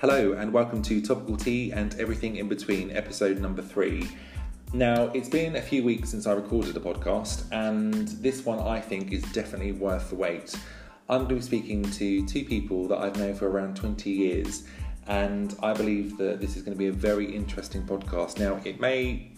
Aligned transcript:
Hello, 0.00 0.34
and 0.34 0.52
welcome 0.52 0.80
to 0.82 1.02
Topical 1.02 1.36
Tea 1.36 1.72
and 1.72 1.92
Everything 1.98 2.36
in 2.36 2.48
Between, 2.48 2.92
episode 2.92 3.40
number 3.40 3.62
three. 3.62 4.08
Now, 4.72 5.10
it's 5.12 5.28
been 5.28 5.56
a 5.56 5.60
few 5.60 5.82
weeks 5.82 6.10
since 6.10 6.24
I 6.28 6.34
recorded 6.34 6.76
a 6.76 6.78
podcast, 6.78 7.46
and 7.50 8.06
this 8.22 8.44
one 8.44 8.60
I 8.60 8.78
think 8.80 9.10
is 9.10 9.24
definitely 9.32 9.72
worth 9.72 10.10
the 10.10 10.14
wait. 10.14 10.54
I'm 11.08 11.24
going 11.24 11.30
to 11.30 11.34
be 11.34 11.40
speaking 11.40 11.82
to 11.82 12.24
two 12.26 12.44
people 12.44 12.86
that 12.86 12.98
I've 12.98 13.16
known 13.16 13.34
for 13.34 13.50
around 13.50 13.74
20 13.74 14.08
years, 14.08 14.68
and 15.08 15.56
I 15.64 15.72
believe 15.72 16.16
that 16.18 16.40
this 16.40 16.56
is 16.56 16.62
going 16.62 16.76
to 16.76 16.78
be 16.78 16.86
a 16.86 16.92
very 16.92 17.34
interesting 17.34 17.82
podcast. 17.82 18.38
Now, 18.38 18.60
it 18.64 18.78
may 18.78 19.32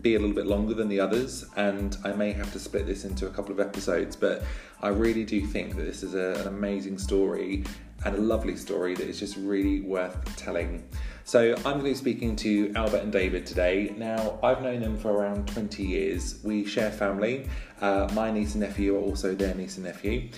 be 0.00 0.14
a 0.14 0.20
little 0.20 0.36
bit 0.36 0.46
longer 0.46 0.74
than 0.74 0.86
the 0.86 1.00
others, 1.00 1.44
and 1.56 1.96
I 2.04 2.12
may 2.12 2.30
have 2.34 2.52
to 2.52 2.60
split 2.60 2.86
this 2.86 3.04
into 3.04 3.26
a 3.26 3.30
couple 3.30 3.50
of 3.50 3.58
episodes, 3.58 4.14
but 4.14 4.44
I 4.80 4.90
really 4.90 5.24
do 5.24 5.44
think 5.44 5.74
that 5.74 5.82
this 5.82 6.04
is 6.04 6.14
a, 6.14 6.40
an 6.40 6.46
amazing 6.46 6.98
story 6.98 7.64
and 8.04 8.14
a 8.14 8.20
lovely 8.20 8.56
story 8.56 8.94
that 8.94 9.06
is 9.08 9.18
just 9.18 9.36
really 9.36 9.80
worth 9.80 10.36
telling. 10.36 10.84
So, 11.26 11.54
I'm 11.56 11.62
going 11.62 11.78
to 11.78 11.84
be 11.84 11.94
speaking 11.94 12.36
to 12.36 12.72
Albert 12.76 12.98
and 12.98 13.10
David 13.10 13.46
today. 13.46 13.94
Now, 13.96 14.38
I've 14.42 14.60
known 14.60 14.80
them 14.80 14.98
for 14.98 15.10
around 15.10 15.48
20 15.48 15.82
years. 15.82 16.38
We 16.44 16.66
share 16.66 16.90
family. 16.90 17.48
Uh, 17.80 18.08
my 18.12 18.30
niece 18.30 18.54
and 18.54 18.62
nephew 18.62 18.96
are 18.96 19.00
also 19.00 19.34
their 19.34 19.54
niece 19.54 19.76
and 19.76 19.86
nephew. 19.86 20.28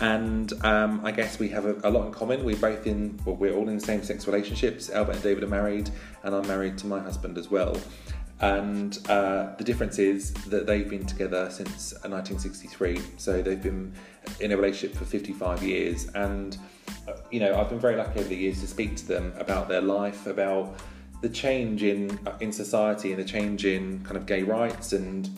And 0.00 0.52
um, 0.64 1.00
I 1.04 1.10
guess 1.10 1.38
we 1.38 1.48
have 1.48 1.64
a, 1.64 1.74
a, 1.82 1.90
lot 1.90 2.06
in 2.06 2.12
common. 2.12 2.44
We're 2.44 2.56
both 2.56 2.86
in, 2.86 3.18
well, 3.24 3.34
we're 3.34 3.54
all 3.54 3.68
in 3.68 3.78
the 3.78 3.84
same 3.84 4.02
sex 4.04 4.26
relationships. 4.26 4.88
Albert 4.90 5.14
and 5.14 5.22
David 5.22 5.42
are 5.42 5.48
married, 5.48 5.90
and 6.22 6.34
I'm 6.34 6.46
married 6.46 6.78
to 6.78 6.86
my 6.86 7.00
husband 7.00 7.38
as 7.38 7.50
well. 7.50 7.76
And 8.40 8.98
uh, 9.08 9.54
the 9.56 9.64
difference 9.64 9.98
is 9.98 10.32
that 10.48 10.66
they've 10.66 10.88
been 10.88 11.06
together 11.06 11.48
since 11.50 11.92
1963. 11.92 13.00
So 13.16 13.40
they've 13.40 13.62
been 13.62 13.94
in 14.40 14.52
a 14.52 14.56
relationship 14.56 14.96
for 14.96 15.04
55 15.04 15.62
years. 15.62 16.08
And 16.14 16.58
uh, 17.08 17.14
you 17.30 17.40
know, 17.40 17.58
I've 17.58 17.68
been 17.68 17.80
very 17.80 17.96
lucky 17.96 18.20
over 18.20 18.28
the 18.28 18.36
years 18.36 18.60
to 18.60 18.66
speak 18.66 18.96
to 18.96 19.06
them 19.06 19.32
about 19.38 19.68
their 19.68 19.80
life, 19.80 20.26
about 20.26 20.78
the 21.22 21.28
change 21.28 21.82
in 21.82 22.18
uh, 22.26 22.36
in 22.40 22.52
society 22.52 23.12
and 23.12 23.20
the 23.20 23.24
change 23.24 23.64
in 23.64 24.02
kind 24.04 24.16
of 24.16 24.26
gay 24.26 24.42
rights 24.42 24.92
and 24.92 25.30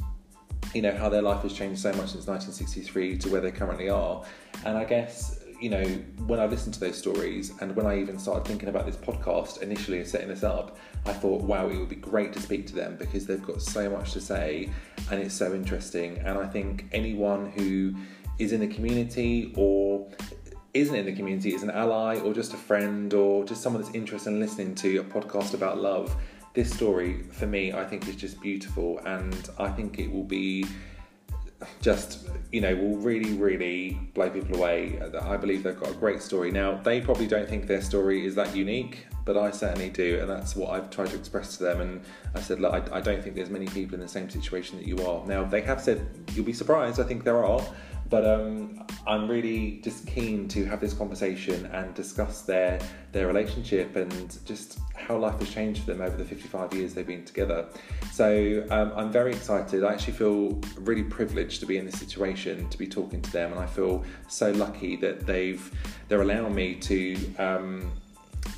you 0.74 0.82
know 0.82 0.94
how 0.94 1.08
their 1.08 1.22
life 1.22 1.42
has 1.42 1.52
changed 1.52 1.80
so 1.80 1.90
much 1.90 2.10
since 2.10 2.26
1963 2.26 3.18
to 3.18 3.28
where 3.30 3.40
they 3.40 3.50
currently 3.50 3.88
are. 3.88 4.24
And 4.64 4.76
I 4.76 4.84
guess 4.84 5.44
you 5.60 5.70
know 5.70 5.84
when 6.26 6.40
I 6.40 6.46
listened 6.46 6.74
to 6.74 6.80
those 6.80 6.96
stories 6.96 7.52
and 7.60 7.74
when 7.74 7.86
I 7.86 7.98
even 7.98 8.18
started 8.18 8.46
thinking 8.46 8.68
about 8.68 8.86
this 8.86 8.96
podcast 8.96 9.62
initially 9.62 9.98
and 9.98 10.06
setting 10.06 10.28
this 10.28 10.44
up, 10.44 10.76
I 11.06 11.12
thought, 11.12 11.42
wow, 11.42 11.68
it 11.68 11.78
would 11.78 11.88
be 11.88 11.96
great 11.96 12.32
to 12.34 12.40
speak 12.40 12.66
to 12.68 12.74
them 12.74 12.96
because 12.96 13.26
they've 13.26 13.42
got 13.42 13.62
so 13.62 13.88
much 13.88 14.12
to 14.12 14.20
say 14.20 14.68
and 15.10 15.20
it's 15.20 15.34
so 15.34 15.54
interesting. 15.54 16.18
And 16.18 16.38
I 16.38 16.46
think 16.46 16.86
anyone 16.92 17.50
who 17.50 17.94
is 18.38 18.52
in 18.52 18.60
the 18.60 18.68
community 18.68 19.52
or 19.56 20.06
isn't 20.74 20.94
in 20.94 21.06
the 21.06 21.14
community 21.14 21.54
is 21.54 21.62
an 21.62 21.70
ally 21.70 22.18
or 22.20 22.32
just 22.32 22.54
a 22.54 22.56
friend 22.56 23.14
or 23.14 23.44
just 23.44 23.62
someone 23.62 23.82
that's 23.82 23.94
interested 23.94 24.30
in 24.30 24.40
listening 24.40 24.74
to 24.74 24.98
a 24.98 25.04
podcast 25.04 25.54
about 25.54 25.78
love, 25.78 26.14
this 26.54 26.72
story 26.72 27.22
for 27.32 27.46
me 27.46 27.72
I 27.72 27.84
think 27.84 28.08
is 28.08 28.16
just 28.16 28.40
beautiful 28.40 28.98
and 29.04 29.50
I 29.58 29.68
think 29.68 29.98
it 29.98 30.10
will 30.10 30.24
be 30.24 30.66
just 31.80 32.28
you 32.52 32.60
know 32.60 32.72
will 32.76 32.96
really 32.98 33.32
really 33.34 33.98
blow 34.14 34.30
people 34.30 34.56
away. 34.56 35.00
I 35.20 35.36
believe 35.36 35.64
they've 35.64 35.78
got 35.78 35.90
a 35.90 35.94
great 35.94 36.22
story. 36.22 36.50
Now 36.50 36.76
they 36.76 37.00
probably 37.00 37.26
don't 37.26 37.48
think 37.48 37.66
their 37.66 37.82
story 37.82 38.24
is 38.26 38.34
that 38.36 38.54
unique 38.54 39.06
but 39.28 39.36
i 39.36 39.50
certainly 39.50 39.90
do 39.90 40.18
and 40.20 40.30
that's 40.30 40.56
what 40.56 40.70
i've 40.70 40.88
tried 40.88 41.08
to 41.08 41.14
express 41.14 41.58
to 41.58 41.62
them 41.62 41.82
and 41.82 42.00
i 42.34 42.40
said 42.40 42.60
look 42.60 42.72
I, 42.72 42.96
I 42.96 43.00
don't 43.02 43.22
think 43.22 43.36
there's 43.36 43.50
many 43.50 43.66
people 43.66 43.94
in 43.94 44.00
the 44.00 44.08
same 44.08 44.30
situation 44.30 44.78
that 44.78 44.86
you 44.86 45.06
are. 45.06 45.24
Now 45.26 45.44
they 45.44 45.60
have 45.60 45.82
said 45.82 46.00
you'll 46.32 46.46
be 46.46 46.54
surprised 46.54 46.98
i 46.98 47.04
think 47.04 47.24
there 47.24 47.44
are 47.44 47.62
but 48.10 48.24
um, 48.26 48.86
I'm 49.06 49.28
really 49.28 49.80
just 49.82 50.06
keen 50.06 50.48
to 50.48 50.64
have 50.66 50.80
this 50.80 50.94
conversation 50.94 51.66
and 51.66 51.94
discuss 51.94 52.42
their 52.42 52.80
their 53.12 53.26
relationship 53.26 53.96
and 53.96 54.38
just 54.44 54.78
how 54.94 55.16
life 55.16 55.38
has 55.38 55.50
changed 55.50 55.80
for 55.80 55.92
them 55.92 56.02
over 56.02 56.16
the 56.16 56.24
55 56.24 56.74
years 56.74 56.92
they've 56.92 57.06
been 57.06 57.24
together. 57.24 57.66
So 58.12 58.66
um, 58.70 58.92
I'm 58.94 59.10
very 59.10 59.32
excited. 59.32 59.84
I 59.84 59.92
actually 59.92 60.12
feel 60.14 60.60
really 60.76 61.02
privileged 61.02 61.60
to 61.60 61.66
be 61.66 61.78
in 61.78 61.86
this 61.86 61.98
situation, 61.98 62.68
to 62.68 62.78
be 62.78 62.86
talking 62.86 63.22
to 63.22 63.32
them, 63.32 63.52
and 63.52 63.60
I 63.60 63.66
feel 63.66 64.04
so 64.28 64.50
lucky 64.52 64.96
that 64.96 65.26
they've 65.26 65.70
they're 66.08 66.22
allowing 66.22 66.54
me 66.54 66.74
to 66.74 67.34
um, 67.36 67.90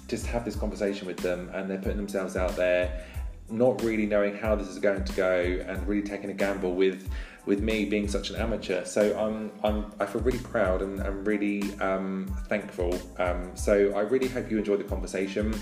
just 0.08 0.26
have 0.26 0.44
this 0.44 0.56
conversation 0.56 1.06
with 1.06 1.18
them, 1.18 1.50
and 1.54 1.70
they're 1.70 1.78
putting 1.78 1.96
themselves 1.96 2.36
out 2.36 2.56
there, 2.56 3.04
not 3.48 3.82
really 3.82 4.06
knowing 4.06 4.36
how 4.36 4.54
this 4.54 4.68
is 4.68 4.78
going 4.78 5.04
to 5.04 5.12
go, 5.12 5.64
and 5.66 5.86
really 5.86 6.02
taking 6.02 6.30
a 6.30 6.34
gamble 6.34 6.74
with 6.74 7.08
with 7.50 7.60
me 7.60 7.84
being 7.84 8.06
such 8.06 8.30
an 8.30 8.36
amateur. 8.36 8.84
So 8.84 9.02
I'm, 9.18 9.50
I'm 9.64 9.92
I 9.98 10.06
feel 10.06 10.20
really 10.20 10.38
proud 10.38 10.82
and 10.82 11.00
I'm 11.00 11.24
really 11.24 11.74
um, 11.80 12.32
thankful. 12.46 12.96
Um, 13.18 13.50
so 13.56 13.92
I 13.96 14.02
really 14.02 14.28
hope 14.28 14.52
you 14.52 14.56
enjoy 14.56 14.76
the 14.76 14.84
conversation. 14.84 15.52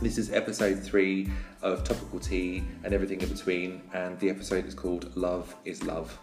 This 0.00 0.18
is 0.18 0.32
episode 0.32 0.78
three 0.78 1.28
of 1.62 1.82
Topical 1.82 2.20
Tea 2.20 2.62
and 2.84 2.94
everything 2.94 3.20
in 3.22 3.28
between, 3.28 3.82
and 3.92 4.16
the 4.20 4.30
episode 4.30 4.66
is 4.66 4.74
called 4.74 5.16
Love 5.16 5.52
is 5.64 5.82
Love. 5.82 6.16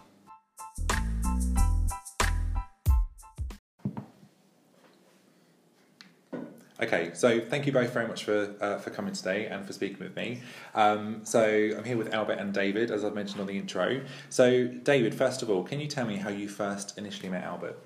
Okay, 6.82 7.12
so 7.14 7.40
thank 7.40 7.66
you 7.66 7.72
both 7.72 7.92
very 7.92 8.08
much 8.08 8.24
for 8.24 8.52
uh, 8.60 8.78
for 8.78 8.90
coming 8.90 9.14
today 9.14 9.46
and 9.46 9.64
for 9.64 9.72
speaking 9.72 10.00
with 10.00 10.16
me. 10.16 10.40
Um, 10.74 11.24
so 11.24 11.40
I'm 11.76 11.84
here 11.84 11.96
with 11.96 12.12
Albert 12.12 12.38
and 12.38 12.52
David, 12.52 12.90
as 12.90 13.04
I've 13.04 13.14
mentioned 13.14 13.40
on 13.40 13.46
the 13.46 13.56
intro. 13.56 14.00
So 14.28 14.66
David, 14.66 15.14
first 15.14 15.42
of 15.42 15.50
all, 15.50 15.62
can 15.62 15.78
you 15.78 15.86
tell 15.86 16.04
me 16.04 16.16
how 16.16 16.30
you 16.30 16.48
first 16.48 16.98
initially 16.98 17.28
met 17.28 17.44
Albert? 17.44 17.78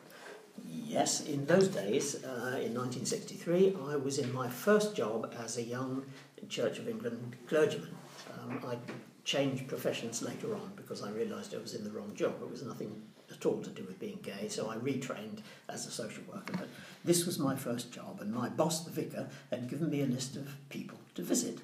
Yes, 0.67 1.21
in 1.27 1.45
those 1.45 1.69
days, 1.69 2.25
uh, 2.25 2.61
in 2.65 2.75
1963, 2.75 3.77
I 3.91 3.97
was 3.97 4.19
in 4.19 4.33
my 4.33 4.49
first 4.49 4.97
job 4.97 5.35
as 5.39 5.59
a 5.59 5.63
young 5.63 6.07
Church 6.49 6.79
of 6.79 6.89
England 6.89 7.37
clergyman. 7.47 7.95
Um, 8.39 8.65
I 8.67 8.79
changed 9.25 9.69
professions 9.69 10.23
later 10.23 10.55
on 10.55 10.73
because 10.77 11.03
I 11.03 11.11
realised 11.11 11.55
I 11.55 11.59
was 11.59 11.75
in 11.75 11.85
the 11.85 11.91
wrong 11.91 12.15
job. 12.15 12.37
It 12.41 12.51
was 12.51 12.63
nothing 12.63 13.03
at 13.31 13.47
all 13.47 13.63
to 13.63 13.71
do 13.71 13.85
with 13.85 13.99
being 13.99 14.19
gay, 14.23 14.49
so 14.49 14.69
I 14.69 14.77
retrained 14.77 15.41
as 15.69 15.87
a 15.87 15.91
social 15.91 16.23
worker. 16.33 16.55
But 16.57 16.69
this 17.05 17.27
was 17.27 17.39
my 17.39 17.57
first 17.57 17.93
job, 17.93 18.21
and 18.21 18.33
my 18.33 18.49
boss, 18.49 18.85
the 18.85 18.91
vicar, 18.91 19.29
had 19.51 19.69
given 19.69 19.91
me 19.91 20.03
a 20.03 20.07
list 20.07 20.37
of 20.37 20.57
people 20.69 20.99
to 21.15 21.23
visit. 21.23 21.59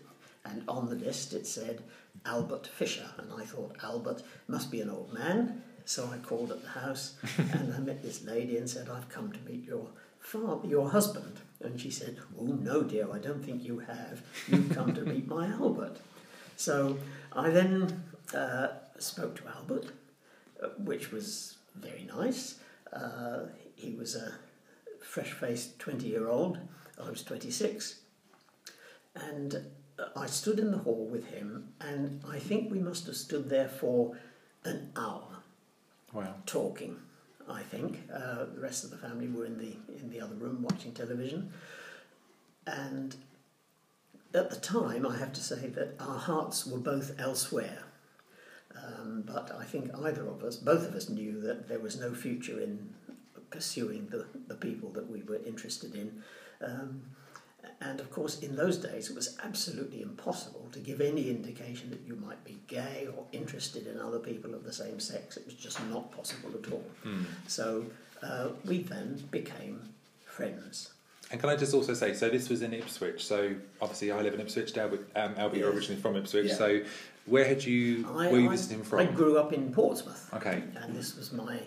And 0.45 0.63
on 0.69 0.89
the 0.89 0.95
list 0.95 1.33
it 1.33 1.47
said 1.47 1.83
Albert 2.27 2.67
Fisher, 2.67 3.09
and 3.19 3.33
I 3.33 3.45
thought 3.45 3.77
Albert 3.83 4.23
must 4.47 4.71
be 4.71 4.81
an 4.81 4.91
old 4.91 5.13
man. 5.13 5.63
So 5.87 6.09
I 6.13 6.19
called 6.19 6.51
at 6.51 6.63
the 6.63 6.69
house, 6.69 7.17
and 7.39 7.75
I 7.75 7.79
met 7.79 8.03
this 8.03 8.25
lady 8.25 8.57
and 8.57 8.69
said, 8.69 8.89
"I've 8.89 9.09
come 9.09 9.33
to 9.33 9.41
meet 9.41 9.65
your 9.65 9.89
father, 10.19 10.67
your 10.69 10.91
husband." 10.91 11.41
And 11.61 11.81
she 11.81 11.91
said, 11.91 12.19
"Oh 12.39 12.45
no, 12.45 12.83
dear, 12.83 13.09
I 13.13 13.19
don't 13.19 13.45
think 13.45 13.65
you 13.65 13.81
have. 13.81 14.23
You've 14.49 14.71
come 14.71 14.95
to 14.95 15.03
meet 15.03 15.27
my 15.27 15.47
Albert." 15.49 15.99
So 16.57 16.99
I 17.33 17.51
then 17.51 18.05
uh, 18.35 18.69
spoke 18.99 19.37
to 19.37 19.49
Albert, 19.49 19.87
uh, 20.63 20.69
which 20.79 21.11
was 21.13 21.54
very 21.75 22.05
nice. 22.05 22.59
Uh, 22.93 23.47
he 23.75 23.95
was 23.95 24.15
a 24.15 24.33
fresh 25.01 25.33
faced 25.33 25.79
20 25.79 26.07
year 26.07 26.29
old. 26.29 26.59
I 27.03 27.11
was 27.11 27.23
26. 27.23 28.01
And 29.15 29.67
I 30.17 30.27
stood 30.27 30.59
in 30.59 30.71
the 30.71 30.79
hall 30.79 31.07
with 31.11 31.27
him, 31.29 31.73
and 31.81 32.21
I 32.29 32.39
think 32.39 32.71
we 32.71 32.81
must 32.81 33.07
have 33.07 33.17
stood 33.17 33.49
there 33.49 33.69
for 33.69 34.17
an 34.65 34.91
hour. 34.97 35.29
Wow. 36.13 36.35
Talking, 36.47 36.97
I 37.49 37.63
think. 37.63 38.01
Uh, 38.13 38.47
the 38.55 38.61
rest 38.61 38.85
of 38.85 38.91
the 38.91 38.97
family 38.97 39.29
were 39.29 39.47
in 39.47 39.59
the, 39.59 39.77
in 40.01 40.11
the 40.11 40.21
other 40.21 40.35
room 40.35 40.63
watching 40.63 40.93
television. 40.93 41.53
And 42.67 43.15
at 44.33 44.51
the 44.51 44.57
time, 44.57 45.07
I 45.07 45.17
have 45.17 45.33
to 45.35 45.41
say 45.41 45.69
that 45.69 45.95
our 46.01 46.19
hearts 46.19 46.67
were 46.67 46.79
both 46.79 47.15
elsewhere. 47.19 47.85
Um, 48.77 49.23
but 49.27 49.53
I 49.59 49.65
think 49.65 49.91
either 50.05 50.27
of 50.27 50.43
us, 50.43 50.57
both 50.57 50.87
of 50.89 50.95
us, 50.95 51.09
knew 51.09 51.41
that 51.43 51.69
there 51.69 51.79
was 51.79 51.99
no 51.99 52.15
future 52.15 52.61
in 52.61 52.93
pursuing 53.51 54.09
the, 54.11 54.27
the 54.49 54.55
people 54.55 54.91
that 54.91 55.09
we 55.09 55.23
were 55.23 55.41
interested 55.45 55.95
in. 55.95 56.23
Um, 56.61 57.03
and 57.81 58.01
of 58.01 58.11
course, 58.11 58.41
in 58.41 58.57
those 58.57 58.79
days, 58.79 59.11
it 59.11 59.17
was 59.17 59.39
absolutely 59.45 60.03
impossible 60.03 60.69
to 60.73 60.79
give 60.79 61.01
any 61.01 61.31
indication 61.31 61.91
that 61.91 62.01
you 62.07 62.17
might 62.17 62.43
be 62.45 62.59
gay 62.67 63.09
or 63.17 63.25
interested 63.33 63.87
in 63.87 64.01
other 64.01 64.19
people 64.19 64.55
of 64.55 64.65
the 64.65 64.73
same 64.73 64.99
sex. 65.01 65.37
It 65.37 65.47
was 65.47 65.55
just 65.55 65.85
not 65.89 66.11
possible 66.11 66.51
at 66.63 66.73
all. 66.73 66.85
Mm. 67.05 67.25
So 67.47 67.85
uh, 68.23 68.49
we 68.65 68.83
then 68.83 69.23
became 69.31 69.81
friends. 70.27 70.93
And 71.31 71.41
can 71.41 71.49
I 71.49 71.57
just 71.57 71.75
also 71.75 71.95
say, 71.95 72.15
so 72.15 72.29
this 72.29 72.49
was 72.49 72.63
in 72.63 72.75
Ipswich. 72.75 73.25
So 73.25 73.55
obviously, 73.81 74.13
I 74.13 74.21
live 74.21 74.35
in 74.35 74.41
Ipswich. 74.41 74.77
Albert, 74.77 75.09
um, 75.17 75.35
Albert 75.37 75.57
yes. 75.57 75.63
you're 75.63 75.73
originally 75.73 76.01
from 76.01 76.17
Ipswich. 76.17 76.49
Yeah. 76.49 76.55
So 76.55 76.81
where 77.27 77.45
had 77.45 77.65
you? 77.65 78.07
I, 78.09 78.31
were 78.31 78.39
you 78.39 78.49
I, 78.49 78.53
visiting 78.53 78.83
from? 78.83 79.01
I 79.01 79.05
grew 79.07 79.39
up 79.39 79.53
in 79.53 79.73
Portsmouth. 79.73 80.29
Okay. 80.35 80.63
And 80.77 80.95
this 80.95 81.17
was 81.17 81.33
my, 81.33 81.59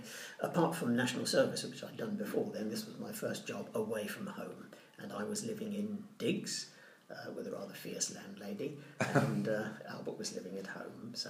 apart 0.42 0.75
from 0.75 0.95
national 0.95 1.25
service, 1.25 1.63
which 1.63 1.83
I'd 1.83 1.98
done 1.98 2.15
before, 2.15 2.50
then 2.54 2.69
this 2.69 2.86
was 2.86 2.98
my 3.00 3.12
first 3.12 3.48
job 3.48 3.69
away 3.74 4.07
from 4.07 4.27
home, 4.27 4.68
and 5.00 5.12
I 5.12 5.24
was 5.24 5.45
living 5.45 5.74
in 5.74 6.04
Diggs. 6.18 6.69
Uh, 7.09 7.31
with 7.38 7.48
a 7.48 7.51
rather 7.51 7.74
fierce 7.74 8.13
landlady, 8.13 8.77
and 9.13 9.48
uh, 9.48 9.63
Albert 9.89 10.18
was 10.18 10.36
living 10.36 10.57
at 10.57 10.68
home. 10.68 11.13
So 11.13 11.30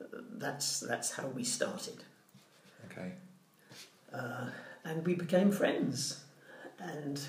uh, 0.00 0.20
that's 0.38 0.80
that's 0.80 1.10
how 1.10 1.26
we 1.26 1.44
started. 1.44 2.02
Okay. 2.90 3.12
Uh, 4.10 4.46
and 4.86 5.04
we 5.04 5.12
became 5.12 5.50
friends, 5.52 6.24
and 6.78 7.20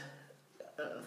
uh, 0.79 1.01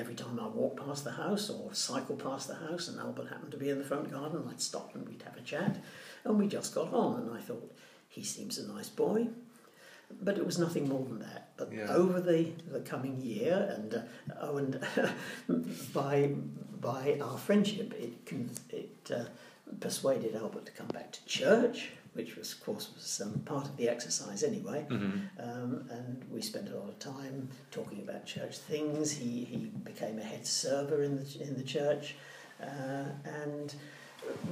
every 0.00 0.14
time 0.14 0.40
I 0.40 0.48
walked 0.48 0.84
past 0.84 1.04
the 1.04 1.12
house 1.12 1.50
or 1.50 1.72
cycled 1.74 2.22
past 2.22 2.48
the 2.48 2.54
house 2.54 2.88
and 2.88 2.98
Albert 2.98 3.28
happened 3.28 3.52
to 3.52 3.58
be 3.58 3.68
in 3.70 3.78
the 3.78 3.84
front 3.84 4.10
garden, 4.10 4.42
I'd 4.50 4.60
stop 4.60 4.94
and 4.94 5.06
we'd 5.06 5.22
have 5.22 5.36
a 5.36 5.42
chat. 5.42 5.76
And 6.24 6.38
we 6.38 6.48
just 6.48 6.74
got 6.74 6.92
on, 6.92 7.20
and 7.22 7.30
I 7.36 7.40
thought, 7.40 7.70
he 8.08 8.22
seems 8.24 8.58
a 8.58 8.66
nice 8.66 8.88
boy. 8.88 9.28
But 10.22 10.38
it 10.38 10.44
was 10.44 10.58
nothing 10.58 10.88
more 10.88 11.04
than 11.04 11.20
that. 11.20 11.50
But 11.56 11.72
Yeah. 11.72 11.86
over 11.94 12.20
the, 12.20 12.50
the 12.72 12.80
coming 12.80 13.20
year, 13.20 13.72
and 13.76 13.94
uh, 13.94 14.02
oh, 14.40 14.56
and 14.56 14.84
by 15.94 16.32
by 16.80 17.18
our 17.20 17.38
friendship, 17.38 17.92
it 17.94 18.14
it 18.70 19.10
uh, 19.14 19.24
persuaded 19.78 20.34
Albert 20.34 20.66
to 20.66 20.72
come 20.72 20.88
back 20.88 21.12
to 21.12 21.24
church, 21.26 21.90
which 22.14 22.36
was, 22.36 22.52
of 22.52 22.64
course, 22.64 22.90
was 22.94 23.20
um, 23.24 23.40
part 23.40 23.66
of 23.66 23.76
the 23.76 23.88
exercise 23.88 24.42
anyway. 24.42 24.86
Mhm. 24.88 25.20
Um, 25.38 25.88
and 25.90 26.24
we 26.30 26.42
spent 26.42 26.68
a 26.68 26.76
lot 26.76 26.88
of 26.88 26.98
time 26.98 27.48
talking 27.70 28.00
about 28.00 28.26
church 28.26 28.58
things. 28.58 29.12
He, 29.12 29.44
he 29.44 29.56
became 29.84 30.18
a 30.18 30.22
head 30.22 30.46
server 30.46 31.02
in 31.02 31.16
the, 31.16 31.42
in 31.42 31.56
the 31.56 31.62
church, 31.62 32.16
uh, 32.60 33.04
and 33.24 33.74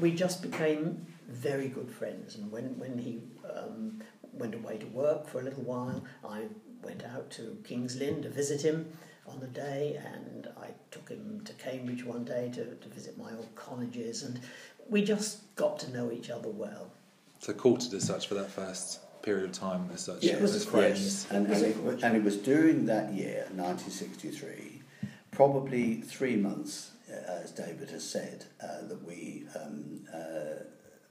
we 0.01 0.13
just 0.13 0.43
became 0.43 1.07
very 1.29 1.69
good 1.69 1.91
friends. 1.91 2.37
And 2.37 2.51
when, 2.51 2.79
when 2.79 2.97
he 2.99 3.21
um, 3.55 4.03
went 4.33 4.55
away 4.55 4.79
to 4.79 4.87
work 4.87 5.27
for 5.27 5.41
a 5.41 5.43
little 5.43 5.65
while, 5.65 6.05
I 6.25 6.45
went 6.83 7.05
out 7.05 7.31
to 7.33 7.59
King's 7.65 7.97
Lynn 7.97 8.23
to 8.23 8.31
visit 8.31 8.63
him 8.63 8.91
on 9.27 9.41
the 9.41 9.47
day, 9.49 10.01
and 10.15 10.49
I 10.61 10.69
took 10.91 11.09
him 11.09 11.43
to 11.45 11.53
Cambridge 11.55 12.05
one 12.05 12.25
day 12.25 12.51
to, 12.55 12.65
to 12.65 12.89
visit 12.89 13.19
my 13.19 13.31
old 13.35 13.55
colleges, 13.55 14.23
and 14.23 14.41
we 14.89 15.03
just 15.05 15.55
got 15.57 15.79
to 15.81 15.91
know 15.93 16.11
each 16.11 16.31
other 16.31 16.49
well. 16.49 16.93
So 17.39 17.53
courted 17.53 17.95
as 17.95 18.05
such 18.05 18.27
for 18.27 18.35
that 18.35 18.51
first 18.51 19.01
period 19.23 19.45
of 19.45 19.53
time 19.53 19.91
as 19.93 20.03
such 20.03 20.23
Yes, 20.23 20.41
as 20.41 20.65
friends. 20.65 21.27
And, 21.31 21.47
and, 21.47 21.65
it 21.65 21.77
it, 21.77 22.03
and 22.03 22.17
it 22.17 22.23
was 22.23 22.37
during 22.37 22.87
that 22.87 23.13
year, 23.13 23.47
1963, 23.55 24.83
probably 25.31 26.01
three 26.01 26.37
months, 26.37 26.93
uh, 27.11 27.43
as 27.43 27.51
David 27.53 27.91
has 27.91 28.09
said, 28.09 28.47
uh, 28.63 28.87
that 28.89 29.05
we 29.07 29.45
um, 29.55 30.01
uh, 30.13 30.65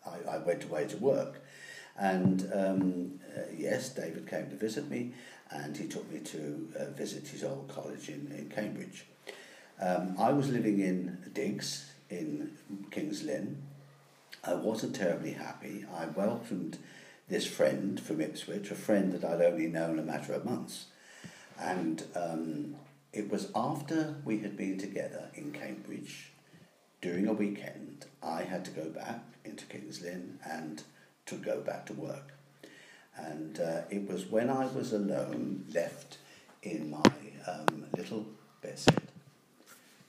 I, 0.06 0.36
I 0.36 0.38
went 0.40 0.64
away 0.64 0.86
to 0.88 0.98
work. 0.98 1.42
And 1.98 2.50
um, 2.54 3.20
uh, 3.36 3.42
yes, 3.56 3.90
David 3.90 4.28
came 4.28 4.50
to 4.50 4.56
visit 4.56 4.90
me, 4.90 5.14
and 5.50 5.76
he 5.76 5.88
took 5.88 6.12
me 6.12 6.20
to 6.20 6.70
uh, 6.80 6.86
visit 6.92 7.28
his 7.28 7.44
old 7.44 7.68
college 7.70 8.10
in, 8.10 8.32
in 8.38 8.50
Cambridge. 8.50 9.06
Um, 9.80 10.16
I 10.20 10.32
was 10.32 10.50
living 10.50 10.80
in 10.80 11.18
Diggs 11.34 11.92
in 12.10 12.52
King's 12.92 13.24
Lynn. 13.24 13.62
I 14.48 14.54
wasn't 14.54 14.96
terribly 14.96 15.34
happy. 15.34 15.86
I 15.94 16.06
welcomed 16.06 16.78
this 17.28 17.46
friend 17.46 18.00
from 18.00 18.22
Ipswich, 18.22 18.72
a 18.72 18.76
friend 18.76 19.12
that 19.12 19.26
I'd 19.26 19.42
only 19.42 19.68
known 19.68 20.00
a 20.00 20.04
matter 20.04 20.32
of 20.34 20.46
months. 20.46 20.86
And 21.60 22.04
um, 22.16 22.76
it 23.12 23.30
was 23.30 23.52
after 23.54 24.16
we 24.24 24.40
had 24.40 24.56
been 24.56 24.78
together 24.78 25.30
in 25.34 25.52
Cambridge 25.52 26.32
during 27.02 27.28
a 27.28 27.34
weekend, 27.34 28.06
I 28.24 28.44
had 28.44 28.64
to 28.66 28.72
go 28.72 28.90
back 28.90 29.22
into 29.44 29.66
King's 29.66 30.02
Lynn 30.02 30.40
and 30.50 30.82
to 31.26 31.36
go 31.36 31.60
back 31.60 31.86
to 31.88 31.94
work. 31.94 32.34
And 33.18 33.60
uh, 33.60 33.82
it 33.90 34.10
was 34.10 34.28
when 34.28 34.50
I 34.50 34.68
was 34.68 34.94
alone, 34.94 35.66
left 35.74 36.20
in 36.64 36.90
my 36.90 37.12
um, 37.48 37.86
little 37.98 38.26
bedstead, 38.62 39.10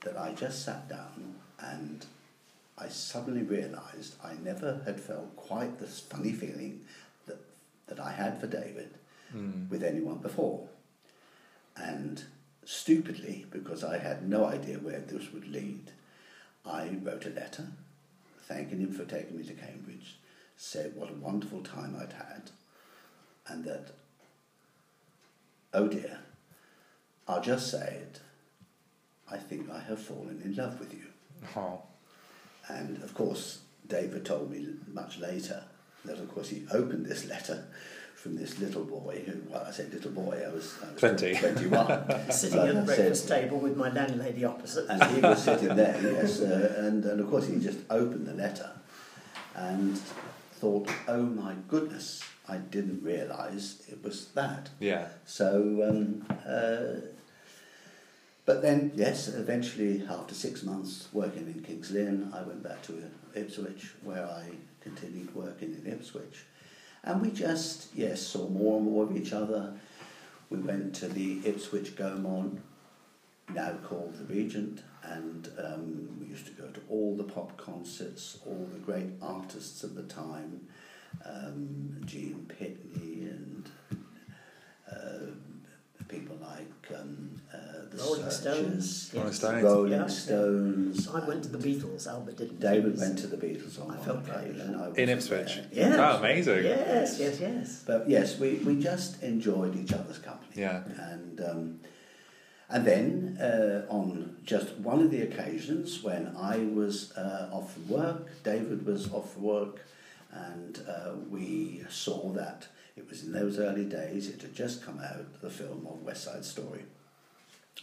that 0.05 0.17
I 0.17 0.31
just 0.31 0.63
sat 0.63 0.87
down 0.87 1.35
and 1.59 2.05
I 2.79 2.87
suddenly 2.87 3.43
realised 3.43 4.15
I 4.23 4.33
never 4.43 4.81
had 4.85 4.99
felt 4.99 5.35
quite 5.35 5.79
this 5.79 5.99
funny 5.99 6.31
feeling 6.31 6.81
that, 7.27 7.39
that 7.87 7.99
I 7.99 8.11
had 8.11 8.39
for 8.39 8.47
David 8.47 8.95
Mm. 9.35 9.69
with 9.69 9.83
anyone 9.83 10.17
before. 10.17 10.67
And 11.75 12.23
stupidly, 12.65 13.45
because 13.51 13.83
I 13.83 13.99
had 13.99 14.27
no 14.27 14.45
idea 14.45 14.79
where 14.79 15.01
this 15.01 15.31
would 15.31 15.47
lead, 15.47 15.91
I 16.65 16.97
wrote 17.03 17.27
a 17.27 17.29
letter 17.29 17.67
thanking 18.47 18.79
him 18.79 18.91
for 18.91 19.05
taking 19.05 19.37
me 19.37 19.43
to 19.43 19.53
Cambridge, 19.53 20.17
said 20.57 20.95
what 20.95 21.11
a 21.11 21.13
wonderful 21.13 21.61
time 21.61 21.95
I'd 21.95 22.13
had, 22.13 22.49
and 23.47 23.63
that, 23.65 23.91
oh 25.75 25.87
dear, 25.87 26.21
I'll 27.27 27.41
just 27.43 27.69
say 27.69 27.97
it, 28.01 28.21
I 29.29 29.37
think 29.37 29.69
I 29.69 29.79
have 29.79 30.01
fallen 30.01 30.41
in 30.43 30.55
love 30.55 30.79
with 30.79 30.91
you. 30.91 31.05
Oh. 31.55 31.83
And 32.69 33.01
of 33.03 33.13
course, 33.13 33.59
David 33.87 34.25
told 34.25 34.51
me 34.51 34.67
much 34.93 35.17
later 35.19 35.63
that, 36.05 36.17
of 36.19 36.33
course, 36.33 36.49
he 36.49 36.65
opened 36.71 37.05
this 37.05 37.25
letter 37.25 37.65
from 38.15 38.35
this 38.35 38.59
little 38.59 38.83
boy 38.83 39.23
who, 39.25 39.41
well, 39.49 39.65
I 39.67 39.71
say 39.71 39.85
little 39.91 40.11
boy, 40.11 40.43
I 40.45 40.51
was, 40.53 40.75
I 40.85 40.91
was 40.91 40.99
20. 40.99 41.35
21. 41.35 42.31
Sitting 42.31 42.59
at 42.59 42.75
the 42.75 42.81
breakfast 42.81 43.27
said- 43.27 43.43
table 43.43 43.59
with 43.59 43.77
my 43.77 43.89
landlady 43.91 44.43
opposite. 44.43 44.87
and 44.89 45.03
he 45.15 45.21
was 45.21 45.41
sitting 45.43 45.75
there, 45.75 45.97
yes, 46.01 46.41
uh, 46.41 46.75
and, 46.79 47.03
and 47.05 47.19
of 47.21 47.29
course 47.29 47.47
he 47.47 47.57
just 47.59 47.79
opened 47.89 48.27
the 48.27 48.33
letter 48.33 48.69
and 49.55 49.97
thought, 49.97 50.89
oh 51.07 51.23
my 51.23 51.53
goodness, 51.69 52.21
I 52.47 52.57
didn't 52.57 53.01
realise 53.03 53.83
it 53.87 54.03
was 54.03 54.27
that. 54.29 54.69
Yeah. 54.79 55.07
So, 55.25 55.87
um, 55.89 56.25
uh, 56.45 57.05
but 58.49 58.63
then, 58.63 58.91
yes, 58.95 59.27
eventually, 59.27 60.03
after 60.09 60.33
six 60.33 60.63
months 60.63 61.07
working 61.13 61.45
in 61.45 61.61
King's 61.61 61.91
Lynn, 61.91 62.33
I 62.33 62.41
went 62.41 62.63
back 62.63 62.81
to 62.87 63.03
Ipswich, 63.35 63.91
where 64.03 64.25
I 64.25 64.45
continued 64.81 65.35
working 65.35 65.75
in 65.75 65.85
Ipswich. 65.85 66.45
And 67.03 67.21
we 67.21 67.29
just, 67.29 67.93
yes, 67.93 68.19
saw 68.19 68.49
more 68.49 68.77
and 68.77 68.87
more 68.87 69.03
of 69.03 69.15
each 69.15 69.33
other. 69.33 69.75
We 70.49 70.57
went 70.57 70.95
to 70.95 71.07
the 71.07 71.41
Ipswich 71.45 71.95
Gaumont, 71.95 72.57
now 73.53 73.73
called 73.83 74.15
the 74.15 74.33
Regent, 74.33 74.81
and 75.03 75.47
um, 75.63 76.17
we 76.19 76.25
used 76.25 76.47
to 76.47 76.51
go 76.53 76.69
to 76.69 76.81
all 76.89 77.15
the 77.15 77.25
pop 77.25 77.55
concerts, 77.55 78.39
all 78.47 78.67
the 78.73 78.79
great 78.79 79.11
artists 79.21 79.83
of 79.83 79.93
the 79.93 80.01
time, 80.11 80.61
um, 81.23 82.01
Gene 82.03 82.51
Pitney 82.59 83.29
and 83.29 83.69
uh, 84.91 85.35
people 86.09 86.35
like 86.41 86.99
um, 86.99 87.39
uh, 87.53 87.57
the 87.91 87.97
Rolling 87.97 88.23
Searchers, 88.29 88.35
Stones. 88.37 89.11
Rolling 89.13 89.27
yes. 89.29 89.37
Stones. 89.37 89.63
Rolling 89.63 89.91
Yeah. 89.93 90.07
Stones. 90.07 91.07
I 91.07 91.27
went 91.27 91.43
to 91.43 91.49
the 91.49 91.57
Beatles, 91.57 92.07
Albert 92.07 92.37
didn't. 92.37 92.59
David 92.59 92.97
went 92.97 93.17
to 93.19 93.27
the 93.27 93.37
Beatles 93.37 93.79
on 93.79 93.91
I 93.91 93.95
one 93.95 94.05
felt 94.05 94.25
proud 94.25 94.43
of 94.43 94.49
occasion. 94.49 94.75
I 94.75 94.87
was 94.89 94.97
In 94.97 95.09
Ipswich? 95.09 95.55
there. 95.55 95.67
Yes. 95.71 95.95
Oh, 95.97 96.17
amazing. 96.17 96.63
Yes, 96.65 97.19
yes, 97.19 97.39
yes. 97.39 97.83
But 97.85 98.09
yes, 98.09 98.37
we, 98.39 98.55
we 98.55 98.79
just 98.81 99.21
enjoyed 99.23 99.75
each 99.75 99.93
other's 99.93 100.17
company. 100.17 100.51
Yeah. 100.55 100.83
And 101.11 101.39
um, 101.41 101.79
and 102.71 102.85
then 102.85 103.37
uh, 103.41 103.85
on 103.89 104.37
just 104.43 104.75
one 104.77 104.99
of 105.01 105.09
the 105.11 105.21
occasions 105.21 106.03
when 106.03 106.35
I 106.37 106.57
was 106.57 107.11
uh, 107.17 107.49
off 107.51 107.77
work, 107.87 108.27
David 108.43 108.85
was 108.85 109.11
off 109.11 109.37
work, 109.37 109.85
and 110.31 110.79
uh, 110.87 111.11
we 111.31 111.83
saw 111.89 112.29
that 112.33 112.67
it 112.99 113.09
was 113.09 113.23
in 113.23 113.31
those 113.31 113.57
early 113.57 113.85
days. 113.85 114.27
It 114.27 114.41
had 114.41 114.53
just 114.53 114.85
come 114.85 114.99
out 114.99 115.41
the 115.41 115.49
film 115.49 115.87
of 115.89 116.03
West 116.03 116.25
Side 116.25 116.45
Story, 116.45 116.83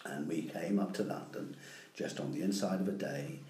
and 0.05 0.29
we 0.29 0.43
came 0.43 0.79
up 0.79 0.93
to 0.95 1.03
London 1.03 1.57
just 1.95 2.21
on 2.21 2.33
the 2.33 2.43
inside 2.43 2.81
of 2.81 2.89
a 2.89 2.93
day, 2.93 3.41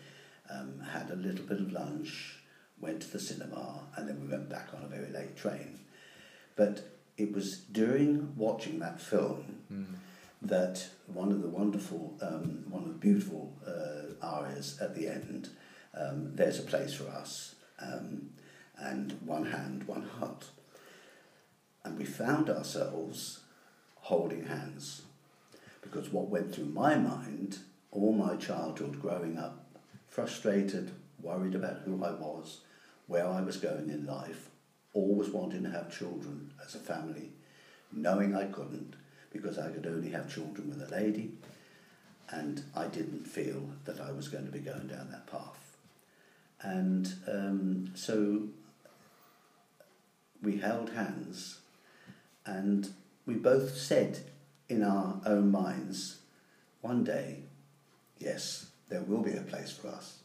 um, 0.48 0.80
had 0.92 1.10
a 1.10 1.16
little 1.16 1.44
bit 1.44 1.58
of 1.58 1.72
lunch, 1.72 2.36
went 2.80 3.00
to 3.02 3.10
the 3.12 3.18
cinema, 3.18 3.80
and 3.96 4.08
then 4.08 4.20
we 4.20 4.28
went 4.28 4.48
back 4.48 4.68
on 4.74 4.84
a 4.84 4.86
very 4.86 5.10
late 5.10 5.36
train. 5.36 5.80
But 6.54 6.84
it 7.18 7.32
was 7.34 7.58
during 7.72 8.34
watching 8.36 8.78
that 8.78 9.00
film 9.00 9.44
Mm. 9.72 9.86
that 10.42 10.88
one 11.12 11.32
of 11.32 11.42
the 11.42 11.48
wonderful, 11.48 12.16
um, 12.20 12.64
one 12.70 12.84
of 12.84 12.88
the 12.90 12.98
beautiful 13.00 13.52
uh, 13.66 14.14
arias 14.24 14.78
at 14.80 14.94
the 14.94 15.08
end, 15.08 15.48
um, 15.94 16.36
there's 16.36 16.60
a 16.60 16.62
place 16.62 16.94
for 16.94 17.08
us, 17.08 17.56
um, 17.80 18.30
and 18.78 19.12
one 19.24 19.46
hand, 19.46 19.88
one 19.88 20.02
heart. 20.02 20.44
And 21.86 21.96
we 21.96 22.04
found 22.04 22.50
ourselves 22.50 23.40
holding 23.94 24.46
hands 24.46 25.02
because 25.80 26.10
what 26.10 26.28
went 26.28 26.54
through 26.54 26.66
my 26.66 26.96
mind 26.96 27.60
all 27.96 28.12
my 28.12 28.36
childhood 28.36 29.00
growing 29.00 29.38
up, 29.38 29.64
frustrated, 30.08 30.90
worried 31.22 31.54
about 31.54 31.80
who 31.84 32.04
I 32.04 32.10
was, 32.10 32.60
where 33.06 33.26
I 33.26 33.40
was 33.40 33.56
going 33.56 33.88
in 33.88 34.06
life, 34.06 34.50
always 34.92 35.30
wanting 35.30 35.62
to 35.62 35.70
have 35.70 35.96
children 35.96 36.52
as 36.64 36.74
a 36.74 36.78
family, 36.78 37.30
knowing 37.92 38.34
I 38.34 38.46
couldn't 38.46 38.96
because 39.32 39.58
I 39.58 39.70
could 39.70 39.86
only 39.86 40.10
have 40.10 40.32
children 40.32 40.68
with 40.68 40.82
a 40.82 40.94
lady, 40.94 41.32
and 42.30 42.64
I 42.74 42.86
didn't 42.86 43.26
feel 43.26 43.70
that 43.84 44.00
I 44.00 44.12
was 44.12 44.28
going 44.28 44.46
to 44.46 44.52
be 44.52 44.58
going 44.58 44.88
down 44.88 45.10
that 45.10 45.26
path. 45.26 45.76
And 46.60 47.14
um, 47.28 47.92
so 47.94 48.48
we 50.42 50.58
held 50.58 50.90
hands, 50.90 51.60
and 52.46 52.88
we 53.26 53.34
both 53.34 53.76
said 53.76 54.18
in 54.68 54.82
our 54.82 55.20
own 55.26 55.50
minds, 55.50 56.18
one 56.80 57.04
day, 57.04 57.40
yes, 58.18 58.66
there 58.88 59.00
will 59.02 59.22
be 59.22 59.32
a 59.32 59.40
place 59.42 59.72
for 59.72 59.88
us. 59.88 60.20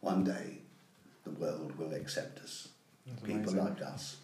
One 0.00 0.24
day, 0.24 0.58
the 1.24 1.30
world 1.30 1.76
will 1.78 1.92
accept 1.94 2.38
us, 2.40 2.68
That's 3.06 3.20
people 3.20 3.52
amazing. 3.52 3.58
like 3.64 3.82
us. 3.82 4.16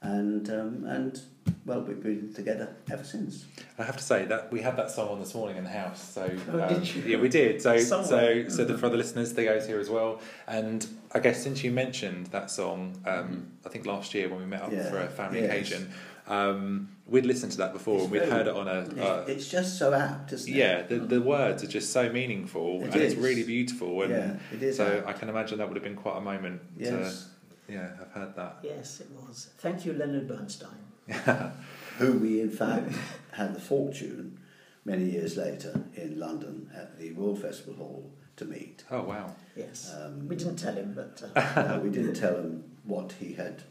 And 0.00 0.48
um, 0.50 0.84
and 0.86 1.20
well, 1.64 1.80
we've 1.82 2.02
been 2.02 2.32
together 2.34 2.74
ever 2.90 3.04
since. 3.04 3.44
I 3.78 3.84
have 3.84 3.96
to 3.96 4.02
say 4.02 4.24
that 4.24 4.50
we 4.52 4.60
had 4.60 4.76
that 4.76 4.90
song 4.90 5.10
on 5.10 5.20
this 5.20 5.32
morning 5.32 5.56
in 5.58 5.62
the 5.64 5.70
house. 5.70 6.02
So 6.14 6.28
Oh, 6.52 6.60
um, 6.60 6.68
did 6.68 6.92
you? 6.94 7.02
yeah, 7.02 7.18
we 7.18 7.28
did. 7.28 7.62
So 7.62 7.78
Somewhere. 7.78 8.48
so 8.50 8.56
so 8.56 8.64
the, 8.64 8.76
for 8.78 8.88
the 8.88 8.96
listeners, 8.96 9.32
Theo's 9.32 9.66
here 9.66 9.78
as 9.78 9.88
well. 9.88 10.20
And 10.48 10.84
I 11.14 11.20
guess 11.20 11.40
since 11.42 11.62
you 11.62 11.70
mentioned 11.70 12.26
that 12.28 12.50
song, 12.50 13.00
um, 13.06 13.46
I 13.64 13.68
think 13.68 13.86
last 13.86 14.12
year 14.12 14.28
when 14.28 14.40
we 14.40 14.46
met 14.46 14.62
up 14.62 14.72
Yeah, 14.72 14.90
for 14.90 14.98
a 14.98 15.06
family 15.08 15.42
yes. 15.42 15.50
occasion, 15.50 15.92
um, 16.32 16.88
we'd 17.06 17.26
listened 17.26 17.52
to 17.52 17.58
that 17.58 17.72
before 17.72 17.96
It's 17.96 18.04
and 18.04 18.12
we'd 18.12 18.18
very- 18.20 18.30
heard 18.30 18.46
it 18.46 18.54
on 18.54 18.68
a. 18.68 19.02
Uh, 19.02 19.24
it's 19.28 19.48
just 19.48 19.78
so 19.78 19.92
apt, 19.92 20.32
isn't 20.32 20.52
it? 20.52 20.56
yeah, 20.56 20.82
the, 20.82 20.96
the 20.96 21.20
words 21.20 21.62
are 21.62 21.66
just 21.68 21.92
so 21.92 22.10
meaningful 22.10 22.80
It 22.82 22.94
and 22.94 22.96
it's 22.96 23.16
really 23.16 23.44
beautiful. 23.44 24.02
And 24.02 24.10
yeah, 24.10 24.36
it 24.52 24.62
is. 24.62 24.76
so 24.76 24.98
apt. 24.98 25.06
I 25.06 25.12
can 25.12 25.28
imagine 25.28 25.58
that 25.58 25.68
would 25.68 25.76
have 25.76 25.84
been 25.84 25.96
quite 25.96 26.16
a 26.16 26.20
moment 26.20 26.62
yes. 26.76 27.28
to 27.66 27.72
yeah 27.72 27.96
have 27.98 28.10
heard 28.12 28.36
that. 28.36 28.58
Yes, 28.62 29.00
it 29.00 29.08
was. 29.10 29.50
Thank 29.58 29.84
you, 29.84 29.92
Leonard 29.92 30.26
Bernstein. 30.26 30.70
Who 31.98 32.12
we 32.18 32.40
in 32.40 32.50
fact 32.50 32.92
had 33.32 33.54
the 33.54 33.60
fortune 33.60 34.38
many 34.84 35.04
years 35.04 35.36
later 35.36 35.84
in 35.94 36.18
London 36.18 36.70
at 36.74 36.98
the 36.98 37.12
Royal 37.12 37.36
Festival 37.36 37.74
Hall 37.74 38.10
to 38.36 38.46
meet. 38.46 38.84
Oh 38.90 39.02
wow! 39.02 39.34
Yes. 39.54 39.92
Um, 39.94 40.28
we 40.28 40.36
didn't 40.36 40.56
tell 40.56 40.74
him, 40.74 40.94
but 40.94 41.22
uh, 41.36 41.62
no, 41.68 41.80
we 41.80 41.90
didn't 41.90 42.14
tell 42.14 42.36
him 42.36 42.64
what 42.84 43.12
he 43.20 43.34
had 43.34 43.64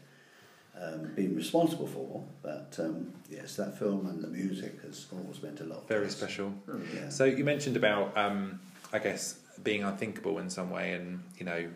um, 0.80 1.12
been 1.14 1.36
responsible 1.36 1.86
for, 1.86 2.24
but 2.42 2.74
um, 2.78 3.12
yes, 3.30 3.56
that 3.56 3.78
film 3.78 4.06
and 4.06 4.22
the 4.22 4.28
music 4.28 4.80
has 4.82 5.06
always 5.12 5.42
meant 5.42 5.60
a 5.60 5.64
lot. 5.64 5.86
Very 5.88 6.08
special. 6.08 6.52
Yeah. 6.94 7.08
So 7.08 7.24
you 7.24 7.44
mentioned 7.44 7.76
about, 7.76 8.16
um, 8.16 8.60
I 8.92 8.98
guess, 8.98 9.34
being 9.62 9.84
unthinkable 9.84 10.38
in 10.38 10.48
some 10.50 10.70
way, 10.70 10.94
and 10.94 11.22
you 11.38 11.44
know, 11.44 11.68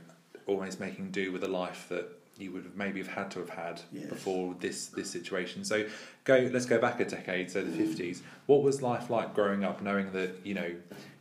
almost 0.46 0.80
making 0.80 1.10
do 1.10 1.32
with 1.32 1.44
a 1.44 1.48
life 1.48 1.86
that 1.90 2.06
you 2.38 2.52
would 2.52 2.64
have 2.64 2.76
maybe 2.76 3.00
have 3.00 3.08
had 3.08 3.30
to 3.30 3.38
have 3.38 3.50
had 3.50 3.80
Yes. 3.92 4.08
before 4.08 4.54
this 4.60 4.86
this 4.88 5.10
situation. 5.10 5.64
So 5.64 5.86
go, 6.24 6.48
let's 6.52 6.66
go 6.66 6.78
back 6.78 7.00
a 7.00 7.04
decade, 7.04 7.50
so 7.50 7.62
the 7.62 7.72
fifties. 7.72 8.22
What 8.46 8.62
was 8.62 8.82
life 8.82 9.10
like 9.10 9.34
growing 9.34 9.64
up, 9.64 9.82
knowing 9.82 10.12
that 10.12 10.40
you 10.44 10.54
know 10.54 10.70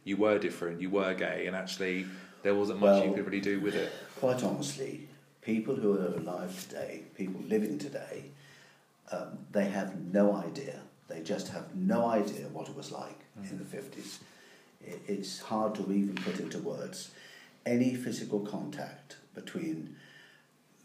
you 0.04 0.18
were 0.18 0.40
different, 0.40 0.82
you 0.82 0.90
were 0.90 1.14
gay, 1.14 1.48
and 1.48 1.56
actually 1.56 2.06
there 2.44 2.56
wasn't 2.56 2.80
much 2.80 3.04
you 3.04 3.14
could 3.14 3.26
really 3.26 3.42
do 3.42 3.60
with 3.60 3.76
it? 3.76 3.92
Quite 4.20 4.44
honestly, 4.44 5.08
people 5.46 5.76
who 5.76 5.94
are 5.94 6.18
alive 6.18 6.68
today, 6.68 7.04
people 7.16 7.40
living 7.48 7.78
today, 7.78 8.24
um, 9.12 9.38
they 9.52 9.66
have 9.66 9.96
no 10.12 10.36
idea. 10.36 10.82
They 11.08 11.22
just 11.22 11.50
have 11.50 11.76
no 11.76 12.08
idea 12.08 12.48
what 12.52 12.68
it 12.68 12.76
was 12.76 12.92
like 12.92 13.20
in 13.52 13.60
the 13.60 13.64
50s. 13.64 14.18
It, 14.82 15.02
it's 15.08 15.40
hard 15.40 15.76
to 15.76 15.82
even 15.94 16.16
put 16.16 16.40
into 16.40 16.58
words. 16.58 17.12
Any 17.66 17.94
physical 17.94 18.40
contact 18.40 19.18
between 19.36 19.96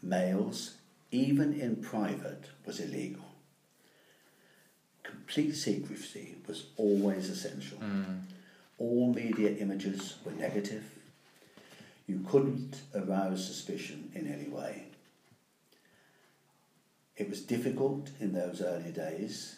males, 0.03 0.75
even 1.11 1.59
in 1.59 1.77
private, 1.77 2.45
was 2.65 2.79
illegal. 2.79 3.25
Complete 5.03 5.53
secrecy 5.53 6.35
was 6.47 6.65
always 6.77 7.29
essential. 7.29 7.79
All 8.77 9.11
media 9.13 9.57
images 9.57 10.15
were 10.23 10.33
negative. 10.33 10.83
You 12.11 12.19
couldn't 12.27 12.81
arouse 12.93 13.45
suspicion 13.47 14.11
in 14.13 14.27
any 14.27 14.49
way. 14.49 14.87
It 17.15 17.29
was 17.29 17.39
difficult 17.41 18.09
in 18.19 18.33
those 18.33 18.61
early 18.61 18.91
days, 18.91 19.55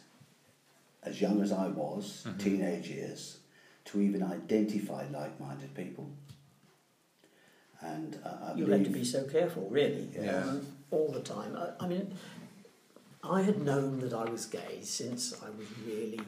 as 1.01 1.19
young 1.19 1.41
as 1.41 1.51
I 1.51 1.67
was, 1.69 2.25
Mhm. 2.27 2.39
teenage 2.39 2.89
years, 2.89 3.38
to 3.86 4.01
even 4.01 4.22
identify 4.22 5.07
like 5.10 5.39
minded 5.39 5.74
people. 5.74 6.12
And 7.81 8.19
uh, 8.24 8.51
I 8.51 8.53
you 8.53 8.67
had 8.67 8.83
to 8.86 8.91
be 8.91 9.03
so 9.03 9.24
careful, 9.24 9.67
really, 9.72 10.07
Yeah. 10.13 10.43
um, 10.43 10.67
all 10.91 11.12
the 11.12 11.22
time. 11.22 11.55
I, 11.55 11.74
I 11.83 11.88
mean, 11.88 12.15
I 13.24 13.41
had 13.41 13.63
known 13.63 14.00
that 14.01 14.13
I 14.13 14.29
was 14.29 14.45
gay 14.45 14.81
since 14.83 15.33
I 15.41 15.50
was 15.50 15.67
really 15.88 16.22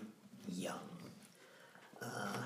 young. 0.48 0.89
Uh, 2.01 2.44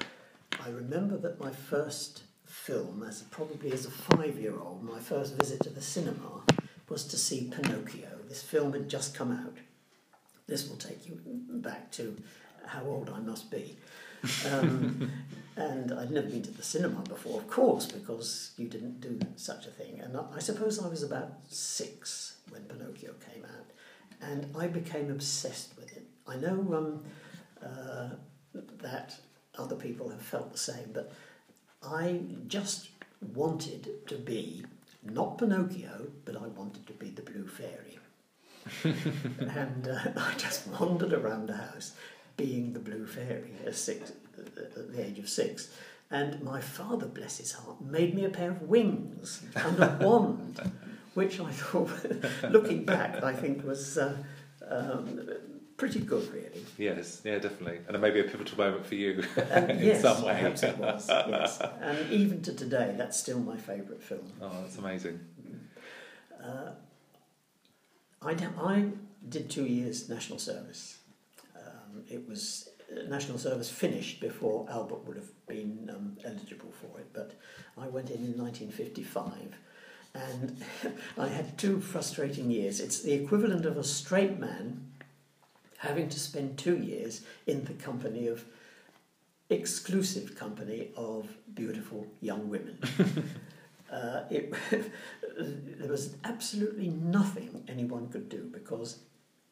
I 0.60 0.70
remember 0.70 1.16
that 1.18 1.40
my 1.40 1.52
first 1.52 2.24
film, 2.60 3.04
as 3.08 3.24
probably 3.24 3.72
as 3.72 3.86
a 3.86 3.92
five-year-old, 3.92 4.84
my 4.84 5.00
first 5.00 5.36
visit 5.36 5.62
to 5.64 5.70
the 5.70 5.82
cinema 5.82 6.44
was 6.88 7.06
to 7.06 7.18
see 7.18 7.50
Pinocchio. 7.52 8.10
This 8.28 8.44
film 8.44 8.74
had 8.74 8.90
just 8.90 9.16
come 9.16 9.32
out. 9.32 9.58
This 10.48 10.70
will 10.70 10.78
take 10.78 11.08
you 11.08 11.20
back 11.26 11.92
to 11.94 12.16
how 12.66 12.84
old 12.84 13.10
I 13.10 13.20
must 13.20 13.50
be. 13.50 13.78
Um, 14.52 15.12
and 15.56 15.92
I'd 15.94 16.12
never 16.12 16.28
been 16.28 16.44
to 16.44 16.52
the 16.52 16.64
cinema 16.64 17.02
before, 17.02 17.40
of 17.40 17.50
course, 17.50 17.86
because 17.86 18.52
you 18.58 18.68
didn't 18.68 19.00
do 19.00 19.20
such 19.36 19.66
a 19.66 19.72
thing. 19.72 20.00
And 20.02 20.18
I, 20.18 20.24
I 20.36 20.40
suppose 20.40 20.84
I 20.84 20.88
was 20.88 21.04
about 21.04 21.32
six 21.48 22.38
when 22.50 22.64
Pinocchio 22.64 23.14
came 23.34 23.46
out, 23.46 23.72
and 24.22 24.48
I 24.58 24.68
became 24.68 25.10
obsessed 25.10 25.76
with 25.78 25.96
it. 25.96 26.06
I 26.28 26.36
know 26.36 26.58
um, 26.74 27.04
uh, 27.64 28.10
that 28.82 29.16
other 29.58 29.76
people 29.76 30.10
have 30.10 30.22
felt 30.22 30.52
the 30.52 30.58
same, 30.58 30.92
but 30.94 31.12
I 31.84 32.22
just 32.48 32.90
wanted 33.34 34.08
to 34.08 34.16
be 34.16 34.66
not 35.04 35.38
Pinocchio, 35.38 36.08
but 36.26 36.36
I 36.36 36.48
wanted 36.48 36.86
to 36.88 36.94
be 36.94 37.10
the 37.10 37.22
Blue 37.22 37.48
Fairy. 37.48 38.00
and 39.40 39.88
uh, 39.88 40.00
I 40.18 40.34
just 40.38 40.68
wandered 40.68 41.14
around 41.14 41.48
the 41.48 41.56
house 41.56 41.94
being 42.38 42.74
the 42.74 42.80
Blue 42.80 43.06
Fairy 43.06 43.54
at, 43.66 43.76
six, 43.76 44.12
at 44.38 44.94
the 44.94 45.06
age 45.06 45.20
of 45.20 45.30
six. 45.30 45.70
And 46.12 46.42
my 46.42 46.60
father, 46.60 47.06
bless 47.06 47.38
his 47.38 47.52
heart, 47.52 47.82
made 47.82 48.16
me 48.16 48.26
a 48.26 48.30
pair 48.30 48.52
of 48.52 48.64
wings 48.64 49.44
and 49.56 49.80
a 49.80 49.98
wand, 50.02 50.60
which 51.14 51.40
I 51.40 51.52
thought, 51.52 51.92
looking 52.50 52.84
back, 52.84 53.24
I 53.24 53.34
think 53.34 53.64
was 53.64 53.98
uh, 53.98 54.18
um, 54.68 55.22
pretty 55.80 56.02
good, 56.02 56.32
really. 56.34 56.64
Yes, 56.78 57.22
yeah, 57.24 57.40
definitely, 57.40 57.80
and 57.88 57.96
it 57.96 58.00
may 58.00 58.12
be 58.12 58.20
a 58.20 58.26
pivotal 58.26 58.58
moment 58.58 58.86
for 58.86 58.96
you 58.96 59.24
And 59.50 59.72
in 59.80 59.80
yes, 59.80 60.02
some 60.02 60.22
way. 60.24 60.34
perhaps 60.34 60.62
it 60.62 60.78
was. 60.78 61.08
Yes, 61.10 61.62
and 61.82 62.12
even 62.12 62.42
to 62.44 62.54
today, 62.54 62.94
that's 62.98 63.18
still 63.18 63.40
my 63.40 63.58
favourite 63.58 64.04
film. 64.04 64.32
Oh, 64.42 64.52
that's 64.62 64.78
amazing. 64.78 65.20
Uh, 66.44 66.72
I, 68.22 68.36
I 68.62 68.86
did 69.28 69.50
two 69.50 69.66
years 69.66 70.10
national 70.10 70.40
service. 70.40 71.00
Um, 71.56 72.04
it 72.10 72.28
was 72.28 72.70
uh, 72.92 73.08
national 73.10 73.38
service 73.38 73.70
finished 73.70 74.20
before 74.20 74.68
Albert 74.70 75.06
would 75.08 75.16
have 75.18 75.32
been 75.48 75.90
um, 75.94 76.18
eligible 76.26 76.72
for 76.72 77.00
it, 77.00 77.08
but 77.14 77.34
I 77.78 77.88
went 77.88 78.10
in 78.10 78.18
in 78.26 78.38
1955 78.38 79.56
and 80.16 80.64
I 81.18 81.28
had 81.28 81.58
two 81.58 81.80
frustrating 81.80 82.50
years. 82.52 82.80
It's 82.80 83.02
the 83.02 83.14
equivalent 83.14 83.66
of 83.66 83.78
a 83.78 83.84
straight 83.84 84.40
man 84.40 84.86
having 85.80 86.10
to 86.10 86.20
spend 86.20 86.58
two 86.58 86.78
years 86.78 87.22
in 87.48 87.64
the 87.66 87.74
company 87.74 88.28
of 88.28 88.46
exclusive 89.50 90.36
company 90.36 90.90
of 90.96 91.28
beautiful 91.56 92.06
young 92.22 92.50
women. 92.50 92.78
uh, 93.92 94.22
it, 94.30 94.54
there 95.80 95.90
was 95.90 96.16
absolutely 96.26 96.90
nothing 96.90 97.64
anyone 97.68 98.08
could 98.10 98.30
do 98.30 98.50
because 98.52 99.00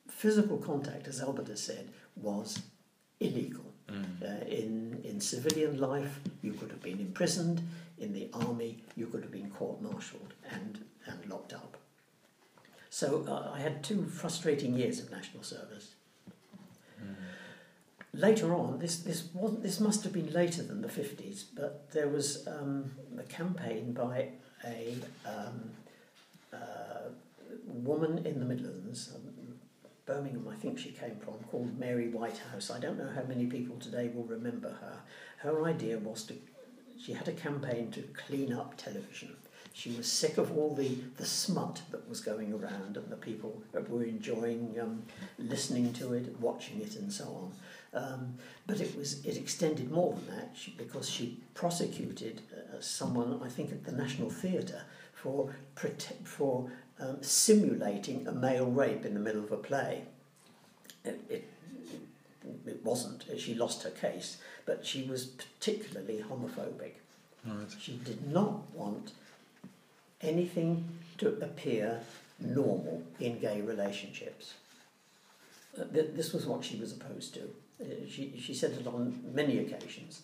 physical 0.07 0.57
contact, 0.57 1.07
as 1.07 1.21
Albert 1.21 1.47
has 1.47 1.61
said, 1.61 1.89
was 2.17 2.61
illegal. 3.19 3.63
Mm. 3.87 4.21
Uh, 4.21 4.45
in, 4.47 5.01
in 5.05 5.21
civilian 5.21 5.79
life, 5.79 6.19
you 6.41 6.51
could 6.53 6.69
have 6.69 6.81
been 6.81 6.99
imprisoned. 6.99 7.61
In 7.99 8.13
the 8.13 8.29
army, 8.33 8.83
you 8.97 9.07
could 9.07 9.21
have 9.21 9.31
been 9.31 9.49
court-martialed 9.49 10.33
and, 10.51 10.83
and 11.05 11.25
locked 11.29 11.53
up. 11.53 11.77
So 12.89 13.25
uh, 13.27 13.55
I 13.55 13.59
had 13.59 13.81
two 13.81 14.05
frustrating 14.05 14.73
years 14.73 14.99
of 14.99 15.09
national 15.09 15.43
service. 15.43 15.95
Later 18.17 18.55
on, 18.55 18.79
this, 18.79 18.97
this, 19.01 19.29
wasn't, 19.31 19.61
this 19.61 19.79
must 19.79 20.03
have 20.03 20.11
been 20.11 20.33
later 20.33 20.63
than 20.63 20.81
the 20.81 20.87
50s, 20.87 21.43
but 21.55 21.91
there 21.91 22.07
was 22.07 22.47
um, 22.47 22.91
a 23.19 23.23
campaign 23.23 23.93
by 23.93 24.29
a 24.65 24.95
um, 25.23 25.69
uh, 26.51 27.09
woman 27.67 28.25
in 28.25 28.39
the 28.39 28.45
Midlands, 28.45 29.13
um, 29.13 29.21
Birmingham, 30.07 30.47
I 30.51 30.55
think 30.55 30.79
she 30.79 30.89
came 30.89 31.17
from, 31.17 31.35
called 31.51 31.77
Mary 31.77 32.07
Whitehouse. 32.07 32.71
I 32.71 32.79
don't 32.79 32.97
know 32.97 33.11
how 33.13 33.23
many 33.23 33.45
people 33.45 33.75
today 33.77 34.09
will 34.11 34.23
remember 34.23 34.69
her. 34.69 34.97
Her 35.37 35.65
idea 35.65 35.99
was 35.99 36.23
to, 36.23 36.33
she 36.99 37.13
had 37.13 37.27
a 37.27 37.33
campaign 37.33 37.91
to 37.91 38.01
clean 38.25 38.51
up 38.51 38.77
television. 38.77 39.35
She 39.73 39.91
was 39.91 40.11
sick 40.11 40.39
of 40.39 40.57
all 40.57 40.73
the, 40.73 40.97
the 41.17 41.25
smut 41.25 41.81
that 41.91 42.09
was 42.09 42.19
going 42.19 42.51
around 42.51 42.97
and 42.97 43.11
the 43.11 43.15
people 43.15 43.61
were 43.73 44.03
enjoying 44.03 44.75
um, 44.81 45.03
listening 45.37 45.93
to 45.93 46.13
it, 46.13 46.35
watching 46.39 46.81
it, 46.81 46.95
and 46.95 47.13
so 47.13 47.25
on. 47.25 47.53
Um, 47.97 48.35
but 48.67 48.79
it 48.79 48.95
was 48.97 49.25
it 49.25 49.37
extended 49.37 49.89
more 49.91 50.13
than 50.13 50.27
that 50.37 50.49
she, 50.55 50.71
because 50.77 51.09
she 51.09 51.25
prosecuted 51.53 52.41
uh, 52.53 52.79
someone, 52.79 53.39
I 53.43 53.49
think, 53.49 53.71
at 53.71 53.83
the 53.85 53.91
National 53.91 54.29
Theatre 54.29 54.83
for 55.13 55.55
prote- 55.75 56.23
for 56.23 56.69
um, 56.99 57.17
simulating 57.21 58.27
a 58.27 58.31
male 58.31 58.69
rape 58.81 59.03
in 59.05 59.13
the 59.13 59.19
middle 59.19 59.43
of 59.43 59.51
a 59.51 59.57
play. 59.57 60.03
It, 61.03 61.19
it, 61.29 61.49
it 62.65 62.79
wasn't. 62.83 63.25
She 63.37 63.55
lost 63.55 63.83
her 63.83 63.89
case, 63.89 64.37
but 64.65 64.85
she 64.85 65.03
was 65.03 65.25
particularly 65.25 66.23
homophobic. 66.29 66.93
Right. 67.45 67.71
She 67.79 67.93
did 68.03 68.21
not 68.31 68.55
want 68.75 69.13
anything 70.21 70.71
to 71.19 71.29
appear 71.41 72.01
normal 72.39 73.03
in 73.19 73.39
gay 73.39 73.61
relationships. 73.61 74.53
uh, 75.79 75.85
th- 75.93 76.11
this 76.13 76.33
was 76.33 76.45
what 76.45 76.63
she 76.63 76.75
was 76.77 76.91
opposed 76.91 77.33
to. 77.35 77.49
Uh, 77.79 77.85
she, 78.09 78.33
she 78.39 78.53
said 78.53 78.71
it 78.71 78.87
on 78.87 79.19
many 79.33 79.59
occasions 79.59 80.21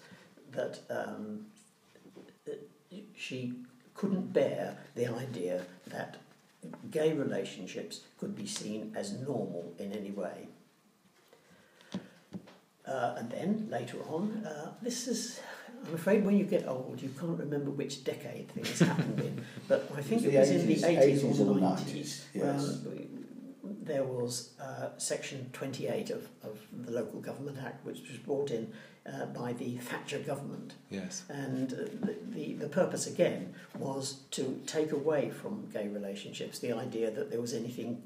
that 0.51 0.79
um, 0.89 1.45
she 3.15 3.53
couldn't 3.93 4.33
bear 4.33 4.77
the 4.95 5.07
idea 5.07 5.61
that 5.87 6.17
gay 6.91 7.13
relationships 7.13 8.01
could 8.19 8.35
be 8.35 8.45
seen 8.45 8.91
as 8.95 9.13
normal 9.13 9.73
in 9.77 9.91
any 9.93 10.11
way. 10.11 10.47
Uh, 12.85 13.15
and 13.17 13.31
then 13.31 13.67
later 13.69 13.97
on, 14.09 14.45
uh, 14.45 14.71
this 14.81 15.07
is, 15.07 15.39
I'm 15.87 15.93
afraid 15.93 16.25
when 16.25 16.37
you 16.37 16.43
get 16.43 16.67
old, 16.67 17.01
you 17.01 17.09
can't 17.17 17.39
remember 17.39 17.71
which 17.71 18.03
decade 18.03 18.49
things 18.49 18.79
happened 18.79 19.19
in, 19.19 19.45
but 19.67 19.89
I 19.95 20.01
think 20.01 20.23
it 20.23 20.37
was 20.37 20.49
in 20.49 20.67
the 20.67 20.75
80s, 20.75 21.23
or 21.23 21.45
the 21.45 21.61
90s. 21.61 22.21
yes. 22.33 22.69
Um, 22.85 23.12
there 23.81 24.03
was 24.03 24.53
uh, 24.61 24.89
Section 24.97 25.49
28 25.53 26.09
of, 26.09 26.27
of 26.43 26.59
the 26.85 26.91
Local 26.91 27.19
Government 27.19 27.57
Act, 27.63 27.85
which 27.85 28.01
was 28.09 28.17
brought 28.17 28.51
in 28.51 28.71
uh, 29.05 29.25
by 29.27 29.53
the 29.53 29.77
Thatcher 29.77 30.19
government. 30.19 30.73
Yes. 30.89 31.23
And 31.29 31.73
uh, 31.73 31.77
the, 32.05 32.17
the, 32.29 32.53
the 32.53 32.69
purpose, 32.69 33.07
again, 33.07 33.53
was 33.77 34.21
to 34.31 34.61
take 34.65 34.91
away 34.91 35.29
from 35.29 35.69
gay 35.73 35.87
relationships 35.87 36.59
the 36.59 36.73
idea 36.73 37.11
that 37.11 37.29
there 37.29 37.41
was 37.41 37.53
anything 37.53 38.03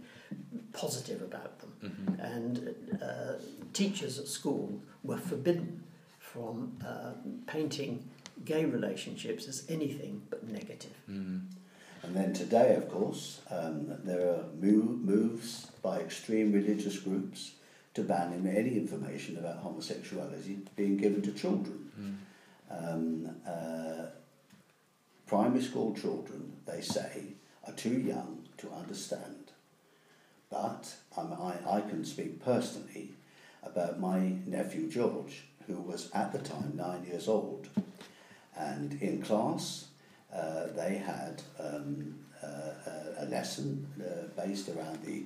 positive 0.73 1.21
about 1.21 1.59
them. 1.59 1.73
Mm-hmm. 1.83 2.19
And 2.19 3.01
uh, 3.01 3.33
teachers 3.73 4.19
at 4.19 4.27
school 4.27 4.81
were 5.03 5.17
forbidden 5.17 5.83
from 6.19 6.77
uh, 6.85 7.13
painting 7.45 8.09
gay 8.45 8.65
relationships 8.65 9.47
as 9.47 9.65
anything 9.69 10.21
but 10.29 10.47
negative. 10.47 10.95
Mm. 11.09 11.45
And 12.07 12.15
then 12.15 12.31
today, 12.31 12.73
of 12.75 12.89
course, 12.89 13.41
um, 13.51 13.93
there 14.05 14.29
are 14.29 14.45
move, 14.57 15.01
moves 15.01 15.67
by 15.81 15.99
extreme 15.99 16.53
religious 16.53 16.97
groups 16.99 17.51
to 17.95 18.01
ban 18.01 18.31
any 18.47 18.77
information 18.77 19.37
about 19.37 19.57
homosexuality 19.57 20.59
being 20.77 20.95
given 20.95 21.21
to 21.23 21.33
children. 21.33 21.91
Mm. 21.99 22.93
Um, 22.93 23.35
uh, 23.45 24.05
primary 25.25 25.61
school 25.61 25.93
children, 25.95 26.53
they 26.65 26.79
say, 26.79 27.23
are 27.67 27.73
too 27.73 27.99
young 27.99 28.47
to 28.59 28.71
understand. 28.71 29.51
But 30.49 30.95
um, 31.17 31.33
I, 31.33 31.77
I 31.77 31.81
can 31.81 32.05
speak 32.05 32.41
personally 32.41 33.09
about 33.63 33.99
my 33.99 34.31
nephew 34.45 34.89
George, 34.89 35.43
who 35.67 35.75
was 35.81 36.09
at 36.13 36.31
the 36.31 36.39
time 36.39 36.71
nine 36.75 37.03
years 37.03 37.27
old. 37.27 37.67
And 38.55 39.01
in 39.01 39.21
class, 39.21 39.87
uh, 40.33 40.67
they 40.75 40.97
had 40.97 41.41
um, 41.59 42.15
uh, 42.43 43.17
a 43.19 43.25
lesson 43.25 43.87
uh, 44.01 44.41
based 44.41 44.69
around 44.69 45.01
the 45.03 45.23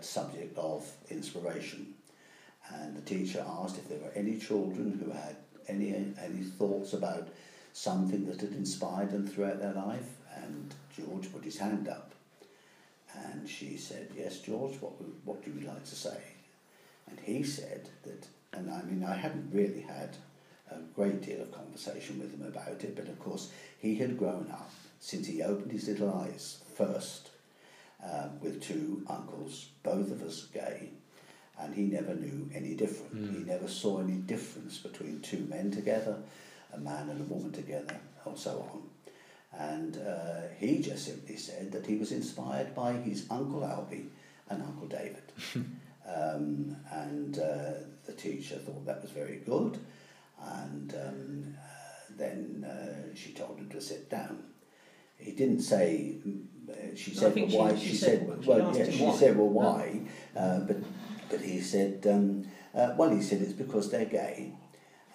subject 0.00 0.56
of 0.56 0.88
inspiration. 1.10 1.94
And 2.68 2.96
the 2.96 3.02
teacher 3.02 3.44
asked 3.46 3.78
if 3.78 3.88
there 3.88 3.98
were 3.98 4.12
any 4.14 4.38
children 4.38 5.00
who 5.02 5.10
had 5.10 5.36
any, 5.68 5.94
any 5.94 6.42
thoughts 6.42 6.92
about 6.92 7.28
something 7.72 8.26
that 8.26 8.40
had 8.40 8.52
inspired 8.52 9.10
them 9.10 9.26
throughout 9.26 9.60
their 9.60 9.72
life. 9.72 10.08
And 10.34 10.74
George 10.96 11.32
put 11.32 11.44
his 11.44 11.58
hand 11.58 11.88
up. 11.88 12.12
And 13.14 13.48
she 13.48 13.76
said, 13.76 14.08
Yes, 14.16 14.40
George, 14.40 14.76
what, 14.80 14.92
what 15.24 15.44
do 15.44 15.50
you 15.50 15.66
like 15.66 15.84
to 15.84 15.94
say? 15.94 16.20
And 17.08 17.18
he 17.20 17.42
said 17.42 17.88
that, 18.04 18.26
and 18.52 18.70
I 18.70 18.82
mean, 18.82 19.04
I 19.04 19.14
hadn't 19.14 19.50
really 19.52 19.80
had 19.80 20.16
a 20.70 20.78
great 20.94 21.22
deal 21.22 21.40
of 21.42 21.52
conversation 21.52 22.18
with 22.18 22.32
him 22.32 22.46
about 22.46 22.82
it, 22.82 22.96
but 22.96 23.08
of 23.08 23.18
course, 23.18 23.50
he 23.78 23.96
had 23.96 24.18
grown 24.18 24.48
up 24.50 24.70
since 25.00 25.26
he 25.26 25.42
opened 25.42 25.72
his 25.72 25.88
little 25.88 26.12
eyes 26.12 26.62
first 26.74 27.30
um, 28.04 28.40
with 28.40 28.62
two 28.62 29.04
uncles, 29.08 29.68
both 29.82 30.10
of 30.10 30.22
us 30.22 30.46
gay, 30.52 30.90
and 31.58 31.74
he 31.74 31.84
never 31.84 32.14
knew 32.14 32.50
any 32.54 32.74
different. 32.74 33.14
Mm. 33.16 33.38
He 33.38 33.44
never 33.44 33.68
saw 33.68 34.00
any 34.00 34.16
difference 34.16 34.78
between 34.78 35.20
two 35.20 35.46
men 35.48 35.70
together, 35.70 36.16
a 36.72 36.78
man 36.78 37.08
and 37.08 37.20
a 37.20 37.24
woman 37.24 37.52
together, 37.52 37.98
or 38.24 38.36
so 38.36 38.68
on. 38.72 38.82
And 39.58 39.96
uh, 39.96 40.48
he 40.58 40.82
just 40.82 41.06
simply 41.06 41.36
said 41.36 41.72
that 41.72 41.86
he 41.86 41.96
was 41.96 42.12
inspired 42.12 42.74
by 42.74 42.92
his 42.92 43.26
Uncle 43.30 43.60
Albie 43.60 44.08
and 44.50 44.62
Uncle 44.62 44.86
David. 44.86 45.32
um, 46.06 46.76
and 46.92 47.38
uh, 47.38 47.72
the 48.04 48.12
teacher 48.12 48.56
thought 48.56 48.84
that 48.84 49.00
was 49.02 49.10
very 49.10 49.36
good. 49.46 49.78
And 50.40 50.94
um, 50.94 51.54
uh, 51.58 52.12
then 52.16 52.64
uh, 52.68 53.14
she 53.14 53.32
told 53.32 53.58
him 53.58 53.68
to 53.70 53.80
sit 53.80 54.08
down. 54.10 54.44
He 55.16 55.32
didn't 55.32 55.60
say, 55.60 56.16
uh, 56.70 56.94
she 56.94 57.14
said, 57.14 57.34
well, 57.34 57.46
why? 57.46 57.74
she- 57.74 57.80
she 57.84 57.88
She, 57.92 57.96
said 57.96 58.18
said, 58.28 58.46
well, 58.46 58.72
she 58.72 58.78
yeah, 58.80 58.90
she 58.90 59.04
why. 59.04 59.16
said, 59.16 59.36
well, 59.36 59.48
why? 59.48 60.00
Uh, 60.36 60.60
but, 60.60 60.76
but 61.30 61.40
he 61.40 61.60
said, 61.60 62.06
um, 62.10 62.44
uh, 62.74 62.94
well, 62.96 63.10
he 63.10 63.22
said 63.22 63.40
it's 63.40 63.52
because 63.54 63.90
they're 63.90 64.04
gay. 64.04 64.52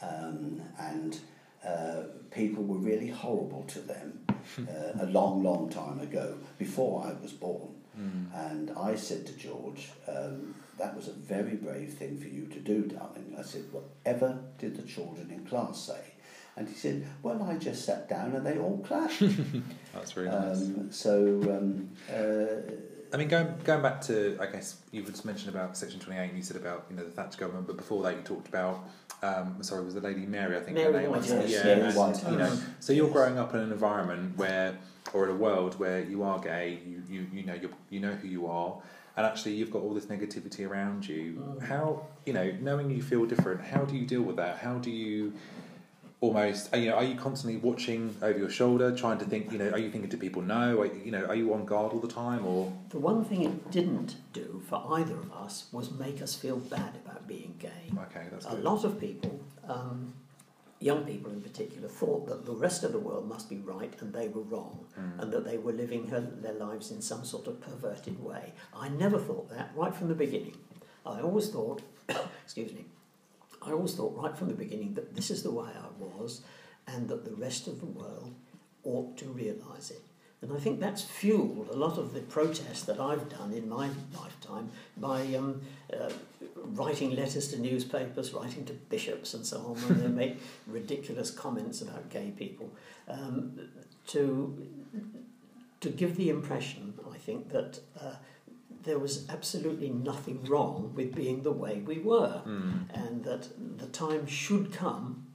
Um, 0.02 0.62
and 0.80 1.20
uh, 1.64 2.04
people 2.32 2.64
were 2.64 2.80
really 2.80 3.10
horrible 3.10 3.64
to 3.68 3.80
them 3.80 4.26
a 5.00 5.06
long, 5.06 5.44
long 5.44 5.70
time 5.70 6.00
ago, 6.00 6.38
before 6.58 7.06
I 7.06 7.14
was 7.22 7.32
born. 7.32 7.70
Mm. 8.00 8.26
And 8.52 8.72
I 8.72 8.96
said 8.96 9.28
to 9.28 9.34
George, 9.34 9.90
um, 10.08 10.56
that 10.82 10.96
was 10.96 11.08
a 11.08 11.13
very 11.13 11.56
brave 11.56 11.94
thing 11.94 12.17
for 12.20 12.28
you 12.28 12.46
to 12.48 12.60
do, 12.60 12.82
darling. 12.84 13.36
I 13.38 13.44
said, 13.44 13.65
whatever 13.72 14.39
did 14.58 14.76
the 14.76 14.84
children 14.84 15.30
in 15.32 15.46
class 15.46 15.80
say? 15.80 16.02
And 16.58 16.67
he 16.67 16.74
said, 16.76 17.06
well, 17.24 17.41
I 17.44 17.56
just 17.58 17.86
sat 17.86 18.10
down 18.10 18.34
and 18.36 18.46
they 18.46 18.58
all 18.58 18.80
clapped. 18.80 19.20
That's 19.94 20.17
really 20.17 20.30
nice. 20.30 20.58
um, 20.62 20.91
so, 20.91 21.15
um, 21.44 21.89
uh, 22.12 23.13
I 23.13 23.17
mean, 23.17 23.28
going 23.28 23.54
going 23.63 23.82
back 23.82 24.02
to, 24.04 24.38
I 24.39 24.46
guess 24.48 24.78
you 24.91 25.04
just 25.04 25.26
mentioned 25.26 25.54
about 25.54 25.78
Section 25.78 26.00
Twenty 26.00 26.20
Eight, 26.20 26.30
and 26.30 26.38
you 26.38 26.44
said 26.44 26.58
about 26.58 26.86
you 26.89 26.96
know 26.96 27.04
the 27.04 27.12
Thatcher 27.12 27.38
government, 27.39 27.67
but 27.67 27.76
before 27.78 28.02
that 28.04 28.15
you 28.15 28.22
talked 28.22 28.48
about, 28.48 28.88
um, 29.22 29.58
sorry, 29.62 29.84
was 29.84 29.94
the 29.96 30.02
lady 30.02 30.26
Mary? 30.26 30.56
I 30.58 30.62
think 30.62 30.78
her 30.78 30.91
Mary 30.91 31.04
name 31.04 31.12
White, 31.12 31.20
was. 31.22 31.30
yes, 31.30 31.52
yeah, 31.52 31.63
Mary 31.63 31.82
and, 31.88 31.96
White, 31.96 32.24
you 32.24 32.38
know, 32.38 32.46
yes. 32.46 32.63
so 32.80 32.94
you're 32.94 33.06
Yes. 33.08 33.13
growing 33.13 33.38
up 33.38 33.54
in 33.54 33.60
an 33.62 33.72
environment 33.72 34.38
where, 34.38 34.78
or 35.13 35.26
in 35.26 35.32
a 35.32 35.36
world 35.38 35.78
where 35.80 36.02
you 36.04 36.24
are 36.24 36.39
gay, 36.39 36.80
you 36.88 37.04
you 37.10 37.28
you 37.34 37.44
know 37.44 37.54
you 37.54 37.70
you 37.89 38.00
know 38.00 38.13
who 38.13 38.28
you 38.30 38.48
are, 38.48 38.78
and 39.22 39.32
actually 39.32 39.54
you've 39.54 39.72
got 39.72 39.84
all 39.84 39.94
this 39.94 40.06
negativity 40.06 40.68
around 40.68 41.08
you. 41.08 41.34
Mm. 41.34 41.62
How 41.68 42.08
you 42.26 42.34
know 42.34 42.52
knowing 42.60 42.90
you 42.90 43.02
feel 43.02 43.26
different? 43.26 43.62
How 43.62 43.84
do 43.86 43.96
you 43.96 44.06
deal 44.06 44.24
with 44.24 44.38
that? 44.38 44.58
How 44.58 44.76
do 44.80 44.90
you 44.90 45.34
almost 46.22 46.76
you 46.76 46.88
know 46.90 46.96
are 46.96 47.04
you 47.04 47.16
constantly 47.16 47.58
watching 47.60 48.16
over 48.22 48.38
your 48.38 48.50
shoulder 48.50 48.96
trying 48.96 49.18
to 49.18 49.26
think 49.26 49.52
you 49.52 49.58
know 49.58 49.70
are 49.70 49.80
you 49.80 49.90
thinking 49.90 50.08
do 50.10 50.18
people 50.18 50.42
know 50.44 50.80
are, 50.82 50.86
you 50.86 51.10
know 51.10 51.26
are 51.26 51.36
you 51.36 51.52
on 51.52 51.66
guard 51.66 51.92
all 51.94 52.00
the 52.00 52.08
time 52.08 52.46
or 52.46 52.72
The 52.90 53.00
one 53.00 53.26
thing 53.26 53.44
it 53.44 53.72
didn't 53.72 54.18
do 54.32 54.62
for 54.70 54.84
either 54.98 55.16
of 55.16 55.32
us 55.34 55.66
was 55.72 55.92
make 55.92 56.22
us 56.22 56.36
feel 56.36 56.58
bad 56.58 56.96
about 57.04 57.28
being 57.28 57.56
gay. 57.58 57.92
okay 58.06 58.26
that's 58.32 58.46
A 58.46 58.50
good 58.50 58.64
lot 58.64 58.84
of 58.84 59.00
people, 59.00 59.40
um, 59.68 60.14
young 60.82 61.04
people 61.06 61.32
in 61.32 61.41
particular, 61.41 61.88
thought 61.88 62.28
that 62.28 62.46
the 62.46 62.54
rest 62.54 62.84
of 62.84 62.91
the 62.91 63.00
world 63.00 63.28
must 63.30 63.50
be 63.50 63.58
right 63.58 63.94
and 64.02 64.12
they 64.13 64.28
were 64.28 64.41
wrong, 64.41 64.86
Mm. 65.00 65.20
and 65.22 65.32
that 65.34 65.46
they 65.46 65.58
were 65.58 65.72
living 65.74 66.08
her, 66.08 66.20
their 66.20 66.54
lives 66.54 66.91
in 66.91 67.02
some 67.02 67.24
sort 67.24 67.48
of 67.48 67.62
perverted 67.62 68.22
way. 68.24 68.54
I 68.74 68.89
never 68.89 69.20
thought 69.20 69.50
that 69.50 69.72
right 69.76 69.94
from 69.96 70.08
the 70.10 70.15
beginning. 70.15 70.58
I 71.06 71.22
always 71.22 71.50
thought, 71.50 71.82
excuse 72.44 72.74
me, 72.74 72.86
I 73.62 73.72
always 73.72 73.94
thought 73.94 74.15
right 74.22 74.36
from 74.36 74.48
the 74.50 74.56
beginning 74.56 74.96
that 74.96 75.15
this 75.15 75.30
is 75.32 75.44
the 75.44 75.52
way 75.52 75.70
I 75.70 75.89
was, 76.04 76.41
and 76.88 77.08
that 77.10 77.24
the 77.26 77.36
rest 77.36 77.67
of 77.67 77.80
the 77.80 77.86
world 77.86 78.34
ought 78.84 79.15
to 79.17 79.26
realise 79.26 79.91
it. 79.91 80.02
And 80.42 80.52
I 80.52 80.60
think 80.60 80.80
that's 80.80 81.04
fueled 81.04 81.70
a 81.72 81.76
lot 81.76 81.98
of 82.00 82.14
the 82.14 82.22
protest 82.22 82.88
that 82.88 83.00
I've 83.00 83.30
done 83.30 83.54
in 83.54 83.70
my 83.70 83.90
lifetime 84.20 84.72
by 84.98 85.22
um, 85.36 85.62
uh, 85.94 86.10
writing 86.56 87.16
letters 87.16 87.50
to 87.50 87.60
newspapers, 87.60 88.34
writing 88.34 88.66
to 88.66 88.74
bishops, 88.74 89.36
and 89.36 89.46
so 89.46 89.58
on, 89.60 89.76
when 89.88 90.02
they 90.02 90.08
make 90.08 90.42
ridiculous 90.68 91.30
comments 91.30 91.82
about 91.82 92.10
gay 92.10 92.32
people, 92.36 92.70
um, 93.08 93.60
to 94.08 94.68
to 95.82 95.90
give 95.90 96.16
the 96.16 96.30
impression, 96.30 96.94
I 97.12 97.18
think, 97.18 97.50
that 97.52 97.80
uh, 98.00 98.14
there 98.84 99.00
was 99.00 99.28
absolutely 99.30 99.90
nothing 99.90 100.44
wrong 100.46 100.92
with 100.96 101.14
being 101.16 101.42
the 101.44 101.52
way 101.52 101.82
we 101.86 101.98
were, 102.00 102.42
Mm. 102.46 102.86
and 102.94 103.24
that 103.24 103.48
the 103.78 103.88
time 103.88 104.26
should 104.28 104.72
come 104.74 105.26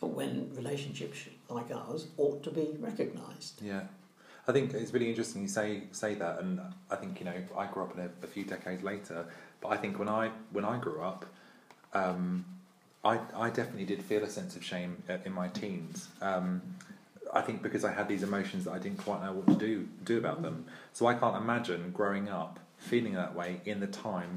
when 0.00 0.50
relationships 0.54 1.18
like 1.48 1.70
ours 1.70 2.06
ought 2.18 2.42
to 2.44 2.50
be 2.50 2.68
recognised. 2.78 3.60
Yeah, 3.62 3.84
I 4.48 4.52
think 4.52 4.72
it's 4.72 4.94
really 4.94 5.10
interesting 5.10 5.42
you 5.42 5.48
say 5.48 5.82
say 5.92 6.14
that, 6.14 6.40
and 6.40 6.58
I 6.90 6.96
think 6.96 7.20
you 7.20 7.26
know 7.26 7.34
I 7.56 7.66
grew 7.66 7.82
up 7.84 7.94
in 7.94 8.00
a, 8.00 8.08
a 8.22 8.26
few 8.26 8.44
decades 8.44 8.82
later, 8.82 9.26
but 9.60 9.68
I 9.68 9.76
think 9.76 9.98
when 9.98 10.08
I 10.08 10.30
when 10.52 10.64
I 10.64 10.78
grew 10.78 11.02
up, 11.02 11.26
um, 11.92 12.46
I 13.04 13.20
I 13.36 13.50
definitely 13.50 13.84
did 13.84 14.02
feel 14.02 14.24
a 14.24 14.30
sense 14.30 14.56
of 14.56 14.64
shame 14.64 15.02
uh, 15.10 15.18
in 15.26 15.32
my 15.32 15.48
teens. 15.48 16.08
Um, 16.22 16.62
I 17.34 17.42
think 17.42 17.62
because 17.62 17.84
I 17.84 17.92
had 17.92 18.08
these 18.08 18.22
emotions 18.22 18.64
that 18.64 18.72
I 18.72 18.78
didn't 18.78 18.98
quite 19.04 19.22
know 19.22 19.34
what 19.34 19.46
to 19.48 19.54
do 19.54 19.86
do 20.04 20.16
about 20.16 20.40
them. 20.40 20.64
So 20.94 21.06
I 21.06 21.14
can't 21.14 21.36
imagine 21.36 21.90
growing 21.92 22.30
up 22.30 22.58
feeling 22.78 23.12
that 23.14 23.34
way 23.34 23.60
in 23.66 23.80
the 23.80 23.86
time 23.86 24.34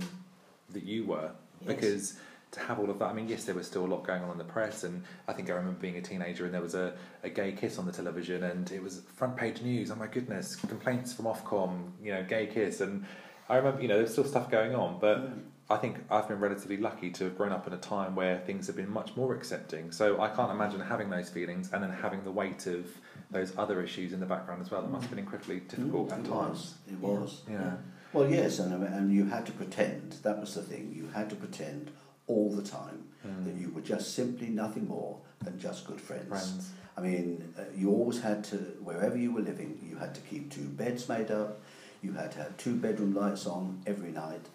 that 0.71 0.84
you 0.84 1.06
were, 1.06 1.32
Yes. 1.62 1.67
because 1.76 2.13
to 2.51 2.59
have 2.59 2.79
all 2.79 2.89
of 2.89 2.99
that. 2.99 3.05
I 3.05 3.13
mean, 3.13 3.27
yes, 3.27 3.45
there 3.45 3.55
was 3.55 3.65
still 3.67 3.85
a 3.85 3.87
lot 3.87 4.05
going 4.05 4.21
on 4.23 4.31
in 4.31 4.37
the 4.37 4.43
press, 4.43 4.83
and 4.83 5.03
I 5.27 5.33
think 5.33 5.49
I 5.49 5.53
remember 5.53 5.79
being 5.79 5.97
a 5.97 6.01
teenager 6.01 6.45
and 6.45 6.53
there 6.53 6.61
was 6.61 6.75
a, 6.75 6.93
a 7.23 7.29
gay 7.29 7.53
kiss 7.53 7.77
on 7.77 7.85
the 7.85 7.91
television, 7.93 8.43
and 8.43 8.69
it 8.71 8.83
was 8.83 9.01
front 9.15 9.37
page 9.37 9.61
news. 9.61 9.89
Oh 9.91 9.95
my 9.95 10.07
goodness, 10.07 10.55
complaints 10.55 11.13
from 11.13 11.25
Ofcom, 11.25 11.91
you 12.03 12.11
know, 12.13 12.23
gay 12.23 12.47
kiss, 12.47 12.81
and 12.81 13.05
I 13.49 13.55
remember, 13.57 13.81
you 13.81 13.87
know, 13.87 13.97
there's 13.97 14.11
still 14.11 14.25
stuff 14.25 14.49
going 14.51 14.75
on, 14.75 14.99
but 14.99 15.29
I 15.69 15.77
think 15.77 15.97
I've 16.09 16.27
been 16.27 16.39
relatively 16.41 16.75
lucky 16.77 17.09
to 17.11 17.23
have 17.25 17.37
grown 17.37 17.53
up 17.53 17.65
in 17.67 17.73
a 17.73 17.77
time 17.77 18.15
where 18.15 18.39
things 18.39 18.67
have 18.67 18.75
been 18.75 18.91
much 18.91 19.15
more 19.15 19.33
accepting. 19.33 19.91
So 19.91 20.19
I 20.19 20.27
can't 20.27 20.51
imagine 20.51 20.81
having 20.81 21.09
those 21.09 21.29
feelings 21.29 21.69
and 21.71 21.81
then 21.81 21.91
having 21.91 22.23
the 22.25 22.31
weight 22.31 22.67
of 22.67 22.85
those 23.29 23.53
other 23.57 23.81
issues 23.81 24.11
in 24.11 24.19
the 24.19 24.25
background 24.25 24.61
as 24.61 24.69
well. 24.69 24.81
That 24.81 24.89
must 24.91 25.03
have 25.03 25.11
been 25.11 25.19
incredibly 25.19 25.61
difficult 25.61 26.09
Mm, 26.09 26.19
at 26.19 26.25
times. 26.25 26.75
It 26.91 26.99
was. 26.99 27.41
Yeah. 27.49 27.75
Well, 28.11 28.29
yes, 28.29 28.59
and, 28.59 28.83
and 28.83 29.13
you 29.13 29.25
had 29.25 29.45
to 29.45 29.53
pretend. 29.53 30.17
That 30.23 30.39
was 30.39 30.55
the 30.55 30.61
thing. 30.61 30.91
You 30.93 31.07
had 31.13 31.29
to 31.29 31.35
pretend 31.37 31.91
all 32.27 32.51
the 32.51 32.62
time 32.63 33.03
that 33.43 33.53
you 33.55 33.69
were 33.69 33.81
just 33.81 34.15
simply 34.15 34.47
nothing 34.47 34.88
more 34.88 35.17
than 35.43 35.60
just 35.60 35.86
good 35.86 36.01
friends. 36.01 36.27
Friends. 36.27 36.71
I 36.97 37.01
mean, 37.01 37.53
uh, 37.57 37.63
you 37.75 37.91
always 37.91 38.19
had 38.21 38.43
to, 38.45 38.57
wherever 38.84 39.15
you 39.17 39.31
were 39.31 39.41
living, 39.41 39.79
you 39.88 39.95
had 39.97 40.15
to 40.15 40.21
keep 40.21 40.51
two 40.51 40.63
beds 40.65 41.07
made 41.07 41.29
up. 41.29 41.62
You 42.01 42.13
had 42.13 42.31
to 42.34 42.39
have 42.39 42.57
two 42.57 42.75
bedroom 42.75 43.13
lights 43.13 43.45
on 43.45 43.81
every 43.86 44.12
night. 44.12 44.45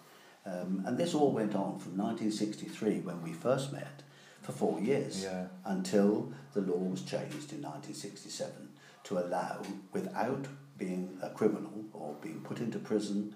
Um, 0.45 0.83
and 0.87 0.99
this 0.99 1.15
all 1.15 1.31
went 1.33 1.55
on 1.55 1.79
from 1.79 1.97
1963, 1.97 3.01
when 3.01 3.23
we 3.23 3.33
first 3.33 3.73
met, 3.73 4.03
for 4.43 4.53
four 4.53 4.81
years 4.81 5.23
Yeah. 5.23 5.47
until 5.65 6.33
the 6.55 6.61
law 6.61 6.77
was 6.79 7.03
changed 7.03 7.53
in 7.53 7.63
1967 7.63 8.69
to 9.05 9.19
allow, 9.19 9.63
without 9.93 10.47
being 10.77 11.19
a 11.23 11.31
criminal 11.31 11.85
or 11.93 12.15
being 12.21 12.41
put 12.41 12.59
into 12.61 12.79
prison, 12.79 13.35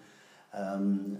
um, 0.52 1.18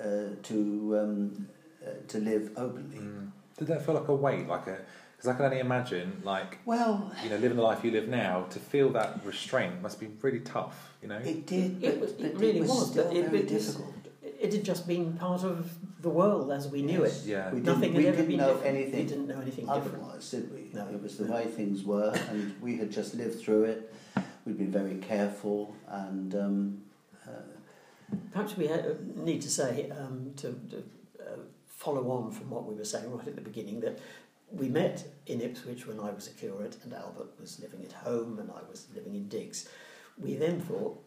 uh, 0.00 0.30
to 0.42 0.98
um, 0.98 1.48
uh, 1.86 1.90
to 2.08 2.18
live 2.18 2.50
openly. 2.56 2.98
Mm. 2.98 3.30
Did 3.58 3.68
that 3.68 3.84
feel 3.84 3.94
like 3.94 4.08
a 4.08 4.14
weight, 4.14 4.46
like 4.48 4.66
a? 4.66 4.78
Because 5.16 5.30
I 5.30 5.34
can 5.34 5.46
only 5.46 5.60
imagine, 5.60 6.20
like 6.24 6.58
Well, 6.66 7.10
you 7.24 7.30
know, 7.30 7.36
living 7.36 7.56
the 7.56 7.62
life 7.62 7.82
you 7.84 7.90
live 7.90 8.08
now, 8.08 8.44
to 8.50 8.58
feel 8.58 8.90
that 8.90 9.24
restraint 9.24 9.80
must 9.80 9.98
be 9.98 10.08
really 10.20 10.40
tough. 10.40 10.92
You 11.02 11.08
know. 11.08 11.16
it 11.18 11.46
did, 11.46 11.82
It, 11.82 11.92
but, 11.92 12.00
was, 12.00 12.12
but 12.12 12.26
it 12.26 12.36
really 12.36 12.60
was, 12.60 12.68
was, 12.70 12.90
still 12.90 13.04
but 13.08 13.16
it, 13.16 13.24
very 13.26 13.38
it, 13.40 13.50
was- 13.52 13.66
difficult. 13.66 13.94
it 14.22 14.52
had 14.52 14.64
just 14.64 14.86
been 14.86 15.14
part 15.14 15.42
of 15.44 15.70
the 16.02 16.10
world 16.10 16.50
as 16.52 16.68
we 16.68 16.82
knew 16.82 17.02
Yes. 17.02 17.24
it. 17.24 17.28
yeah. 17.30 17.50
We 17.50 17.60
Nothing 17.60 17.92
didn't, 17.92 17.94
had 17.94 17.96
we 18.02 18.06
ever 18.08 18.16
didn't 18.18 18.28
been 18.28 18.36
know 18.38 18.52
different. 18.54 18.76
anything 18.76 19.00
We 19.00 19.06
didn't 19.08 19.28
know 19.28 19.40
anything 19.40 19.66
different. 19.66 20.30
Did 20.30 20.54
we? 20.54 20.70
No. 20.78 20.86
It 20.88 21.02
was 21.02 21.16
the 21.16 21.24
No. 21.24 21.34
way 21.34 21.44
things 21.46 21.82
were, 21.84 22.12
and 22.30 22.54
we 22.60 22.76
had 22.76 22.90
just 22.92 23.14
lived 23.14 23.40
through 23.40 23.64
it. 23.64 23.94
We'd 24.44 24.58
been 24.58 24.70
very 24.70 24.96
careful, 24.96 25.74
and 25.88 26.34
um, 26.34 26.82
uh, 27.26 27.30
Perhaps 28.32 28.56
we 28.56 28.66
had, 28.68 29.16
need 29.16 29.40
to 29.42 29.50
say, 29.50 29.90
um, 29.90 30.32
to, 30.36 30.52
to 30.70 30.76
uh, 31.20 31.36
follow 31.76 32.10
on 32.10 32.32
from 32.32 32.50
what 32.50 32.64
we 32.64 32.74
were 32.74 32.84
saying 32.84 33.12
right 33.12 33.28
at 33.28 33.36
the 33.36 33.42
beginning, 33.42 33.80
that 33.80 33.98
we 34.50 34.68
met 34.68 35.06
in 35.26 35.40
Ipswich 35.40 35.86
when 35.86 36.00
I 36.00 36.10
was 36.10 36.26
a 36.26 36.30
curate 36.30 36.76
and 36.82 36.92
Albert 36.92 37.38
was 37.38 37.60
living 37.60 37.84
at 37.84 37.92
home 37.92 38.38
and 38.38 38.50
I 38.50 38.68
was 38.68 38.86
living 38.94 39.14
in 39.14 39.28
Diggs. 39.28 39.68
We 40.18 40.34
then 40.34 40.60
thought, 40.60 41.02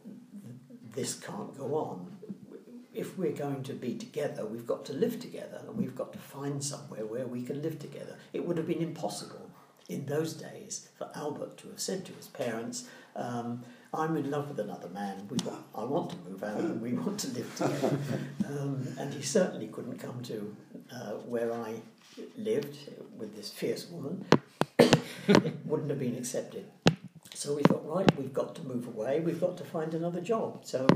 this 0.94 1.16
can't 1.16 1.58
go 1.58 1.76
on. 1.76 2.18
If 2.94 3.18
we're 3.18 3.32
going 3.32 3.64
to 3.64 3.74
be 3.74 3.96
together, 3.96 4.46
we've 4.46 4.68
got 4.68 4.86
to 4.86 4.94
live 4.94 5.20
together 5.20 5.62
and 5.68 5.78
we've 5.78 5.96
got 5.96 6.14
to 6.14 6.20
find 6.20 6.64
somewhere 6.64 7.06
where 7.06 7.28
we 7.28 7.44
can 7.44 7.62
live 7.62 7.80
together. 7.80 8.18
It 8.34 8.46
would 8.46 8.58
have 8.58 8.68
been 8.68 8.82
impossible 8.82 9.50
in 9.88 10.06
those 10.06 10.34
days 10.34 10.90
for 10.98 11.10
Albert 11.16 11.58
to 11.58 11.70
have 11.70 11.80
said 11.80 12.06
to 12.06 12.14
his 12.14 12.28
parents, 12.28 12.88
um, 13.16 13.64
I'm 13.94 14.16
in 14.18 14.30
love 14.30 14.50
with 14.50 14.60
another 14.60 14.90
man. 14.90 15.28
We 15.30 15.38
I 15.76 15.84
want 15.84 16.12
to 16.12 16.18
move 16.30 16.44
out 16.44 16.60
and 16.60 16.82
we 16.82 16.94
want 16.94 17.20
to 17.22 17.28
live 17.30 17.56
together. 17.56 17.98
Um, 18.48 18.88
and 19.00 19.14
he 19.14 19.22
certainly 19.22 19.68
couldn't 19.68 19.98
come 20.00 20.22
to 20.24 20.56
uh, 20.92 21.12
where 21.28 21.52
I 21.54 21.76
lived 22.38 22.78
with 23.18 23.36
this 23.36 23.50
fierce 23.52 23.88
woman. 23.90 24.26
it 24.80 25.58
wouldn't 25.66 25.90
have 25.90 26.00
been 26.00 26.16
accepted. 26.18 26.66
So 27.34 27.56
we 27.56 27.64
thought, 27.64 27.84
right, 27.86 28.18
we've 28.18 28.34
got 28.34 28.56
to 28.56 28.64
move 28.64 28.88
away. 28.88 29.20
We've 29.20 29.40
got 29.40 29.58
to 29.58 29.64
find 29.64 29.94
another 29.94 30.22
job. 30.22 30.62
So 30.66 30.88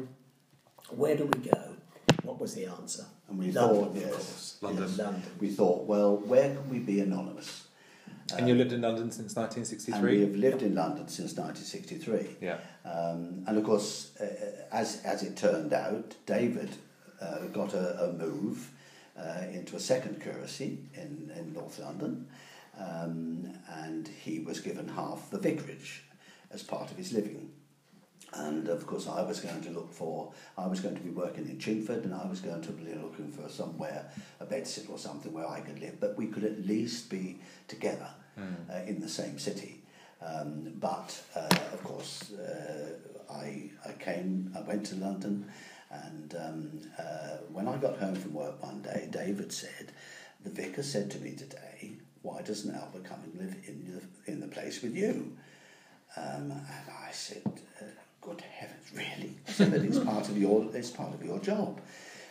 where 0.89 1.15
do 1.15 1.25
we 1.25 1.39
go? 1.49 1.75
What 2.23 2.39
was 2.39 2.53
the 2.55 2.65
answer? 2.67 3.05
and 3.29 3.39
we 3.39 3.51
London, 3.51 3.75
thought, 3.83 3.89
of 3.89 3.95
yes, 3.97 4.11
course. 4.11 4.57
London. 4.61 4.83
yes. 4.83 4.97
London. 4.99 5.23
we 5.39 5.49
thought, 5.49 5.85
well, 5.85 6.17
where 6.17 6.53
can 6.55 6.69
we 6.69 6.79
be 6.79 6.99
anonymous? 6.99 7.62
And 8.37 8.47
you 8.47 8.55
lived 8.55 8.73
in 8.73 8.81
London 8.81 9.11
since 9.11 9.35
And 9.95 10.03
we 10.03 10.21
have 10.21 10.35
lived 10.35 10.61
in 10.61 10.75
London 10.75 11.07
since 11.07 11.35
1963. 11.35 12.37
Yeah. 12.41 12.57
Um, 12.85 13.43
and 13.47 13.57
of 13.57 13.63
course, 13.63 14.15
uh, 14.19 14.25
as, 14.71 15.01
as 15.03 15.23
it 15.23 15.37
turned 15.37 15.73
out, 15.73 16.15
David 16.25 16.69
uh, 17.21 17.39
got 17.51 17.73
a, 17.73 18.05
a 18.05 18.13
move 18.13 18.71
uh, 19.17 19.43
into 19.51 19.75
a 19.75 19.79
second 19.79 20.21
curacy 20.21 20.79
in, 20.93 21.31
in 21.37 21.53
North 21.53 21.79
London, 21.79 22.27
um, 22.79 23.53
and 23.69 24.07
he 24.07 24.39
was 24.39 24.59
given 24.59 24.87
half 24.87 25.29
the 25.29 25.37
vicarage 25.37 26.03
as 26.51 26.63
part 26.63 26.91
of 26.91 26.97
his 26.97 27.13
living. 27.13 27.51
And 28.35 28.67
of 28.67 28.87
course, 28.87 29.07
I 29.07 29.21
was 29.21 29.39
going 29.39 29.61
to 29.61 29.69
look 29.69 29.93
for, 29.93 30.33
I 30.57 30.65
was 30.65 30.79
going 30.79 30.95
to 30.95 31.01
be 31.01 31.11
working 31.11 31.47
in 31.47 31.57
Chingford, 31.57 32.03
and 32.03 32.13
I 32.13 32.27
was 32.27 32.39
going 32.39 32.61
to 32.63 32.71
be 32.71 32.93
looking 32.95 33.31
for 33.31 33.47
somewhere, 33.47 34.11
a 34.39 34.45
bedsit 34.45 34.89
or 34.89 34.97
something 34.97 35.31
where 35.31 35.47
I 35.47 35.59
could 35.59 35.79
live, 35.79 35.99
but 35.99 36.17
we 36.17 36.27
could 36.27 36.43
at 36.43 36.65
least 36.65 37.11
be 37.11 37.39
together 37.67 38.09
uh, 38.37 38.79
in 38.87 38.99
the 38.99 39.09
same 39.09 39.39
city. 39.39 39.81
Um, 40.21 40.73
but 40.79 41.21
uh, 41.35 41.49
of 41.73 41.83
course, 41.83 42.31
uh, 42.33 42.93
I, 43.31 43.69
I 43.85 43.91
came, 43.99 44.53
I 44.57 44.61
went 44.61 44.85
to 44.87 44.95
London, 44.95 45.51
and 45.91 46.35
um, 46.35 46.81
when 47.51 47.67
I 47.67 47.77
got 47.77 47.97
home 47.97 48.15
from 48.15 48.33
work 48.33 48.61
one 48.63 48.81
day, 48.81 49.07
David 49.11 49.51
said, 49.51 49.91
The 50.43 50.49
vicar 50.49 50.83
said 50.83 51.11
to 51.11 51.19
me 51.19 51.31
today, 51.35 51.93
Why 52.21 52.41
doesn't 52.41 52.73
Albert 52.73 53.03
come 53.03 53.19
and 53.23 53.35
live 53.35 53.55
in 53.67 54.01
the, 54.25 54.31
in 54.31 54.39
the 54.39 54.47
place 54.47 54.81
with 54.81 54.95
you? 54.95 55.35
Um, 56.15 56.51
and 56.51 56.87
I 57.07 57.11
said, 57.11 57.41
uh, 57.81 57.85
"Good 58.21 58.41
heavens, 58.41 58.91
really?" 58.93 59.35
Said, 59.47 59.71
"But 59.71 59.81
it's 59.81 59.99
part 59.99 60.29
of 60.29 60.37
your 60.37 60.69
it's 60.73 60.91
part 60.91 61.13
of 61.13 61.23
your 61.23 61.39
job." 61.39 61.81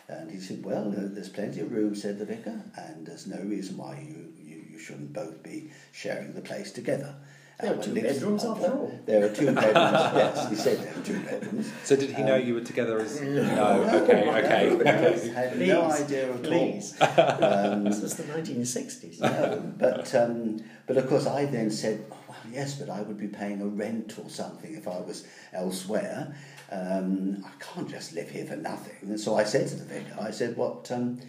And 0.07 0.31
he 0.31 0.39
said, 0.39 0.63
"Well, 0.63 0.89
there's 0.89 1.29
plenty 1.29 1.59
of 1.61 1.71
room," 1.71 1.95
said 1.95 2.17
the 2.19 2.25
vicar, 2.25 2.61
"and 2.77 3.05
there's 3.05 3.27
no 3.27 3.41
reason 3.41 3.77
why 3.77 3.99
you, 4.07 4.33
you, 4.73 4.79
you 4.79 4.79
shouldn't 4.79 5.13
both 5.13 5.43
be 5.43 5.71
sharing 5.91 6.33
the 6.33 6.41
place 6.41 6.71
together." 6.71 7.15
There 7.61 7.73
are 7.79 7.83
two 7.83 7.93
lives- 7.93 8.13
bedrooms 8.19 8.43
after 8.43 8.65
all. 8.73 8.99
There 9.05 9.23
are 9.25 9.29
two 9.29 9.45
bedrooms. 9.61 9.75
yes, 9.75 10.49
he 10.49 10.55
said 10.55 10.79
there 10.79 10.93
are 10.99 11.05
two 11.05 11.19
bedrooms. 11.19 11.71
So 11.83 11.95
did 11.95 12.09
he 12.09 12.23
know 12.23 12.35
Um, 12.35 12.45
you 12.45 12.53
were 12.55 12.61
together 12.61 12.99
as? 12.99 13.21
No. 13.21 13.83
Okay. 14.03 14.27
Okay. 14.29 14.69
No, 14.69 14.91
okay. 15.05 15.27
had 15.29 15.59
no 15.59 15.91
idea 15.91 16.33
at 16.33 16.43
Please. 16.43 16.95
all. 16.99 17.07
Um, 17.73 17.83
this 17.85 18.01
was 18.01 18.15
the 18.15 18.23
1960s. 18.23 19.19
no, 19.21 19.73
but 19.77 20.13
um, 20.15 20.59
but 20.87 20.97
of 20.97 21.07
course 21.07 21.27
I 21.27 21.45
then 21.45 21.69
said, 21.69 22.03
oh, 22.11 22.17
well, 22.27 22.37
yes, 22.51 22.75
but 22.79 22.89
I 22.89 23.01
would 23.01 23.17
be 23.19 23.27
paying 23.27 23.61
a 23.61 23.67
rent 23.67 24.17
or 24.21 24.29
something 24.29 24.73
if 24.73 24.87
I 24.87 24.99
was 24.99 25.25
elsewhere. 25.53 26.35
Um, 26.71 27.45
I 27.45 27.51
can't 27.63 27.89
just 27.89 28.13
live 28.13 28.29
here 28.31 28.45
for 28.45 28.55
nothing. 28.57 28.97
And 29.09 29.19
so 29.19 29.35
I 29.35 29.43
said 29.45 29.67
to 29.69 29.75
the 29.75 29.85
vicar, 29.85 30.15
I 30.19 30.31
said, 30.31 30.57
what? 30.57 30.91
Um, 30.91 31.19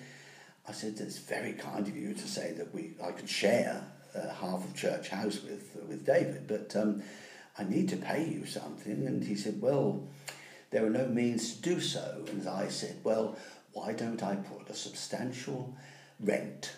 I 0.68 0.72
said, 0.72 0.94
it's 0.98 1.18
very 1.18 1.52
kind 1.52 1.86
of 1.86 1.96
you 1.96 2.14
to 2.14 2.26
say 2.28 2.52
that 2.52 2.74
we 2.74 2.94
I 3.02 3.10
could 3.12 3.28
share 3.28 3.84
uh, 4.14 4.28
half 4.34 4.64
of 4.64 4.74
Church 4.74 5.08
House 5.10 5.42
with 5.42 5.76
with 5.88 6.06
David, 6.06 6.46
but 6.46 6.74
um, 6.76 7.02
I 7.58 7.64
need 7.64 7.88
to 7.90 7.96
pay 7.96 8.26
you 8.26 8.46
something. 8.46 9.06
And 9.06 9.22
he 9.22 9.34
said, 9.34 9.60
well, 9.60 10.08
there 10.70 10.84
are 10.84 10.90
no 10.90 11.06
means 11.06 11.54
to 11.54 11.62
do 11.62 11.80
so. 11.80 12.24
And 12.30 12.48
I 12.48 12.68
said, 12.68 12.96
well, 13.04 13.36
why 13.72 13.92
don't 13.92 14.22
I 14.22 14.36
put 14.36 14.70
a 14.70 14.74
substantial 14.74 15.74
rent 16.20 16.72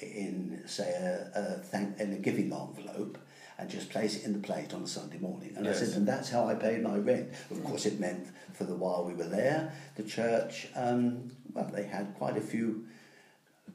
in, 0.00 0.62
say, 0.66 0.90
a, 0.92 1.30
a 1.38 1.42
thank, 1.58 1.98
in 2.00 2.12
a 2.12 2.16
giving 2.16 2.52
envelope 2.52 3.18
and 3.58 3.70
just 3.70 3.90
place 3.90 4.16
it 4.16 4.24
in 4.24 4.32
the 4.32 4.38
plate 4.38 4.72
on 4.72 4.82
a 4.82 4.86
Sunday 4.86 5.18
morning? 5.18 5.54
And 5.56 5.66
Yes. 5.66 5.82
I 5.82 5.84
said, 5.86 5.96
and 5.96 6.08
that's 6.08 6.30
how 6.30 6.46
I 6.48 6.54
paid 6.54 6.82
my 6.82 6.96
rent. 6.96 7.30
Of 7.50 7.62
course, 7.64 7.84
it 7.86 7.98
meant 8.00 8.28
for 8.54 8.64
the 8.64 8.74
while 8.74 9.04
we 9.04 9.14
were 9.14 9.28
there, 9.28 9.72
the 9.96 10.04
church, 10.04 10.68
um, 10.74 11.30
well, 11.52 11.70
they 11.74 11.84
had 11.84 12.14
quite 12.14 12.36
a 12.36 12.40
few 12.40 12.86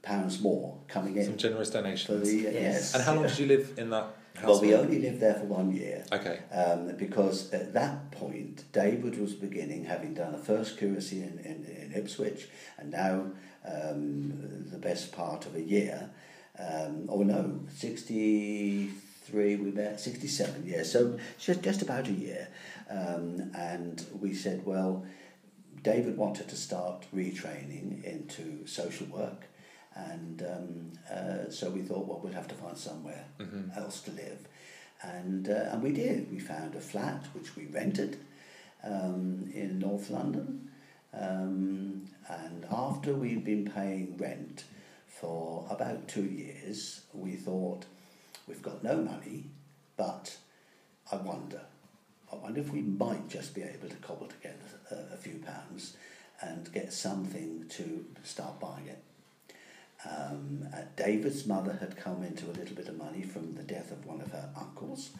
pounds 0.01 0.41
more 0.41 0.77
coming 0.87 1.15
in. 1.17 1.25
Some 1.25 1.37
generous 1.37 1.69
for 1.69 1.81
donations. 1.81 2.23
the, 2.29 2.37
yes. 2.41 2.93
And 2.93 3.03
how 3.03 3.15
long 3.15 3.23
did 3.23 3.37
you 3.37 3.47
live 3.47 3.73
in 3.77 3.89
that 3.89 4.15
house? 4.35 4.43
Well, 4.43 4.61
we 4.61 4.71
for? 4.71 4.77
only 4.77 4.99
lived 4.99 5.19
there 5.19 5.35
for 5.35 5.45
one 5.45 5.73
year. 5.73 6.05
Okay. 6.11 6.39
Um, 6.51 6.95
because 6.95 7.51
at 7.53 7.73
that 7.73 8.11
point, 8.11 8.63
David 8.71 9.19
was 9.19 9.33
beginning, 9.33 9.85
having 9.85 10.13
done 10.13 10.35
a 10.35 10.37
first 10.37 10.77
curacy 10.77 11.21
in, 11.21 11.39
in, 11.39 11.65
in 11.65 11.93
Ipswich, 11.95 12.47
and 12.77 12.91
now 12.91 13.31
um, 13.65 14.69
the 14.71 14.77
best 14.77 15.11
part 15.11 15.45
of 15.45 15.55
a 15.55 15.61
year, 15.61 16.09
um, 16.57 17.05
or 17.07 17.23
no, 17.23 17.61
63, 17.75 19.55
we 19.55 19.71
met, 19.71 19.99
67 19.99 20.65
years, 20.65 20.91
so 20.91 21.17
just, 21.37 21.61
just 21.61 21.81
about 21.81 22.07
a 22.07 22.11
year. 22.11 22.47
Um, 22.89 23.51
and 23.55 24.03
we 24.19 24.33
said, 24.33 24.65
well, 24.65 25.05
David 25.83 26.17
wanted 26.17 26.49
to 26.49 26.55
start 26.55 27.05
retraining 27.15 28.03
into 28.03 28.65
social 28.67 29.07
work. 29.07 29.45
And 30.07 30.41
um, 30.43 30.91
uh, 31.11 31.49
so 31.49 31.69
we 31.69 31.81
thought, 31.81 32.07
well, 32.07 32.21
we'll 32.23 32.33
have 32.33 32.47
to 32.49 32.55
find 32.55 32.77
somewhere 32.77 33.25
else 33.75 34.01
to 34.01 34.11
live. 34.11 34.47
And, 35.01 35.49
uh, 35.49 35.69
and 35.71 35.83
we 35.83 35.91
did. 35.91 36.31
We 36.31 36.39
found 36.39 36.75
a 36.75 36.81
flat 36.81 37.25
which 37.33 37.55
we 37.55 37.65
rented 37.65 38.17
um, 38.83 39.49
in 39.53 39.79
North 39.79 40.09
London. 40.09 40.69
Um, 41.13 42.05
and 42.27 42.65
after 42.71 43.13
we'd 43.13 43.43
been 43.43 43.69
paying 43.69 44.15
rent 44.17 44.63
for 45.07 45.65
about 45.69 46.07
two 46.07 46.25
years, 46.25 47.01
we 47.13 47.31
thought, 47.35 47.85
we've 48.47 48.61
got 48.61 48.83
no 48.83 48.97
money, 48.97 49.45
but 49.97 50.37
I 51.11 51.15
wonder, 51.17 51.61
I 52.31 52.35
wonder 52.35 52.61
if 52.61 52.71
we 52.71 52.81
might 52.81 53.27
just 53.27 53.55
be 53.55 53.63
able 53.63 53.89
to 53.89 53.95
cobble 53.97 54.27
together 54.27 54.55
a, 54.91 55.15
a 55.15 55.17
few 55.17 55.39
pounds 55.45 55.97
and 56.41 56.71
get 56.71 56.93
something 56.93 57.65
to 57.69 58.05
start 58.23 58.59
buying 58.59 58.87
it. 58.87 59.03
Um, 60.05 60.65
uh, 60.73 60.81
David's 60.95 61.45
mother 61.45 61.77
had 61.79 61.97
come 61.97 62.23
into 62.23 62.45
a 62.45 62.53
little 62.53 62.75
bit 62.75 62.87
of 62.87 62.97
money 62.97 63.21
from 63.21 63.53
the 63.55 63.63
death 63.63 63.91
of 63.91 64.05
one 64.05 64.21
of 64.21 64.31
her 64.31 64.49
uncles. 64.57 65.11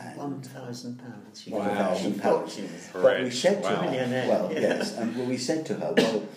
And 0.00 0.16
One 0.18 0.40
thousand 0.42 0.98
pounds. 0.98 1.46
One 1.46 1.68
thousand 1.68 2.20
pounds. 2.20 2.58
But 2.92 3.18
we 3.18 3.24
Rich. 3.24 3.34
said 3.40 3.62
to 3.62 3.68
Wow. 3.68 3.76
her, 3.76 3.90
Millionaire, 3.90 4.28
well, 4.28 4.52
yeah. 4.52 4.60
yes, 4.60 4.96
and 4.96 5.14
well, 5.16 5.26
we 5.26 5.36
said 5.36 5.64
to 5.66 5.74
her, 5.74 5.92
well, 5.96 6.28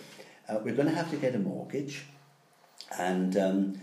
uh, 0.48 0.58
we're 0.62 0.74
going 0.74 0.88
to 0.88 0.94
have 0.94 1.10
to 1.10 1.16
get 1.16 1.34
a 1.34 1.38
mortgage, 1.38 2.04
and 2.98 3.36
um, 3.36 3.80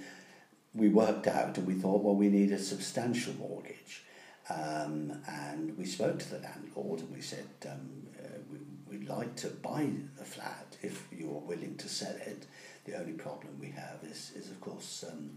we 0.73 0.87
worked 0.87 1.27
out, 1.27 1.57
and 1.57 1.67
we 1.67 1.73
thought, 1.73 2.03
well, 2.03 2.15
we 2.15 2.29
need 2.29 2.51
a 2.51 2.59
substantial 2.59 3.33
mortgage, 3.33 4.03
um, 4.49 5.11
and 5.27 5.77
we 5.77 5.85
spoke 5.85 6.19
to 6.19 6.29
the 6.29 6.39
landlord, 6.39 7.01
and 7.01 7.11
we 7.13 7.21
said, 7.21 7.47
um, 7.69 8.07
uh, 8.23 8.27
we, 8.49 8.59
we'd 8.99 9.09
like 9.09 9.35
to 9.37 9.47
buy 9.49 9.89
the 10.17 10.23
flat 10.23 10.77
if 10.83 11.05
you're 11.11 11.27
willing 11.41 11.75
to 11.77 11.89
sell 11.89 12.15
it. 12.15 12.45
The 12.85 12.97
only 12.99 13.13
problem 13.13 13.57
we 13.59 13.71
have 13.71 13.99
is, 14.03 14.31
is 14.35 14.49
of 14.49 14.59
course, 14.61 15.03
um, 15.11 15.31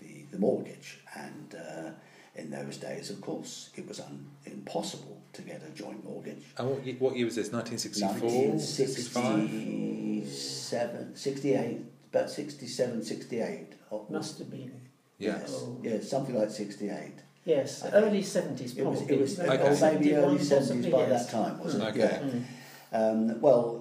the 0.00 0.24
the 0.32 0.38
mortgage, 0.38 1.00
and. 1.14 1.54
Uh, 1.54 1.90
in 2.36 2.48
those 2.48 2.76
days, 2.76 3.10
of 3.10 3.20
course, 3.20 3.70
it 3.74 3.88
was 3.88 3.98
un- 3.98 4.24
impossible 4.46 5.20
to 5.32 5.42
get 5.42 5.60
a 5.66 5.70
joint 5.70 6.04
mortgage. 6.04 6.44
And 6.58 6.70
what, 6.70 6.86
ye- 6.86 6.94
what 6.94 7.16
year 7.16 7.24
was 7.24 7.34
this? 7.34 7.50
1964? 7.52 9.20
1967, 9.20 11.16
68, 11.16 11.78
about 12.12 12.30
67, 12.30 13.02
68. 13.04 13.72
Oh, 13.90 14.06
Must 14.08 14.38
have 14.38 14.48
been. 14.50 14.80
Yes. 15.18 15.52
Oh. 15.52 15.76
Yeah, 15.82 16.00
something 16.00 16.38
like 16.38 16.50
68. 16.50 17.14
Yes, 17.44 17.82
I 17.84 17.90
early 17.90 18.22
seventies 18.22 18.76
It 18.76 18.84
was, 18.86 18.98
probably. 18.98 19.16
it 19.16 19.20
was 19.20 19.40
Okay. 19.40 19.92
maybe 19.94 20.14
early 20.14 20.38
70s 20.38 20.90
by 20.90 20.98
yes. 21.08 21.26
that 21.26 21.32
time, 21.32 21.58
wasn't 21.58 21.82
it? 21.82 21.88
Okay. 21.88 22.00
Yeah. 22.00 22.98
Mm. 23.00 23.32
Um, 23.32 23.40
well, 23.40 23.79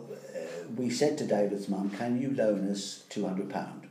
we 0.75 0.89
said 0.89 1.17
to 1.17 1.25
David's 1.25 1.69
mum, 1.69 1.89
can 1.89 2.21
you 2.21 2.34
loan 2.34 2.69
us 2.69 3.03
£200, 3.10 3.86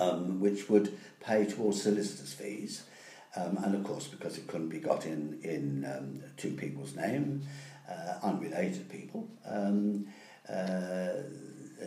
um, 0.00 0.40
which 0.40 0.68
would 0.68 0.96
pay 1.20 1.44
towards 1.44 1.82
solicitors' 1.82 2.32
fees. 2.32 2.84
Um, 3.34 3.58
and 3.62 3.74
of 3.74 3.84
course, 3.84 4.06
because 4.06 4.38
it 4.38 4.46
couldn't 4.46 4.68
be 4.68 4.78
got 4.78 5.04
in, 5.04 5.38
in 5.42 5.84
um, 5.84 6.22
two 6.36 6.52
people's 6.52 6.94
name, 6.96 7.42
uh, 7.90 8.14
unrelated 8.22 8.88
people, 8.88 9.28
um, 9.46 10.06
uh, 10.48 11.22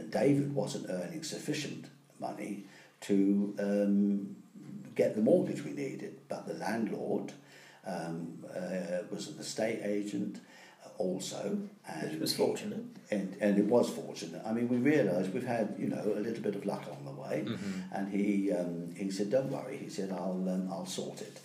David 0.09 0.53
wasn't 0.53 0.87
earning 0.89 1.23
sufficient 1.23 1.85
money 2.19 2.65
to 3.01 3.55
um, 3.59 4.35
get 4.95 5.15
the 5.15 5.21
mortgage 5.21 5.63
we 5.63 5.71
needed. 5.71 6.19
But 6.27 6.47
the 6.47 6.53
landlord 6.53 7.33
um, 7.87 8.45
uh, 8.55 9.03
was 9.09 9.29
an 9.29 9.39
estate 9.39 9.81
agent 9.83 10.39
also. 10.99 11.57
And 11.87 12.11
Which 12.11 12.19
was 12.21 12.35
fortunate. 12.35 12.83
and, 13.09 13.35
and 13.41 13.57
it 13.57 13.65
was 13.65 13.89
fortunate. 13.89 14.41
I 14.45 14.51
mean, 14.53 14.67
we 14.69 14.77
realised 14.77 15.33
we've 15.33 15.47
had 15.57 15.73
you 15.79 15.87
know 15.87 16.03
a 16.03 16.19
little 16.27 16.43
bit 16.43 16.55
of 16.55 16.65
luck 16.65 16.85
on 16.95 17.03
the 17.05 17.15
way, 17.23 17.43
Mhm. 17.47 17.83
and 17.95 18.03
he 18.13 18.51
um, 18.51 18.93
he 18.95 19.09
said, 19.09 19.31
"Don't 19.31 19.49
worry," 19.51 19.77
he 19.77 19.89
said, 19.89 20.11
"I'll 20.11 20.43
um, 20.55 20.67
I'll 20.71 20.85
sort 20.85 21.21
it," 21.21 21.39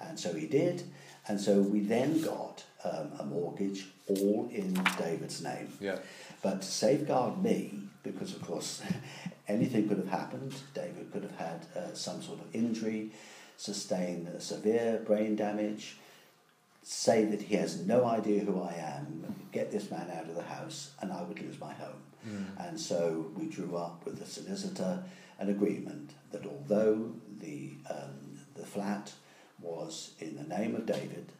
and 0.00 0.18
so 0.18 0.32
he 0.34 0.46
did, 0.46 0.82
and 1.28 1.40
so 1.40 1.60
we 1.60 1.80
then 1.80 2.20
got 2.22 2.64
um, 2.82 3.08
a 3.20 3.24
mortgage 3.24 3.86
all 4.08 4.48
in 4.52 4.74
David's 4.98 5.40
name. 5.42 5.68
Yeah. 5.80 5.98
But 6.42 6.60
to 6.62 6.66
safeguard 6.84 7.42
me, 7.42 7.58
because 8.02 8.34
of 8.34 8.42
course 8.42 8.82
anything 9.48 9.88
could 9.88 9.98
have 9.98 10.08
happened. 10.20 10.52
David 10.74 11.12
could 11.12 11.22
have 11.22 11.36
had 11.48 11.60
uh, 11.76 11.94
some 11.94 12.20
sort 12.22 12.40
of 12.40 12.46
injury, 12.54 13.12
sustained 13.56 14.28
severe 14.42 15.00
brain 15.06 15.36
damage, 15.36 15.96
say 16.84 17.24
that 17.24 17.42
he 17.42 17.56
has 17.56 17.84
no 17.84 18.04
idea 18.04 18.44
who 18.44 18.62
I 18.62 18.74
am, 18.74 19.34
get 19.50 19.72
this 19.72 19.90
man 19.90 20.10
out 20.14 20.28
of 20.28 20.34
the 20.34 20.42
house, 20.42 20.90
and 21.00 21.10
I 21.12 21.22
would 21.22 21.40
lose 21.40 21.58
my 21.58 21.72
home. 21.72 22.02
Mm. 22.28 22.68
And 22.68 22.80
so 22.80 23.30
we 23.36 23.46
drew 23.46 23.76
up 23.76 24.04
with 24.04 24.18
the 24.18 24.26
solicitor 24.26 25.02
an 25.38 25.48
agreement 25.48 26.12
that 26.30 26.46
although 26.46 27.10
the, 27.40 27.72
um, 27.90 28.38
the 28.54 28.64
flat 28.64 29.12
was 29.60 30.12
in 30.20 30.36
the 30.36 30.44
name 30.44 30.74
of 30.74 30.86
David, 30.86 31.32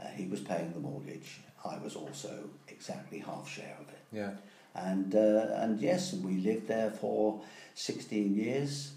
uh, 0.00 0.08
he 0.08 0.26
was 0.26 0.40
paying 0.40 0.72
the 0.72 0.80
mortgage, 0.80 1.40
I 1.64 1.78
was 1.78 1.94
also 1.94 2.50
exactly 2.68 3.20
half 3.20 3.48
share 3.48 3.76
of 3.80 3.88
it. 3.88 4.02
Yeah. 4.12 4.32
And, 4.74 5.14
uh, 5.14 5.46
and 5.54 5.80
yes, 5.80 6.12
we 6.12 6.38
lived 6.38 6.66
there 6.66 6.90
for 6.90 7.40
16 7.74 8.34
years, 8.34 8.93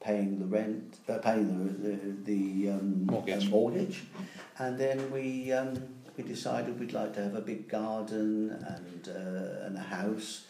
paying 0.00 0.38
the 0.38 0.46
rent, 0.46 0.98
uh, 1.08 1.18
paying 1.18 1.82
the, 1.82 1.88
the, 1.88 2.32
the 2.32 2.70
um, 2.70 3.06
Mortgage. 3.06 3.46
uh, 3.46 3.50
mortgage. 3.50 4.02
And 4.58 4.78
then 4.78 5.10
we, 5.10 5.52
um, 5.52 5.82
we 6.16 6.24
decided 6.24 6.78
we'd 6.78 6.92
like 6.92 7.14
to 7.14 7.22
have 7.22 7.34
a 7.34 7.40
big 7.40 7.68
garden 7.68 8.50
and, 8.50 9.08
uh, 9.08 9.66
and 9.66 9.76
a 9.76 9.80
house. 9.80 10.44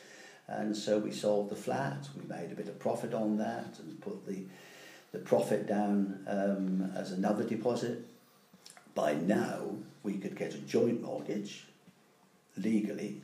And 0.49 0.77
so 0.77 0.99
we 0.99 1.11
sold 1.11 1.51
the 1.51 1.57
flat, 1.57 2.09
we 2.17 2.27
made 2.29 2.53
a 2.53 2.55
bit 2.55 2.69
of 2.69 2.79
profit 2.79 3.15
on 3.15 3.39
that 3.39 3.79
and 3.81 4.01
put 4.01 4.27
the, 4.27 4.45
the 5.13 5.19
profit 5.19 5.67
down 5.67 6.25
um, 6.29 6.93
as 6.97 7.13
another 7.13 7.43
deposit. 7.43 8.07
By 8.95 9.15
now, 9.15 9.77
we 10.03 10.15
could 10.15 10.37
get 10.37 10.55
a 10.55 10.59
joint 10.59 11.03
mortgage 11.03 11.67
legally 12.57 13.23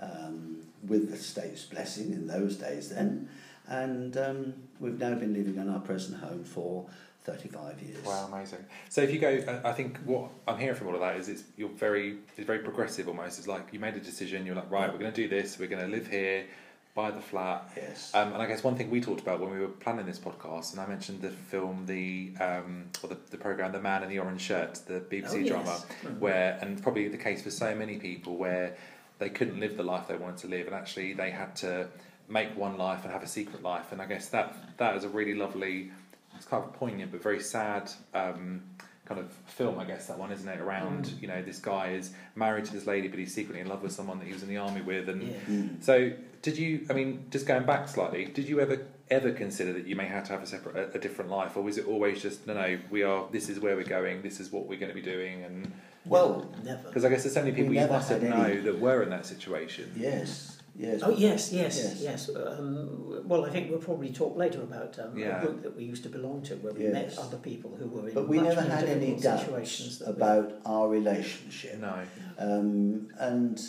um, 0.00 0.58
with 0.86 1.10
the 1.10 1.16
state's 1.16 1.64
blessing 1.64 2.12
in 2.12 2.26
those 2.26 2.56
days 2.56 2.90
then. 2.90 3.28
And 3.66 4.16
um, 4.16 4.54
we've 4.80 4.98
now 4.98 5.14
been 5.14 5.32
living 5.34 5.56
in 5.56 5.68
our 5.68 5.80
present 5.80 6.18
home 6.20 6.42
for 6.44 6.86
35 7.24 7.80
years. 7.82 8.04
Wow, 8.04 8.28
amazing. 8.32 8.64
So 8.88 9.02
if 9.02 9.12
you 9.12 9.18
go, 9.20 9.60
I- 9.64 9.72
think 9.72 9.98
what 9.98 10.30
I'm 10.48 10.58
hearing 10.58 10.74
from 10.74 10.88
all 10.88 10.94
of 10.94 11.00
that 11.00 11.16
is 11.16 11.28
it's 11.28 11.44
you're 11.56 11.68
very 11.68 12.16
it's 12.36 12.46
very 12.46 12.60
progressive 12.60 13.08
almost. 13.08 13.38
It's 13.38 13.46
like 13.48 13.68
you 13.72 13.78
made 13.78 13.94
a 13.94 14.00
decision. 14.00 14.46
You're 14.46 14.54
like, 14.56 14.70
right, 14.70 14.90
we're 14.90 14.98
going 14.98 15.12
to 15.12 15.22
do 15.22 15.28
this. 15.28 15.58
We're 15.58 15.68
going 15.68 15.82
to 15.84 15.94
live 15.94 16.06
here, 16.06 16.46
buy 16.94 17.10
the 17.10 17.20
flat. 17.20 17.70
Yes. 17.76 18.10
Um, 18.14 18.32
and 18.32 18.42
I 18.42 18.46
guess 18.46 18.64
one 18.64 18.74
thing 18.74 18.88
we 18.90 19.02
talked 19.02 19.20
about 19.20 19.38
when 19.38 19.50
we 19.50 19.58
were 19.60 19.68
planning 19.68 20.06
this 20.06 20.18
podcast, 20.18 20.72
and 20.72 20.80
I 20.80 20.86
mentioned 20.86 21.20
the 21.20 21.28
film, 21.30 21.84
the 21.86 22.32
um, 22.40 22.86
or 23.02 23.10
the, 23.10 23.18
the 23.30 23.36
program, 23.36 23.72
The 23.72 23.80
Man 23.80 24.02
in 24.02 24.08
the 24.08 24.18
Orange 24.18 24.40
Shirt, 24.40 24.74
the 24.86 25.00
BBC 25.00 25.30
Oh, 25.32 25.36
yes. 25.36 25.48
drama, 25.48 25.78
Mhm. 26.04 26.18
where 26.20 26.58
and 26.62 26.82
probably 26.82 27.06
the 27.08 27.18
case 27.18 27.42
for 27.42 27.50
so 27.50 27.74
many 27.74 27.98
people 27.98 28.38
where 28.38 28.76
they 29.18 29.28
couldn't 29.28 29.60
live 29.60 29.76
the 29.76 29.82
life 29.82 30.08
they 30.08 30.16
wanted 30.16 30.38
to 30.38 30.46
live, 30.48 30.66
and 30.66 30.74
actually 30.74 31.12
they 31.12 31.30
had 31.30 31.54
to 31.56 31.86
make 32.30 32.56
one 32.56 32.78
life 32.78 33.04
and 33.04 33.12
have 33.12 33.22
a 33.22 33.26
secret 33.28 33.62
life. 33.62 33.92
And 33.92 34.00
I 34.00 34.06
guess 34.06 34.28
that 34.28 34.54
that 34.78 34.96
is 34.96 35.04
a 35.04 35.08
really 35.08 35.34
lovely, 35.34 35.90
it's 36.36 36.46
kind 36.46 36.64
of 36.64 36.72
poignant 36.74 37.10
but 37.12 37.22
very 37.22 37.40
sad. 37.40 37.90
Um, 38.14 38.62
Kind 39.06 39.22
of 39.22 39.32
film, 39.46 39.76
I 39.80 39.84
guess 39.86 40.06
that 40.06 40.16
one, 40.20 40.30
isn't 40.30 40.48
it? 40.48 40.60
Around 40.60 41.06
Mm. 41.06 41.20
you 41.22 41.26
know, 41.26 41.42
this 41.42 41.58
guy 41.58 41.88
is 41.94 42.12
married 42.36 42.64
to 42.66 42.72
this 42.72 42.86
lady, 42.86 43.08
but 43.08 43.18
he's 43.18 43.34
secretly 43.34 43.60
in 43.60 43.66
love 43.66 43.82
with 43.82 43.90
someone 43.90 44.20
that 44.20 44.26
he 44.28 44.32
was 44.32 44.44
in 44.44 44.48
the 44.48 44.58
army 44.58 44.82
with, 44.82 45.08
and 45.08 45.20
Yeah. 45.24 45.34
Mm. 45.48 45.82
so, 45.82 46.12
did 46.42 46.56
you? 46.56 46.86
I 46.88 46.92
mean, 46.92 47.24
just 47.30 47.44
going 47.44 47.64
back 47.66 47.88
slightly, 47.88 48.26
did 48.26 48.48
you 48.48 48.60
ever 48.60 48.78
ever 49.10 49.32
consider 49.32 49.72
that 49.72 49.84
you 49.88 49.96
may 49.96 50.06
have 50.06 50.22
to 50.26 50.32
have 50.32 50.44
a 50.44 50.46
separate, 50.46 50.76
a, 50.76 50.96
a 50.96 51.00
different 51.00 51.28
life, 51.28 51.56
or 51.56 51.62
was 51.64 51.76
it 51.76 51.88
always 51.88 52.22
just 52.22 52.46
no, 52.46 52.54
no? 52.54 52.78
We 52.88 53.02
are. 53.02 53.26
This 53.32 53.48
is 53.48 53.58
where 53.58 53.74
we're 53.74 53.82
going. 53.82 54.22
This 54.22 54.38
is 54.38 54.52
what 54.52 54.66
we're 54.68 54.78
going 54.78 54.90
to 54.94 54.94
be 54.94 55.02
doing, 55.02 55.42
and 55.42 55.72
Well, 56.06 56.48
never. 56.62 56.84
because 56.86 57.04
I 57.04 57.08
guess 57.08 57.24
there's 57.24 57.34
so 57.34 57.40
many 57.40 57.50
We 57.50 57.56
people 57.62 57.74
you 57.74 57.88
must 57.88 58.10
have 58.10 58.22
had 58.22 58.30
know 58.30 58.44
any- 58.44 58.60
that 58.60 58.78
were 58.78 59.02
in 59.02 59.10
that 59.10 59.26
situation. 59.26 59.90
yes, 59.96 60.59
yes. 60.80 61.00
Oh 61.02 61.10
yes, 61.10 61.52
yes, 61.52 61.76
Yes. 61.78 62.00
yes. 62.00 62.30
Um, 62.34 63.22
well, 63.28 63.44
I 63.44 63.50
think 63.50 63.70
we'll 63.70 63.78
probably 63.90 64.12
talk 64.12 64.36
later 64.36 64.60
about 64.62 64.98
um, 64.98 65.16
Yeah. 65.18 65.40
a 65.42 65.44
group 65.44 65.62
that 65.62 65.76
we 65.76 65.84
used 65.84 66.02
to 66.04 66.08
belong 66.08 66.42
to, 66.48 66.54
where 66.56 66.72
we 66.72 66.84
Yes. 66.84 66.92
met 67.16 67.18
other 67.18 67.36
people 67.38 67.70
who 67.78 67.86
were 67.88 68.08
in 68.08 68.14
But 68.14 68.28
we 68.28 68.36
much 68.38 68.46
never 68.48 68.62
had 68.62 68.84
any 68.84 69.00
difficult 69.14 69.22
doubts 69.22 69.42
situations 69.44 70.00
we- 70.00 70.06
about 70.14 70.48
our 70.64 70.88
relationship. 70.88 71.78
No. 71.80 71.94
Um, 72.38 73.08
and 73.18 73.60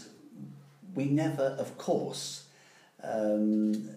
we 0.96 1.06
never, 1.06 1.48
of 1.64 1.78
course, 1.78 2.46
um, 3.04 3.90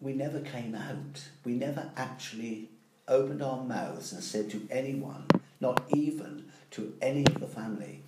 we 0.00 0.12
never 0.14 0.40
came 0.40 0.74
out. 0.74 1.28
We 1.44 1.52
never 1.54 1.90
actually 1.96 2.68
opened 3.08 3.42
our 3.42 3.64
mouths 3.64 4.12
and 4.12 4.22
said 4.22 4.50
to 4.50 4.66
anyone, 4.70 5.24
not 5.60 5.82
even 5.94 6.44
to 6.72 6.94
any 7.00 7.24
of 7.26 7.40
the 7.40 7.46
family, 7.48 8.02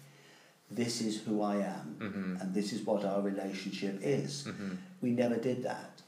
this 0.71 1.01
is 1.01 1.21
who 1.23 1.43
I 1.43 1.57
am 1.57 1.97
Mhm. 1.99 2.41
and 2.41 2.55
this 2.55 2.73
is 2.73 2.83
what 2.83 3.05
our 3.05 3.21
relationship 3.21 3.99
is. 4.03 4.45
Mhm. 4.45 4.77
We 5.01 5.11
never 5.11 5.37
did 5.37 5.63
that. 5.65 6.03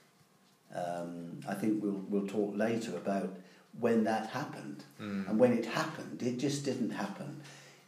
Um, 0.75 1.41
I 1.49 1.55
think 1.55 1.83
we'll, 1.83 2.03
we'll 2.09 2.27
talk 2.27 2.57
later 2.57 2.97
about 2.97 3.35
when 3.79 4.05
that 4.05 4.29
happened. 4.29 4.85
Mm. 5.01 5.29
And 5.29 5.39
when 5.39 5.53
it 5.53 5.67
happened, 5.67 6.23
it 6.23 6.39
just 6.39 6.65
didn't 6.65 6.91
happen 6.91 7.41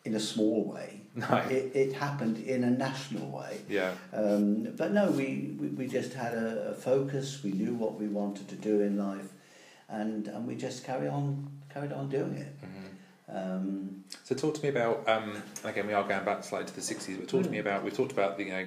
in 0.05 0.15
a 0.15 0.21
small 0.21 0.65
way. 0.65 1.01
No. 1.17 1.37
It, 1.49 1.71
it 1.77 1.93
happened 1.93 2.39
in 2.39 2.65
a 2.65 2.71
national 2.71 3.31
way. 3.31 3.61
Yeah. 3.69 3.95
Um, 4.13 4.65
but 4.77 4.93
no, 4.93 5.11
we, 5.13 5.55
we, 5.61 5.69
we 5.69 5.87
just 5.87 6.13
had 6.13 6.35
a, 6.35 6.71
a 6.71 6.75
focus. 6.75 7.43
We 7.45 7.53
knew 7.53 7.75
what 7.75 7.99
we 8.01 8.09
wanted 8.09 8.49
to 8.49 8.57
do 8.57 8.81
in 8.81 8.97
life, 8.99 9.29
and, 9.89 10.27
and 10.29 10.47
we 10.47 10.57
just 10.57 10.85
carry 10.85 11.07
on 11.09 11.49
carried 11.73 11.93
on 11.93 12.09
doing 12.09 12.35
it. 12.35 12.53
Mhm. 12.63 12.84
Um, 13.29 14.05
So 14.23 14.35
talk 14.35 14.55
to 14.55 14.63
me 14.63 14.69
about. 14.69 15.09
Um, 15.09 15.31
and 15.63 15.71
again, 15.71 15.87
we 15.87 15.93
are 15.93 16.07
going 16.07 16.25
back 16.25 16.45
slightly 16.45 16.67
to 16.69 16.75
the 16.75 16.81
'60s, 16.81 17.19
but 17.19 17.29
talk 17.29 17.45
to 17.45 17.51
me 17.51 17.59
Mm. 17.59 17.63
about. 17.63 17.85
We've 17.85 17.95
talked 17.97 18.13
about 18.13 18.37
the 18.37 18.45
you 18.45 18.51
know 18.53 18.67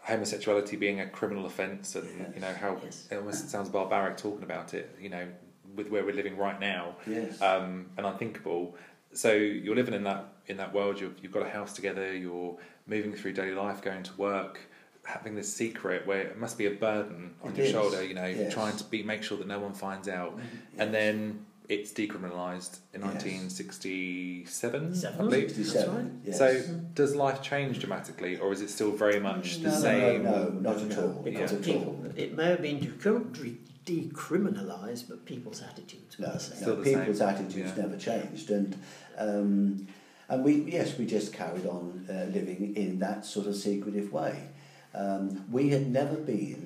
homosexuality 0.00 0.76
being 0.76 1.00
a 1.00 1.08
criminal 1.08 1.46
offence, 1.46 1.94
and 1.96 2.34
you 2.34 2.40
know 2.40 2.52
how 2.52 2.78
Yes. 2.82 3.08
it 3.10 3.16
almost 3.16 3.50
sounds 3.50 3.68
barbaric 3.68 4.16
talking 4.16 4.42
about 4.44 4.74
it. 4.74 4.94
You 5.00 5.08
know, 5.10 5.26
with 5.74 5.90
where 5.90 6.04
we're 6.04 6.14
living 6.14 6.36
right 6.36 6.58
now. 6.60 6.96
yes. 7.06 7.40
um, 7.42 7.86
and 7.96 8.06
unthinkable. 8.06 8.76
So 9.12 9.32
you're 9.32 9.74
living 9.76 9.94
in 9.94 10.04
that 10.04 10.24
in 10.46 10.56
that 10.58 10.72
world. 10.72 11.00
You've, 11.00 11.16
you've 11.22 11.32
got 11.32 11.42
a 11.44 11.48
house 11.50 11.72
together. 11.72 12.14
You're 12.16 12.56
moving 12.86 13.12
through 13.14 13.32
daily 13.32 13.54
life, 13.54 13.82
going 13.82 14.02
to 14.04 14.12
work. 14.16 14.60
having 15.04 15.36
this 15.36 15.52
secret 15.54 16.04
where 16.04 16.22
it 16.22 16.36
must 16.36 16.58
be 16.58 16.66
a 16.66 16.70
burden 16.72 17.32
on 17.40 17.52
It 17.52 17.56
your 17.58 17.66
is, 17.66 17.70
shoulder. 17.72 18.04
You 18.04 18.14
know, 18.14 18.26
yes. 18.26 18.52
trying 18.52 18.76
to 18.76 18.82
be 18.84 19.04
make 19.04 19.22
sure 19.22 19.38
that 19.38 19.46
no 19.46 19.60
one 19.60 19.72
finds 19.72 20.08
out, 20.08 20.34
Yes. 20.36 20.46
and 20.80 20.92
then 20.92 21.46
it's 21.68 21.92
decriminalised 21.92 22.78
in 22.94 23.00
Yes. 23.00 23.14
1967, 23.14 24.94
I 25.06 25.16
believe. 25.16 25.50
67. 25.50 26.20
Yes. 26.24 26.38
So, 26.38 26.62
does 26.94 27.14
life 27.16 27.42
change 27.42 27.78
dramatically, 27.80 28.38
or 28.38 28.52
is 28.52 28.60
it 28.60 28.70
still 28.70 28.92
very 28.92 29.20
much 29.20 29.56
the 29.62 29.68
No, 29.68 29.74
no, 29.74 29.80
same? 29.80 30.22
No, 30.24 30.30
no, 30.48 30.48
not 30.72 30.82
at 30.82 30.98
all. 30.98 31.20
Because 31.24 31.52
Not 31.52 31.60
at 31.60 31.66
people, 31.66 32.00
all. 32.04 32.12
it 32.16 32.36
may 32.36 32.46
have 32.46 32.62
been 32.62 32.78
decrim- 32.80 33.56
decriminalised, 33.84 35.08
but 35.08 35.24
people's 35.24 35.62
attitudes 35.62 36.18
were 36.18 36.26
No, 36.26 36.32
the 36.34 36.40
same. 36.40 36.56
Still 36.58 36.76
the 36.76 36.82
people's 36.82 37.18
same, 37.18 37.28
attitudes 37.28 37.56
yeah. 37.76 37.82
never 37.82 37.96
changed, 37.96 38.50
and 38.50 38.76
um, 39.18 39.86
and 40.28 40.44
we 40.44 40.54
yes 40.70 40.98
we 40.98 41.06
just 41.06 41.32
carried 41.32 41.66
on 41.66 42.04
uh, 42.10 42.26
living 42.32 42.74
in 42.76 42.98
that 43.00 43.24
sort 43.24 43.46
of 43.46 43.56
secretive 43.56 44.12
way. 44.12 44.48
Um, 44.94 45.44
we 45.50 45.68
had 45.68 45.90
never 45.90 46.16
been 46.16 46.65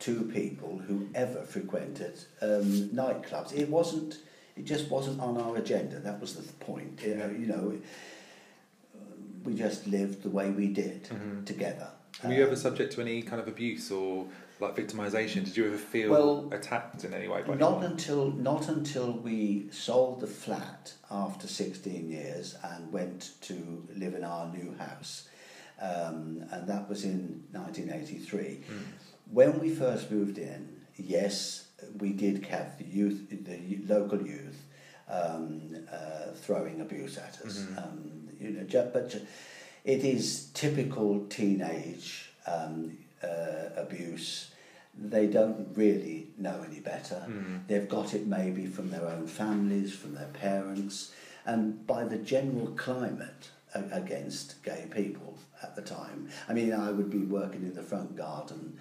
two 0.00 0.22
people 0.34 0.78
who 0.86 1.08
ever 1.14 1.42
frequented 1.42 2.18
um, 2.42 2.88
nightclubs. 2.92 3.52
It 3.52 3.68
wasn't. 3.68 4.18
It 4.56 4.64
just 4.64 4.90
wasn't 4.90 5.20
on 5.20 5.38
our 5.38 5.56
agenda. 5.56 6.00
That 6.00 6.20
was 6.20 6.34
the 6.34 6.52
point. 6.54 7.00
You 7.06 7.14
know, 7.14 7.28
you 7.28 7.46
know 7.46 7.78
we 9.44 9.54
just 9.54 9.86
lived 9.86 10.22
the 10.22 10.28
way 10.30 10.50
we 10.50 10.68
did 10.68 11.04
Mhm. 11.04 11.46
together. 11.46 11.88
Were 12.24 12.32
you 12.34 12.42
ever 12.42 12.50
Um, 12.52 12.56
subject 12.56 12.92
to 12.94 13.00
any 13.00 13.22
kind 13.22 13.40
of 13.40 13.48
abuse 13.48 13.90
or 13.90 14.26
like 14.60 14.76
victimisation? 14.76 15.44
Did 15.46 15.56
you 15.56 15.66
ever 15.68 15.78
feel 15.78 16.10
Well, 16.10 16.48
attacked 16.52 17.04
in 17.04 17.14
any 17.14 17.28
way 17.28 17.40
Not 17.46 17.50
anyone? 17.50 17.84
until 17.84 18.30
not 18.32 18.68
until 18.68 19.12
we 19.12 19.68
sold 19.72 20.20
the 20.20 20.26
flat 20.26 20.92
after 21.10 21.46
sixteen 21.46 22.10
years 22.10 22.56
and 22.62 22.92
went 22.92 23.30
to 23.42 23.86
live 23.96 24.14
in 24.14 24.24
our 24.24 24.52
new 24.52 24.74
house, 24.76 25.28
um, 25.80 26.44
and 26.50 26.66
that 26.68 26.88
was 26.90 27.04
in 27.04 27.44
nineteen 27.52 27.90
eighty 27.90 28.18
three. 28.18 28.60
Mm. 28.68 28.82
When 29.32 29.58
we 29.60 29.70
first 29.70 30.10
moved 30.10 30.38
in, 30.38 30.68
yes, 30.96 31.66
we 31.98 32.12
did 32.12 32.46
have 32.46 32.78
the 32.78 32.84
youth, 32.84 33.26
the 33.30 33.78
local 33.92 34.20
youth, 34.20 34.60
um, 35.08 35.76
uh, 35.92 36.32
throwing 36.34 36.80
abuse 36.80 37.16
at 37.18 37.40
us. 37.44 37.58
Mhm. 37.58 37.78
Um, 37.78 38.28
you 38.40 38.50
know, 38.50 38.64
ju- 38.64 38.90
but 38.92 39.10
ju- 39.10 39.26
it 39.84 40.04
is 40.04 40.46
typical 40.54 41.26
teenage 41.28 42.30
um, 42.46 42.96
uh, 43.22 43.68
abuse. 43.76 44.50
They 44.98 45.26
don't 45.26 45.68
really 45.76 46.28
know 46.36 46.62
any 46.68 46.80
better. 46.80 47.22
Mm. 47.28 47.66
They've 47.68 47.88
got 47.88 48.12
it 48.14 48.26
maybe 48.26 48.66
from 48.66 48.90
their 48.90 49.06
own 49.06 49.26
families, 49.26 49.92
from 49.92 50.14
their 50.14 50.28
parents, 50.32 51.12
and 51.46 51.86
by 51.86 52.04
the 52.04 52.16
general 52.18 52.68
climate 52.72 53.50
a- 53.74 53.84
against 53.92 54.62
gay 54.62 54.86
people 54.90 55.38
at 55.62 55.76
the 55.76 55.82
time. 55.82 56.28
I 56.48 56.54
mean, 56.54 56.72
I 56.72 56.90
would 56.90 57.10
be 57.10 57.24
working 57.24 57.62
in 57.62 57.74
the 57.74 57.82
front 57.82 58.16
garden 58.16 58.78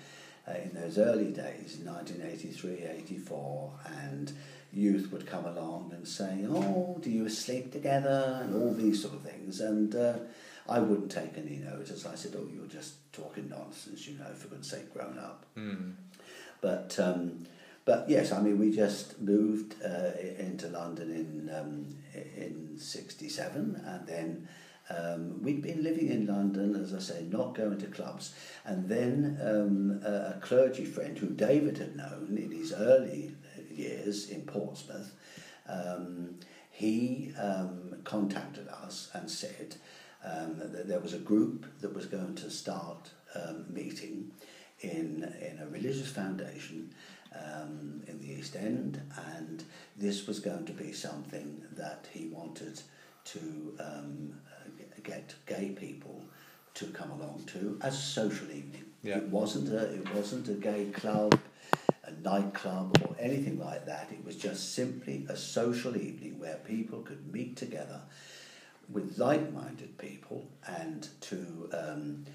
in 0.55 0.71
those 0.73 0.97
early 0.97 1.31
days, 1.31 1.77
in 1.79 1.85
1983, 1.85 2.83
84, 3.05 3.71
and 4.03 4.31
youth 4.71 5.11
would 5.11 5.25
come 5.25 5.45
along 5.45 5.91
and 5.93 6.07
say, 6.07 6.45
Oh, 6.47 6.97
do 7.01 7.09
you 7.09 7.29
sleep 7.29 7.71
together? 7.71 8.41
and 8.43 8.55
all 8.55 8.73
these 8.73 9.01
sort 9.01 9.15
of 9.15 9.21
things. 9.21 9.59
And 9.59 9.95
uh, 9.95 10.19
I 10.67 10.79
wouldn't 10.79 11.11
take 11.11 11.37
any 11.37 11.57
notice. 11.57 12.05
I 12.05 12.15
said, 12.15 12.35
Oh, 12.37 12.47
you're 12.53 12.67
just 12.67 13.11
talking 13.13 13.49
nonsense, 13.49 14.07
you 14.07 14.17
know, 14.17 14.33
for 14.35 14.47
goodness 14.47 14.69
sake, 14.69 14.93
grown 14.93 15.17
up. 15.17 15.45
Mm. 15.57 15.93
But 16.61 16.97
um, 16.99 17.45
but 17.85 18.09
yes, 18.09 18.31
I 18.31 18.41
mean, 18.41 18.59
we 18.59 18.75
just 18.75 19.19
moved 19.19 19.75
uh, 19.83 20.11
into 20.37 20.67
London 20.67 21.09
in 21.11 21.55
um, 21.55 21.95
in 22.13 22.77
'67, 22.77 23.81
and 23.85 24.07
then 24.07 24.47
um, 24.89 25.41
we'd 25.43 25.61
been 25.61 25.83
living 25.83 26.09
in 26.09 26.25
London, 26.25 26.75
as 26.75 26.93
I 26.93 26.99
say, 26.99 27.25
not 27.29 27.55
going 27.55 27.77
to 27.79 27.87
clubs. 27.87 28.33
And 28.65 28.89
then 28.89 29.37
um, 29.41 30.01
a, 30.03 30.35
a 30.35 30.39
clergy 30.41 30.85
friend 30.85 31.17
who 31.17 31.27
David 31.27 31.77
had 31.77 31.95
known 31.95 32.37
in 32.37 32.51
his 32.51 32.73
early 32.73 33.35
years 33.69 34.29
in 34.29 34.41
Portsmouth, 34.41 35.13
um, 35.67 36.35
he 36.71 37.33
um, 37.39 37.97
contacted 38.03 38.67
us 38.67 39.11
and 39.13 39.29
said 39.29 39.75
um, 40.23 40.57
that 40.57 40.87
there 40.87 40.99
was 40.99 41.13
a 41.13 41.19
group 41.19 41.65
that 41.81 41.93
was 41.93 42.05
going 42.05 42.35
to 42.35 42.49
start 42.49 43.11
um, 43.35 43.65
meeting 43.69 44.31
in, 44.81 45.23
in 45.41 45.59
a 45.61 45.67
religious 45.67 46.09
foundation 46.09 46.93
in 48.07 48.19
the 48.19 48.31
East 48.39 48.55
End, 48.55 49.01
and 49.37 49.63
this 49.95 50.25
was 50.25 50.39
going 50.39 50.65
to 50.65 50.73
be 50.73 50.91
something 50.91 51.61
that 51.73 52.07
he 52.11 52.27
wanted 52.27 52.81
to 53.25 53.75
um, 53.79 54.33
get 54.99 55.35
gay 55.45 55.69
people 55.69 56.23
to 56.75 56.85
come 56.87 57.11
along 57.11 57.43
to 57.47 57.77
as 57.81 57.95
a 57.95 58.01
social 58.01 58.49
evening. 58.51 58.85
Yeah. 59.03 59.17
It 59.17 59.27
wasn't 59.29 59.69
a 59.73 59.93
it 59.93 60.13
wasn't 60.13 60.47
a 60.49 60.53
gay 60.53 60.85
club, 60.93 61.39
a 62.03 62.11
nightclub, 62.21 62.97
or 63.07 63.15
anything 63.19 63.59
like 63.59 63.85
that. 63.85 64.09
It 64.11 64.23
was 64.25 64.35
just 64.35 64.73
simply 64.73 65.25
a 65.29 65.35
social 65.35 65.95
evening 65.97 66.39
where 66.39 66.55
people 66.65 67.01
could 67.01 67.31
meet 67.31 67.55
together 67.55 68.01
with 68.91 69.17
like-minded 69.17 69.97
people 69.97 70.47
and 70.67 71.07
to 71.21 71.69
um, 71.73 72.25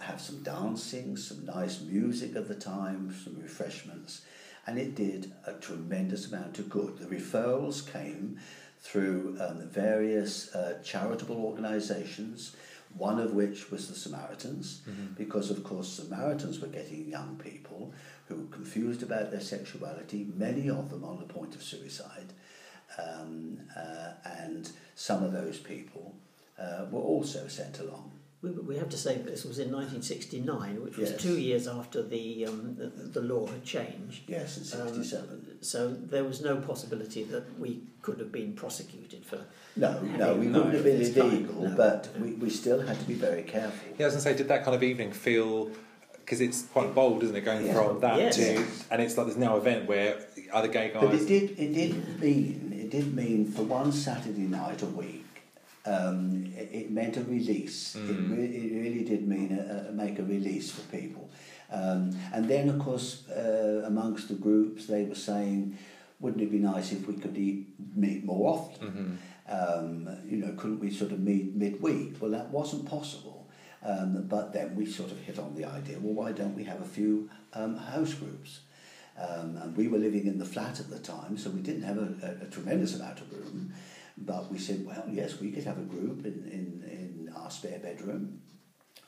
have 0.00 0.20
some 0.20 0.42
dancing, 0.42 1.16
some 1.16 1.44
nice 1.44 1.80
music 1.80 2.34
at 2.36 2.48
the 2.48 2.54
time, 2.54 3.14
some 3.24 3.40
refreshments, 3.40 4.22
and 4.66 4.78
it 4.78 4.94
did 4.94 5.32
a 5.46 5.52
tremendous 5.54 6.30
amount 6.30 6.58
of 6.58 6.68
good. 6.68 6.98
The 6.98 7.06
referrals 7.06 7.90
came 7.90 8.38
through 8.82 9.36
um, 9.40 9.68
various 9.68 10.54
uh, 10.54 10.78
charitable 10.82 11.36
organisations, 11.36 12.56
one 12.96 13.18
of 13.20 13.32
which 13.32 13.70
was 13.70 13.88
the 13.88 13.94
Samaritans, 13.94 14.82
because 15.16 15.50
of 15.50 15.62
course 15.64 15.88
Samaritans 15.88 16.60
were 16.60 16.68
getting 16.68 17.08
young 17.08 17.36
people 17.42 17.92
who 18.26 18.36
were 18.36 18.46
confused 18.50 19.02
about 19.02 19.30
their 19.30 19.40
sexuality, 19.40 20.26
many 20.36 20.68
of 20.68 20.90
them 20.90 21.04
on 21.04 21.18
the 21.18 21.32
point 21.32 21.54
of 21.54 21.62
suicide, 21.62 22.32
um, 22.98 23.58
uh, 23.76 24.12
and 24.42 24.70
some 24.94 25.22
of 25.22 25.32
those 25.32 25.58
people 25.58 26.14
uh, 26.58 26.84
were 26.90 27.00
also 27.00 27.48
sent 27.48 27.78
along. 27.80 28.10
We, 28.42 28.50
we 28.50 28.76
have 28.76 28.88
to 28.90 28.98
say 28.98 29.14
that 29.16 29.24
this 29.26 29.44
was 29.44 29.58
in 29.60 29.70
1969, 29.70 30.82
which 30.82 30.96
was 30.98 31.12
Yes. 31.12 31.22
two 31.22 31.38
years 31.38 31.66
after 31.68 32.02
the, 32.02 32.46
um, 32.46 32.74
the, 32.76 32.88
the 32.88 33.22
law 33.22 33.46
had 33.46 33.64
changed. 33.64 34.24
Yes, 34.28 34.56
in 34.74 34.80
Um, 34.80 34.88
'67. 34.88 35.51
So 35.62 35.88
there 35.88 36.24
was 36.24 36.40
no 36.42 36.56
possibility 36.56 37.22
that 37.24 37.58
we 37.58 37.82
could 38.02 38.18
have 38.18 38.32
been 38.32 38.52
prosecuted 38.54 39.24
for. 39.24 39.38
no, 39.76 40.00
no, 40.00 40.34
we 40.34 40.46
no, 40.46 40.58
wouldn't 40.58 40.74
have 40.74 40.84
been 40.84 41.00
it's 41.00 41.16
fine, 41.16 41.30
illegal, 41.30 41.68
no. 41.68 41.76
but 41.76 42.08
we, 42.20 42.32
we 42.32 42.50
still 42.50 42.80
had 42.80 42.98
to 42.98 43.04
be 43.06 43.14
very 43.14 43.42
careful. 43.44 43.88
Yeah, 43.96 44.06
I 44.06 44.08
was 44.08 44.14
going 44.14 44.24
to 44.24 44.30
say, 44.30 44.36
did 44.36 44.48
that 44.48 44.64
kind 44.64 44.74
of 44.74 44.82
evening 44.82 45.12
feel 45.12 45.70
because 46.18 46.40
it's 46.40 46.62
quite 46.64 46.94
bold, 46.94 47.22
isn't 47.22 47.36
it? 47.36 47.42
Going 47.44 47.66
Yeah. 47.66 47.74
from 47.74 48.00
that 48.00 48.18
Yes. 48.18 48.36
to 48.36 48.64
and 48.90 49.00
it's 49.02 49.16
like 49.16 49.26
there's 49.26 49.38
now 49.38 49.56
event 49.56 49.88
where 49.88 50.18
other 50.52 50.68
gay 50.68 50.90
guys. 50.92 51.02
But 51.04 51.14
it 51.14 51.26
did, 51.26 51.58
it 51.58 51.72
did 51.74 52.20
mean, 52.20 52.76
it 52.76 52.90
did 52.90 53.14
mean 53.14 53.46
for 53.50 53.62
one 53.62 53.92
Saturday 53.92 54.42
night 54.42 54.82
a 54.82 54.86
week, 54.86 55.24
um, 55.86 56.52
it, 56.56 56.68
it 56.72 56.90
meant 56.90 57.16
a 57.16 57.22
release. 57.24 57.94
It, 57.94 58.00
Mm. 58.02 58.36
re- 58.36 58.44
it 58.46 58.72
really 58.82 59.04
did 59.04 59.26
mean 59.28 59.52
a, 59.58 59.88
a, 59.88 59.92
make 59.92 60.18
a 60.18 60.24
release 60.24 60.70
for 60.72 60.82
people. 60.96 61.28
Um, 61.72 62.16
and 62.34 62.48
then, 62.48 62.68
of 62.68 62.78
course, 62.78 63.28
uh, 63.30 63.82
amongst 63.86 64.28
the 64.28 64.34
groups, 64.34 64.86
they 64.86 65.04
were 65.04 65.14
saying, 65.14 65.78
wouldn't 66.20 66.42
it 66.42 66.50
be 66.50 66.58
nice 66.58 66.92
if 66.92 67.06
we 67.08 67.14
could 67.14 67.36
eat, 67.36 67.68
meet 67.96 68.24
more 68.24 68.54
often? 68.54 68.88
Mhm. 68.88 69.16
Um, 69.48 70.08
you 70.24 70.36
know, 70.36 70.52
couldn't 70.56 70.80
we 70.80 70.90
sort 70.90 71.12
of 71.12 71.20
meet 71.20 71.54
midweek? 71.56 72.20
Well, 72.20 72.30
that 72.30 72.50
wasn't 72.50 72.86
possible. 72.86 73.48
Um, 73.82 74.26
but 74.28 74.52
then 74.52 74.76
we 74.76 74.86
sort 74.86 75.10
of 75.10 75.18
hit 75.18 75.38
on 75.38 75.54
the 75.56 75.64
idea, 75.64 75.98
well, 75.98 76.14
why 76.14 76.32
don't 76.32 76.54
we 76.54 76.64
have 76.64 76.80
a 76.80 76.84
few 76.84 77.28
um, 77.52 77.76
house 77.76 78.14
groups? 78.14 78.60
Um, 79.18 79.56
and 79.56 79.76
we 79.76 79.88
were 79.88 79.98
living 79.98 80.26
in 80.26 80.38
the 80.38 80.44
flat 80.44 80.78
at 80.78 80.88
the 80.88 80.98
time, 80.98 81.36
so 81.36 81.50
we 81.50 81.60
didn't 81.60 81.82
have 81.82 81.98
a, 81.98 82.08
a, 82.22 82.46
a 82.46 82.50
tremendous 82.50 82.94
amount 82.94 83.20
of 83.20 83.32
room. 83.32 83.72
But 84.16 84.50
we 84.52 84.58
said, 84.58 84.86
well, 84.86 85.04
yes, 85.10 85.40
we 85.40 85.50
could 85.50 85.64
have 85.64 85.78
a 85.78 85.82
group 85.82 86.24
in, 86.24 86.44
in, 86.58 86.84
in 86.88 87.32
our 87.34 87.50
spare 87.50 87.78
bedroom. 87.78 88.40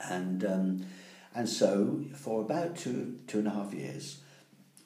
And, 0.00 0.44
um, 0.44 0.86
and 1.34 1.48
so 1.48 2.04
for 2.14 2.40
about 2.40 2.76
two, 2.76 3.18
two 3.26 3.38
and 3.38 3.48
a 3.48 3.50
half 3.50 3.72
years, 3.74 4.20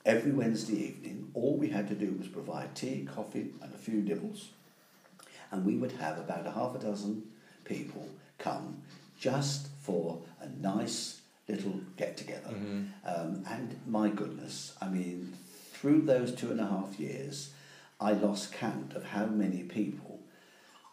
every 0.05 0.32
Wednesday 0.32 0.76
evening, 0.88 1.30
all 1.34 1.57
we 1.57 1.68
had 1.68 1.88
to 1.88 1.94
do 1.94 2.14
was 2.18 2.28
provide 2.28 2.74
tea, 2.74 3.07
coffee, 3.14 3.51
and 3.62 3.74
a 3.74 3.78
few 3.78 4.01
nibbles. 4.01 4.49
And 5.51 5.64
we 5.64 5.76
would 5.76 5.92
have 5.92 6.18
about 6.18 6.46
a 6.46 6.51
half 6.51 6.74
a 6.74 6.78
dozen 6.78 7.22
people 7.64 8.09
come 8.38 8.82
just 9.18 9.68
for 9.82 10.20
a 10.40 10.49
nice 10.49 11.20
little 11.49 11.80
get 11.96 12.16
together. 12.16 12.51
Mhm. 12.51 12.88
Um, 13.05 13.44
and 13.49 13.76
my 13.86 14.09
goodness, 14.11 14.74
I 14.80 14.88
mean, 14.88 15.32
through 15.72 16.03
those 16.03 16.34
two 16.34 16.51
and 16.51 16.61
a 16.61 16.66
half 16.66 16.99
years, 17.01 17.51
I 18.01 18.12
lost 18.12 18.53
count 18.53 18.92
of 18.94 19.05
how 19.05 19.26
many 19.26 19.62
people 19.64 20.20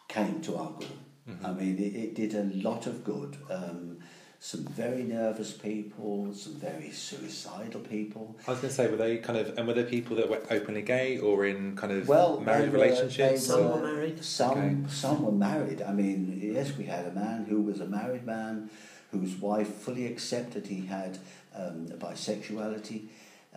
came 0.08 0.42
to 0.42 0.56
our 0.58 0.72
group. 0.72 1.00
I 1.44 1.54
mean, 1.54 1.78
it, 1.80 1.96
it 1.96 2.14
did 2.16 2.36
a 2.36 2.44
lot 2.44 2.86
of 2.86 3.04
good. 3.04 3.38
Um, 3.50 3.98
some 4.46 4.64
very 4.66 5.02
nervous 5.02 5.54
people, 5.54 6.32
some 6.32 6.54
very 6.54 6.92
suicidal 6.92 7.82
people. 7.82 8.36
I 8.48 8.52
was 8.52 8.60
going 8.60 8.70
to 8.70 8.76
say, 8.76 8.88
were 8.88 8.96
they 8.96 9.18
kind 9.18 9.40
of, 9.40 9.58
and 9.58 9.68
were 9.68 9.74
there 9.74 9.86
people 9.86 10.16
that 10.18 10.30
were 10.30 10.40
openly 10.52 10.84
gay 10.84 11.18
or 11.18 11.48
in 11.48 11.76
kind 11.76 11.92
of 11.92 12.08
Well, 12.08 12.40
married 12.42 12.72
were- 12.72 12.78
relationships? 12.78 13.48
Some 13.48 13.64
were- 13.64 13.72
were 13.82 13.92
married. 13.94 14.24
Some 14.24 14.52
Okay. 14.52 14.76
some 14.88 15.26
were 15.26 15.32
married. 15.32 15.82
I 15.82 15.94
mean, 15.94 16.40
yes, 16.40 16.78
we 16.78 16.84
had 16.84 17.08
a 17.08 17.12
man 17.14 17.46
who 17.50 17.60
was 17.64 17.80
a 17.80 17.88
married 17.88 18.24
man 18.24 18.70
whose 19.12 19.34
wife 19.42 19.68
fully 19.68 20.06
accepted 20.06 20.68
he 20.68 20.86
had 20.86 21.18
um, 21.56 21.88
bisexuality 21.98 23.08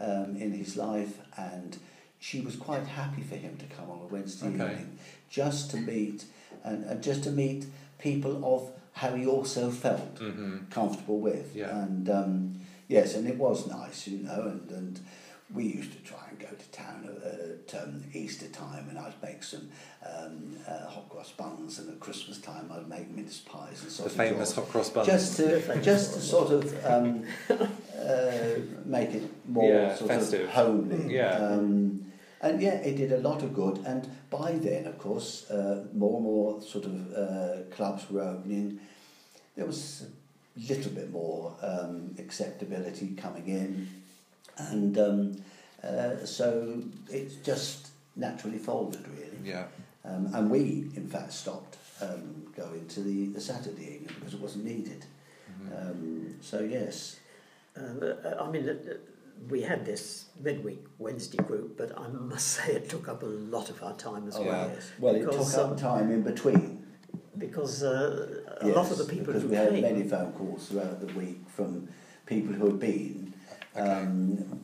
um, 0.01 0.37
in 0.37 0.53
his 0.53 0.75
life, 0.75 1.19
and 1.37 1.77
she 2.19 2.41
was 2.41 2.57
quite 2.57 2.87
happy 2.87 3.21
for 3.23 3.37
him 3.37 3.59
to 3.59 3.67
come 3.67 3.91
on 3.91 3.99
a 4.01 4.07
Wednesday 4.07 4.47
Okay. 4.47 4.71
evening 4.73 4.99
just 5.29 5.71
to 5.73 5.77
meet 5.77 6.25
and, 6.65 6.85
and 6.85 7.03
just 7.03 7.25
to 7.25 7.31
meet 7.31 7.67
people 7.99 8.43
of 8.43 8.71
how 8.99 9.15
he 9.15 9.27
also 9.27 9.71
felt 9.71 10.17
mm-hmm. 10.17 10.59
comfortable 10.71 11.21
with. 11.21 11.55
Yeah. 11.55 11.85
And 11.85 12.11
um, 12.11 12.61
yes, 12.89 13.15
and 13.15 13.29
it 13.29 13.37
was 13.37 13.67
nice, 13.69 14.09
you 14.09 14.19
know, 14.19 14.43
and, 14.43 14.69
and 14.71 15.01
we 15.55 15.65
used 15.65 15.93
to 15.93 15.99
try 15.99 16.19
and 16.29 16.39
go 16.39 16.49
to 16.49 16.69
town 16.73 17.09
at 17.25 17.81
um, 17.81 18.03
Easter 18.13 18.49
time 18.49 18.89
and 18.91 18.99
I'd 18.99 19.15
make 19.23 19.45
some 19.45 19.69
um, 20.05 20.57
uh, 20.67 20.89
hot 20.89 21.09
cross 21.09 21.31
buns 21.31 21.79
and 21.79 21.89
at 21.89 22.01
Christmas 22.01 22.39
time 22.39 22.71
I'd 22.73 22.89
make 22.89 23.09
mince 23.09 23.39
pies 23.39 23.83
and 23.83 23.93
sort 23.93 24.11
The 24.11 24.17
famous 24.17 24.53
hot 24.53 24.69
cross 24.69 24.91
buns. 24.91 25.07
Just 25.07 25.37
to, 25.37 25.81
just 25.81 26.15
to 26.15 26.21
sort 26.21 26.53
of 26.53 26.85
um, 26.85 27.25
uh, 27.49 28.61
make 28.85 29.11
it 29.15 29.31
more 29.49 29.73
yeah, 29.73 29.95
sort 29.95 30.11
festive. 30.11 30.49
of 30.49 30.51
homely. 30.51 31.15
Yeah. 31.15 31.37
Um, 31.37 32.05
and 32.41 32.61
yeah, 32.61 32.75
it 32.75 32.97
did 32.97 33.13
a 33.13 33.19
lot 33.19 33.43
of 33.45 33.55
good 33.55 33.79
and 33.87 34.11
by 34.31 34.53
then, 34.53 34.87
of 34.87 34.99
course, 34.99 35.51
uh, 35.51 35.85
more 35.95 36.17
and 36.17 36.25
more 36.25 36.63
sort 36.63 36.85
of 36.85 37.15
uh, 37.15 37.63
clubs 37.75 38.11
were 38.11 38.23
opening. 38.23 38.81
There 39.57 39.67
was 39.67 40.07
a 40.57 40.73
little 40.73 40.93
bit 40.93 41.11
more 41.11 41.55
um, 41.63 42.15
acceptability 42.19 43.15
coming 43.17 43.49
in, 43.49 43.89
and 44.59 44.99
um, 44.99 45.37
uh, 45.83 46.25
so 46.25 46.83
it 47.11 47.43
just 47.45 47.89
naturally 48.17 48.59
folded, 48.59 49.07
really. 49.09 49.39
Yeah. 49.45 49.65
Um, 50.05 50.31
and 50.35 50.51
we, 50.51 50.91
in 50.97 51.09
fact, 51.09 51.33
stopped 51.33 51.77
um, 52.01 52.53
going 52.57 52.87
to 52.89 53.01
the, 53.01 53.27
the 53.27 53.41
Saturday 53.41 53.95
evening 53.95 54.15
because 54.19 54.35
it 54.35 54.41
wasn't 54.41 54.65
needed. 54.65 55.05
Mhm. 55.63 55.91
Um, 55.91 56.35
so 56.41 56.61
yes, 56.61 57.17
Um, 57.77 58.01
uh, 58.03 58.43
I 58.45 58.51
mean, 58.51 58.69
uh, 58.69 58.73
uh, 58.73 58.95
we 59.49 59.63
had 59.63 59.85
this 59.85 60.27
midweek 60.41 60.85
Wednesday 60.99 61.39
group, 61.39 61.77
but 61.79 61.97
I 61.99 62.09
must 62.09 62.49
say 62.49 62.73
it 62.73 62.89
took 62.89 63.09
up 63.09 63.23
a 63.23 63.27
lot 63.27 63.71
of 63.71 63.83
our 63.83 63.95
time 63.95 64.29
as 64.29 64.37
oh, 64.37 64.43
well. 64.43 64.71
yes. 64.75 64.91
Well, 64.99 65.15
it 65.15 65.21
Because, 65.25 65.55
took 65.55 65.65
up 65.65 65.71
um, 65.73 65.77
time 65.77 66.11
in 66.11 66.23
between. 66.23 66.87
Because 67.37 67.83
uh, 67.85 68.43
a 68.63 68.67
lot 68.69 68.91
of 68.91 68.99
the 68.99 69.05
people 69.05 69.27
because 69.27 69.43
who 69.43 69.49
we 69.49 69.57
had 69.57 69.73
many 69.81 70.03
phone 70.03 70.33
calls 70.33 70.69
throughout 70.69 71.01
the 71.01 71.07
week 71.19 71.39
from 71.49 71.89
people 72.27 72.53
who 72.53 72.67
had 72.67 72.81
been. 72.81 73.33
Okay. 73.77 73.89
Um, 73.91 74.61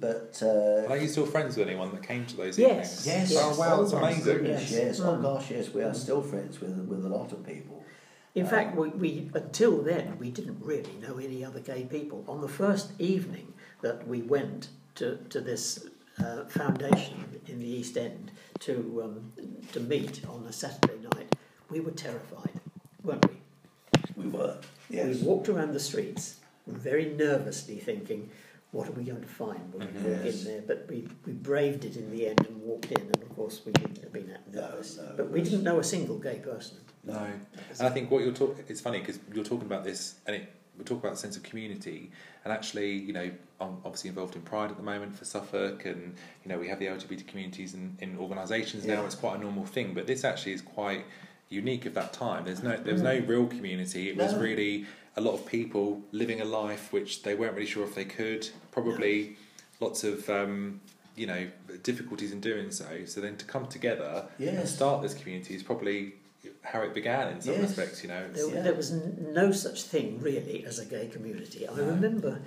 but 0.00 0.40
uh, 0.42 0.86
Are 0.92 0.96
you 0.96 1.08
still 1.08 1.26
friends 1.26 1.56
with 1.56 1.68
anyone 1.68 1.92
that 1.92 2.02
came 2.02 2.24
to 2.26 2.36
those 2.36 2.58
Yes, 2.58 3.06
evenings? 3.06 3.06
yes, 3.06 3.30
yes. 3.32 3.40
Oh 3.42 3.58
wow, 3.58 3.80
that's 3.82 3.92
Oh, 3.92 3.98
amazing. 3.98 4.24
goodness. 4.24 4.70
yes, 4.70 4.72
yes, 4.72 5.00
oh 5.00 5.16
Mm. 5.16 5.22
gosh, 5.22 5.50
yes, 5.50 5.72
we 5.72 5.82
are 5.82 5.94
still 5.94 6.22
friends 6.22 6.60
with 6.60 6.76
with 6.88 7.04
a 7.04 7.08
lot 7.08 7.32
of 7.32 7.44
people. 7.46 7.82
in 8.34 8.46
uh, 8.46 8.48
fact, 8.48 8.76
we, 8.76 8.88
we 8.90 9.30
until 9.34 9.82
then 9.82 10.16
we 10.18 10.30
didn't 10.30 10.58
really 10.60 10.94
know 11.00 11.18
any 11.18 11.44
other 11.44 11.60
gay 11.60 11.84
people. 11.84 12.24
On 12.28 12.40
the 12.40 12.48
first 12.48 12.92
evening 13.00 13.54
that 13.82 14.06
we 14.06 14.22
went 14.22 14.68
to 14.96 15.16
to 15.30 15.40
this 15.40 15.86
uh, 16.18 16.44
foundation 16.46 17.24
in 17.46 17.58
the 17.60 17.66
East 17.66 17.96
End 17.96 18.30
to 18.60 19.02
um, 19.04 19.32
to 19.72 19.80
meet 19.80 20.22
on 20.28 20.44
a 20.48 20.52
Saturday 20.52 20.98
night, 21.14 21.34
we 21.70 21.80
were 21.80 21.92
terrified, 21.92 22.60
weren't 23.02 23.24
we? 23.28 23.36
We 24.24 24.28
were, 24.28 24.56
yes. 24.90 25.18
We 25.20 25.22
walked 25.26 25.48
around 25.48 25.72
the 25.72 25.80
streets 25.80 26.40
very 26.66 27.06
nervously 27.14 27.76
thinking, 27.76 28.28
what 28.72 28.88
are 28.88 28.92
we 28.92 29.04
going 29.04 29.20
to 29.22 29.28
find 29.28 29.72
when 29.72 29.86
we 29.94 30.00
walk 30.10 30.24
Yes. 30.24 30.40
in 30.40 30.44
there? 30.44 30.62
But 30.66 30.86
we, 30.90 31.06
we 31.24 31.32
braved 31.32 31.84
it 31.84 31.96
in 31.96 32.10
the 32.10 32.26
end 32.26 32.44
and 32.46 32.60
walked 32.62 32.90
in, 32.92 33.00
and 33.00 33.22
of 33.22 33.28
course 33.36 33.62
we 33.64 33.72
wouldn't 33.72 33.98
have 34.02 34.12
been 34.12 34.28
that 34.28 34.52
No, 34.52 34.60
nervous. 34.62 34.96
no, 34.96 35.14
but 35.16 35.30
we 35.30 35.40
didn't 35.40 35.62
know 35.62 35.78
a 35.78 35.84
single 35.84 36.18
gay 36.18 36.40
person. 36.40 36.78
No, 37.04 37.16
and 37.78 37.86
I 37.88 37.90
think 37.90 38.10
what 38.10 38.22
you're 38.24 38.32
talking, 38.34 38.64
it's 38.68 38.80
funny 38.80 38.98
because 38.98 39.18
you're 39.32 39.44
talking 39.44 39.66
about 39.66 39.84
this, 39.84 40.16
and 40.26 40.34
it, 40.36 40.52
we 40.76 40.84
talk 40.84 40.98
about 40.98 41.12
a 41.12 41.16
sense 41.16 41.36
of 41.36 41.42
community, 41.44 42.10
and 42.44 42.52
actually, 42.52 42.92
you 42.92 43.12
know, 43.12 43.30
I'm 43.60 43.78
obviously 43.84 44.08
involved 44.08 44.36
in 44.36 44.42
Pride 44.42 44.70
at 44.70 44.76
the 44.76 44.82
moment 44.82 45.16
for 45.16 45.24
Suffolk, 45.24 45.84
and 45.84 46.14
you 46.44 46.48
know, 46.48 46.58
we 46.58 46.68
have 46.68 46.78
the 46.78 46.86
LGBT 46.86 47.26
communities 47.26 47.74
in, 47.74 47.96
in 48.00 48.16
organisations 48.18 48.84
now. 48.84 49.00
Yeah. 49.00 49.06
It's 49.06 49.14
quite 49.16 49.36
a 49.38 49.42
normal 49.42 49.64
thing, 49.66 49.94
but 49.94 50.06
this 50.06 50.24
actually 50.24 50.52
is 50.52 50.62
quite 50.62 51.04
unique 51.48 51.84
of 51.86 51.94
that 51.94 52.12
time. 52.12 52.44
There's 52.44 52.62
no, 52.62 52.76
there 52.76 52.92
was 52.92 53.02
no 53.02 53.18
real 53.20 53.46
community. 53.46 54.10
It 54.10 54.16
was 54.16 54.32
No. 54.34 54.40
really 54.40 54.86
a 55.16 55.20
lot 55.20 55.32
of 55.34 55.44
people 55.46 56.00
living 56.12 56.40
a 56.40 56.44
life 56.44 56.92
which 56.92 57.22
they 57.24 57.34
weren't 57.34 57.54
really 57.54 57.66
sure 57.66 57.82
if 57.84 57.94
they 57.94 58.04
could. 58.04 58.48
Probably 58.70 59.36
lots 59.80 60.04
of. 60.04 60.28
Um, 60.30 60.80
you 61.16 61.26
know 61.26 61.48
difficulties 61.82 62.30
in 62.30 62.38
doing 62.38 62.70
so. 62.70 62.86
So 63.06 63.20
then 63.20 63.36
to 63.38 63.44
come 63.44 63.66
together 63.66 64.26
and 64.38 64.68
start 64.68 65.02
this 65.02 65.14
community 65.14 65.56
is 65.56 65.64
probably 65.64 66.12
how 66.62 66.82
it 66.82 66.94
began 66.94 67.32
in 67.32 67.40
some 67.40 67.54
Yes. 67.54 67.62
respects. 67.62 68.04
You 68.04 68.10
know, 68.10 68.28
There, 68.32 68.54
Yeah. 68.54 68.62
there 68.62 68.74
was 68.74 68.92
n- 68.92 69.26
no 69.32 69.50
such 69.50 69.82
thing 69.82 70.20
really 70.20 70.64
as 70.64 70.78
a 70.78 70.84
gay 70.84 71.08
community. 71.08 71.66
I 71.68 71.74
No. 71.74 71.86
remember 71.86 72.40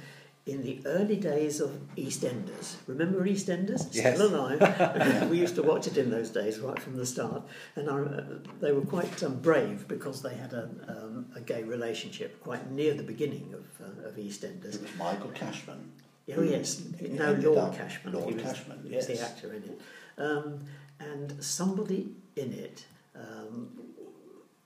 in 0.45 0.63
the 0.63 0.81
early 0.85 1.15
days 1.17 1.59
of 1.61 1.69
EastEnders. 1.95 2.75
Remember 2.87 3.23
EastEnders? 3.25 3.93
Yes. 3.93 4.15
Still 4.15 4.35
alive. 4.35 5.29
we 5.29 5.37
used 5.39 5.55
to 5.55 5.61
watch 5.63 5.85
it 5.87 5.97
in 5.97 6.09
those 6.09 6.29
days 6.29 6.59
right 6.59 6.79
from 6.79 6.95
the 6.97 7.05
start, 7.05 7.43
and 7.75 7.89
I, 7.89 7.99
uh, 7.99 8.23
they 8.59 8.71
were 8.71 8.81
quite 8.81 9.21
um, 9.23 9.39
brave 9.39 9.87
because 9.87 10.21
they 10.21 10.33
had 10.33 10.53
a, 10.53 10.69
um, 10.87 11.27
a 11.35 11.41
gay 11.41 11.63
relationship 11.63 12.41
quite 12.41 12.71
near 12.71 12.93
the 12.95 13.03
beginning 13.03 13.53
of, 13.53 13.65
uh, 13.85 14.07
of 14.07 14.15
EastEnders. 14.15 14.75
It 14.75 14.81
was 14.81 14.95
Michael 14.97 15.29
Cashman. 15.29 15.91
Oh 16.37 16.41
yes, 16.43 16.81
He 16.99 17.09
no 17.09 17.33
ended 17.33 17.43
Lord 17.45 17.57
up- 17.57 17.75
Cashman. 17.77 18.13
Lord 18.13 18.29
he 18.29 18.35
was, 18.35 18.43
Cashman, 18.43 18.85
he 18.87 18.95
was 18.95 19.07
the 19.07 19.19
actor 19.21 19.53
in 19.53 19.63
it, 19.63 19.81
um, 20.17 20.61
and 20.99 21.43
somebody 21.43 22.09
in 22.35 22.53
it 22.53 22.85
um, 23.15 23.69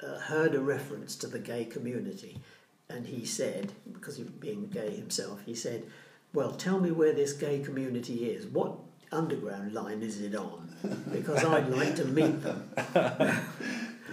uh, 0.05 0.19
heard 0.19 0.53
a 0.53 0.59
reference 0.59 1.15
to 1.17 1.27
the 1.27 1.39
gay 1.39 1.65
community, 1.65 2.39
and 2.89 3.07
he 3.07 3.25
said, 3.25 3.71
because 3.91 4.17
he 4.17 4.23
was 4.23 4.31
being 4.31 4.67
gay 4.67 4.95
himself, 4.95 5.41
he 5.45 5.55
said, 5.55 5.83
"Well, 6.33 6.51
tell 6.51 6.79
me 6.79 6.91
where 6.91 7.13
this 7.13 7.33
gay 7.33 7.59
community 7.59 8.29
is. 8.29 8.45
What 8.45 8.73
underground 9.11 9.73
line 9.73 10.01
is 10.03 10.21
it 10.21 10.35
on? 10.35 10.69
Because 11.11 11.43
I'd 11.43 11.69
like 11.81 11.95
to 11.97 12.05
meet 12.05 12.41
them." 12.43 12.69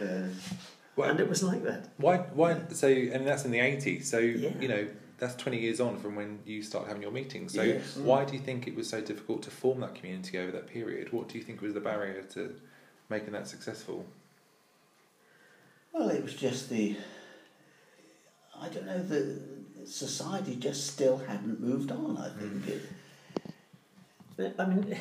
Yes. 0.00 0.54
Well, 0.96 1.10
and 1.10 1.20
it 1.20 1.28
was 1.28 1.42
like 1.42 1.62
that. 1.64 1.90
why? 1.96 2.18
Why? 2.34 2.60
So, 2.70 2.88
and 2.88 3.26
that's 3.26 3.44
in 3.44 3.50
the 3.52 3.60
eighties. 3.60 4.10
So 4.10 4.18
Yeah. 4.18 4.50
you 4.60 4.66
know, 4.68 4.86
that's 5.18 5.34
twenty 5.36 5.60
years 5.60 5.80
on 5.80 5.98
from 5.98 6.16
when 6.16 6.40
you 6.44 6.62
start 6.62 6.88
having 6.88 7.02
your 7.02 7.12
meetings. 7.12 7.54
So, 7.54 7.62
Yes. 7.62 7.96
Mm. 7.96 8.02
why 8.04 8.24
do 8.24 8.32
you 8.34 8.40
think 8.40 8.66
it 8.66 8.74
was 8.74 8.88
so 8.88 9.00
difficult 9.00 9.42
to 9.44 9.50
form 9.50 9.80
that 9.80 9.94
community 9.94 10.38
over 10.38 10.50
that 10.50 10.66
period? 10.66 11.12
What 11.12 11.28
do 11.28 11.38
you 11.38 11.44
think 11.44 11.60
was 11.62 11.72
the 11.74 11.80
barrier 11.80 12.22
to 12.34 12.54
making 13.08 13.32
that 13.32 13.46
successful? 13.46 14.06
Well, 15.92 16.08
it 16.08 16.22
was 16.22 16.34
just 16.34 16.68
the. 16.68 16.96
I 18.62 18.68
don't 18.68 18.86
know. 18.86 19.02
The 19.02 19.40
society 19.84 20.54
just 20.56 20.86
still 20.86 21.18
hadn't 21.18 21.60
moved 21.60 21.90
on. 21.90 22.16
I 22.16 22.28
think. 22.38 22.52
Mm. 22.64 22.80
It, 24.38 24.54
I 24.58 24.64
mean, 24.66 24.96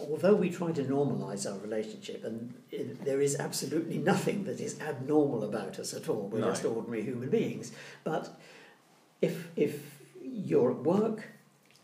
although 0.00 0.34
we 0.34 0.50
try 0.50 0.72
to 0.72 0.82
normalise 0.82 1.50
our 1.50 1.58
relationship, 1.58 2.24
and 2.24 2.52
it, 2.70 3.04
there 3.04 3.20
is 3.20 3.36
absolutely 3.36 3.98
nothing 3.98 4.44
that 4.44 4.60
is 4.60 4.80
abnormal 4.80 5.44
about 5.44 5.78
us 5.78 5.94
at 5.94 6.08
all. 6.08 6.28
We're 6.28 6.40
No. 6.40 6.48
just 6.50 6.64
ordinary 6.64 7.02
human 7.02 7.30
beings. 7.30 7.72
But 8.04 8.38
if 9.22 9.48
if 9.56 9.80
you're 10.22 10.72
at 10.72 10.78
work 10.78 11.28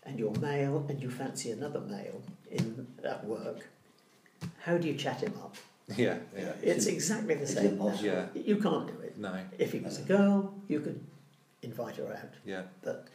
and 0.05 0.19
you're 0.19 0.39
male 0.41 0.85
and 0.89 1.01
you 1.01 1.09
fancy 1.11 1.51
another 1.51 1.81
male 1.81 2.21
in 2.51 2.87
at 3.05 3.25
work, 3.25 3.69
how 4.65 4.77
do 4.77 4.89
you 4.89 4.95
chat 4.95 5.23
him 5.23 5.35
up? 5.43 5.57
Yeah, 5.97 6.17
yeah, 6.37 6.53
It's 6.63 6.87
exactly 6.87 7.35
the 7.35 7.47
same. 7.47 7.67
impossible. 7.73 8.05
yeah. 8.07 8.27
You 8.35 8.57
can't 8.57 8.87
do 8.87 8.99
it. 9.03 9.19
No, 9.19 9.39
If 9.59 9.73
he 9.73 9.81
was 9.81 9.99
a 9.99 10.03
girl, 10.03 10.55
you 10.69 10.81
could 10.81 11.01
invite 11.63 11.97
her 11.97 12.11
out. 12.13 12.35
yeah, 12.45 12.63
But 12.83 13.07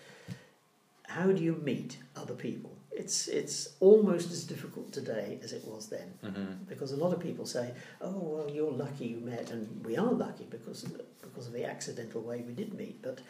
how 1.08 1.32
do 1.32 1.44
you 1.44 1.56
meet 1.56 1.98
other 2.16 2.36
people? 2.36 2.72
It's 2.92 3.28
it's 3.28 3.70
almost 3.80 4.32
as 4.32 4.44
difficult 4.44 4.92
today 4.92 5.40
as 5.44 5.54
it 5.54 5.64
was 5.66 5.88
then, 5.88 6.10
hmm 6.22 6.54
because 6.68 6.92
a 6.92 6.98
lot 6.98 7.14
of 7.14 7.20
people 7.20 7.46
say, 7.46 7.72
"Oh, 8.02 8.12
well, 8.34 8.50
you're 8.52 8.72
lucky 8.72 9.06
you 9.06 9.20
met," 9.22 9.52
and 9.52 9.86
we 9.86 9.96
are 9.98 10.12
lucky 10.12 10.46
because 10.50 10.84
of 10.84 10.94
the, 10.98 11.04
because 11.22 11.48
of 11.48 11.54
the 11.54 11.64
accidental 11.66 12.22
way 12.22 12.42
we 12.46 12.52
did 12.54 12.74
meet. 12.74 13.02
But 13.02 13.22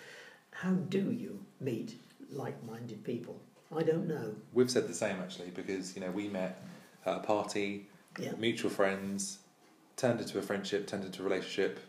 how 0.51 0.71
do 0.73 1.11
you 1.11 1.39
meet 1.61 1.95
like-minded 2.31 3.03
people? 3.03 3.35
I 3.75 3.83
don't 3.83 4.07
know. 4.07 4.33
We've 4.53 4.71
said 4.71 4.87
the 4.87 4.93
same 4.95 5.17
actually 5.21 5.51
because 5.51 5.95
you 5.95 6.01
know 6.01 6.09
we 6.11 6.27
met 6.29 6.61
at 7.05 7.17
a 7.17 7.19
party, 7.19 7.87
Yeah, 8.17 8.31
mutual 8.37 8.71
friends, 8.71 9.39
turned 9.97 10.19
into 10.19 10.37
a 10.39 10.41
friendship, 10.41 10.87
turned 10.87 11.05
into 11.05 11.21
a 11.21 11.23
relationship, 11.23 11.79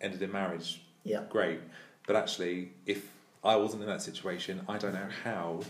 ended 0.00 0.22
in 0.22 0.32
marriage. 0.32 0.82
yeah. 1.04 1.22
Great, 1.28 1.60
but 2.06 2.16
actually, 2.16 2.72
if 2.86 3.08
I 3.42 3.56
wasn't 3.56 3.82
in 3.82 3.88
that 3.88 4.02
situation, 4.02 4.62
I 4.68 4.78
don't 4.78 4.94
know 4.94 5.08
how 5.24 5.60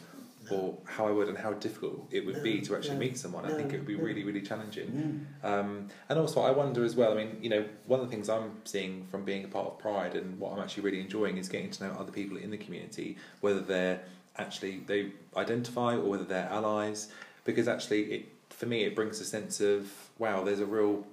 or 0.51 0.77
how 0.85 1.07
I 1.07 1.11
would 1.11 1.29
and 1.29 1.39
how 1.39 1.53
difficult 1.55 2.07
it 2.11 2.25
would 2.27 2.43
be 2.43 2.61
to 2.63 2.77
actually 2.77 2.95
no, 2.95 3.01
meet 3.01 3.19
someone. 3.19 3.45
I 3.45 3.55
think 3.55 3.73
it 3.73 3.79
would 3.79 3.87
be 3.87 3.97
no. 3.97 4.05
really, 4.05 4.25
really 4.25 4.43
challenging. 4.43 5.27
Mm. 5.43 5.49
Um, 5.49 5.89
and 6.09 6.19
also, 6.19 6.43
I 6.43 6.51
wonder 6.51 6.85
as 6.85 6.97
well. 6.97 7.13
I 7.13 7.17
mean, 7.17 7.39
you 7.41 7.49
know, 7.49 7.65
one 7.87 8.01
of 8.01 8.07
the 8.07 8.15
things 8.15 8.29
I'm 8.29 8.53
seeing 8.65 9.07
from 9.11 9.25
being 9.25 9.45
a 9.45 9.49
part 9.49 9.67
of 9.67 9.79
Pride 9.79 10.15
and 10.15 10.39
what 10.39 10.53
I'm 10.53 10.61
actually 10.61 10.83
really 10.83 11.01
enjoying 11.01 11.39
is 11.39 11.49
getting 11.49 11.71
to 11.71 11.85
know 11.85 11.93
other 11.99 12.13
people 12.13 12.37
in 12.37 12.51
the 12.51 12.59
community, 12.59 13.17
whether 13.41 13.61
they're 13.61 14.03
actually 14.37 14.81
they 14.87 15.13
identify 15.37 15.95
or 15.95 16.11
whether 16.11 16.25
they're 16.25 16.49
allies. 16.51 17.09
Because 17.45 17.69
actually, 17.69 18.03
it 18.05 18.29
for 18.65 18.71
me, 18.71 18.85
it 18.85 18.97
brings 18.97 19.21
a 19.21 19.25
sense 19.25 19.61
of 19.61 19.93
wow. 20.19 20.43
There's 20.43 20.61
a 20.61 20.67
real 20.67 21.05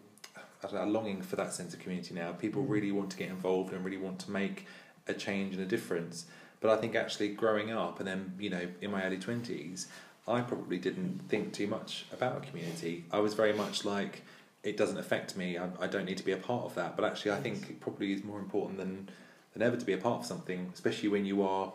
I 0.64 0.68
don't 0.68 0.76
know, 0.76 0.86
a 0.86 0.92
longing 0.98 1.22
for 1.22 1.36
that 1.36 1.54
sense 1.54 1.74
of 1.74 1.80
community 1.80 2.14
now. 2.14 2.32
People 2.32 2.64
Mm. 2.64 2.70
really 2.70 2.92
want 2.92 3.10
to 3.12 3.18
get 3.18 3.30
involved 3.30 3.74
and 3.74 3.84
really 3.84 3.98
want 3.98 4.20
to 4.20 4.32
make 4.32 4.66
a 5.08 5.14
change 5.14 5.56
and 5.56 5.62
a 5.62 5.66
difference. 5.66 6.26
But 6.62 6.70
I 6.72 6.78
think 6.80 6.96
actually 6.96 7.30
growing 7.30 7.72
up 7.72 8.00
and 8.00 8.08
then 8.08 8.34
you 8.40 8.50
know 8.50 8.66
in 8.80 8.90
my 8.92 9.04
early 9.04 9.18
twenties, 9.18 9.88
I 10.28 10.42
probably 10.42 10.78
didn't 10.78 11.24
think 11.28 11.52
too 11.52 11.68
much 11.68 12.06
about 12.14 12.38
a 12.38 12.40
community. 12.48 13.04
I 13.12 13.20
was 13.20 13.34
very 13.34 13.54
much 13.54 13.84
like 13.84 14.22
it 14.64 14.78
doesn't 14.78 14.98
affect 14.98 15.36
me. 15.36 15.58
I, 15.58 15.68
I 15.82 15.88
don't 15.88 16.06
need 16.06 16.20
to 16.20 16.26
be 16.26 16.32
a 16.32 16.38
part 16.38 16.64
of 16.64 16.76
that. 16.76 16.96
But 16.96 17.04
actually, 17.04 17.32
I 17.32 17.42
think 17.42 17.70
it 17.70 17.80
probably 17.82 18.14
is 18.14 18.24
more 18.24 18.40
important 18.40 18.78
than 18.78 19.10
than 19.54 19.62
ever 19.62 19.76
to 19.76 19.86
be 19.86 19.94
a 19.94 19.98
part 19.98 20.20
of 20.22 20.26
something, 20.26 20.70
especially 20.74 21.10
when 21.10 21.26
you 21.26 21.44
are, 21.44 21.74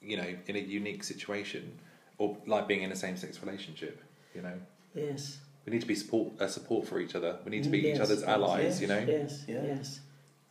you 0.00 0.16
know, 0.18 0.30
in 0.46 0.54
a 0.54 0.60
unique 0.60 1.02
situation 1.02 1.80
or 2.18 2.36
like 2.46 2.68
being 2.68 2.82
in 2.82 2.92
a 2.92 2.96
same 2.96 3.16
sex 3.16 3.42
relationship. 3.42 4.00
You 4.36 4.42
know, 4.42 4.58
Yes. 4.94 5.38
we 5.66 5.72
need 5.72 5.80
to 5.80 5.86
be 5.86 5.94
support 5.94 6.32
a 6.40 6.48
support 6.48 6.86
for 6.86 7.00
each 7.00 7.14
other. 7.14 7.38
We 7.44 7.50
need 7.50 7.64
to 7.64 7.70
be 7.70 7.80
Yes, 7.80 7.96
each 7.96 8.02
other's 8.02 8.22
allies. 8.22 8.64
yes, 8.64 8.80
You 8.82 8.86
know, 8.88 8.98
Yes, 9.06 9.44
Yeah. 9.48 9.64
yes. 9.64 10.00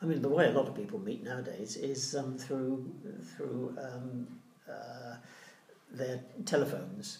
I 0.01 0.05
mean, 0.05 0.21
the 0.21 0.29
way 0.29 0.47
a 0.47 0.51
lot 0.51 0.67
of 0.67 0.75
people 0.75 0.99
meet 0.99 1.23
nowadays 1.23 1.77
is 1.77 2.13
um, 2.15 2.37
through 2.37 2.91
through 3.31 3.77
um, 3.79 4.27
uh, 4.69 5.15
their 5.91 6.19
telephones. 6.45 7.19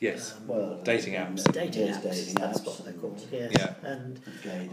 Yes, 0.00 0.34
Um, 0.36 0.46
Well, 0.48 0.80
Dating 0.82 1.14
apps. 1.14 1.44
dating 1.52 1.88
apps. 1.88 2.02
dating 2.02 2.34
that's 2.34 2.60
apps 2.60 2.66
what 2.66 2.84
they're 2.84 2.94
called. 2.94 3.20
Yes. 3.30 3.52
Yeah. 3.52 3.74
And 3.92 4.20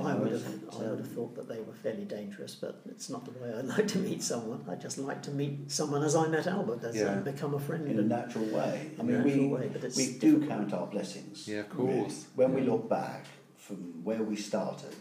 I 0.01 0.15
would 0.15 0.31
have 0.31 0.45
I 0.73 0.77
would 0.89 0.99
have 0.99 1.11
thought 1.11 1.35
that 1.35 1.47
they 1.47 1.59
were 1.59 1.73
fairly 1.83 2.05
dangerous, 2.05 2.55
but 2.55 2.81
it's 2.89 3.09
not 3.09 3.25
the 3.25 3.31
way 3.39 3.49
I 3.53 3.61
like 3.75 3.87
to 3.89 3.99
meet 3.99 4.23
someone. 4.23 4.63
I 4.69 4.75
just 4.75 4.97
like 4.97 5.21
to 5.23 5.31
meet 5.31 5.69
someone 5.71 6.03
as 6.03 6.15
I 6.15 6.27
met 6.27 6.47
Albert, 6.47 6.83
as 6.83 6.95
Yeah. 6.95 7.11
and 7.13 7.23
become 7.23 7.53
a 7.53 7.59
friend. 7.59 7.87
in 7.87 7.99
a 7.99 8.03
natural 8.17 8.45
way. 8.45 8.91
I 8.99 9.03
mean, 9.03 9.17
natural 9.17 9.39
we, 9.39 9.47
way, 9.47 9.69
but 9.73 9.83
it's 9.83 9.97
we 9.97 10.17
do 10.17 10.45
count 10.47 10.73
our 10.73 10.87
blessings. 10.87 11.47
Yeah, 11.47 11.59
of 11.61 11.77
really. 11.77 11.99
course. 12.01 12.25
When 12.35 12.53
we 12.53 12.61
look 12.61 12.89
back 12.89 13.25
from 13.57 13.77
where 14.03 14.23
we 14.23 14.35
started, 14.37 14.95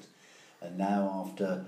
and 0.60 0.76
now 0.76 1.00
after, 1.26 1.64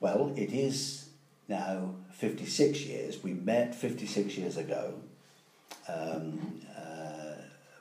well, 0.00 0.32
it 0.36 0.50
is 0.52 1.08
now 1.48 1.94
56 2.12 2.80
years. 2.86 3.22
We 3.22 3.32
met 3.34 3.74
56 3.74 4.36
years 4.38 4.56
ago. 4.56 4.94
Um, 5.88 6.60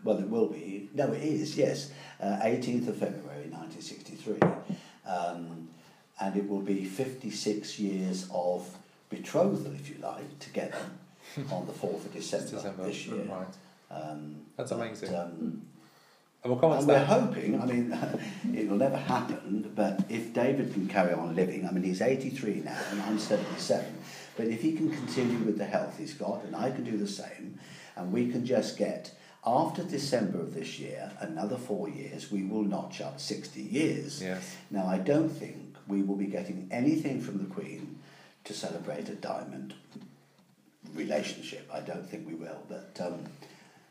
well, 0.03 0.17
it 0.17 0.29
will 0.29 0.47
be. 0.47 0.89
No, 0.93 1.11
it 1.11 1.23
is, 1.23 1.57
yes. 1.57 1.91
Uh, 2.21 2.39
18th 2.43 2.87
of 2.89 2.97
February 2.97 3.47
1963. 3.49 4.39
Um, 5.05 5.69
and 6.19 6.35
it 6.35 6.47
will 6.47 6.61
be 6.61 6.83
56 6.85 7.79
years 7.79 8.27
of 8.33 8.67
betrothal, 9.09 9.73
if 9.73 9.89
you 9.89 9.95
like, 10.01 10.39
together 10.39 10.77
on 11.51 11.65
the 11.67 11.73
4th 11.73 12.05
of 12.05 12.13
December, 12.13 12.51
December. 12.51 12.83
this 12.85 13.05
year. 13.07 13.23
Right. 13.23 13.47
Um, 13.91 14.37
That's 14.55 14.71
but, 14.71 14.81
amazing. 14.81 15.15
Um, 15.15 15.61
And 16.43 16.61
we'll 16.61 16.73
and 16.73 16.87
we're 16.87 17.03
hoping, 17.03 17.61
I 17.61 17.65
mean, 17.65 17.97
it 18.55 18.69
will 18.69 18.77
never 18.77 18.97
happen, 18.97 19.71
but 19.75 20.01
if 20.09 20.33
David 20.33 20.73
can 20.73 20.87
carry 20.87 21.13
on 21.13 21.35
living, 21.35 21.67
I 21.67 21.71
mean, 21.71 21.83
he's 21.83 22.01
83 22.01 22.61
now 22.65 22.77
and 22.91 23.01
I'm 23.01 23.19
77, 23.19 23.85
but 24.35 24.47
if 24.47 24.61
he 24.61 24.73
can 24.73 24.89
continue 24.91 25.39
with 25.39 25.57
the 25.57 25.65
health 25.65 25.97
he's 25.97 26.13
got, 26.13 26.43
and 26.45 26.55
I 26.55 26.69
can 26.71 26.83
do 26.83 26.95
the 26.97 27.07
same, 27.07 27.59
and 27.95 28.11
we 28.11 28.29
can 28.31 28.45
just 28.45 28.77
get, 28.77 29.11
after 29.45 29.83
December 29.83 30.39
of 30.39 30.53
this 30.53 30.79
year, 30.79 31.11
another 31.19 31.57
four 31.57 31.89
years, 31.89 32.31
we 32.31 32.43
will 32.43 32.63
notch 32.63 33.01
up 33.01 33.19
60 33.19 33.61
years. 33.61 34.21
Yes. 34.21 34.55
Now, 34.69 34.88
I 34.88 34.97
don't 34.97 35.29
think 35.29 35.75
we 35.88 36.01
will 36.01 36.15
be 36.15 36.25
getting 36.25 36.67
anything 36.71 37.21
from 37.21 37.38
the 37.38 37.45
Queen 37.53 37.99
to 38.43 38.53
celebrate 38.53 39.09
a 39.09 39.15
diamond 39.15 39.73
relationship. 40.93 41.69
I 41.73 41.81
don't 41.81 42.07
think 42.09 42.27
we 42.27 42.35
will, 42.35 42.61
but 42.67 42.97
um, 43.01 43.19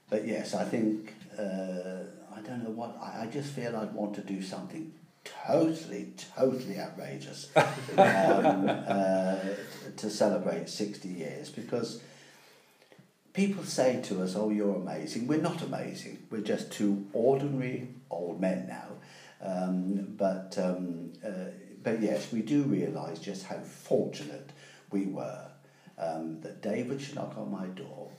but 0.09 0.27
yes, 0.27 0.55
I 0.55 0.65
think 0.65 1.15
uh, 1.39 2.05
I 2.35 2.41
don't 2.43 2.65
know 2.65 2.71
what 2.71 2.97
I, 3.01 3.23
I 3.23 3.27
just 3.27 3.53
feel 3.53 3.77
I'd 3.77 3.93
want 3.93 4.15
to 4.15 4.23
do 4.23 4.43
something 4.43 4.93
totally, 5.25 6.13
totally 6.37 6.79
outrageous 6.79 7.51
um, 7.57 7.67
uh, 7.97 9.37
to 9.97 10.11
celebrate 10.11 10.69
sixty 10.69 11.09
years 11.09 11.51
because. 11.51 12.01
People 13.37 13.65
say 13.65 14.01
to 14.05 14.23
us, 14.23 14.35
"Oh, 14.35 14.49
you're 14.49 14.77
amazing." 14.77 15.27
We're 15.27 15.43
not 15.43 15.61
amazing. 15.61 16.27
We're 16.31 16.41
just 16.41 16.73
two 16.73 17.07
ordinary 17.13 17.89
old 18.11 18.41
men 18.41 18.67
now. 18.67 18.89
Um, 19.43 20.15
but 20.17 20.57
um, 20.57 21.13
uh, 21.23 21.51
but 21.83 22.01
yes, 22.01 22.33
we 22.33 22.41
do 22.41 22.63
realise 22.63 23.19
just 23.19 23.45
how 23.45 23.59
fortunate 23.59 24.53
we 24.91 25.05
were 25.05 25.49
um, 25.99 26.41
that 26.41 26.63
David 26.63 26.99
should 27.03 27.17
knock 27.17 27.37
on 27.37 27.51
my 27.51 27.67
door 27.67 28.11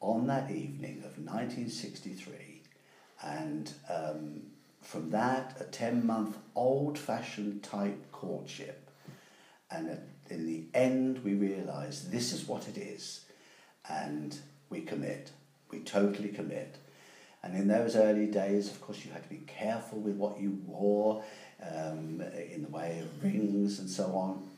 on 0.00 0.26
that 0.26 0.50
evening 0.50 0.98
of 0.98 1.16
1963, 1.16 2.60
and 3.22 3.72
um, 3.88 4.42
from 4.82 5.08
that 5.10 5.56
a 5.60 5.64
10 5.64 6.04
month 6.04 6.36
old 6.54 6.98
fashioned 6.98 7.62
type 7.62 8.12
courtship, 8.12 8.90
and 9.70 9.98
in 10.28 10.44
the 10.44 10.64
end 10.74 11.24
we 11.24 11.32
realised 11.32 12.10
this 12.12 12.34
is 12.34 12.46
what 12.46 12.68
it 12.68 12.76
is, 12.76 13.24
and 13.88 14.38
we 14.70 14.80
commit, 14.80 15.30
we 15.70 15.80
totally 15.80 16.28
commit. 16.28 16.76
And 17.42 17.56
in 17.56 17.66
those 17.66 17.96
early 17.96 18.26
days, 18.26 18.70
of 18.70 18.80
course, 18.80 19.04
you 19.04 19.10
had 19.10 19.24
to 19.24 19.28
be 19.28 19.42
careful 19.46 19.98
with 19.98 20.14
what 20.14 20.40
you 20.40 20.60
wore 20.66 21.24
um, 21.60 22.22
in 22.52 22.62
the 22.62 22.68
way 22.70 23.00
of 23.00 23.24
rings 23.24 23.80
and 23.80 23.90
so 23.90 24.14
on. 24.14 24.48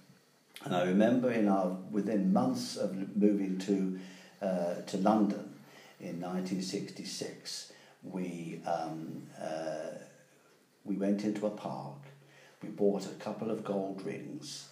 And 0.64 0.74
I 0.74 0.84
remember 0.84 1.30
in 1.30 1.48
our 1.48 1.76
within 1.90 2.32
months 2.32 2.76
of 2.76 3.16
moving 3.16 3.58
to 3.60 3.98
uh, 4.40 4.82
to 4.86 4.96
London 4.98 5.54
in 6.00 6.20
1966, 6.20 7.72
we 8.02 8.60
um, 8.66 9.26
uh, 9.40 9.98
we 10.84 10.96
went 10.96 11.24
into 11.24 11.46
a 11.46 11.50
park. 11.50 11.96
We 12.62 12.68
bought 12.68 13.06
a 13.06 13.14
couple 13.14 13.50
of 13.50 13.64
gold 13.64 14.02
rings 14.04 14.68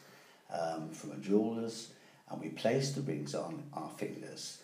um, 0.51 0.91
from 0.91 1.13
a 1.13 1.17
jeweller's, 1.17 1.93
and 2.33 2.41
we 2.41 2.49
placed 2.49 2.95
the 2.97 3.03
rings 3.03 3.35
on 3.35 3.63
our 3.75 3.91
fingers. 3.97 4.59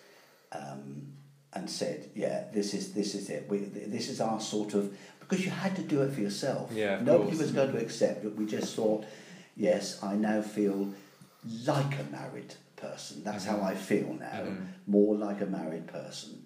Um, 0.53 1.13
and 1.55 1.69
said, 1.69 2.11
"Yeah, 2.15 2.45
this 2.53 2.75
is 2.75 2.93
this 2.93 3.15
is 3.15 3.31
it. 3.31 3.47
We, 3.49 3.59
this 3.61 4.11
is 4.11 4.21
our 4.21 4.39
sort 4.39 4.75
of 4.75 4.95
because 5.19 5.45
you 5.45 5.51
had 5.51 5.75
to 5.77 5.83
do 5.83 6.03
it 6.03 6.13
for 6.13 6.21
yourself. 6.21 6.71
Yeah, 6.73 7.01
nobody 7.01 7.31
course. 7.31 7.39
was 7.43 7.53
going 7.53 7.73
to 7.73 7.79
accept 7.79 8.25
it. 8.25 8.37
We 8.37 8.45
just 8.47 8.75
thought, 8.75 9.05
yes, 9.57 10.03
I 10.03 10.15
now 10.15 10.43
feel 10.43 10.93
like 11.65 11.99
a 11.99 12.05
married 12.13 12.55
person. 12.77 13.25
That's 13.25 13.47
how 13.47 13.63
I 13.63 13.75
feel 13.75 14.13
now, 14.15 14.43
Mhm. 14.45 14.67
more 14.87 15.17
like 15.17 15.41
a 15.41 15.47
married 15.47 15.87
person. 15.87 16.45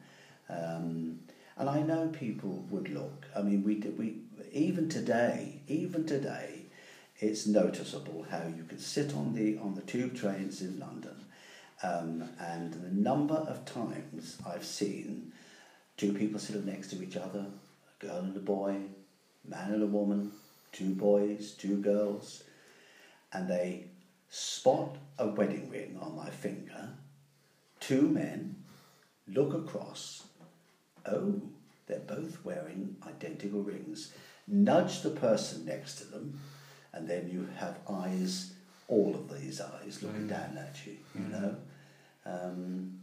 Um, 0.49 1.21
and 1.57 1.69
I 1.69 1.83
know 1.83 2.09
people 2.09 2.65
would 2.71 2.89
look. 2.89 3.27
I 3.37 3.43
mean, 3.43 3.65
we 3.65 3.75
we 3.99 4.19
even 4.53 4.89
today, 4.89 5.63
even 5.67 6.07
today, 6.07 6.62
it's 7.23 7.47
noticeable 7.47 8.27
how 8.31 8.43
you 8.57 8.65
could 8.69 8.81
sit 8.81 9.15
on 9.15 9.33
the 9.33 9.57
on 9.59 9.75
the 9.75 9.83
tube 9.83 10.17
trains 10.17 10.61
in 10.61 10.79
London, 10.81 11.25
um, 11.83 12.29
and 12.41 12.73
the 12.73 12.91
number 12.91 13.35
of 13.35 13.65
times 13.65 14.39
I've 14.45 14.65
seen 14.65 15.33
two 15.97 16.13
people 16.13 16.41
sitting 16.41 16.67
next 16.67 16.89
to 16.91 17.03
each 17.03 17.17
other, 17.17 17.47
a 17.47 18.07
girl 18.07 18.19
and 18.19 18.37
a 18.37 18.41
boy, 18.41 18.77
man 19.49 19.73
and 19.73 19.83
a 19.83 19.87
woman, 19.87 20.33
two 20.73 20.95
boys, 20.95 21.53
two 21.53 21.77
girls, 21.77 22.43
and 23.33 23.49
they 23.49 23.85
spot 24.29 24.97
a 25.19 25.29
wedding 25.29 25.71
ring 25.71 25.97
on 26.03 26.17
my 26.17 26.29
finger, 26.29 26.89
two 27.79 28.03
men 28.03 28.57
look 29.29 29.55
across, 29.55 30.25
oh, 31.07 31.41
they're 31.87 31.99
both 32.01 32.45
wearing 32.45 32.97
identical 33.07 33.61
rings, 33.61 34.13
nudge 34.49 35.03
the 35.03 35.11
person 35.11 35.65
next 35.65 35.97
to 35.97 36.05
them, 36.07 36.41
and 36.93 37.09
then 37.09 37.29
you 37.31 37.49
have 37.57 37.79
eyes, 37.89 38.53
all 38.89 39.15
of 39.15 39.29
these 39.41 39.61
eyes 39.61 40.03
looking 40.03 40.27
Mm. 40.27 40.29
down 40.29 40.59
at 40.59 40.87
you, 40.87 40.97
you 41.15 41.21
Mm. 41.21 41.31
know. 41.31 41.57
Um, 42.25 43.01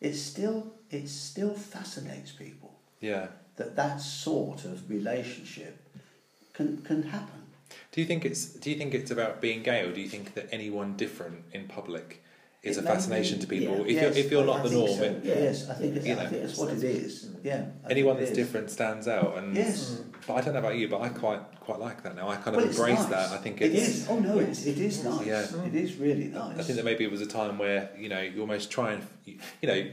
it 0.00 0.14
still 0.14 0.72
it 0.90 1.08
still 1.08 1.54
fascinates 1.54 2.30
people 2.32 2.78
Yeah. 3.00 3.28
that 3.56 3.74
that 3.76 4.00
sort 4.00 4.64
of 4.64 4.88
relationship 4.88 5.78
can 6.52 6.82
can 6.82 7.02
happen. 7.02 7.42
Do 7.92 8.00
you 8.00 8.06
think 8.06 8.24
it's 8.24 8.46
Do 8.46 8.70
you 8.70 8.76
think 8.78 8.94
it's 8.94 9.10
about 9.10 9.40
being 9.40 9.62
gay, 9.62 9.82
or 9.82 9.92
do 9.92 10.00
you 10.00 10.08
think 10.08 10.34
that 10.34 10.46
anyone 10.52 10.96
different 10.96 11.44
in 11.52 11.66
public 11.66 12.22
is 12.66 12.76
It 12.78 12.84
a 12.84 12.86
fascination 12.86 13.36
be, 13.38 13.42
to 13.42 13.46
people? 13.46 13.76
yeah, 13.76 13.82
if 13.82 13.90
yes, 13.90 14.02
you're 14.16 14.24
if 14.24 14.30
you're 14.30 14.44
not 14.44 14.60
I 14.60 14.68
the 14.68 14.70
norm, 14.74 14.98
so. 14.98 15.02
it- 15.04 15.20
yes, 15.24 15.68
I 15.70 15.74
think 15.74 15.96
it's, 15.96 16.06
you 16.06 16.12
I 16.12 16.16
know. 16.24 16.28
think 16.30 16.42
it's 16.44 16.58
what 16.58 16.70
it 16.72 16.84
is. 16.84 17.28
Yeah, 17.42 17.64
I 17.86 17.90
anyone 17.90 18.16
that's 18.18 18.32
different 18.32 18.70
stands 18.70 19.06
out. 19.08 19.38
And 19.38 19.54
Yes. 19.56 20.00
but 20.26 20.34
I 20.34 20.40
don't 20.42 20.54
know 20.54 20.60
about 20.60 20.76
you, 20.76 20.88
but 20.88 21.00
I 21.00 21.08
quite 21.10 21.40
quite 21.60 21.78
like 21.80 22.02
that 22.04 22.14
now. 22.16 22.28
I 22.28 22.36
kind 22.36 22.56
of 22.56 22.62
Well, 22.62 22.70
embrace 22.70 22.98
nice. 23.00 23.08
that. 23.08 23.30
I 23.32 23.38
think 23.38 23.60
it 23.60 23.72
it's. 23.74 24.08
Oh 24.08 24.18
no, 24.18 24.38
it, 24.38 24.48
it 24.66 24.78
is 24.78 25.04
nice. 25.04 25.26
Yeah. 25.26 25.46
It 25.66 25.74
is 25.74 25.96
really 25.96 26.24
nice. 26.26 26.58
I 26.58 26.62
think 26.62 26.76
that 26.76 26.84
maybe 26.84 27.04
it 27.04 27.10
was 27.10 27.20
a 27.20 27.26
time 27.26 27.58
where 27.58 27.90
you 27.98 28.08
know 28.08 28.20
you 28.20 28.40
almost 28.40 28.70
try 28.70 28.92
and 28.92 29.02
you 29.24 29.68
know 29.70 29.86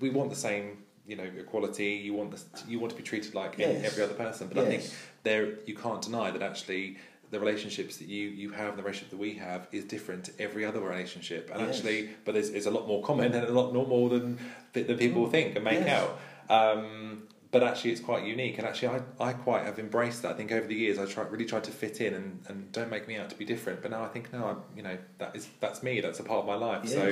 we 0.00 0.10
want 0.10 0.30
the 0.30 0.36
same 0.48 0.78
you 1.06 1.16
know 1.16 1.28
equality. 1.38 1.90
You 2.06 2.14
want 2.14 2.30
this, 2.30 2.44
you 2.68 2.78
want 2.80 2.90
to 2.92 2.96
be 2.96 3.02
treated 3.02 3.34
like 3.34 3.58
Yes. 3.58 3.84
every 3.84 4.02
other 4.04 4.14
person. 4.14 4.48
But 4.48 4.58
I 4.64 4.66
think 4.66 4.82
there 5.24 5.44
you 5.66 5.74
can't 5.74 6.02
deny 6.02 6.30
that 6.30 6.42
actually 6.42 6.96
the 7.32 7.40
relationships 7.40 7.96
that 7.96 8.08
you 8.08 8.28
you 8.42 8.50
have, 8.60 8.76
the 8.76 8.82
relationship 8.82 9.10
that 9.10 9.18
we 9.28 9.34
have, 9.34 9.66
is 9.72 9.82
different 9.84 10.22
to 10.28 10.32
every 10.38 10.64
other 10.64 10.80
relationship. 10.80 11.50
And 11.52 11.60
Yes. 11.62 11.68
actually, 11.78 12.10
but 12.26 12.36
it's, 12.36 12.50
it's 12.56 12.66
a 12.66 12.70
lot 12.70 12.86
more 12.86 13.02
common 13.02 13.32
and 13.34 13.44
a 13.48 13.52
lot 13.60 13.72
more 13.72 14.08
than 14.14 14.38
than 14.74 14.96
people 14.98 15.26
think 15.28 15.56
and 15.56 15.64
make 15.64 15.80
Yes. 15.80 15.98
out. 15.98 16.12
Um, 16.58 17.26
but 17.50 17.62
actually 17.62 17.92
it's 17.92 18.00
quite 18.00 18.24
unique 18.24 18.56
and 18.58 18.66
actually 18.66 18.88
I, 18.96 19.00
I 19.28 19.32
quite 19.34 19.64
have 19.66 19.78
embraced 19.78 20.22
that 20.22 20.30
i 20.30 20.34
think 20.38 20.50
over 20.52 20.66
the 20.66 20.74
years 20.74 20.98
i 20.98 21.04
try, 21.04 21.24
really 21.24 21.44
tried 21.44 21.64
to 21.64 21.70
fit 21.70 22.00
in 22.00 22.14
and, 22.14 22.28
and 22.48 22.72
don't 22.72 22.88
make 22.88 23.06
me 23.06 23.16
out 23.20 23.28
to 23.28 23.36
be 23.36 23.44
different 23.44 23.82
but 23.82 23.90
now 23.90 24.02
i 24.02 24.08
think 24.14 24.32
no 24.32 24.40
I'm, 24.50 24.56
you 24.74 24.82
know 24.82 24.96
that 25.18 25.36
is 25.36 25.46
that's 25.60 25.82
me 25.82 26.00
that's 26.00 26.18
a 26.18 26.22
part 26.24 26.40
of 26.40 26.46
my 26.46 26.54
life 26.54 26.80
Yes. 26.84 26.94
so 26.94 27.04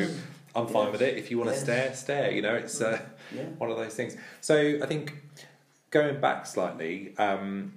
i'm 0.57 0.67
fine 0.67 0.85
Yes. 0.85 0.93
with 0.93 1.03
it 1.03 1.19
if 1.19 1.31
you 1.31 1.37
want 1.37 1.51
to 1.51 1.57
Yes. 1.57 1.63
stare 1.67 1.95
stare 1.95 2.31
you 2.37 2.41
know 2.41 2.55
it's 2.55 2.81
uh, 2.81 2.99
Yeah. 3.37 3.43
one 3.59 3.71
of 3.71 3.77
those 3.77 3.95
things 3.95 4.17
so 4.41 4.55
i 4.83 4.87
think 4.87 5.13
going 5.91 6.19
back 6.23 6.47
slightly 6.47 7.15
um, 7.19 7.75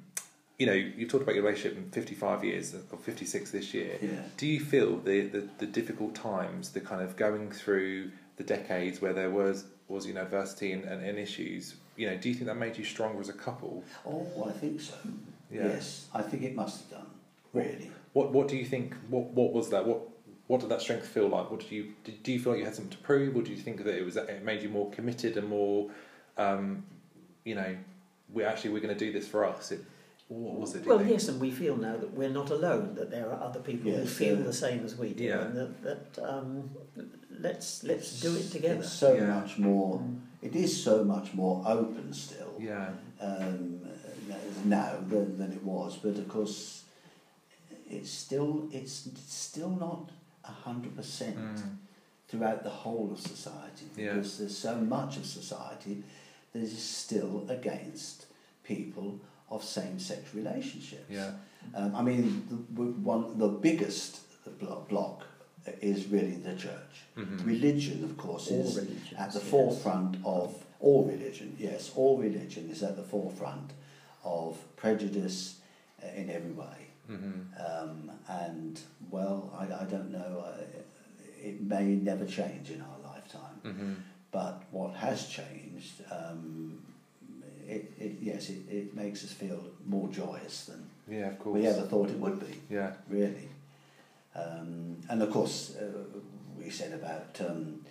you 0.64 0.70
know 0.70 0.80
you've 0.98 1.10
talked 1.10 1.24
about 1.24 1.36
your 1.36 1.44
relationship 1.44 1.78
in 1.78 1.90
55 1.92 2.44
years 2.46 2.74
or 2.92 2.98
56 2.98 3.52
this 3.52 3.74
year 3.74 3.98
Yeah. 4.02 4.10
do 4.38 4.48
you 4.48 4.62
feel 4.62 4.98
the, 4.98 5.22
the, 5.28 5.42
the 5.58 5.66
difficult 5.66 6.16
times 6.16 6.70
the 6.72 6.80
kind 6.80 7.02
of 7.02 7.18
going 7.18 7.52
through 7.52 8.12
the 8.38 8.44
decades 8.44 9.02
where 9.02 9.12
there 9.14 9.30
was 9.30 9.66
was 9.90 10.06
you 10.08 10.14
know 10.14 10.22
adversity 10.22 10.72
and, 10.72 10.86
and, 10.86 11.04
and 11.06 11.20
issues 11.20 11.76
you 11.98 12.08
know 12.10 12.16
do 12.16 12.30
you 12.30 12.36
think 12.36 12.48
that 12.48 12.56
made 12.56 12.78
you 12.78 12.86
stronger 12.86 13.20
as 13.20 13.28
a 13.30 13.34
couple 13.34 13.84
Oh, 14.06 14.26
I 14.50 14.54
think 14.62 14.80
so. 14.80 14.96
Yeah. 15.52 15.68
Yes, 15.68 16.08
I 16.14 16.22
think 16.22 16.42
it 16.44 16.56
must 16.56 16.76
have 16.82 16.90
done. 17.00 17.10
Really. 17.54 17.92
what 18.14 18.32
what 18.32 18.48
do 18.48 18.56
you 18.56 18.66
think 18.66 18.96
what 19.10 19.26
what 19.40 19.52
was 19.54 19.70
that 19.72 19.86
what 19.86 20.00
what 20.48 20.60
did 20.62 20.70
that 20.70 20.82
strength 20.82 21.08
feel 21.08 21.28
like 21.36 21.52
what 21.52 21.60
did 21.60 21.72
you 21.72 21.84
did, 22.06 22.24
do 22.24 22.32
you 22.32 22.40
feel 22.40 22.52
like 22.54 22.60
you 22.60 22.66
had 22.66 22.76
something 22.76 22.98
to 22.98 23.04
prove 23.12 23.36
or 23.36 23.42
do 23.42 23.52
you 23.52 23.58
think 23.58 23.84
that 23.84 23.96
it 24.00 24.06
was 24.06 24.16
it 24.18 24.44
made 24.44 24.62
you 24.64 24.70
more 24.70 24.90
committed 24.92 25.36
and 25.38 25.48
more 25.48 25.90
um, 26.38 26.84
you 27.44 27.56
know 27.60 27.76
we 28.34 28.44
actually 28.44 28.72
we're 28.72 28.80
going 28.88 28.98
to 28.98 29.06
do 29.06 29.12
this 29.18 29.28
for 29.28 29.46
us 29.46 29.72
it, 29.72 29.82
what 30.42 30.60
was 30.62 30.76
it 30.76 30.86
Well, 30.86 31.00
think? 31.00 31.12
yes, 31.12 31.28
and 31.30 31.40
we 31.40 31.52
feel 31.52 31.76
now 31.78 31.98
that 31.98 32.14
we're 32.14 32.30
not 32.30 32.50
alone. 32.50 32.96
That 32.96 33.10
there 33.12 33.30
are 33.32 33.42
other 33.42 33.60
people 33.60 33.92
who 33.92 34.06
feel 34.06 34.38
yeah. 34.38 34.44
the 34.44 34.54
same 34.54 34.84
as 34.86 34.98
we 34.98 35.14
do, 35.14 35.24
Yeah. 35.26 35.42
and 35.46 35.56
that, 35.58 35.84
that 35.84 36.06
um, 36.34 36.70
let's 37.40 37.84
let's 37.84 38.20
do 38.22 38.36
it 38.36 38.52
together. 38.52 38.82
It's 38.82 38.92
so 38.92 39.14
Yeah. 39.14 39.28
much 39.40 39.58
more. 39.58 40.02
It 40.42 40.56
is 40.56 40.84
so 40.84 41.04
much 41.04 41.34
more 41.34 41.64
open 41.66 42.14
still. 42.14 42.54
yeah 42.60 42.90
um, 43.22 43.80
now 44.66 44.92
than, 45.10 45.38
than 45.38 45.52
it 45.52 45.64
was. 45.64 45.98
But 45.98 46.18
of 46.18 46.28
course, 46.28 46.84
it's 47.90 48.10
still 48.12 48.68
it's 48.72 49.08
still 49.28 49.70
not 49.70 50.12
hundred 50.44 50.96
percent 50.96 51.38
Mm. 51.38 51.78
throughout 52.28 52.64
the 52.64 52.70
whole 52.84 53.10
of 53.14 53.20
society 53.20 53.86
Yeah. 53.96 54.14
because 54.14 54.38
there's 54.40 54.58
so 54.58 54.76
much 54.78 55.18
of 55.18 55.26
society 55.26 56.04
that 56.52 56.62
is 56.62 56.78
still 56.78 57.46
against 57.50 58.26
people 58.64 59.20
of 59.56 59.64
same-sex 59.64 60.22
relationships. 60.34 61.10
yeah 61.10 61.32
Um, 61.80 61.92
I 61.96 62.02
mean, 62.10 62.24
the, 62.78 62.84
one 63.14 63.24
the 63.38 63.48
biggest 63.68 64.12
block 64.90 65.18
is 65.82 66.00
really 66.16 66.36
the 66.50 66.56
church. 66.66 66.96
Mhm. 67.18 67.46
Religion, 67.54 68.04
of 68.04 68.14
course, 68.18 68.52
All 68.52 68.60
is 68.66 68.76
religions, 68.76 69.20
at 69.24 69.32
the 69.38 69.40
yes. 69.44 69.50
forefront 69.54 70.14
of 70.26 70.48
all 70.86 71.02
religion. 71.14 71.56
Yes, 71.68 71.92
all 71.96 72.16
religion 72.28 72.64
is 72.74 72.84
at 72.84 72.96
the 73.02 73.04
forefront 73.14 73.70
of 74.24 74.58
prejudice 74.76 75.40
uh, 76.04 76.20
in 76.22 76.30
every 76.38 76.52
way. 76.64 76.80
hmm 77.08 77.42
Um, 77.70 78.12
and 78.46 78.74
well, 79.16 79.38
I, 79.62 79.64
I 79.84 79.86
don't 79.94 80.12
know. 80.20 80.32
Uh, 80.50 80.64
it 81.50 81.58
may 81.62 81.88
never 82.12 82.26
change 82.40 82.66
in 82.76 82.82
our 82.90 83.00
lifetime. 83.12 83.58
hmm 83.64 83.94
But 84.32 84.56
what 84.78 84.92
has 85.06 85.20
changed, 85.40 85.96
um, 86.20 86.82
it, 87.68 87.94
it, 88.00 88.18
yes, 88.22 88.50
it, 88.50 88.62
it 88.70 88.96
makes 88.96 89.24
us 89.24 89.32
feel 89.32 89.64
more 89.86 90.08
joyous 90.10 90.66
than 90.66 90.90
yeah 91.08 91.30
of 91.30 91.40
course 91.40 91.60
we 91.60 91.68
ever 91.68 91.82
thought 91.82 92.10
it 92.10 92.18
would 92.20 92.40
be 92.40 92.60
yeah 92.70 92.94
really. 93.10 93.50
Um, 94.36 94.98
and 95.10 95.22
of 95.22 95.30
course, 95.30 95.76
uh, 95.76 95.86
we 96.58 96.70
said 96.72 96.94
about 96.94 97.40
um, 97.48 97.82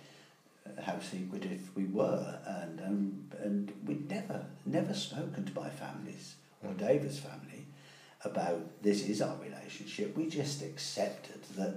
how 0.81 0.99
secretive 0.99 1.61
we 1.75 1.85
were, 1.85 2.37
and 2.45 2.81
um, 2.81 3.23
and 3.41 3.71
we'd 3.85 4.09
never 4.09 4.45
never 4.65 4.93
spoken 4.93 5.45
to 5.45 5.53
my 5.53 5.69
families 5.69 6.35
or 6.63 6.71
Mm. 6.71 6.77
David's 6.79 7.19
family 7.19 7.65
about 8.25 8.61
this 8.81 9.07
is 9.07 9.21
our 9.21 9.35
relationship. 9.37 10.15
We 10.17 10.27
just 10.27 10.61
accepted 10.61 11.43
that 11.57 11.75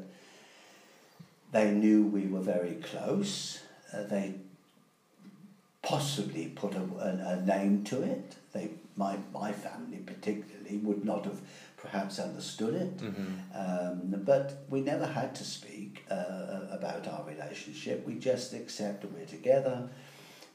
they 1.53 1.71
knew 1.73 2.07
we 2.07 2.27
were 2.27 2.41
very 2.41 2.75
close. 2.77 3.61
Uh, 3.93 4.03
they 4.05 4.35
possibly 5.91 6.47
put 6.49 6.75
a, 6.75 6.85
a, 7.09 7.11
a 7.35 7.37
name 7.55 7.85
to 7.85 8.03
it. 8.03 8.37
They, 8.53 8.71
my 8.97 9.15
my 9.33 9.53
family 9.53 9.99
particularly, 10.13 10.77
would 10.87 11.05
not 11.05 11.25
have 11.25 11.41
perhaps 11.85 12.19
understood 12.19 12.75
it. 12.85 13.01
hmm 13.01 13.33
Um, 13.63 13.97
but 14.33 14.47
we 14.73 14.81
never 14.93 15.07
had 15.07 15.31
to 15.41 15.45
speak 15.45 15.93
uh, 16.11 16.77
about 16.79 17.03
our 17.13 17.25
relationship. 17.35 17.97
We 18.07 18.15
just 18.31 18.53
accept 18.55 19.05
we're 19.05 19.27
together. 19.39 19.77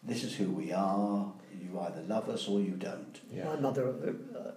This 0.10 0.24
is 0.24 0.32
who 0.40 0.48
we 0.62 0.68
are. 0.74 1.32
You 1.64 1.80
either 1.88 2.02
love 2.16 2.28
us 2.36 2.48
or 2.52 2.60
you 2.60 2.76
don't. 2.90 3.16
yeah 3.38 3.46
My 3.52 3.60
mother 3.68 3.84
uh, 3.88 4.52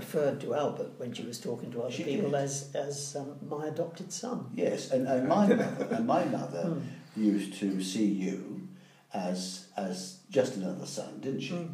referred 0.00 0.36
to 0.40 0.48
Albert 0.54 0.90
when 1.00 1.12
she 1.16 1.22
was 1.30 1.38
talking 1.40 1.70
to 1.72 1.78
other 1.82 1.92
She 1.98 2.04
people 2.04 2.30
did. 2.30 2.44
as 2.44 2.54
as 2.86 3.16
um, 3.16 3.28
my 3.54 3.62
adopted 3.72 4.12
son. 4.12 4.38
Yes, 4.64 4.90
and, 4.94 5.06
and 5.08 5.28
my 5.28 5.46
mother 5.60 5.88
and 5.96 6.06
my 6.06 6.24
mother 6.38 6.64
Hmm. 6.64 6.80
used 7.34 7.52
to 7.62 7.68
see 7.92 8.10
you 8.26 8.36
as 9.12 9.66
as 9.76 10.18
just 10.30 10.56
another 10.56 10.86
son, 10.86 11.20
didn't 11.20 11.40
she? 11.40 11.54
Mm. 11.54 11.70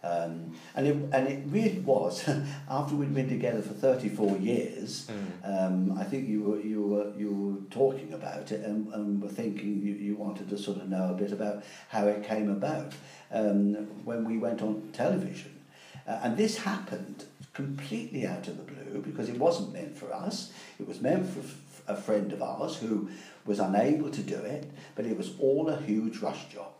Um, 0.00 0.56
and 0.76 0.86
it 0.86 0.94
and 1.12 1.26
it 1.26 1.42
really 1.46 1.80
was 1.80 2.28
after 2.70 2.94
we'd 2.94 3.12
been 3.12 3.28
together 3.28 3.60
for 3.62 3.74
thirty 3.74 4.08
four 4.08 4.36
years. 4.36 5.10
Mm. 5.10 5.66
Um, 5.66 5.98
I 5.98 6.04
think 6.04 6.28
you 6.28 6.42
were 6.42 6.60
you 6.60 6.82
were 6.82 7.12
you 7.16 7.32
were 7.32 7.70
talking 7.70 8.12
about 8.12 8.52
it 8.52 8.64
and, 8.64 8.92
and 8.94 9.20
were 9.20 9.28
thinking 9.28 9.82
you, 9.82 9.94
you 9.94 10.14
wanted 10.14 10.48
to 10.50 10.58
sort 10.58 10.78
of 10.78 10.88
know 10.88 11.10
a 11.10 11.14
bit 11.14 11.32
about 11.32 11.64
how 11.88 12.06
it 12.06 12.22
came 12.22 12.48
about 12.48 12.92
um, 13.32 13.74
when 14.04 14.24
we 14.24 14.38
went 14.38 14.62
on 14.62 14.88
television, 14.92 15.58
uh, 16.06 16.20
and 16.22 16.36
this 16.36 16.58
happened 16.58 17.24
completely 17.52 18.24
out 18.24 18.46
of 18.46 18.56
the 18.56 18.72
blue 18.72 19.02
because 19.02 19.28
it 19.28 19.36
wasn't 19.36 19.72
meant 19.72 19.98
for 19.98 20.12
us. 20.12 20.52
It 20.78 20.86
was 20.86 21.00
meant 21.00 21.28
for 21.28 21.40
f- 21.40 21.82
a 21.88 21.96
friend 21.96 22.32
of 22.32 22.40
ours 22.40 22.76
who 22.76 23.08
was 23.44 23.58
unable 23.58 24.10
to 24.10 24.22
do 24.22 24.36
it, 24.36 24.70
but 24.94 25.06
it 25.06 25.16
was 25.16 25.32
all 25.40 25.68
a 25.68 25.80
huge 25.80 26.18
rush 26.18 26.48
job 26.50 26.77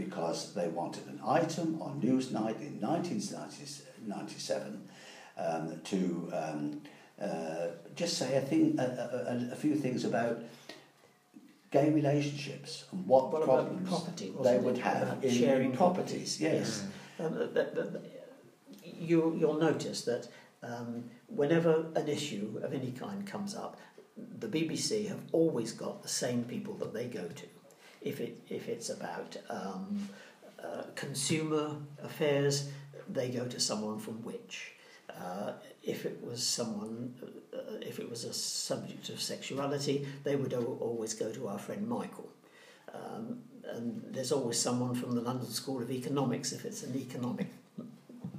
because 0.00 0.54
they 0.54 0.68
wanted 0.68 1.06
an 1.08 1.20
item 1.26 1.80
on 1.82 2.00
Newsnight 2.00 2.60
in 2.60 2.80
1997 2.80 4.88
um, 5.36 5.80
to 5.84 6.32
um, 6.32 6.80
uh, 7.20 7.68
just 7.94 8.16
say 8.16 8.36
a 8.36 8.40
thing, 8.40 8.78
a, 8.78 8.82
a, 8.82 9.52
a, 9.52 9.56
few 9.56 9.74
things 9.74 10.04
about 10.04 10.42
gay 11.70 11.90
relationships 11.90 12.86
and 12.92 13.06
what 13.06 13.30
What 13.30 13.44
problems 13.44 13.88
property? 13.88 14.32
they 14.42 14.58
would 14.58 14.78
it? 14.78 14.82
have 14.82 15.02
About 15.02 15.24
in 15.24 15.30
sharing 15.30 15.72
properties. 15.72 16.40
Yes. 16.40 16.84
Um, 17.18 17.50
you, 18.82 19.36
you'll 19.38 19.60
notice 19.60 20.02
that 20.02 20.28
um, 20.62 21.04
whenever 21.26 21.86
an 21.94 22.08
issue 22.08 22.60
of 22.62 22.72
any 22.72 22.92
kind 22.92 23.26
comes 23.26 23.54
up, 23.54 23.78
the 24.16 24.48
BBC 24.48 25.08
have 25.08 25.20
always 25.32 25.72
got 25.72 26.02
the 26.02 26.08
same 26.08 26.44
people 26.44 26.74
that 26.74 26.94
they 26.94 27.06
go 27.06 27.28
to. 27.28 27.46
If, 28.00 28.20
it, 28.20 28.40
if 28.48 28.68
it's 28.68 28.88
about 28.88 29.36
um, 29.48 30.08
uh, 30.62 30.82
consumer 30.94 31.76
affairs, 32.02 32.70
they 33.08 33.30
go 33.30 33.46
to 33.46 33.60
someone 33.60 33.98
from 33.98 34.22
which. 34.22 34.72
Uh, 35.10 35.52
if 35.82 36.06
it 36.06 36.18
was 36.24 36.42
someone, 36.42 37.14
uh, 37.52 37.76
if 37.82 37.98
it 37.98 38.08
was 38.08 38.24
a 38.24 38.32
subject 38.32 39.08
of 39.10 39.20
sexuality, 39.20 40.06
they 40.24 40.36
would 40.36 40.54
always 40.54 41.14
go 41.14 41.30
to 41.32 41.48
our 41.48 41.58
friend 41.58 41.86
Michael. 41.88 42.30
Um, 42.94 43.40
and 43.64 44.02
there's 44.10 44.32
always 44.32 44.58
someone 44.58 44.94
from 44.94 45.12
the 45.12 45.20
London 45.20 45.48
School 45.48 45.82
of 45.82 45.90
Economics 45.90 46.52
if 46.52 46.64
it's 46.64 46.82
an 46.82 46.96
economic 46.96 47.48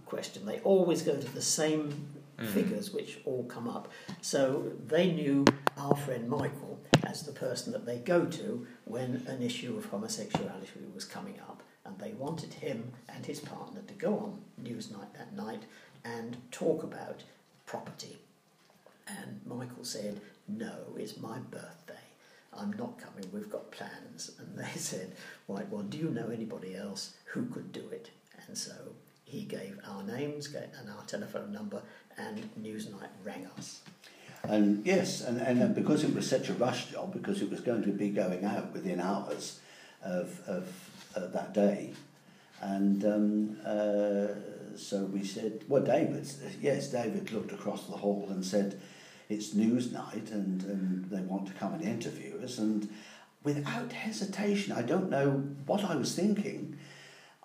question. 0.06 0.46
They 0.46 0.60
always 0.60 1.02
go 1.04 1.16
to 1.16 1.34
the 1.34 1.42
same 1.42 2.08
Mm. 2.42 2.48
figures 2.48 2.92
which 2.92 3.20
all 3.26 3.44
come 3.44 3.68
up. 3.68 3.92
So 4.22 4.72
they 4.88 5.12
knew 5.12 5.46
our 5.78 5.96
friend 5.96 6.28
Michael 6.28 6.80
as 7.04 7.24
the 7.24 7.32
person 7.32 7.74
that 7.74 7.86
they 7.86 7.98
go 7.98 8.26
to 8.26 8.66
when 8.86 9.24
an 9.28 9.42
issue 9.42 9.78
of 9.78 9.86
homosexuality 9.86 10.70
was 10.94 11.06
coming 11.06 11.40
up. 11.40 11.62
And 11.86 11.98
they 11.98 12.12
wanted 12.12 12.54
him 12.54 12.92
and 13.10 13.26
his 13.26 13.40
partner 13.40 13.82
to 13.88 13.94
go 13.96 14.18
on 14.18 14.42
Newsnight 14.64 15.14
that 15.18 15.36
night 15.36 15.64
and 16.06 16.38
talk 16.52 16.84
about 16.84 17.24
property. 17.66 18.18
And 19.08 19.42
Michael 19.46 19.84
said, 19.84 20.22
No, 20.48 20.74
it's 20.98 21.18
my 21.18 21.40
birthday. 21.40 21.94
I'm 22.54 22.74
not 22.74 23.00
coming, 23.00 23.30
we've 23.32 23.50
got 23.50 23.72
plans. 23.72 24.32
And 24.40 24.58
they 24.66 24.78
said, 24.80 25.12
Right, 25.48 25.68
well, 25.70 25.84
do 25.84 25.98
you 25.98 26.10
know 26.10 26.30
anybody 26.30 26.76
else 26.76 27.16
who 27.26 27.46
could 27.48 27.72
do 27.72 27.84
it? 27.92 28.12
And 28.48 28.58
so 28.58 28.74
he 29.24 29.44
gave 29.44 29.80
our 29.88 30.04
names 30.04 30.54
and 30.54 30.90
our 30.90 31.04
telephone 31.06 31.52
number, 31.54 31.82
and 32.18 32.50
Newsnight 32.62 33.10
rang 33.24 33.48
us. 33.58 33.82
And 34.44 34.86
yes, 34.86 35.22
and, 35.22 35.40
and 35.40 35.76
because 35.76 36.04
it 36.04 36.16
was 36.16 36.28
such 36.30 36.50
a 36.50 36.54
rush 36.54 36.88
job, 36.92 37.14
because 37.14 37.42
it 37.42 37.50
was 37.50 37.62
going 37.62 37.84
to 37.84 37.92
be 37.92 38.10
going 38.10 38.44
out 38.44 38.74
within 38.74 39.00
hours 39.00 39.60
of, 40.04 40.42
of 40.48 41.34
that 41.34 41.54
day, 41.54 41.94
and 42.62 43.04
um, 43.06 43.58
uh, 43.66 44.28
so 44.78 45.06
we 45.06 45.24
said, 45.24 45.64
well, 45.68 45.84
David, 45.84 46.28
yes, 46.62 46.88
David 46.88 47.32
looked 47.32 47.52
across 47.52 47.86
the 47.86 47.98
hall 47.98 48.28
and 48.30 48.46
said, 48.46 48.80
it's 49.30 49.54
Newsnight 49.54 50.32
and, 50.32 50.62
and 50.64 51.10
they 51.10 51.22
want 51.22 51.48
to 51.48 51.54
come 51.54 51.74
and 51.74 51.84
interview 51.84 52.40
us. 52.44 52.58
And 52.58 52.90
without 53.44 53.92
hesitation, 53.92 54.74
I 54.74 54.82
don't 54.82 55.10
know 55.10 55.44
what 55.66 55.84
I 55.84 55.96
was 55.96 56.16
thinking, 56.16 56.78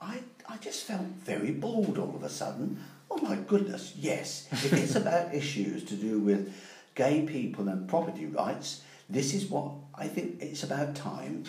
I, 0.01 0.21
I 0.49 0.59
just 0.59 0.85
felt 0.85 1.07
very 1.25 1.53
bored 1.53 1.99
all 1.99 2.15
of 2.15 2.23
a 2.23 2.29
sudden. 2.29 2.79
Oh 3.11 3.19
my 3.19 3.37
goodness, 3.37 3.95
yes. 3.97 4.49
If 4.51 4.73
it's 4.73 4.97
about 4.97 5.35
issues 5.35 5.85
to 5.85 5.95
do 5.95 6.19
with 6.19 6.55
gay 6.97 7.23
people 7.23 7.69
and 7.69 7.89
property 7.89 8.27
rights, 8.27 8.83
this 9.09 9.33
is 9.33 9.47
what 9.47 9.71
I 9.95 10.09
think 10.09 10.43
it's 10.43 10.65
about 10.65 10.97
time. 10.97 11.45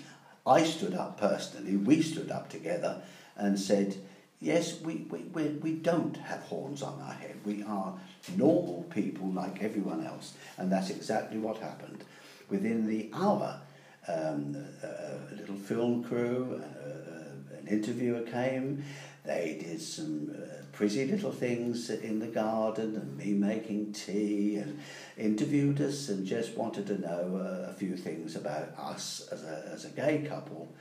I 0.45 0.63
stood 0.63 0.93
up 0.93 1.19
personally, 1.19 1.75
we 1.75 2.03
stood 2.03 2.29
up 2.29 2.49
together 2.49 3.01
and 3.35 3.59
said, 3.59 3.97
yes, 4.39 4.79
we, 4.81 5.07
we, 5.09 5.19
we, 5.33 5.43
we 5.43 5.71
don't 5.73 6.15
have 6.17 6.41
horns 6.41 6.83
on 6.83 7.01
our 7.01 7.13
head. 7.13 7.37
We 7.43 7.63
are 7.63 7.95
normal 8.35 8.85
people 8.89 9.29
like 9.29 9.63
everyone 9.63 10.05
else. 10.05 10.33
And 10.57 10.71
that's 10.71 10.89
exactly 10.89 11.39
what 11.39 11.57
happened. 11.57 12.03
Within 12.49 12.87
the 12.87 13.09
hour, 13.13 13.59
um, 14.07 14.55
a, 14.83 15.33
a 15.33 15.35
little 15.35 15.55
film 15.55 16.03
crew, 16.03 16.61
uh, 16.63 17.57
an 17.57 17.67
interviewer 17.67 18.21
came, 18.21 18.83
they 19.25 19.57
did 19.61 19.81
some 19.81 20.33
uh, 20.33 20.63
pretty 20.77 21.05
little 21.05 21.31
things 21.31 21.89
in 21.89 22.19
the 22.19 22.27
garden 22.27 22.95
and 22.95 23.17
me 23.17 23.33
making 23.33 23.91
tea 23.93 24.57
and 24.57 24.79
interviewed 25.17 25.81
us 25.81 26.07
and 26.09 26.23
just 26.23 26.55
wanted 26.55 26.85
to 26.85 27.01
know 27.01 27.35
uh, 27.35 27.71
a 27.71 27.73
few 27.73 27.97
things 27.97 28.35
about 28.35 28.69
us 28.77 29.27
as 29.31 29.43
a, 29.43 29.71
as 29.73 29.85
a 29.85 29.89
gay 29.89 30.23
couple 30.29 30.71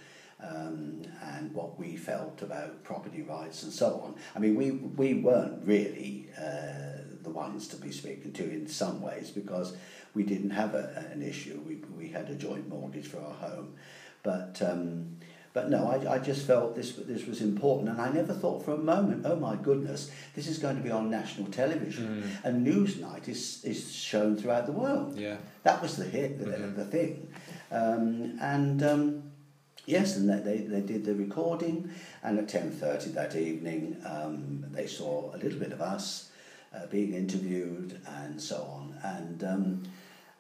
um, 0.47 1.01
and 1.23 1.51
what 1.55 1.79
we 1.79 1.97
felt 1.97 2.43
about 2.43 2.85
property 2.85 3.23
rights 3.23 3.63
and 3.63 3.73
so 3.73 4.03
on. 4.05 4.15
I 4.35 4.39
mean, 4.39 4.55
we, 4.55 4.73
we 4.73 5.15
weren't 5.15 5.67
really 5.67 6.29
uh, 6.39 7.01
the 7.23 7.31
ones 7.31 7.67
to 7.69 7.77
be 7.77 7.91
speaking 7.91 8.35
to 8.35 8.45
in 8.45 8.69
some 8.69 9.01
ways 9.01 9.31
because 9.31 9.75
we 10.13 10.25
didn't 10.25 10.51
have 10.51 10.75
a, 10.75 11.07
an 11.11 11.23
issue. 11.23 11.59
We, 11.67 11.77
we 11.97 12.09
had 12.09 12.29
a 12.29 12.35
joint 12.35 12.69
mortgage 12.69 13.07
for 13.07 13.23
our 13.23 13.33
home. 13.33 13.77
But, 14.23 14.61
um, 14.61 15.17
but 15.57 15.71
no, 15.71 15.89
I, 15.89 16.17
I 16.17 16.19
just 16.19 16.47
felt 16.47 16.77
this, 16.77 16.93
this 16.93 17.27
was 17.27 17.41
important. 17.41 17.89
And 17.89 17.99
I 17.99 18.11
never 18.11 18.35
thought 18.35 18.63
for 18.63 18.75
a 18.75 18.77
moment, 18.77 19.25
oh 19.25 19.37
my 19.37 19.57
goodness, 19.57 20.11
this 20.35 20.49
is 20.49 20.59
going 20.59 20.77
to 20.77 20.83
be 20.83 20.91
on 20.91 21.11
national 21.11 21.47
television. 21.51 22.23
Mm. 22.23 22.45
And 22.45 22.67
Newsnight 22.67 23.27
is, 23.27 23.65
is 23.65 23.91
shown 23.91 24.37
throughout 24.37 24.67
the 24.67 24.73
world. 24.73 25.19
Yeah. 25.19 25.39
That 25.63 25.81
was 25.81 25.97
the 25.97 26.05
hit, 26.05 26.39
the, 26.39 26.45
mm-hmm. 26.45 26.77
the 26.77 26.85
thing. 26.85 27.29
Um, 27.73 28.39
and... 28.41 28.83
Um, 28.83 29.23
Yes, 29.89 30.17
and 30.17 30.29
they, 30.29 30.57
they 30.63 30.81
did 30.81 31.05
the 31.05 31.15
recording, 31.15 31.89
and 32.25 32.41
at 32.41 32.49
10.30 32.49 33.15
that 33.15 33.37
evening 33.37 33.97
um, 34.05 34.65
they 34.73 34.89
saw 34.89 35.33
a 35.33 35.39
little 35.39 35.61
bit 35.61 35.71
of 35.71 35.81
us 35.81 36.33
uh, 36.75 36.87
being 36.87 37.15
interviewed 37.15 38.01
and 38.05 38.43
so 38.43 38.57
on. 38.63 38.99
And 39.05 39.45
um, 39.45 39.83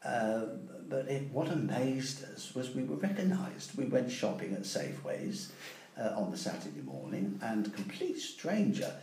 uh, 0.04 0.46
But 0.88 1.08
it, 1.08 1.30
what 1.32 1.48
amazed 1.48 2.24
us 2.24 2.54
was 2.54 2.74
we 2.74 2.84
were 2.84 2.96
recognised. 2.96 3.76
We 3.76 3.86
went 3.86 4.10
shopping 4.10 4.54
at 4.54 4.62
Safeways 4.62 5.50
uh, 5.98 6.12
on 6.16 6.30
the 6.30 6.36
Saturday 6.36 6.82
morning, 6.82 7.38
and 7.42 7.72
complete 7.74 8.18
stranger, 8.18 8.94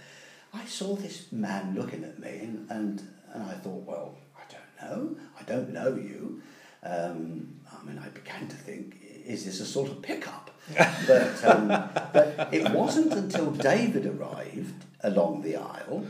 I 0.54 0.66
saw 0.66 0.96
this 0.96 1.32
man 1.32 1.76
looking 1.76 2.04
at 2.04 2.20
me, 2.20 2.40
and, 2.42 2.70
and, 2.70 3.08
and 3.34 3.44
I 3.44 3.54
thought, 3.54 3.84
well, 3.88 4.16
I 4.38 4.44
don't 4.52 4.92
know, 4.92 5.18
I 5.40 5.44
don't 5.44 5.74
know 5.74 5.96
you. 5.96 6.42
Um, 6.84 7.56
I 7.72 7.84
mean, 7.86 7.98
I 7.98 8.10
began 8.10 8.48
to 8.48 8.56
think, 8.56 8.98
is 9.26 9.46
this 9.46 9.60
a 9.62 9.66
sort 9.66 9.90
of 9.90 10.02
pickup? 10.02 10.52
but, 11.08 11.44
um, 11.44 11.68
but 12.14 12.50
it 12.54 12.72
wasn't 12.72 13.14
until 13.14 13.52
David 13.52 14.06
arrived 14.06 14.86
along 15.02 15.42
the 15.42 15.58
aisle 15.58 16.06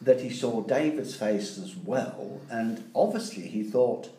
that 0.00 0.20
he 0.20 0.30
saw 0.30 0.62
David's 0.62 1.14
face 1.16 1.58
as 1.58 1.76
well, 1.76 2.40
and 2.50 2.88
obviously 2.94 3.48
he 3.48 3.64
thought, 3.64 4.10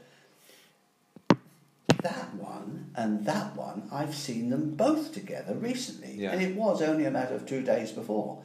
that 2.04 2.34
one 2.36 2.92
and 2.96 3.26
that 3.26 3.56
one, 3.56 3.88
I've 3.92 4.16
seen 4.16 4.50
them 4.50 4.76
both 4.76 5.14
together 5.14 5.56
recently. 5.56 6.16
Yeah. 6.16 6.32
And 6.32 6.42
it 6.42 6.56
was 6.56 6.82
only 6.82 7.06
a 7.06 7.12
matter 7.12 7.36
of 7.36 7.46
two 7.46 7.64
days 7.64 7.92
before. 7.92 8.44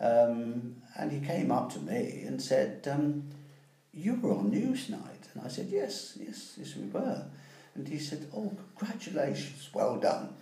Um, 0.00 0.76
and 0.98 1.12
he 1.12 1.20
came 1.20 1.52
up 1.52 1.72
to 1.74 1.78
me 1.78 2.24
and 2.26 2.40
said, 2.40 2.86
um, 2.90 3.24
You 3.92 4.14
were 4.14 4.32
on 4.32 4.50
Newsnight. 4.50 5.34
And 5.34 5.44
I 5.44 5.48
said, 5.48 5.68
Yes, 5.70 6.16
yes, 6.20 6.54
yes, 6.58 6.74
we 6.76 6.86
were. 6.88 7.24
And 7.74 7.86
he 7.86 7.98
said, 7.98 8.28
Oh, 8.34 8.52
congratulations, 8.76 9.68
well 9.72 9.96
done. 9.96 10.34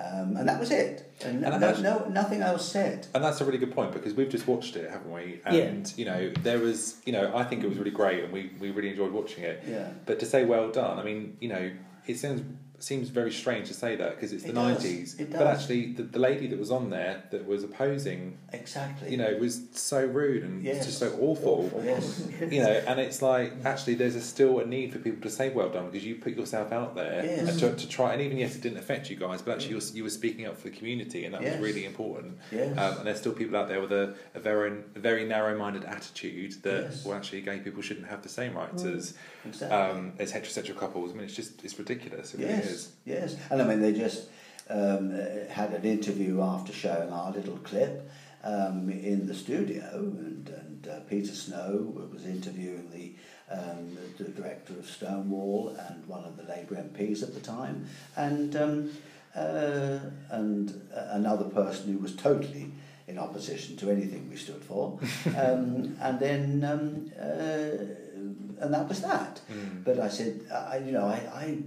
Um, 0.00 0.36
and 0.36 0.48
that 0.48 0.58
was 0.58 0.70
it. 0.70 1.12
And, 1.24 1.44
and 1.44 1.60
no, 1.60 1.76
no, 1.80 2.08
nothing 2.08 2.42
else 2.42 2.70
said. 2.70 3.06
And 3.14 3.22
that's 3.22 3.40
a 3.40 3.44
really 3.44 3.58
good 3.58 3.74
point 3.74 3.92
because 3.92 4.14
we've 4.14 4.28
just 4.28 4.46
watched 4.46 4.76
it, 4.76 4.90
haven't 4.90 5.12
we? 5.12 5.40
And 5.44 5.86
yeah. 5.86 5.94
you 5.96 6.04
know, 6.04 6.32
there 6.42 6.58
was, 6.58 7.00
you 7.04 7.12
know, 7.12 7.32
I 7.34 7.44
think 7.44 7.62
it 7.64 7.68
was 7.68 7.78
really 7.78 7.90
great, 7.90 8.24
and 8.24 8.32
we, 8.32 8.52
we 8.58 8.70
really 8.70 8.90
enjoyed 8.90 9.12
watching 9.12 9.44
it. 9.44 9.62
Yeah. 9.66 9.90
But 10.06 10.18
to 10.20 10.26
say 10.26 10.44
well 10.44 10.70
done, 10.70 10.98
I 10.98 11.02
mean, 11.02 11.36
you 11.40 11.48
know, 11.48 11.70
it 12.06 12.18
sounds 12.18 12.42
seems 12.82 13.10
very 13.10 13.30
strange 13.30 13.68
to 13.68 13.74
say 13.74 13.94
that 13.96 14.16
because 14.16 14.32
it's 14.32 14.44
the 14.44 14.52
nineties. 14.52 15.18
it 15.18 15.30
But 15.30 15.46
actually, 15.46 15.92
the, 15.92 16.02
the 16.02 16.18
lady 16.18 16.46
that 16.48 16.58
was 16.58 16.70
on 16.70 16.90
there 16.90 17.22
that 17.30 17.46
was 17.46 17.62
opposing, 17.62 18.38
exactly, 18.52 19.10
you 19.10 19.16
know, 19.16 19.36
was 19.36 19.62
so 19.72 20.04
rude 20.04 20.42
and 20.42 20.62
yes. 20.62 20.86
just 20.86 20.98
so 20.98 21.16
awful. 21.20 21.66
awful. 21.66 21.84
Yes. 21.84 22.26
you 22.50 22.62
know, 22.62 22.82
and 22.86 22.98
it's 22.98 23.22
like 23.22 23.52
actually, 23.64 23.94
there's 23.94 24.14
a, 24.14 24.20
still 24.20 24.58
a 24.60 24.66
need 24.66 24.92
for 24.92 24.98
people 24.98 25.20
to 25.22 25.30
say 25.30 25.50
well 25.50 25.68
done 25.68 25.86
because 25.86 26.04
you 26.04 26.16
put 26.16 26.36
yourself 26.36 26.72
out 26.72 26.94
there 26.94 27.24
yes. 27.24 27.60
to, 27.60 27.74
to, 27.74 27.88
try. 27.88 28.12
And 28.12 28.22
even 28.22 28.38
yes, 28.38 28.56
it 28.56 28.62
didn't 28.62 28.78
affect 28.78 29.10
you 29.10 29.16
guys, 29.16 29.42
but 29.42 29.52
actually, 29.52 29.70
you 29.70 29.76
were, 29.76 29.96
you 29.96 30.02
were 30.04 30.10
speaking 30.10 30.46
up 30.46 30.56
for 30.56 30.68
the 30.70 30.76
community, 30.76 31.24
and 31.24 31.34
that 31.34 31.42
was 31.42 31.56
really 31.58 31.84
important. 31.84 32.38
Yes. 32.50 32.76
Um, 32.78 32.98
and 32.98 33.06
there's 33.06 33.20
still 33.20 33.32
people 33.32 33.56
out 33.56 33.68
there 33.68 33.80
with 33.80 33.92
a, 33.92 34.14
a 34.34 34.40
very 34.40 34.70
a 34.94 34.98
very 34.98 35.24
narrow-minded 35.24 35.84
attitude 35.84 36.62
that 36.62 36.96
well, 37.04 37.16
actually, 37.16 37.42
gay 37.42 37.58
people 37.58 37.82
shouldn't 37.82 38.06
have 38.06 38.22
the 38.22 38.28
same 38.28 38.56
rights 38.56 38.82
mm. 38.82 38.96
as 38.96 39.14
exactly. 39.44 39.76
um, 39.76 40.12
as 40.18 40.32
heterosexual 40.32 40.78
couples. 40.78 41.10
I 41.10 41.14
mean, 41.14 41.24
it's 41.24 41.34
just 41.34 41.62
it's 41.64 41.78
ridiculous. 41.78 42.34
It 42.34 42.40
yes. 42.40 42.64
Really 42.64 42.69
Yes. 43.04 43.36
And 43.50 43.62
I 43.62 43.64
mean, 43.64 43.80
they 43.80 43.92
just 43.92 44.28
um, 44.68 45.10
had 45.48 45.72
an 45.72 45.84
interview 45.84 46.42
after 46.42 46.72
showing 46.72 47.12
our 47.12 47.32
little 47.32 47.58
clip 47.58 48.10
um, 48.44 48.88
in 48.88 49.26
the 49.26 49.34
studio, 49.34 49.88
and, 49.92 50.48
and 50.48 50.88
uh, 50.88 51.00
Peter 51.00 51.34
Snow 51.34 52.08
was 52.12 52.24
interviewing 52.24 52.90
the, 52.90 53.12
um, 53.54 53.98
the 54.16 54.24
director 54.24 54.72
of 54.74 54.88
Stonewall 54.88 55.76
and 55.88 56.06
one 56.06 56.24
of 56.24 56.36
the 56.36 56.44
Labour 56.44 56.76
MPs 56.76 57.22
at 57.22 57.34
the 57.34 57.40
time, 57.40 57.86
and 58.16 58.56
um, 58.56 58.90
uh, 59.36 59.98
and 60.30 60.88
another 60.92 61.44
person 61.44 61.92
who 61.92 61.98
was 61.98 62.16
totally 62.16 62.72
in 63.06 63.18
opposition 63.18 63.76
to 63.76 63.90
anything 63.90 64.28
we 64.30 64.36
stood 64.36 64.62
for, 64.64 64.98
um, 65.36 65.96
and 66.00 66.18
then 66.18 66.64
um, 66.64 67.12
uh, 67.20 68.64
and 68.64 68.74
that 68.74 68.88
was 68.88 69.00
that. 69.02 69.40
Mm. 69.50 69.84
But 69.84 69.98
I 69.98 70.08
said, 70.08 70.40
I, 70.52 70.78
you 70.78 70.92
know, 70.92 71.06
I, 71.06 71.22
I 71.34 71.58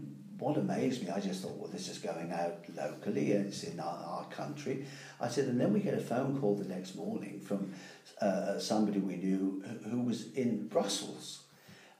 what 0.43 0.57
amazed 0.57 1.03
me, 1.03 1.09
I 1.09 1.21
just 1.21 1.41
thought, 1.41 1.55
well, 1.57 1.69
this 1.71 1.87
is 1.87 1.99
going 1.99 2.31
out 2.31 2.57
locally 2.75 3.31
and 3.31 3.47
it's 3.47 3.63
in 3.63 3.79
our, 3.79 4.03
our 4.05 4.25
country. 4.25 4.85
I 5.21 5.29
said, 5.29 5.45
and 5.45 5.59
then 5.59 5.71
we 5.71 5.79
get 5.79 5.93
a 5.93 6.01
phone 6.01 6.37
call 6.39 6.55
the 6.55 6.67
next 6.67 6.95
morning 6.95 7.39
from 7.39 7.73
uh, 8.19 8.59
somebody 8.59 8.99
we 8.99 9.15
knew 9.15 9.63
who 9.89 10.01
was 10.01 10.33
in 10.33 10.67
Brussels. 10.67 11.43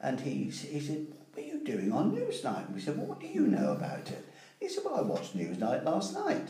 And 0.02 0.20
he, 0.20 0.44
he 0.44 0.80
said, 0.82 1.08
what 1.10 1.44
are 1.44 1.48
you 1.48 1.64
doing 1.64 1.94
on 1.94 2.12
Newsnight? 2.12 2.66
And 2.66 2.76
we 2.76 2.82
said, 2.82 2.98
well, 2.98 3.08
what 3.08 3.22
do 3.22 3.28
you 3.28 3.48
know 3.48 3.72
about 3.72 4.10
it? 4.12 4.26
He 4.60 4.68
said, 4.68 4.84
well, 4.84 4.96
I 4.96 5.02
watched 5.02 5.38
Newsnight 5.38 5.86
last 5.86 6.14
night. 6.14 6.50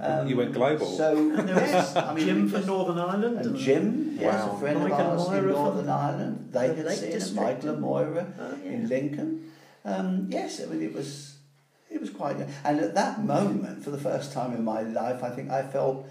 Um, 0.00 0.26
you 0.26 0.36
went 0.36 0.52
global. 0.52 0.86
So 0.86 1.14
yes, 1.46 1.94
I 1.94 2.14
mean, 2.14 2.26
Jim 2.26 2.48
from 2.48 2.66
Northern 2.66 2.98
Ireland. 2.98 3.36
And, 3.36 3.46
and 3.46 3.56
Jim, 3.56 4.16
wow. 4.16 4.22
yes, 4.22 4.44
a 4.52 4.58
friend 4.58 4.80
Mike 4.80 4.92
of 4.92 5.00
ours 5.00 5.38
in 5.38 5.48
Northern 5.48 5.88
Ireland. 5.88 6.48
They 6.52 6.74
had 6.74 6.90
seen 6.92 7.12
it. 7.12 7.34
Michael 7.34 7.68
and 7.70 7.80
Moira 7.80 8.26
oh, 8.40 8.58
yeah. 8.64 8.70
in 8.70 8.88
Lincoln. 8.88 9.52
Um, 9.84 10.26
yes, 10.30 10.60
I 10.62 10.66
mean 10.66 10.82
it 10.82 10.92
was 10.92 11.30
it 11.90 12.00
was 12.00 12.10
quite. 12.10 12.36
And 12.64 12.80
at 12.80 12.94
that 12.94 13.24
moment, 13.24 13.84
for 13.84 13.90
the 13.90 13.98
first 13.98 14.32
time 14.32 14.54
in 14.54 14.64
my 14.64 14.82
life, 14.82 15.22
I 15.22 15.30
think 15.30 15.50
I 15.50 15.62
felt, 15.62 16.08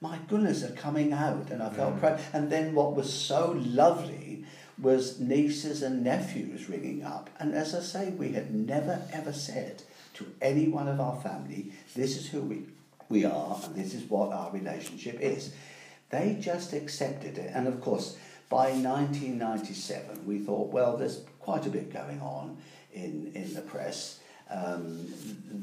my 0.00 0.18
goodness, 0.28 0.62
are 0.62 0.72
coming 0.72 1.12
out, 1.12 1.50
and 1.50 1.62
I 1.62 1.70
felt 1.70 1.96
mm. 1.96 2.00
proud. 2.00 2.20
And 2.32 2.50
then 2.50 2.74
what 2.74 2.94
was 2.94 3.12
so 3.12 3.56
lovely 3.56 4.44
was 4.80 5.18
nieces 5.18 5.82
and 5.82 6.04
nephews 6.04 6.68
ringing 6.68 7.02
up, 7.02 7.30
and 7.40 7.54
as 7.54 7.74
I 7.74 7.80
say, 7.80 8.10
we 8.10 8.32
had 8.32 8.54
never 8.54 9.02
ever 9.12 9.32
said 9.32 9.82
to 10.14 10.26
any 10.40 10.68
one 10.68 10.88
of 10.88 11.00
our 11.00 11.20
family, 11.20 11.72
"This 11.96 12.16
is 12.16 12.28
who 12.28 12.42
we 12.42 12.62
we 13.08 13.24
are, 13.24 13.58
and 13.64 13.74
this 13.74 13.94
is 13.94 14.08
what 14.08 14.32
our 14.32 14.52
relationship 14.52 15.18
is." 15.20 15.52
They 16.10 16.36
just 16.40 16.72
accepted 16.72 17.38
it, 17.38 17.50
and 17.54 17.66
of 17.66 17.80
course. 17.80 18.16
By 18.50 18.70
1997, 18.70 20.26
we 20.26 20.38
thought, 20.38 20.72
well, 20.72 20.96
there's 20.96 21.20
quite 21.38 21.66
a 21.66 21.68
bit 21.68 21.92
going 21.92 22.22
on 22.22 22.56
in, 22.92 23.32
in 23.34 23.54
the 23.54 23.60
press. 23.60 24.20
Um, 24.50 25.06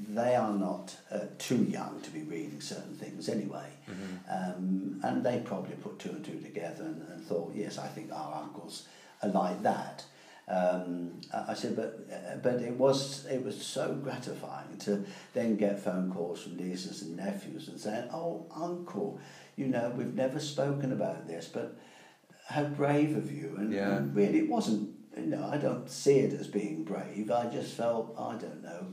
they 0.10 0.36
are 0.36 0.54
not 0.54 0.96
uh, 1.12 1.22
too 1.40 1.64
young 1.64 2.02
to 2.02 2.12
be 2.12 2.22
reading 2.22 2.62
certain 2.62 2.96
things 2.96 3.30
anyway. 3.30 3.70
Mm-hmm. 3.90 4.16
Um, 4.32 5.00
and 5.04 5.26
they 5.26 5.42
probably 5.44 5.76
put 5.76 5.98
two 5.98 6.10
and 6.10 6.24
two 6.24 6.40
together 6.40 6.84
and, 6.84 7.02
and, 7.10 7.26
thought, 7.26 7.52
yes, 7.56 7.80
I 7.80 7.88
think 7.88 8.12
our 8.12 8.44
uncles 8.44 8.88
are 9.24 9.30
like 9.30 9.64
that. 9.64 10.06
Um, 10.48 11.22
I 11.34 11.56
said, 11.56 11.76
but 11.76 12.08
uh, 12.14 12.36
but 12.36 12.62
it 12.62 12.74
was 12.74 13.26
it 13.26 13.44
was 13.44 13.60
so 13.66 13.96
gratifying 13.96 14.78
to 14.82 15.04
then 15.34 15.56
get 15.56 15.80
phone 15.80 16.12
calls 16.14 16.44
from 16.44 16.58
nieces 16.58 17.02
and 17.02 17.18
nephews 17.18 17.68
and 17.68 17.80
saying, 17.80 18.10
"Oh, 18.14 18.46
uncle, 18.56 19.20
you 19.56 19.66
know, 19.66 19.92
we've 19.98 20.14
never 20.14 20.40
spoken 20.40 20.92
about 20.92 21.28
this, 21.28 21.48
but 21.52 21.76
how 22.48 22.66
brave 22.66 23.18
of 23.18 23.32
you!" 23.32 23.56
And, 23.58 23.74
yeah. 23.74 23.96
and 23.96 24.16
really, 24.16 24.38
it 24.38 24.48
wasn't 24.48 25.05
know, 25.22 25.50
I 25.52 25.58
don't 25.58 25.90
see 25.90 26.20
it 26.20 26.34
as 26.40 26.48
being 26.48 26.84
brave. 26.84 27.32
I 27.32 27.48
just 27.48 27.74
felt, 27.76 28.16
I 28.18 28.36
don't 28.36 28.64
know, 28.64 28.88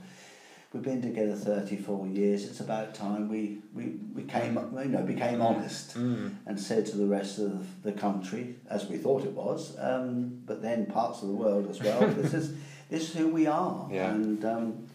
we've 0.73 0.83
been 0.83 1.03
together 1.03 1.35
34 1.35 2.07
years. 2.09 2.45
It's 2.45 2.61
about 2.61 2.95
time 2.95 3.29
we, 3.29 3.59
we, 3.75 3.95
we 4.14 4.23
came, 4.23 4.55
you 4.79 4.85
know, 4.87 5.03
became 5.03 5.41
honest 5.43 5.97
Mm. 5.97 6.35
and 6.47 6.59
said 6.61 6.87
to 6.87 6.97
the 6.97 7.07
rest 7.07 7.39
of 7.39 7.83
the 7.83 7.93
country, 7.93 8.57
as 8.70 8.87
we 8.87 8.97
thought 8.99 9.25
it 9.25 9.33
was, 9.33 9.77
um, 9.79 10.41
but 10.47 10.62
then 10.62 10.87
parts 10.87 11.23
of 11.23 11.29
the 11.29 11.35
world 11.35 11.68
as 11.70 11.81
well, 11.81 12.01
this 12.16 12.33
is 12.35 12.55
this 12.89 13.09
is 13.11 13.14
who 13.16 13.29
we 13.29 13.47
are, 13.47 13.89
Yeah. 13.91 14.11
and 14.12 14.45
um, 14.45 14.87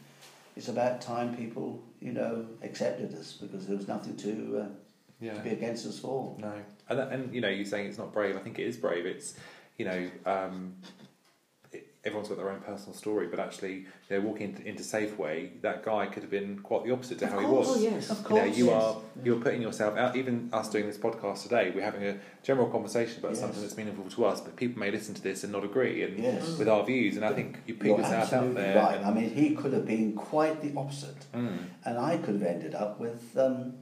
it's 0.55 0.67
about 0.67 1.01
time 1.01 1.35
people, 1.35 1.81
you 1.99 2.11
know, 2.13 2.45
accepted 2.61 3.13
us 3.15 3.33
because 3.33 3.65
there 3.67 3.75
was 3.75 3.87
nothing 3.87 4.15
to, 4.17 4.61
uh, 4.61 4.67
Yeah. 5.19 5.33
to 5.33 5.39
be 5.41 5.49
against 5.49 5.85
us 5.87 5.97
for. 5.99 6.35
No, 6.39 6.53
and 6.89 6.99
and 6.99 7.33
you 7.33 7.41
know, 7.41 7.49
you're 7.49 7.65
saying 7.65 7.87
it's 7.87 7.97
not 7.97 8.13
brave. 8.13 8.35
I 8.35 8.39
think 8.39 8.59
it 8.59 8.67
is 8.67 8.77
brave. 8.77 9.05
It's 9.07 9.33
you 9.79 9.85
know, 9.85 10.09
um, 10.25 10.75
everyone's 12.07 12.29
got 12.29 12.37
their 12.37 12.49
own 12.49 12.61
personal 12.61 12.93
story, 12.95 13.27
but 13.27 13.39
actually, 13.39 13.85
you 14.09 14.11
know, 14.11 14.21
walking 14.21 14.49
into, 14.49 14.67
into 14.67 14.81
Safeway, 14.83 15.61
that 15.61 15.83
guy 15.83 16.07
could 16.07 16.23
have 16.23 16.31
been 16.31 16.59
quite 16.59 16.83
the 16.85 16.91
opposite 16.91 17.19
to 17.19 17.25
Of 17.25 17.31
how 17.33 17.41
course, 17.41 17.67
he 17.67 17.71
was. 17.73 17.77
oh, 17.77 17.95
yes. 17.95 18.09
Of 18.09 18.17
You 18.17 18.23
know, 18.23 18.41
course, 18.43 18.57
you 18.57 18.65
yes. 18.65 18.83
are 18.83 18.95
you're 19.23 19.39
putting 19.39 19.61
yourself 19.61 19.97
out. 19.97 20.15
Even 20.15 20.49
us 20.53 20.69
doing 20.69 20.87
this 20.87 20.97
podcast 20.97 21.43
today, 21.43 21.71
we're 21.75 21.83
having 21.83 22.03
a 22.03 22.17
general 22.43 22.67
conversation 22.67 23.19
about 23.19 23.31
Yes. 23.31 23.41
something 23.41 23.61
that's 23.61 23.77
meaningful 23.77 24.05
to 24.09 24.25
us, 24.25 24.41
but 24.41 24.55
people 24.55 24.79
may 24.79 24.89
listen 24.89 25.13
to 25.13 25.21
this 25.21 25.43
and 25.43 25.51
not 25.53 25.63
agree 25.63 26.01
and 26.03 26.17
Yes. 26.17 26.57
with 26.57 26.67
our 26.69 26.83
views. 26.85 27.15
And 27.17 27.25
I 27.25 27.33
think 27.33 27.59
you 27.67 27.75
put 27.75 27.87
yourself 27.87 28.13
out 28.13 28.21
absolutely 28.23 28.61
there. 28.63 28.75
right. 28.77 29.01
I 29.05 29.11
mean, 29.13 29.29
he 29.29 29.53
could 29.55 29.73
have 29.73 29.85
been 29.85 30.13
quite 30.13 30.61
the 30.61 30.71
opposite, 30.79 31.25
Mm, 31.35 31.57
and 31.85 31.97
I 31.99 32.17
could 32.17 32.35
have 32.35 32.43
ended 32.43 32.73
up 32.73 32.99
with 32.99 33.37
um, 33.37 33.73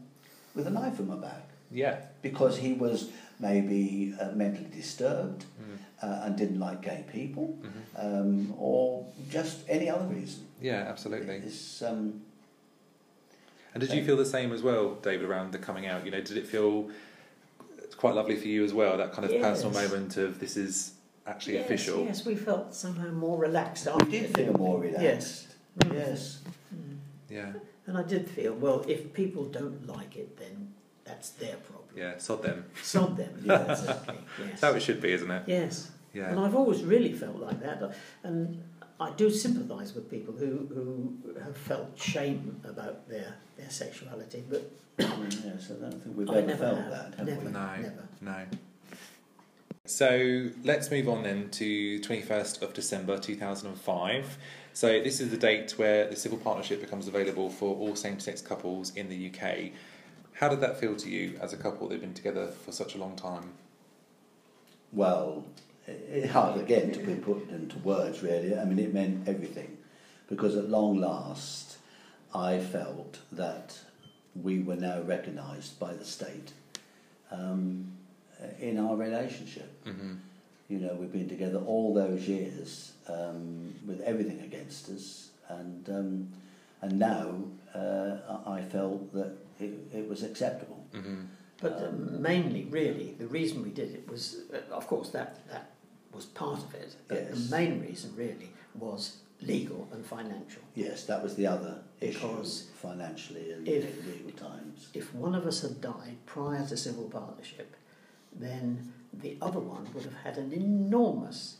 with 0.55 0.67
a 0.67 0.69
knife 0.69 0.99
in 0.99 1.07
my 1.07 1.17
back 1.17 1.49
yeah. 1.71 1.97
because 2.21 2.57
he 2.57 2.71
was 2.73 3.09
maybe 3.39 4.13
uh, 4.19 4.31
mentally 4.33 4.69
disturbed 4.73 5.43
Mm, 5.61 5.77
uh, 6.01 6.21
and 6.23 6.35
didn't 6.37 6.59
like 6.59 6.81
gay 6.81 7.03
people, 7.11 7.57
mhm. 7.61 8.03
um, 8.03 8.53
or 8.57 9.05
just 9.29 9.59
any 9.69 9.89
other 9.89 10.05
reason. 10.05 10.45
Yeah, 10.61 10.85
absolutely. 10.87 11.35
It's, 11.35 11.81
um, 11.81 12.21
And 13.73 13.81
did 13.81 13.91
you 13.91 14.05
feel 14.05 14.17
the 14.17 14.25
same 14.25 14.51
as 14.53 14.61
well, 14.61 14.95
David, 14.95 15.25
around 15.25 15.51
the 15.51 15.57
coming 15.57 15.85
out? 15.85 16.05
You 16.05 16.11
know, 16.11 16.21
did 16.21 16.37
it 16.37 16.47
feel 16.47 16.89
quite 17.97 18.15
lovely 18.15 18.35
for 18.35 18.47
you 18.47 18.63
as 18.63 18.73
well? 18.73 18.97
That 18.97 19.11
kind 19.13 19.29
of 19.29 19.41
personal 19.41 19.71
moment 19.71 20.17
of 20.17 20.39
this 20.39 20.55
is 20.57 20.93
actually 21.27 21.55
yes, 21.55 21.65
official. 21.65 22.05
Yes, 22.05 22.25
we 22.25 22.35
felt 22.35 22.73
somehow 22.73 23.09
more 23.11 23.37
relaxed 23.37 23.87
I 23.87 23.91
after 23.91 24.05
did 24.05 24.23
it. 24.25 24.37
feel 24.37 24.53
more 24.53 24.79
relaxed. 24.79 25.01
Yes. 25.01 25.47
Yes. 25.91 26.39
Mm. 26.73 26.97
Yeah, 27.29 27.51
And 27.87 27.97
I 27.97 28.03
did 28.03 28.29
feel, 28.29 28.53
well, 28.53 28.85
if 28.87 29.13
people 29.13 29.45
don't 29.45 29.87
like 29.87 30.15
it, 30.15 30.37
then 30.37 30.73
that's 31.05 31.29
their 31.31 31.55
problem. 31.57 31.89
yeah, 31.95 32.17
sod 32.17 32.43
them. 32.43 32.65
Sod 32.81 33.15
them. 33.17 33.41
Yeah. 33.45 33.71
Exactly. 33.71 34.15
Yes. 34.39 34.47
That's 34.49 34.61
how 34.61 34.71
it 34.73 34.81
should 34.81 35.01
be, 35.01 35.11
isn't 35.13 35.31
it? 35.31 35.43
Yes. 35.47 35.91
Yeah. 36.13 36.29
And 36.31 36.39
I've 36.39 36.55
always 36.55 36.83
really 36.83 37.13
felt 37.13 37.37
like 37.37 37.61
that. 37.61 37.95
And 38.23 38.63
I 38.99 39.11
do 39.11 39.29
sympathise 39.29 39.93
with 39.93 40.09
people 40.09 40.33
who, 40.33 40.67
who 40.73 41.39
have 41.43 41.55
felt 41.57 41.91
shame 41.99 42.59
about 42.67 43.07
their, 43.09 43.35
their 43.57 43.69
sexuality, 43.69 44.43
but 44.49 44.71
yes, 44.97 45.71
I 45.71 45.81
don't 45.81 46.01
think 46.03 46.17
we've 46.17 46.29
I 46.29 46.37
ever 46.37 46.47
never 46.47 46.57
felt 46.65 46.77
have. 46.77 46.89
that, 46.91 47.15
have 47.17 47.27
Never. 47.27 47.41
we? 47.45 47.51
no, 47.51 47.75
Never. 47.81 48.07
no. 48.21 48.45
So 49.85 50.49
let's 50.63 50.89
move 50.89 51.07
on 51.07 51.23
then 51.23 51.49
to 51.51 51.99
21st 51.99 52.61
of 52.63 52.73
December 52.73 53.19
2005. 53.19 54.37
So 54.73 54.87
this 55.01 55.19
is 55.21 55.29
the 55.29 55.37
date 55.37 55.73
where 55.77 56.07
the 56.09 56.15
civil 56.15 56.37
partnership 56.39 56.81
becomes 56.81 57.07
available 57.07 57.49
for 57.49 57.75
all 57.75 57.95
same-sex 57.95 58.41
couples 58.41 58.95
in 58.95 59.09
the 59.09 59.29
UK. 59.31 59.71
How 60.35 60.49
did 60.49 60.59
that 60.61 60.77
feel 60.77 60.95
to 60.97 61.09
you 61.09 61.37
as 61.41 61.53
a 61.53 61.57
couple 61.57 61.87
They've 61.87 61.99
been 61.99 62.13
together 62.13 62.47
for 62.47 62.71
such 62.71 62.93
a 62.93 62.97
long 62.97 63.15
time? 63.15 63.53
Well, 64.91 65.45
it's 65.87 66.31
hard 66.31 66.59
again 66.59 66.91
to 66.91 66.99
be 66.99 67.15
put 67.15 67.49
into 67.49 67.77
words, 67.79 68.21
really. 68.21 68.57
I 68.57 68.65
mean, 68.65 68.79
it 68.79 68.93
meant 68.93 69.27
everything. 69.27 69.77
Because 70.29 70.57
at 70.57 70.69
long 70.69 70.99
last, 70.99 71.77
I 72.33 72.59
felt 72.59 73.19
that 73.31 73.79
we 74.35 74.59
were 74.59 74.75
now 74.75 75.01
recognised 75.01 75.79
by 75.79 75.93
the 75.93 76.03
state 76.03 76.51
um, 77.31 77.93
in 78.59 78.77
our 78.77 78.95
relationship. 78.97 79.71
Mm-hmm. 79.85 80.15
You 80.67 80.79
know, 80.79 80.95
we've 80.95 81.13
been 81.13 81.29
together 81.29 81.59
all 81.59 81.93
those 81.93 82.27
years 82.27 82.91
um, 83.07 83.73
with 83.85 84.01
everything 84.01 84.41
against 84.41 84.89
us, 84.89 85.29
and 85.47 85.87
um, 85.89 86.29
and 86.81 86.97
now 86.97 87.35
uh, 87.73 88.17
I 88.47 88.57
I 88.57 88.61
felt 88.63 89.13
that 89.13 89.44
it, 89.59 89.71
it 89.93 90.09
was 90.09 90.23
acceptable. 90.23 90.85
Mm-hmm. 90.93 91.21
But 91.61 91.81
Um, 91.83 92.21
mainly, 92.21 92.65
really, 92.65 93.15
the 93.17 93.27
reason 93.27 93.63
we 93.63 93.69
did 93.69 93.93
it 93.95 94.07
was, 94.09 94.37
uh, 94.53 94.73
of 94.75 94.87
course, 94.87 95.09
that 95.11 95.47
that 95.49 95.71
was 96.13 96.25
part 96.25 96.59
of 96.63 96.73
it. 96.75 96.95
But 97.07 97.17
Yes. 97.17 97.29
the 97.49 97.55
main 97.57 97.81
reason, 97.81 98.13
really, 98.15 98.49
was 98.73 99.17
legal 99.41 99.87
and 99.93 100.05
financial. 100.05 100.61
Yes, 100.75 101.05
that 101.05 101.21
was 101.23 101.35
the 101.35 101.47
other 101.47 101.79
issue 102.01 102.19
Because 102.19 102.67
financially 102.81 103.51
and 103.53 103.67
if- 103.67 103.99
in 103.99 104.11
legal 104.11 104.31
times. 104.49 104.89
If 104.93 105.13
one 105.15 105.35
of 105.35 105.45
us 105.45 105.61
had 105.61 105.81
died 105.81 106.17
prior 106.25 106.65
to 106.67 106.77
civil 106.77 107.09
partnership, 107.09 107.75
then 108.33 108.93
the 109.13 109.37
other 109.41 109.59
one 109.59 109.87
would 109.93 110.03
have 110.03 110.19
had 110.23 110.37
an 110.37 110.51
enormous 110.53 111.57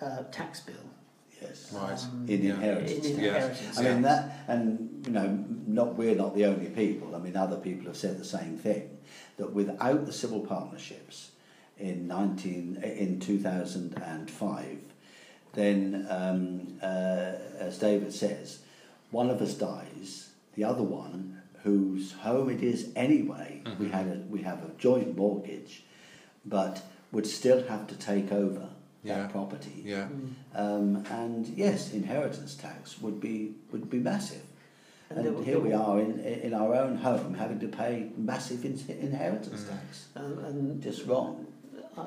uh, 0.00 0.24
tax 0.30 0.60
bill. 0.60 0.86
Yes, 1.42 1.72
Right. 1.72 1.92
um, 2.04 2.24
in 2.28 2.42
Yeah. 2.44 2.54
inheritance. 2.54 2.92
in 2.92 3.02
tax. 3.02 3.18
inheritance 3.18 3.78
I 3.78 3.82
mean 3.82 4.02
that, 4.02 4.32
and 4.48 5.02
you 5.06 5.12
know, 5.12 5.44
not 5.66 5.96
we're 5.96 6.14
not 6.14 6.34
the 6.34 6.46
only 6.46 6.66
people. 6.66 7.14
I 7.14 7.18
mean, 7.18 7.36
other 7.36 7.56
people 7.56 7.86
have 7.86 7.96
said 7.96 8.18
the 8.18 8.24
same 8.24 8.56
thing. 8.56 8.88
That 9.36 9.52
without 9.52 10.06
the 10.06 10.12
civil 10.12 10.40
partnerships 10.40 11.32
in 11.78 12.06
nineteen 12.06 12.76
in 12.82 13.20
two 13.20 13.38
thousand 13.38 13.94
and 14.02 14.30
five, 14.30 14.78
then 15.54 16.06
um, 16.08 16.78
uh, 16.82 17.32
as 17.58 17.78
David 17.78 18.12
says, 18.12 18.60
one 19.10 19.28
of 19.30 19.42
us 19.42 19.54
dies, 19.54 20.30
the 20.54 20.64
other 20.64 20.82
one, 20.82 21.42
whose 21.62 22.12
home 22.12 22.48
it 22.50 22.62
is 22.62 22.90
anyway, 22.96 23.62
we 23.78 23.86
Mhm. 23.86 23.90
had 23.90 24.06
a, 24.06 24.20
we 24.30 24.42
have 24.42 24.62
a 24.64 24.70
joint 24.78 25.16
mortgage, 25.16 25.82
but 26.44 26.82
would 27.12 27.26
still 27.26 27.62
have 27.68 27.86
to 27.88 27.94
take 27.96 28.32
over 28.32 28.68
Yeah. 29.04 29.18
that 29.18 29.30
property. 29.32 29.82
Yeah. 29.84 30.08
Mm. 30.08 30.32
Um, 30.54 31.04
and 31.10 31.46
yes, 31.48 31.92
inheritance 31.92 32.54
tax 32.54 33.00
would 33.00 33.20
be 33.20 33.52
would 33.70 33.88
be 33.90 33.98
massive. 33.98 34.42
And 35.10 35.26
And, 35.26 35.44
here 35.44 35.60
we 35.60 35.72
are 35.74 36.00
in 36.00 36.18
in 36.20 36.54
our 36.54 36.74
own 36.74 36.96
home 36.96 37.34
having 37.34 37.60
to 37.60 37.68
pay 37.68 38.10
massive 38.16 38.64
in, 38.64 38.80
inheritance 38.88 39.62
Mm. 39.64 39.68
tax. 39.68 40.08
Um, 40.16 40.38
and 40.46 40.82
Just 40.82 41.06
wrong. 41.06 41.46
uh, 41.96 42.06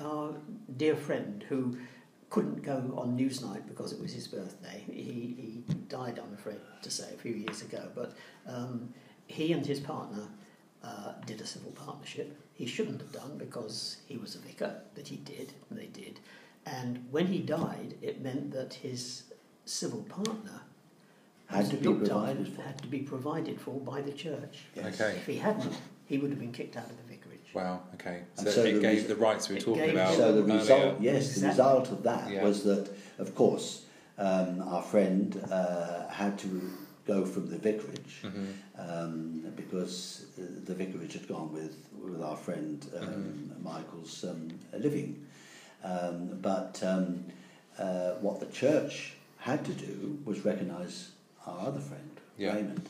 our 0.00 0.34
dear 0.76 0.94
friend 0.96 1.44
who 1.48 1.76
couldn't 2.30 2.62
go 2.62 2.76
on 2.96 3.16
Newsnight 3.16 3.66
because 3.68 3.92
it 3.92 4.00
was 4.00 4.12
his 4.12 4.26
birthday. 4.28 4.82
He, 4.86 5.62
he 5.66 5.74
died, 5.88 6.18
I'm 6.22 6.34
afraid 6.34 6.60
to 6.82 6.90
say, 6.90 7.08
a 7.14 7.16
few 7.16 7.32
years 7.32 7.62
ago. 7.62 7.82
But 7.94 8.14
um, 8.46 8.92
he 9.26 9.52
and 9.52 9.64
his 9.64 9.80
partner 9.80 10.26
uh, 10.82 11.12
did 11.24 11.40
a 11.40 11.46
civil 11.46 11.70
partnership. 11.72 12.36
He 12.56 12.66
shouldn't 12.66 13.00
have 13.02 13.12
done 13.12 13.36
because 13.36 13.98
he 14.06 14.16
was 14.16 14.34
a 14.34 14.38
vicar, 14.38 14.80
but 14.94 15.06
he 15.06 15.16
did, 15.16 15.52
they 15.70 15.86
did. 15.86 16.20
And 16.64 17.06
when 17.10 17.26
he 17.26 17.38
died, 17.38 17.94
it 18.02 18.22
meant 18.22 18.50
that 18.52 18.74
his 18.74 19.24
civil 19.66 20.02
partner 20.04 20.62
Had 21.46 21.68
to 21.70 21.76
be 21.76 21.86
looked 21.88 22.06
provided 22.06 22.48
for. 22.48 22.62
Had 22.62 22.82
to 22.82 22.88
be 22.88 23.00
provided 23.00 23.60
for 23.60 23.78
by 23.80 24.00
the 24.00 24.12
church. 24.12 24.64
Yes. 24.74 25.00
Okay. 25.00 25.16
If 25.18 25.26
he 25.26 25.36
hadn't, 25.36 25.74
he 26.06 26.16
would 26.18 26.30
have 26.30 26.40
been 26.40 26.50
kicked 26.52 26.76
out 26.76 26.90
of 26.90 26.96
the 26.96 27.02
vicarage. 27.04 27.52
Wow. 27.54 27.82
Okay. 27.94 28.22
And 28.38 28.46
So, 28.46 28.52
so 28.52 28.64
it 28.64 28.72
the 28.74 28.80
gave 28.80 28.98
res- 29.00 29.06
the 29.06 29.16
rights 29.16 29.48
we 29.50 29.56
were 29.56 29.60
talking 29.60 29.90
about. 29.90 30.14
So 30.14 30.32
the 30.32 30.42
earlier. 30.42 30.58
result, 30.58 31.00
yes, 31.00 31.34
the 31.36 31.48
result 31.48 31.90
of 31.92 32.02
that 32.04 32.30
Yeah. 32.30 32.42
was 32.42 32.64
that, 32.64 32.90
of 33.18 33.34
course, 33.34 33.84
um, 34.18 34.62
our 34.62 34.82
friend 34.82 35.36
uh, 35.50 36.08
had 36.08 36.38
to 36.38 36.70
go 37.06 37.24
from 37.24 37.48
the 37.48 37.56
vicarage 37.58 38.22
Mhm. 38.22 38.46
um, 38.78 39.42
because 39.56 40.26
uh, 40.38 40.42
the 40.64 40.74
vicarage 40.74 41.12
had 41.14 41.28
gone 41.28 41.52
with 41.52 41.76
with 42.02 42.22
our 42.22 42.36
friend 42.36 42.86
um, 42.96 43.06
Mm-hmm. 43.06 43.64
Michael's 43.64 44.24
um, 44.24 44.48
living. 44.78 45.26
Um, 45.84 46.38
but 46.42 46.82
um, 46.82 47.24
uh, 47.78 48.12
what 48.20 48.40
the 48.40 48.46
church 48.46 49.14
had 49.38 49.64
to 49.64 49.72
do 49.72 50.18
was 50.24 50.44
recognise 50.44 51.10
our 51.46 51.68
other 51.68 51.80
friend, 51.80 52.10
Yeah. 52.38 52.54
Raymond, 52.54 52.88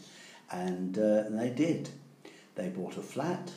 and, 0.50 0.98
uh, 0.98 1.24
and 1.26 1.38
they 1.38 1.50
did. 1.50 1.90
They 2.54 2.68
bought 2.68 2.96
a 2.96 3.02
flat, 3.02 3.50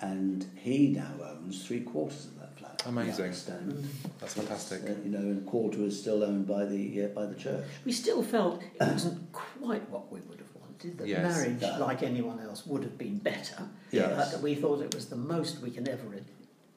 and 0.00 0.46
he 0.56 0.88
now 0.88 1.12
owns 1.22 1.64
three 1.66 1.80
quarters 1.80 2.26
of 2.26 2.38
that 2.40 2.58
flat. 2.58 2.82
Amazing. 2.86 3.30
Mm. 3.32 3.84
That's 4.18 4.34
fantastic. 4.34 4.82
Uh, 4.84 4.92
you 5.04 5.10
know, 5.10 5.18
and 5.18 5.46
a 5.46 5.50
quarter 5.50 5.78
is 5.82 6.00
still 6.00 6.22
owned 6.24 6.46
by 6.46 6.64
the 6.64 7.04
uh, 7.04 7.08
by 7.08 7.26
the 7.26 7.34
church. 7.34 7.64
We 7.84 7.92
still 7.92 8.22
felt 8.22 8.62
it 8.62 8.70
wasn't 8.80 9.32
quite 9.32 9.88
what 9.90 10.10
we 10.12 10.20
would 10.20 10.38
have 10.38 10.54
wanted. 10.60 10.98
That 10.98 11.06
Yes. 11.08 11.22
marriage, 11.36 11.60
No. 11.60 11.78
like 11.80 12.02
anyone 12.02 12.40
else, 12.40 12.66
would 12.66 12.82
have 12.82 12.96
been 12.96 13.18
better. 13.18 13.68
Yes. 13.90 14.32
But 14.32 14.42
we 14.42 14.54
thought 14.54 14.80
it 14.82 14.94
was 14.94 15.06
the 15.06 15.16
most 15.16 15.60
we 15.60 15.70
can 15.70 15.86
ever 15.88 16.14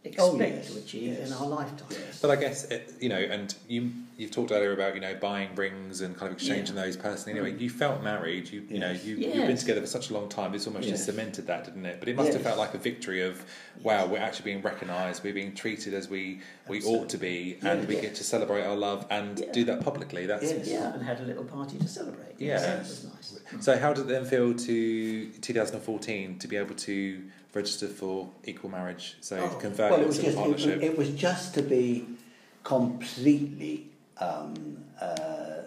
expect 0.03 0.33
Oh, 0.33 0.37
yes, 0.37 0.71
to 0.71 0.79
achieve 0.79 1.13
yes. 1.13 1.27
in 1.27 1.33
our 1.33 1.47
lifetime. 1.47 1.87
Yes. 1.89 2.19
But 2.21 2.31
I 2.31 2.35
guess 2.35 2.65
it, 2.65 2.93
you 2.99 3.09
know, 3.09 3.17
and 3.17 3.53
you 3.67 3.91
you've 4.17 4.31
talked 4.31 4.51
earlier 4.51 4.73
about 4.73 4.95
you 4.95 5.01
know 5.01 5.15
buying 5.15 5.55
rings 5.55 6.01
and 6.01 6.15
kind 6.17 6.31
of 6.31 6.37
exchanging 6.37 6.75
those 6.75 6.97
personally. 6.97 7.39
Anyway, 7.39 7.55
mm. 7.55 7.61
you 7.61 7.69
felt 7.69 8.03
married. 8.03 8.49
You 8.49 8.65
you 8.69 8.79
know 8.79 8.91
you 8.91 9.15
you've 9.15 9.47
been 9.47 9.57
together 9.57 9.81
for 9.81 9.87
such 9.87 10.09
a 10.09 10.13
long 10.13 10.29
time. 10.29 10.51
This 10.51 10.67
almost 10.67 10.87
just 10.87 11.05
cemented 11.05 11.47
that, 11.47 11.65
didn't 11.65 11.85
it? 11.85 11.99
But 11.99 12.09
it 12.09 12.15
must 12.15 12.33
have 12.33 12.41
felt 12.41 12.57
like 12.57 12.73
a 12.73 12.77
victory 12.77 13.21
of 13.21 13.43
wow, 13.81 14.05
we're 14.05 14.17
actually 14.17 14.45
being 14.51 14.61
recognised. 14.61 15.23
We're 15.23 15.33
being 15.33 15.55
treated 15.55 15.93
as 15.93 16.09
we 16.09 16.41
we 16.67 16.81
ought 16.83 17.09
to 17.09 17.17
be, 17.17 17.57
and 17.61 17.87
we 17.87 17.95
get 17.99 18.15
to 18.15 18.23
celebrate 18.23 18.63
our 18.63 18.75
love 18.75 19.05
and 19.09 19.39
Yeah. 19.39 19.51
do 19.51 19.63
that 19.65 19.81
publicly. 19.81 20.25
That's 20.25 20.43
Yes. 20.43 20.67
Yeah, 20.67 20.93
and 20.93 21.03
had 21.03 21.19
a 21.21 21.23
little 21.23 21.43
party 21.45 21.77
to 21.77 21.87
celebrate. 21.87 22.35
Yeah. 22.37 22.47
Yes, 22.47 22.65
that 22.65 22.79
was 22.79 23.39
nice. 23.53 23.65
so. 23.65 23.77
How 23.77 23.93
did 23.93 24.01
it 24.01 24.07
then 24.07 24.25
feel 24.25 24.53
to 24.53 25.29
2014 25.41 26.39
to 26.39 26.47
be 26.47 26.57
able 26.57 26.75
to 26.75 27.21
register 27.53 27.87
for 27.87 28.29
equal 28.45 28.69
marriage? 28.69 29.15
So 29.21 29.37
Oh, 29.37 29.55
convert 29.59 29.91
well, 29.91 29.99
it 29.99 30.03
it 30.03 30.07
was 30.07 30.17
to 30.17 30.23
just 30.23 30.37
it, 30.37 30.39
partnership. 30.39 30.81
it 30.83 30.97
was 30.97 31.09
just 31.11 31.53
to 31.55 31.61
be 31.61 32.05
completely 32.63 33.87
um, 34.19 34.83
uh, 35.01 35.61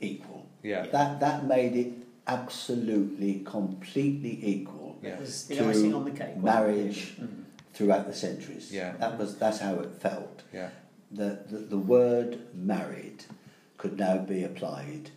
equal. 0.00 0.46
yeah. 0.62 0.86
That 0.86 1.20
that 1.20 1.46
made 1.46 1.76
it 1.76 1.92
absolutely 2.26 3.40
completely 3.44 4.38
equal 4.42 4.96
Yeah. 5.02 5.18
It 5.20 5.44
the 5.48 5.56
to 5.56 5.68
icing 5.68 5.94
on 5.94 6.04
the 6.04 6.10
cake. 6.10 6.36
marriage 6.36 7.14
Mm. 7.20 7.44
throughout 7.72 8.06
the 8.06 8.14
centuries. 8.14 8.72
Yeah. 8.72 8.96
That 8.98 9.18
was 9.18 9.36
that's 9.36 9.58
how 9.60 9.74
it 9.80 9.90
felt. 10.00 10.42
Yeah. 10.52 10.70
The, 11.12 11.38
the 11.48 11.58
the 11.58 11.78
word 11.78 12.38
married 12.54 13.24
could 13.78 13.98
now 13.98 14.18
be 14.18 14.42
applied 14.42 15.10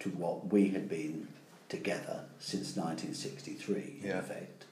to 0.00 0.08
what 0.10 0.52
we 0.52 0.68
had 0.68 0.88
been 0.88 1.28
together 1.68 2.24
since 2.38 2.76
1963 2.76 3.98
in 4.02 4.08
Yeah. 4.08 4.18
effect. 4.18 4.64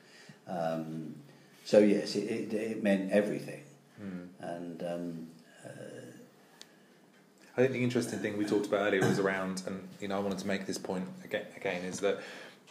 Um, 0.51 1.15
so 1.65 1.79
yes, 1.79 2.17
it, 2.17 2.25
it, 2.31 2.53
it 2.55 2.83
meant 2.83 3.13
everything, 3.13 3.63
Hmm. 4.01 4.25
and 4.41 4.83
um, 4.83 5.27
I 7.57 7.63
think 7.63 7.73
the 7.73 7.83
interesting 7.85 8.19
thing 8.21 8.39
we 8.39 8.45
talked 8.45 8.67
about 8.67 8.81
earlier 8.87 9.07
was 9.07 9.19
around, 9.19 9.63
and 9.67 9.87
you 10.01 10.09
know, 10.09 10.17
I 10.17 10.21
wanted 10.21 10.39
to 10.39 10.47
make 10.47 10.67
this 10.67 10.79
point 10.79 11.07
again. 11.25 11.45
Again, 11.57 11.85
is 11.85 12.01
that 12.01 12.21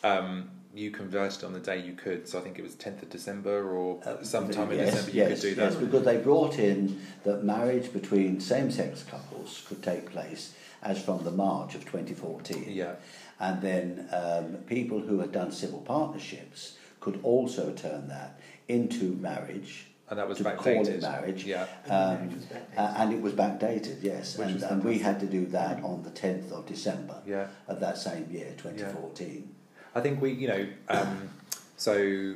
um, 0.03 0.49
you 0.73 0.89
converted 0.91 1.43
on 1.43 1.53
the 1.53 1.59
day 1.59 1.80
you 1.82 1.93
could. 1.93 2.27
So 2.27 2.39
I 2.39 2.41
think 2.41 2.57
it 2.57 2.63
was 2.63 2.75
tenth 2.75 3.01
of 3.03 3.09
December 3.09 3.69
or 3.69 4.01
Uh, 4.05 4.23
sometime 4.23 4.71
in 4.71 4.77
December 4.77 5.11
you 5.11 5.17
yes, 5.17 5.30
could 5.41 5.49
do 5.49 5.55
that. 5.55 5.71
Yes, 5.73 5.75
because 5.75 6.05
they 6.05 6.17
brought 6.17 6.57
in 6.59 7.01
that 7.23 7.43
marriage 7.43 7.91
between 7.91 8.39
same-sex 8.39 9.03
couples 9.03 9.63
could 9.67 9.84
take 9.84 10.09
place 10.11 10.53
as 10.82 11.01
from 11.03 11.23
the 11.23 11.32
March 11.32 11.75
of 11.75 11.82
2014. 11.82 12.65
Yeah, 12.69 12.95
And 13.39 13.61
then 13.61 14.07
um, 14.13 14.57
people 14.65 14.99
who 15.01 15.19
had 15.19 15.32
done 15.32 15.51
civil 15.51 15.80
partnerships 15.82 16.77
could 17.12 17.20
also 17.24 17.72
turn 17.74 18.07
that 18.10 18.39
into 18.68 19.16
marriage, 19.16 19.88
and 20.10 20.20
that 20.20 20.28
was 20.28 20.38
to 20.39 20.43
call 20.43 20.53
backdated. 20.53 20.88
it 20.88 21.01
marriage. 21.01 21.45
Yeah, 21.45 21.66
And 21.86 21.91
Um, 21.91 22.16
marriage 22.16 22.36
was 22.36 22.45
backdated. 22.45 22.78
uh, 22.78 22.93
and 22.97 23.14
it 23.14 23.22
was 23.22 23.34
backdated, 23.34 23.97
yes. 24.03 24.38
Which 24.38 24.45
and, 24.47 24.55
was 24.55 24.64
and 24.64 24.84
we 24.84 24.99
had 24.99 25.20
to 25.20 25.26
do 25.26 25.45
that 25.47 25.84
on 25.84 26.03
the 26.03 26.12
10th 26.12 26.51
of 26.51 26.66
December 26.66 27.22
yeah. 27.26 27.47
of 27.68 27.80
that 27.80 27.97
same 27.97 28.28
year, 28.32 28.53
2014. 28.57 29.47
I 29.95 30.01
think 30.01 30.22
we, 30.22 30.32
you 30.32 30.47
know, 30.47 30.68
um, 30.89 31.30
so 31.78 32.36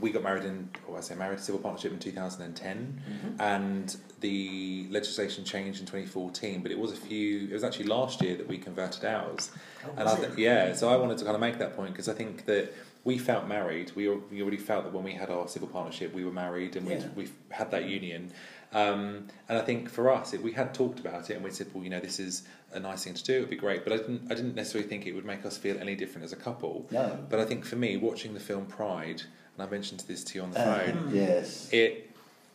we 0.00 0.10
got 0.10 0.22
married 0.22 0.44
in, 0.44 0.68
or 0.88 0.98
I 0.98 1.00
say 1.00 1.14
married, 1.16 1.40
civil 1.40 1.60
partnership 1.60 1.92
in 1.92 1.98
2010, 1.98 3.02
Mhm. 3.08 3.40
and 3.40 3.96
the 4.20 4.86
legislation 4.90 5.44
changed 5.44 5.80
in 5.80 5.86
2014. 5.86 6.60
But 6.62 6.70
it 6.72 6.78
was 6.78 6.92
a 6.92 6.96
few. 6.96 7.48
It 7.48 7.52
was 7.52 7.62
actually 7.64 7.86
last 7.86 8.20
year 8.22 8.36
that 8.36 8.46
we 8.48 8.58
converted 8.58 9.04
ours. 9.04 9.50
And 9.96 10.08
I 10.08 10.16
th- 10.16 10.36
yeah, 10.38 10.72
so 10.74 10.88
I 10.88 10.96
wanted 10.96 11.18
to 11.18 11.24
kind 11.24 11.34
of 11.34 11.40
make 11.40 11.58
that 11.58 11.74
point 11.76 11.92
because 11.92 12.08
I 12.08 12.14
think 12.14 12.44
that 12.46 12.72
we 13.04 13.16
felt 13.18 13.46
married. 13.46 13.92
We, 13.94 14.08
we 14.08 14.42
already 14.42 14.56
felt 14.58 14.84
that 14.84 14.92
when 14.92 15.04
we 15.04 15.12
had 15.12 15.30
our 15.30 15.48
civil 15.48 15.68
partnership, 15.68 16.12
we 16.14 16.24
were 16.24 16.32
married 16.32 16.76
and 16.76 16.86
Yeah. 16.88 17.06
we 17.16 17.24
we 17.24 17.30
had 17.50 17.70
that 17.70 17.84
union. 17.88 18.32
Um, 18.72 19.28
and 19.48 19.56
I 19.58 19.62
think 19.62 19.88
for 19.88 20.10
us, 20.12 20.34
it, 20.34 20.42
we 20.42 20.52
had 20.52 20.74
talked 20.74 21.00
about 21.00 21.30
it 21.30 21.34
and 21.34 21.42
we 21.44 21.50
said, 21.50 21.68
well, 21.72 21.82
you 21.82 21.88
know, 21.90 22.00
this 22.00 22.20
is 22.20 22.42
a 22.72 22.78
nice 22.80 23.04
thing 23.04 23.14
to 23.14 23.24
do. 23.24 23.36
It'd 23.38 23.48
be 23.50 23.56
great, 23.56 23.82
but 23.84 23.92
I 23.94 23.96
didn't. 23.96 24.30
I 24.30 24.34
didn't 24.34 24.54
necessarily 24.56 24.88
think 24.88 25.06
it 25.06 25.12
would 25.14 25.24
make 25.24 25.46
us 25.46 25.56
feel 25.56 25.78
any 25.80 25.94
different 25.94 26.24
as 26.24 26.32
a 26.32 26.36
couple. 26.36 26.86
No. 26.90 27.18
But 27.30 27.40
I 27.40 27.46
think 27.46 27.64
for 27.64 27.76
me, 27.76 27.96
watching 27.96 28.34
the 28.34 28.40
film 28.40 28.66
Pride, 28.66 29.22
and 29.56 29.66
I 29.66 29.70
mentioned 29.70 30.04
this 30.06 30.22
to 30.24 30.34
you 30.38 30.42
on 30.44 30.50
the 30.50 30.60
Uh, 30.60 30.78
phone, 30.84 31.10
yes. 31.14 31.72
it 31.72 32.07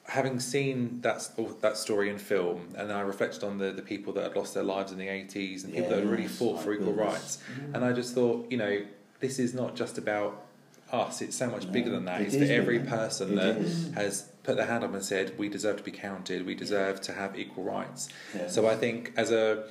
having 0.07 0.39
seen 0.39 0.99
that 1.01 1.27
that 1.61 1.77
story 1.77 2.09
in 2.09 2.17
film, 2.17 2.69
and 2.77 2.91
I 2.91 3.01
reflected 3.01 3.43
on 3.43 3.57
the, 3.57 3.71
the 3.71 3.81
people 3.81 4.13
that 4.13 4.23
had 4.23 4.35
lost 4.35 4.53
their 4.53 4.63
lives 4.63 4.91
in 4.91 4.97
the 4.97 5.07
eighties 5.07 5.63
and 5.63 5.73
people 5.73 5.89
that 5.89 5.99
had 5.99 6.09
really 6.09 6.27
fought 6.27 6.61
for 6.61 6.73
equal 6.73 6.87
goodness. 6.93 7.13
rights, 7.13 7.37
and 7.73 7.83
I 7.85 7.93
just 7.93 8.13
thought, 8.13 8.51
you 8.51 8.57
know, 8.57 8.83
this 9.19 9.39
is 9.39 9.53
not 9.53 9.75
just 9.75 9.97
about 9.97 10.45
us; 10.91 11.21
it's 11.21 11.35
so 11.35 11.47
much 11.49 11.71
bigger 11.71 11.89
than 11.89 12.05
that. 12.05 12.21
it 12.21 12.27
It's 12.33 12.37
for 12.37 12.43
every 12.53 12.79
person 12.79 13.33
It 13.33 13.35
that 13.41 13.57
is. 13.57 13.91
has 13.93 14.21
put 14.43 14.57
their 14.57 14.65
hand 14.65 14.83
up 14.83 14.93
and 14.93 15.03
said, 15.03 15.37
"We 15.39 15.47
deserve 15.49 15.77
to 15.77 15.83
be 15.83 15.91
counted. 15.91 16.45
We 16.45 16.53
deserve 16.55 16.99
to 17.01 17.13
have 17.13 17.37
equal 17.39 17.63
rights." 17.63 18.09
So 18.49 18.67
I 18.67 18.75
think 18.75 19.13
as 19.15 19.31
a 19.31 19.63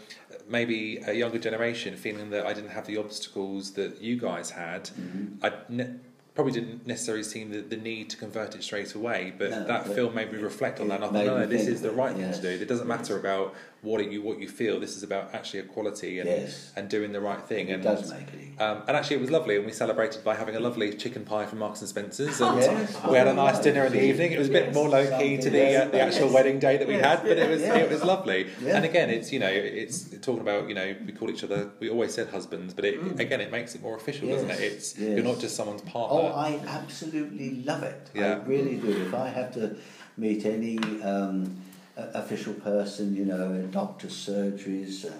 maybe 0.49 0.97
a 1.07 1.13
younger 1.13 1.39
generation, 1.39 1.95
feeling 1.97 2.31
that 2.31 2.47
I 2.47 2.53
didn't 2.55 2.71
have 2.71 2.87
the 2.87 2.97
obstacles 2.97 3.73
that 3.73 4.01
you 4.01 4.17
guys 4.19 4.51
had, 4.51 4.85
Mhm. 4.99 5.37
I 5.45 5.53
ne- 5.69 5.95
probably 6.35 6.53
didn't 6.53 6.87
necessarily 6.87 7.23
see 7.25 7.45
the, 7.45 7.61
the 7.61 7.77
need 7.77 8.09
to 8.11 8.17
convert 8.17 8.55
it 8.55 8.63
straight 8.63 8.95
away. 8.95 9.33
But 9.37 9.51
No, 9.51 9.65
that 9.67 9.87
but 9.87 9.95
film 9.95 10.15
made 10.15 10.33
me 10.33 10.39
reflect 10.39 10.81
on 10.81 10.89
that. 10.89 10.97
And 10.97 11.05
I 11.05 11.09
thought, 11.09 11.27
no, 11.27 11.39
no, 11.41 11.47
this 11.47 11.67
is 11.67 11.83
the 11.83 11.91
right 11.91 12.13
thing 12.13 12.23
yes. 12.23 12.39
to 12.39 12.57
do. 12.57 12.63
It 12.63 12.69
doesn't 12.69 12.89
matter 12.89 13.19
about 13.19 13.55
what 13.83 14.01
it, 14.01 14.11
you 14.13 14.23
what 14.23 14.39
you 14.41 14.49
feel. 14.49 14.79
This 14.81 14.97
is 14.97 15.03
about 15.03 15.35
actually 15.35 15.61
equality 15.61 16.21
and 16.21 16.29
Yes. 16.29 16.73
and 16.77 16.89
doing 16.89 17.11
the 17.13 17.21
right 17.21 17.43
thing. 17.43 17.69
It 17.69 17.75
and 17.75 17.83
does 17.83 18.11
make 18.11 18.29
it 18.33 18.61
um, 18.61 18.83
and 18.87 18.97
actually, 18.97 19.17
it 19.17 19.23
was 19.23 19.31
lovely, 19.31 19.57
and 19.57 19.65
we 19.67 19.73
celebrated 19.73 20.23
by 20.23 20.35
having 20.37 20.55
a 20.55 20.61
lovely 20.61 20.93
chicken 20.93 21.25
pie 21.25 21.47
from 21.47 21.59
Marks 21.59 21.81
and 21.81 21.89
Spencer's, 21.89 22.41
and 22.41 22.59
Yes. 22.61 22.97
we 23.11 23.17
had 23.17 23.27
a 23.27 23.33
nice 23.35 23.59
dinner 23.59 23.85
in 23.87 23.93
the 23.93 24.05
evening. 24.05 24.31
It 24.31 24.39
was 24.39 24.49
a 24.51 24.53
bit 24.53 24.67
Yes. 24.67 24.75
more 24.75 24.89
low 24.89 25.19
key 25.19 25.39
to 25.39 25.51
the 25.51 25.83
uh, 25.83 25.89
the 25.89 26.01
actual 26.01 26.33
wedding 26.33 26.59
day 26.61 26.77
that 26.77 26.87
we 26.87 26.95
had, 26.95 27.23
but 27.23 27.39
it 27.39 27.49
was 27.51 27.63
it 27.63 27.91
was 27.91 28.05
lovely. 28.05 28.47
And 28.67 28.85
again, 28.85 29.11
it's 29.11 29.33
you 29.33 29.41
know 29.41 29.49
it's 29.51 30.05
talking 30.21 30.43
about 30.43 30.69
you 30.69 30.75
know 30.75 30.95
we 31.07 31.13
call 31.13 31.29
each 31.31 31.43
other 31.43 31.71
we 31.81 31.91
always 31.91 32.15
said 32.15 32.29
husbands, 32.29 32.75
but 32.75 32.85
it, 32.85 33.03
Mm. 33.03 33.19
again 33.19 33.41
it 33.41 33.51
makes 33.51 33.75
it 33.75 33.83
more 33.83 33.97
official, 33.97 34.29
doesn't 34.29 34.51
it? 34.51 34.61
It's 34.61 34.97
you're 34.99 35.25
not 35.25 35.41
just 35.41 35.57
someone's 35.57 35.83
partner. 35.83 36.21
Oh, 36.21 36.27
I 36.49 36.61
absolutely 36.67 37.63
love 37.65 37.83
it. 37.83 38.11
Yeah. 38.15 38.35
I 38.35 38.47
really 38.47 38.77
do. 38.77 38.91
If 39.07 39.15
I 39.15 39.29
have 39.29 39.53
to 39.55 39.77
meet 40.17 40.45
any 40.45 40.79
um, 41.03 41.57
official 41.97 42.55
person, 42.55 43.15
you 43.15 43.25
know, 43.25 43.63
doctors' 43.71 44.29
surgeries, 44.29 45.05
uh, 45.05 45.13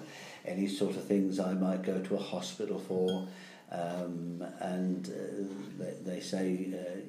any 0.45 0.67
sort 0.67 0.95
of 0.95 1.03
things 1.05 1.39
I 1.39 1.53
might 1.53 1.83
go 1.83 1.99
to 1.99 2.15
a 2.15 2.19
hospital 2.19 2.79
for, 2.79 3.27
um, 3.71 4.43
and 4.59 5.07
uh, 5.07 5.83
they, 5.83 6.13
they 6.13 6.19
say, 6.19 6.69
uh, 6.73 6.99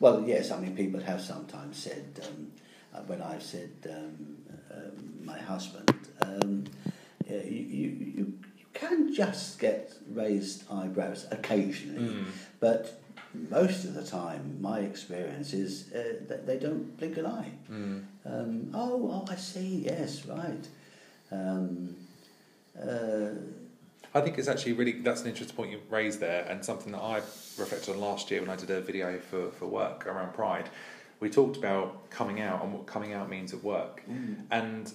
well, 0.00 0.24
yes, 0.26 0.50
I 0.50 0.60
mean, 0.60 0.74
people 0.74 1.00
have 1.00 1.20
sometimes 1.20 1.76
said, 1.76 2.20
um, 2.26 2.52
uh, 2.94 3.00
when 3.02 3.22
I've 3.22 3.42
said 3.42 3.70
um, 3.90 4.36
um, 4.72 5.24
my 5.24 5.38
husband, 5.38 5.92
um, 6.22 6.64
you, 7.28 7.38
you, 7.38 8.12
you 8.16 8.32
can 8.72 9.14
just 9.14 9.58
get 9.58 9.92
raised 10.10 10.64
eyebrows 10.70 11.26
occasionally. 11.30 12.14
Mm. 12.14 12.24
But 12.60 13.00
most 13.50 13.84
of 13.84 13.94
the 13.94 14.04
time, 14.04 14.58
my 14.60 14.80
experience 14.80 15.52
is 15.52 15.92
uh, 15.92 16.24
that 16.28 16.46
they 16.46 16.58
don't 16.58 16.96
blink 16.96 17.16
an 17.16 17.26
eye. 17.26 17.50
Mm. 17.70 18.04
Um, 18.24 18.70
oh, 18.74 19.10
oh, 19.12 19.32
I 19.32 19.36
see. 19.36 19.84
Yes, 19.84 20.24
right. 20.26 20.68
Um, 21.30 21.96
uh, 22.80 23.30
I 24.14 24.20
think 24.20 24.38
it's 24.38 24.48
actually 24.48 24.74
really 24.74 24.92
that's 24.92 25.22
an 25.22 25.28
interesting 25.28 25.56
point 25.56 25.72
you 25.72 25.80
raised 25.90 26.20
there, 26.20 26.44
and 26.48 26.64
something 26.64 26.92
that 26.92 27.00
I 27.02 27.16
reflected 27.16 27.94
on 27.94 28.00
last 28.00 28.30
year 28.30 28.40
when 28.40 28.50
I 28.50 28.56
did 28.56 28.70
a 28.70 28.80
video 28.80 29.18
for, 29.18 29.50
for 29.50 29.66
work 29.66 30.06
around 30.06 30.34
Pride. 30.34 30.68
We 31.20 31.30
talked 31.30 31.56
about 31.56 32.10
coming 32.10 32.40
out 32.40 32.62
and 32.62 32.72
what 32.72 32.86
coming 32.86 33.12
out 33.12 33.28
means 33.28 33.52
at 33.52 33.62
work, 33.64 34.02
and 34.50 34.92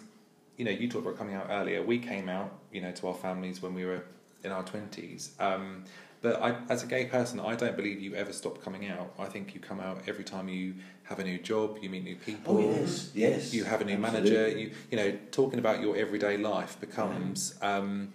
you 0.58 0.66
know, 0.66 0.72
you 0.72 0.90
talked 0.90 1.06
about 1.06 1.18
coming 1.18 1.36
out 1.36 1.48
earlier. 1.50 1.82
We 1.82 2.00
came 2.00 2.30
out, 2.30 2.52
you 2.72 2.82
know, 2.82 2.92
to 2.92 3.08
our 3.08 3.14
families 3.14 3.62
when 3.62 3.74
we 3.74 3.86
were 3.86 4.04
in 4.44 4.52
our 4.52 4.64
twenties. 4.64 5.36
Um, 5.40 5.84
but 6.22 6.42
I, 6.42 6.56
as 6.70 6.84
a 6.84 6.86
gay 6.86 7.06
person, 7.06 7.40
I 7.40 7.56
don't 7.56 7.78
believe 7.78 8.02
you 8.02 8.14
ever 8.16 8.34
stop 8.34 8.62
coming 8.62 8.90
out. 8.90 9.14
I 9.18 9.26
think 9.26 9.54
you 9.54 9.62
come 9.62 9.80
out 9.80 10.02
every 10.08 10.26
time 10.26 10.50
you 10.50 10.76
have 11.04 11.20
a 11.20 11.24
new 11.24 11.38
job, 11.38 11.78
you 11.82 11.90
meet 11.90 12.04
new 12.04 12.18
people. 12.18 12.58
oh, 12.58 12.60
yes, 12.60 13.12
yes. 13.14 13.54
You 13.54 13.64
have 13.64 13.82
a 13.82 13.86
new 13.86 13.94
absolutely. 13.94 14.32
manager. 14.32 14.60
You 14.60 14.72
you 14.92 14.98
know, 14.98 15.18
talking 15.32 15.60
about 15.60 15.82
your 15.82 15.96
everyday 15.96 16.38
life 16.38 16.80
becomes 16.80 17.56
um, 17.62 18.14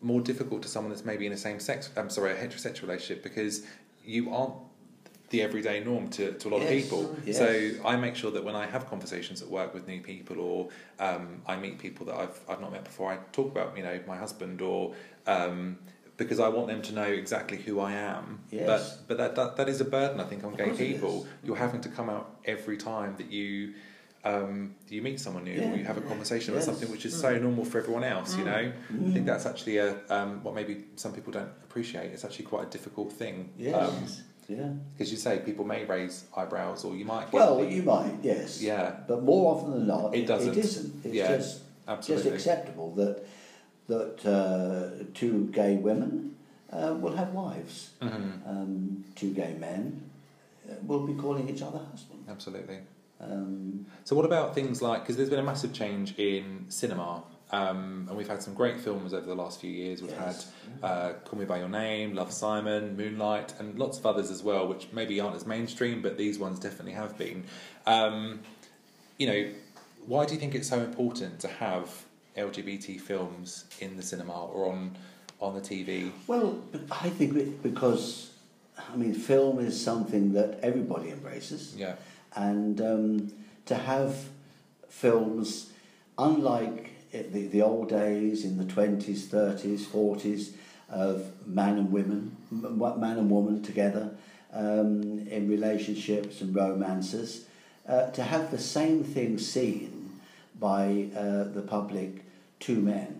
more 0.00 0.20
difficult 0.20 0.62
to 0.62 0.68
someone 0.68 0.90
that's 0.90 1.04
maybe 1.04 1.26
in 1.26 1.32
a 1.32 1.36
same 1.36 1.58
sex. 1.58 1.90
I'm 1.96 2.10
sorry, 2.10 2.32
a 2.32 2.36
heterosexual 2.36 2.82
relationship 2.82 3.24
because 3.24 3.66
you 4.04 4.32
aren't 4.32 4.54
the 5.30 5.42
everyday 5.42 5.82
norm 5.82 6.08
to, 6.10 6.32
to 6.32 6.48
a 6.48 6.50
lot 6.50 6.62
of 6.62 6.68
people. 6.68 7.16
yes. 7.24 7.38
So 7.38 7.70
I 7.84 7.96
make 7.96 8.14
sure 8.14 8.30
that 8.30 8.44
when 8.44 8.54
I 8.54 8.66
have 8.66 8.88
conversations 8.88 9.42
at 9.42 9.48
work 9.48 9.74
with 9.74 9.88
new 9.88 10.00
people 10.00 10.38
or 10.38 10.68
um, 11.00 11.42
I 11.46 11.56
meet 11.56 11.78
people 11.78 12.06
that 12.06 12.14
I've 12.14 12.40
I've 12.48 12.60
not 12.60 12.70
met 12.70 12.84
before, 12.84 13.10
I 13.10 13.16
talk 13.32 13.50
about 13.50 13.76
you 13.76 13.82
know 13.82 13.98
my 14.06 14.16
husband 14.16 14.62
or. 14.62 14.94
Um, 15.26 15.78
because 16.16 16.38
I 16.40 16.48
want 16.48 16.68
them 16.68 16.82
to 16.82 16.92
know 16.92 17.04
exactly 17.22 17.58
who 17.58 17.80
I 17.80 17.92
am, 17.92 18.40
Yes. 18.50 18.66
but 18.66 19.08
but 19.08 19.16
that, 19.18 19.34
that 19.36 19.56
that 19.56 19.68
is 19.68 19.80
a 19.80 19.84
burden 19.84 20.20
I 20.20 20.24
think 20.24 20.44
on 20.44 20.54
gay 20.54 20.70
people. 20.70 21.26
You're 21.42 21.56
having 21.56 21.80
to 21.82 21.88
come 21.88 22.08
out 22.08 22.36
every 22.44 22.76
time 22.76 23.14
that 23.18 23.30
you 23.30 23.74
um, 24.24 24.74
you 24.88 25.02
meet 25.02 25.20
someone 25.20 25.44
new 25.44 25.52
Yeah. 25.52 25.72
or 25.72 25.76
you 25.76 25.84
have 25.84 25.98
a 25.98 26.00
conversation 26.00 26.54
about 26.54 26.64
something 26.64 26.90
which 26.90 27.04
is 27.04 27.18
so 27.20 27.36
normal 27.38 27.64
for 27.66 27.78
everyone 27.78 28.04
else. 28.04 28.34
You 28.36 28.44
Mm. 28.44 28.46
know, 28.46 28.72
I 28.90 28.92
Mm. 28.92 29.12
think 29.12 29.26
that's 29.26 29.44
actually 29.44 29.76
a 29.78 29.96
um, 30.08 30.42
what 30.42 30.54
maybe 30.54 30.84
some 30.96 31.12
people 31.12 31.30
don't 31.32 31.50
appreciate. 31.68 32.10
It's 32.12 32.24
actually 32.24 32.46
quite 32.46 32.66
a 32.68 32.70
difficult 32.70 33.12
thing. 33.12 33.50
Yes. 33.58 33.74
Um, 33.74 34.06
Yeah. 34.46 34.68
Because 34.92 35.10
you 35.10 35.16
say 35.16 35.38
people 35.38 35.64
may 35.64 35.84
raise 35.86 36.24
eyebrows, 36.36 36.84
or 36.84 36.94
you 36.94 37.06
might. 37.06 37.24
Get 37.30 37.32
Well, 37.34 37.56
the, 37.60 37.66
you 37.76 37.82
might, 37.82 38.12
yes. 38.22 38.60
Yeah. 38.62 38.94
But 39.08 39.22
more 39.22 39.54
often 39.54 39.70
than 39.72 39.86
not, 39.86 40.14
It 40.14 40.26
doesn't. 40.26 40.52
It 40.52 40.58
isn't. 40.58 41.04
It's 41.06 41.14
Yeah, 41.14 41.36
just 41.36 41.62
absolutely. 41.88 42.30
just 42.30 42.46
acceptable 42.46 42.94
that 42.96 43.24
that 43.88 44.24
uh, 44.26 45.04
two 45.14 45.48
gay 45.52 45.76
women 45.76 46.36
uh, 46.72 46.94
will 47.00 47.14
have 47.16 47.32
wives. 47.32 47.90
Mhm. 48.00 48.48
Um, 48.48 49.04
two 49.14 49.32
gay 49.32 49.54
men 49.58 50.02
uh, 50.68 50.74
will 50.86 51.06
be 51.06 51.14
calling 51.14 51.48
each 51.48 51.62
other 51.62 51.78
husband. 51.90 52.24
Absolutely. 52.28 52.78
Um, 53.20 53.86
So, 54.04 54.16
what 54.16 54.24
about 54.24 54.54
things 54.54 54.82
like 54.82 55.02
because 55.02 55.16
there's 55.16 55.30
been 55.30 55.38
a 55.38 55.42
massive 55.42 55.72
change 55.72 56.18
in 56.18 56.64
cinema, 56.68 57.22
um, 57.52 58.06
and 58.08 58.16
we've 58.16 58.28
had 58.28 58.42
some 58.42 58.54
great 58.54 58.80
films 58.80 59.14
over 59.14 59.26
the 59.26 59.34
last 59.34 59.60
few 59.60 59.70
years. 59.70 60.02
We've 60.02 60.10
Yes. 60.10 60.50
had 60.82 60.84
uh, 60.90 61.12
Call 61.24 61.38
Me 61.38 61.44
by 61.44 61.58
Your 61.58 61.68
Name, 61.68 62.14
Love 62.14 62.32
Simon, 62.32 62.96
Moonlight, 62.96 63.54
and 63.60 63.78
lots 63.78 63.98
of 63.98 64.06
others 64.06 64.30
as 64.30 64.42
well, 64.42 64.66
which 64.66 64.88
maybe 64.92 65.20
aren't 65.20 65.36
as 65.36 65.46
mainstream, 65.46 66.02
but 66.02 66.16
these 66.18 66.38
ones 66.38 66.58
definitely 66.58 66.92
have 66.92 67.16
been. 67.16 67.44
Um, 67.86 68.40
you 69.18 69.26
know, 69.28 69.50
why 70.06 70.24
do 70.26 70.34
you 70.34 70.40
think 70.40 70.54
it's 70.54 70.68
so 70.68 70.80
important 70.80 71.38
to 71.40 71.48
have 71.48 72.04
LGBT 72.36 73.00
films 73.00 73.64
in 73.80 73.96
the 73.96 74.02
cinema 74.02 74.46
or 74.46 74.72
on 74.72 74.96
on 75.40 75.54
the 75.54 75.60
TV? 75.60 76.10
well, 76.26 76.58
I 76.90 77.10
think 77.10 77.62
because 77.62 78.30
I 78.92 78.96
mean, 78.96 79.14
film 79.14 79.58
is 79.58 79.80
something 79.80 80.32
that 80.32 80.60
everybody 80.62 81.10
embraces. 81.10 81.74
Yeah, 81.76 81.96
and 82.34 82.80
um, 82.80 83.32
to 83.66 83.74
have 83.74 84.16
films 84.88 85.72
unlike 86.18 86.90
the, 87.12 87.46
the 87.48 87.62
old 87.62 87.88
days 87.88 88.44
in 88.44 88.56
the 88.56 88.64
20s 88.64 89.26
30s 89.26 89.80
40s 89.80 90.52
of 90.88 91.26
man 91.46 91.78
and 91.78 91.90
women 91.90 92.36
man 92.50 93.18
and 93.18 93.30
woman 93.30 93.62
together 93.62 94.10
um, 94.52 95.26
in 95.28 95.48
relationships 95.48 96.40
and 96.40 96.54
romances 96.54 97.46
uh, 97.88 98.10
to 98.10 98.22
have 98.22 98.50
the 98.50 98.58
same 98.58 99.02
thing 99.02 99.38
seen 99.38 100.20
by 100.58 101.08
uh, 101.16 101.44
the 101.44 101.64
public 101.66 102.23
two 102.64 102.80
men 102.80 103.10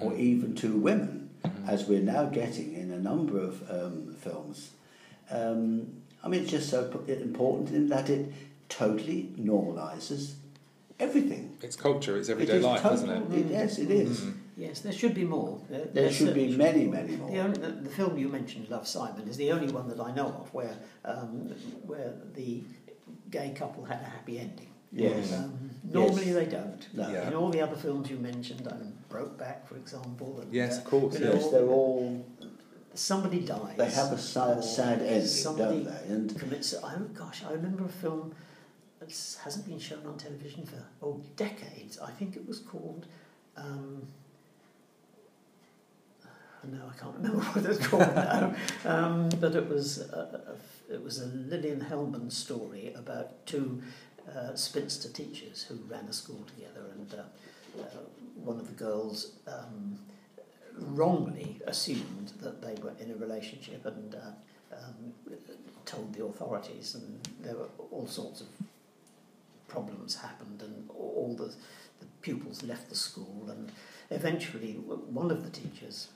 or 0.00 0.14
even 0.16 0.54
two 0.54 0.76
women 0.88 1.28
as 1.66 1.84
we're 1.88 2.00
now 2.16 2.24
getting 2.40 2.72
in 2.74 2.90
a 2.92 2.98
number 3.10 3.38
of 3.38 3.54
um, 3.70 4.14
films 4.24 4.70
um, 5.30 5.86
I 6.24 6.28
mean, 6.28 6.42
it's 6.42 6.50
just 6.50 6.68
so 6.70 6.80
important 7.08 7.70
in 7.70 7.88
that 7.88 8.08
it 8.08 8.32
totally 8.68 9.30
normalises 9.38 10.34
everything. 11.00 11.56
it's 11.62 11.74
culture, 11.74 12.16
it's 12.16 12.28
everyday 12.28 12.58
is 12.58 12.64
life, 12.64 12.82
total- 12.82 12.96
isn't 13.10 13.32
it? 13.32 13.38
it- 13.38 13.50
yes, 13.50 13.78
it 13.78 13.90
is. 13.90 14.24
Yes, 14.56 14.80
there 14.80 14.92
should 14.92 15.14
be 15.14 15.24
more. 15.24 15.58
There, 15.70 15.86
There 15.86 16.12
should 16.12 16.34
be 16.34 16.54
many, 16.54 16.84
many 16.84 17.16
more. 17.16 17.30
The, 17.30 17.38
only, 17.40 17.58
the, 17.58 17.68
the 17.68 17.90
film 17.90 18.18
you 18.18 18.28
mentioned, 18.28 18.68
Love 18.68 18.86
Simon, 18.86 19.26
is 19.26 19.38
the 19.38 19.50
only 19.50 19.72
one 19.72 19.88
that 19.88 19.98
I 19.98 20.12
know 20.14 20.26
of 20.26 20.52
where 20.52 20.76
um, 21.06 21.50
where 21.86 22.12
the 22.34 22.62
gay 23.30 23.50
couple 23.56 23.84
had 23.84 24.00
a 24.02 24.10
happy 24.16 24.38
ending. 24.38 24.71
Yes. 24.92 25.32
Um, 25.32 25.70
normally 25.84 26.26
Yes. 26.26 26.34
they 26.34 26.46
don't. 26.46 26.94
No. 26.94 27.08
Yeah. 27.10 27.28
In 27.28 27.34
all 27.34 27.50
the 27.50 27.60
other 27.60 27.76
films 27.76 28.10
you 28.10 28.18
mentioned, 28.18 28.66
um, 28.68 28.92
Brokeback, 29.10 29.66
for 29.66 29.76
example. 29.76 30.40
And, 30.40 30.52
Yes, 30.52 30.76
uh, 30.76 30.80
of 30.80 30.84
course, 30.84 31.18
you 31.18 31.24
know, 31.24 31.32
Yes, 31.34 31.50
they're 31.50 31.66
all. 31.66 32.24
Somebody 32.94 33.40
dies. 33.40 33.76
They 33.78 33.90
have 33.90 34.12
a 34.12 34.18
sad, 34.18 34.62
sad 34.62 35.00
ending, 35.00 35.26
somebody 35.26 35.84
don't 35.84 36.08
they? 36.08 36.14
And 36.14 36.38
commits. 36.38 36.74
I, 36.74 36.96
gosh, 37.14 37.42
I 37.42 37.52
remember 37.52 37.86
a 37.86 37.88
film 37.88 38.34
that 39.00 39.08
hasn't 39.42 39.66
been 39.66 39.78
shown 39.78 40.06
on 40.06 40.18
television 40.18 40.66
for 40.66 40.84
oh 41.02 41.20
decades. 41.36 41.98
I 41.98 42.10
think 42.10 42.36
it 42.36 42.46
was 42.46 42.58
called. 42.58 43.06
Um, 43.56 44.02
no, 46.64 46.78
I 46.94 46.96
can't 47.00 47.16
remember 47.16 47.38
what 47.52 47.64
it's 47.64 47.86
called 47.86 48.14
now. 48.14 48.54
Um, 48.84 49.28
but 49.40 49.54
it 49.56 49.68
was 49.68 49.98
a, 49.98 50.54
a, 50.90 50.94
it 50.94 51.02
was 51.02 51.18
a 51.20 51.26
Lillian 51.26 51.80
Hellman 51.80 52.30
story 52.30 52.92
about 52.94 53.44
two 53.46 53.82
uh, 54.36 54.54
spinster 54.54 55.08
teachers 55.08 55.64
who 55.64 55.76
ran 55.88 56.04
a 56.04 56.12
school 56.12 56.44
together, 56.54 56.86
and 56.94 57.14
uh, 57.14 57.82
uh, 57.82 58.04
one 58.36 58.58
of 58.58 58.66
the 58.66 58.84
girls. 58.84 59.32
Um, 59.46 59.98
wrongly 60.78 61.60
assumed 61.66 62.32
that 62.40 62.62
they 62.62 62.74
were 62.82 62.94
in 62.98 63.10
a 63.10 63.16
relationship 63.16 63.84
and 63.84 64.14
uh, 64.14 64.74
um, 64.74 65.12
told 65.84 66.14
the 66.14 66.24
authorities, 66.24 66.94
and 66.94 67.28
there 67.40 67.54
were 67.54 67.68
all 67.90 68.06
sorts 68.06 68.40
of 68.40 68.46
problems 69.68 70.14
happened, 70.16 70.62
and 70.62 70.88
all 70.90 71.34
the, 71.36 71.54
the 72.00 72.06
pupils 72.20 72.62
left 72.62 72.88
the 72.88 72.94
school, 72.94 73.48
and 73.48 73.72
eventually 74.10 74.72
one 74.74 75.30
of 75.30 75.44
the 75.44 75.50
teachers, 75.50 76.08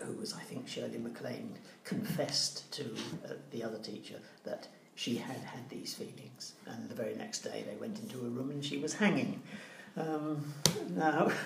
who 0.00 0.12
was 0.14 0.32
I 0.32 0.40
think 0.40 0.68
Shirley 0.68 0.98
MacLaine, 0.98 1.58
confessed 1.84 2.70
to 2.72 2.84
uh, 3.24 3.34
the 3.50 3.62
other 3.62 3.78
teacher 3.78 4.20
that 4.44 4.68
she 4.98 5.14
had 5.16 5.36
had 5.54 5.64
these 5.70 5.94
feelings, 5.94 6.54
and 6.66 6.88
the 6.90 6.94
very 7.02 7.14
next 7.14 7.40
day 7.44 7.64
they 7.68 7.76
went 7.76 7.96
into 8.00 8.18
a 8.18 8.28
room 8.36 8.50
and 8.50 8.64
she 8.64 8.78
was 8.78 8.92
hanging. 8.94 9.40
Um, 9.96 10.44
now. 10.90 11.30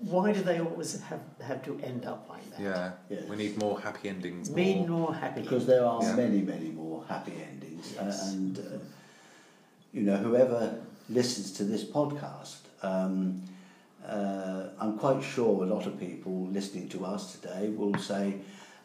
Why 0.00 0.32
do 0.32 0.42
they 0.42 0.58
always 0.58 1.00
have, 1.02 1.20
have 1.40 1.62
to 1.64 1.78
end 1.82 2.04
up 2.04 2.26
like 2.28 2.46
that? 2.50 2.60
Yeah, 2.60 2.90
Yes. 3.08 3.28
we 3.30 3.36
need 3.36 3.56
more 3.58 3.78
happy 3.80 4.08
endings. 4.08 4.50
Mean 4.50 4.88
more- 4.88 5.14
happy? 5.14 5.42
because 5.42 5.66
there 5.66 5.84
are 5.86 6.02
Yeah. 6.02 6.16
many, 6.16 6.42
many 6.42 6.70
more 6.70 7.04
happy 7.08 7.32
endings, 7.50 7.92
Yes. 7.94 8.22
uh, 8.22 8.32
and 8.32 8.58
uh, 8.58 8.62
you 9.92 10.02
know, 10.02 10.16
whoever 10.16 10.60
listens 11.08 11.52
to 11.58 11.64
this 11.64 11.84
podcast, 11.84 12.56
um, 12.82 13.40
uh, 14.06 14.64
I'm 14.80 14.98
quite 14.98 15.22
sure 15.22 15.62
a 15.62 15.66
lot 15.66 15.86
of 15.86 15.98
people 15.98 16.48
listening 16.58 16.88
to 16.90 17.04
us 17.06 17.32
today 17.36 17.68
will 17.70 17.96
say, 17.98 18.34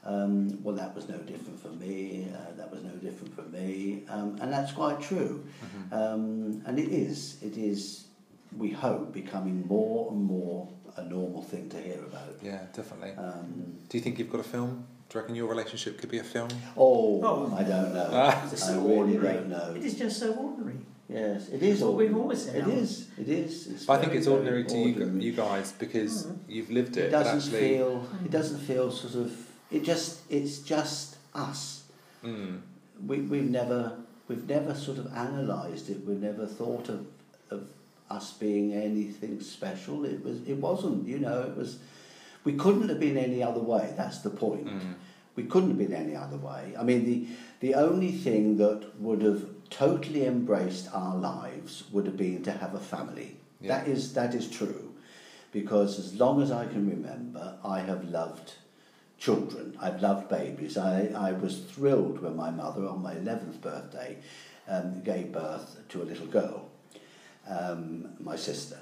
um, 0.06 0.62
"Well, 0.64 0.76
that 0.76 0.96
was 0.96 1.08
no 1.10 1.18
different 1.18 1.60
for 1.62 1.70
me. 1.70 2.28
Uh, 2.34 2.56
that 2.58 2.72
was 2.72 2.84
no 2.84 2.92
different 2.92 3.36
for 3.36 3.44
me," 3.44 4.04
um, 4.10 4.38
and 4.42 4.52
that's 4.52 4.72
quite 4.72 5.02
true. 5.02 5.44
Mm-hmm. 5.64 5.94
Um, 5.94 6.62
and 6.66 6.80
it 6.80 6.90
is, 6.90 7.38
it 7.42 7.58
is, 7.58 8.06
we 8.58 8.72
hope, 8.72 9.14
becoming 9.14 9.66
more 9.68 10.12
and 10.12 10.24
more 10.24 10.68
a 10.98 11.04
normal 11.04 11.42
thing 11.44 11.70
to 11.70 11.78
hear 11.82 12.00
about. 12.00 12.36
Yeah, 12.42 12.62
definitely. 12.74 13.12
Um, 13.18 13.78
Do 13.90 13.98
you 13.98 14.04
think 14.04 14.20
you've 14.20 14.32
got 14.32 14.42
a 14.42 14.44
film? 14.44 14.86
Do 15.10 15.18
you 15.18 15.22
reckon 15.22 15.36
your 15.36 15.48
relationship 15.48 15.98
could 16.00 16.10
be 16.12 16.20
a 16.20 16.24
film? 16.24 16.50
oh, 16.78 17.22
Oh. 17.24 17.56
I 17.56 17.64
don't 17.64 17.94
know. 17.94 18.10
Ah. 18.12 18.44
It's 18.52 18.68
I 18.70 18.76
really 18.76 18.96
ordinary. 19.18 19.34
don't 19.36 19.50
know. 19.50 19.74
It 19.76 19.84
is 19.84 19.96
just 19.98 20.20
so 20.20 20.34
ordinary. 20.34 20.78
Yes, 21.08 21.50
it 21.50 21.64
is. 21.64 21.80
That's 21.80 21.82
what 21.82 21.94
we've 21.96 22.16
ordinary. 22.16 22.22
always 22.22 22.44
said, 22.46 22.56
It 22.56 22.60
haven't 22.62 22.76
we? 22.76 22.82
is. 22.82 23.08
It 23.18 23.28
is. 23.30 23.68
It's 23.68 23.90
I 23.90 23.98
think 23.98 24.14
it's 24.14 24.28
ordinary 24.28 24.64
to 24.66 24.78
you, 24.78 24.94
ordinary. 24.94 25.24
you 25.24 25.32
guys 25.34 25.72
because 25.72 26.26
Mhm. 26.28 26.38
you've 26.48 26.70
lived 26.70 26.98
it. 26.98 27.06
It 27.06 27.12
but 27.12 27.24
doesn't 27.24 27.54
actually, 27.54 27.70
feel. 27.78 28.08
It 28.26 28.32
doesn't 28.32 28.60
feel 28.60 28.92
sort 28.92 29.16
of. 29.26 29.49
It 29.72 29.84
just. 29.84 30.22
It's 30.30 30.60
just 30.60 31.18
us. 31.34 31.84
Mm, 32.24 32.62
We 33.08 33.22
we've 33.22 33.50
never 33.50 33.98
we've 34.28 34.48
never 34.48 34.74
sort 34.74 34.98
of 34.98 35.06
analysed 35.08 35.90
it. 35.90 36.06
We've 36.06 36.22
never 36.22 36.46
thought 36.46 36.90
of 36.90 37.06
of 37.50 37.68
us 38.10 38.32
being 38.34 38.74
anything 38.74 39.40
special. 39.42 40.06
It 40.06 40.24
was. 40.24 40.42
It 40.48 40.58
wasn't. 40.58 41.08
You 41.08 41.20
know. 41.20 41.42
It 41.42 41.56
was. 41.56 41.78
We 42.44 42.54
couldn't 42.54 42.90
have 42.90 43.00
been 43.00 43.18
any 43.18 43.44
other 43.44 43.60
way. 43.60 43.94
That's 43.98 44.20
the 44.20 44.30
point. 44.30 44.66
mm, 44.68 44.94
We 45.36 45.44
couldn't 45.44 45.70
have 45.70 45.78
been 45.78 45.94
any 45.94 46.16
other 46.16 46.38
way. 46.38 46.74
I 46.80 46.84
mean, 46.84 47.06
the 47.06 47.28
the 47.60 47.76
only 47.76 48.12
thing 48.12 48.58
that 48.58 49.00
would 49.00 49.22
have 49.22 49.46
totally 49.70 50.26
embraced 50.26 50.90
our 50.94 51.16
lives 51.16 51.84
would 51.92 52.06
have 52.08 52.18
been 52.18 52.42
to 52.44 52.52
have 52.52 52.74
a 52.74 52.80
family. 52.80 53.36
Yeah. 53.62 53.78
That 53.78 53.88
is 53.88 54.14
that 54.14 54.34
is 54.34 54.50
true, 54.50 54.94
because 55.52 56.00
as 56.00 56.16
long 56.16 56.42
as 56.42 56.50
I 56.52 56.66
can 56.66 56.90
remember, 56.90 57.58
I 57.64 57.80
have 57.82 58.10
loved 58.10 58.54
children. 59.20 59.78
I've 59.82 60.02
loved 60.02 60.30
babies. 60.30 60.78
I, 60.78 61.12
I 61.16 61.34
was 61.34 61.60
thrilled 61.60 62.22
when 62.22 62.36
my 62.36 62.52
mother, 62.52 62.88
on 62.88 63.02
my 63.04 63.14
eleventh 63.14 63.62
birthday, 63.62 64.18
um, 64.68 65.02
gave 65.02 65.32
birth 65.32 65.78
to 65.90 66.02
a 66.02 66.06
little 66.06 66.28
girl, 66.28 66.70
um, 67.48 68.10
my 68.20 68.36
sister. 68.36 68.80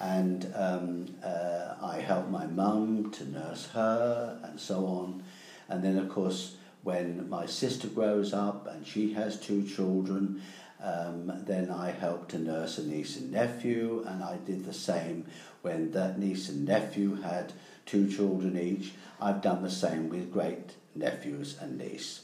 And 0.00 0.52
um, 0.54 1.14
uh, 1.24 1.74
I 1.82 1.98
helped 1.98 2.30
my 2.30 2.46
mum 2.46 3.10
to 3.12 3.24
nurse 3.30 3.68
her 3.70 4.40
and 4.42 4.58
so 4.58 4.86
on. 4.86 5.22
And 5.68 5.82
then, 5.84 5.98
of 5.98 6.08
course, 6.08 6.56
when 6.82 7.28
my 7.28 7.46
sister 7.46 7.88
grows 7.88 8.32
up 8.32 8.66
and 8.66 8.86
she 8.86 9.12
has 9.12 9.38
two 9.38 9.66
children, 9.66 10.42
um, 10.82 11.32
then 11.46 11.70
I 11.70 11.92
helped 11.92 12.30
to 12.30 12.38
nurse 12.38 12.78
a 12.78 12.84
niece 12.84 13.16
and 13.16 13.30
nephew, 13.30 14.04
and 14.06 14.24
I 14.24 14.38
did 14.44 14.64
the 14.64 14.72
same 14.72 15.26
when 15.62 15.92
that 15.92 16.18
niece 16.18 16.48
and 16.48 16.64
nephew 16.64 17.22
had 17.22 17.52
two 17.86 18.10
children 18.10 18.58
each. 18.58 18.92
I've 19.20 19.40
done 19.40 19.62
the 19.62 19.70
same 19.70 20.08
with 20.08 20.32
great 20.32 20.74
nephews 20.94 21.56
and 21.60 21.78
niece. 21.78 22.22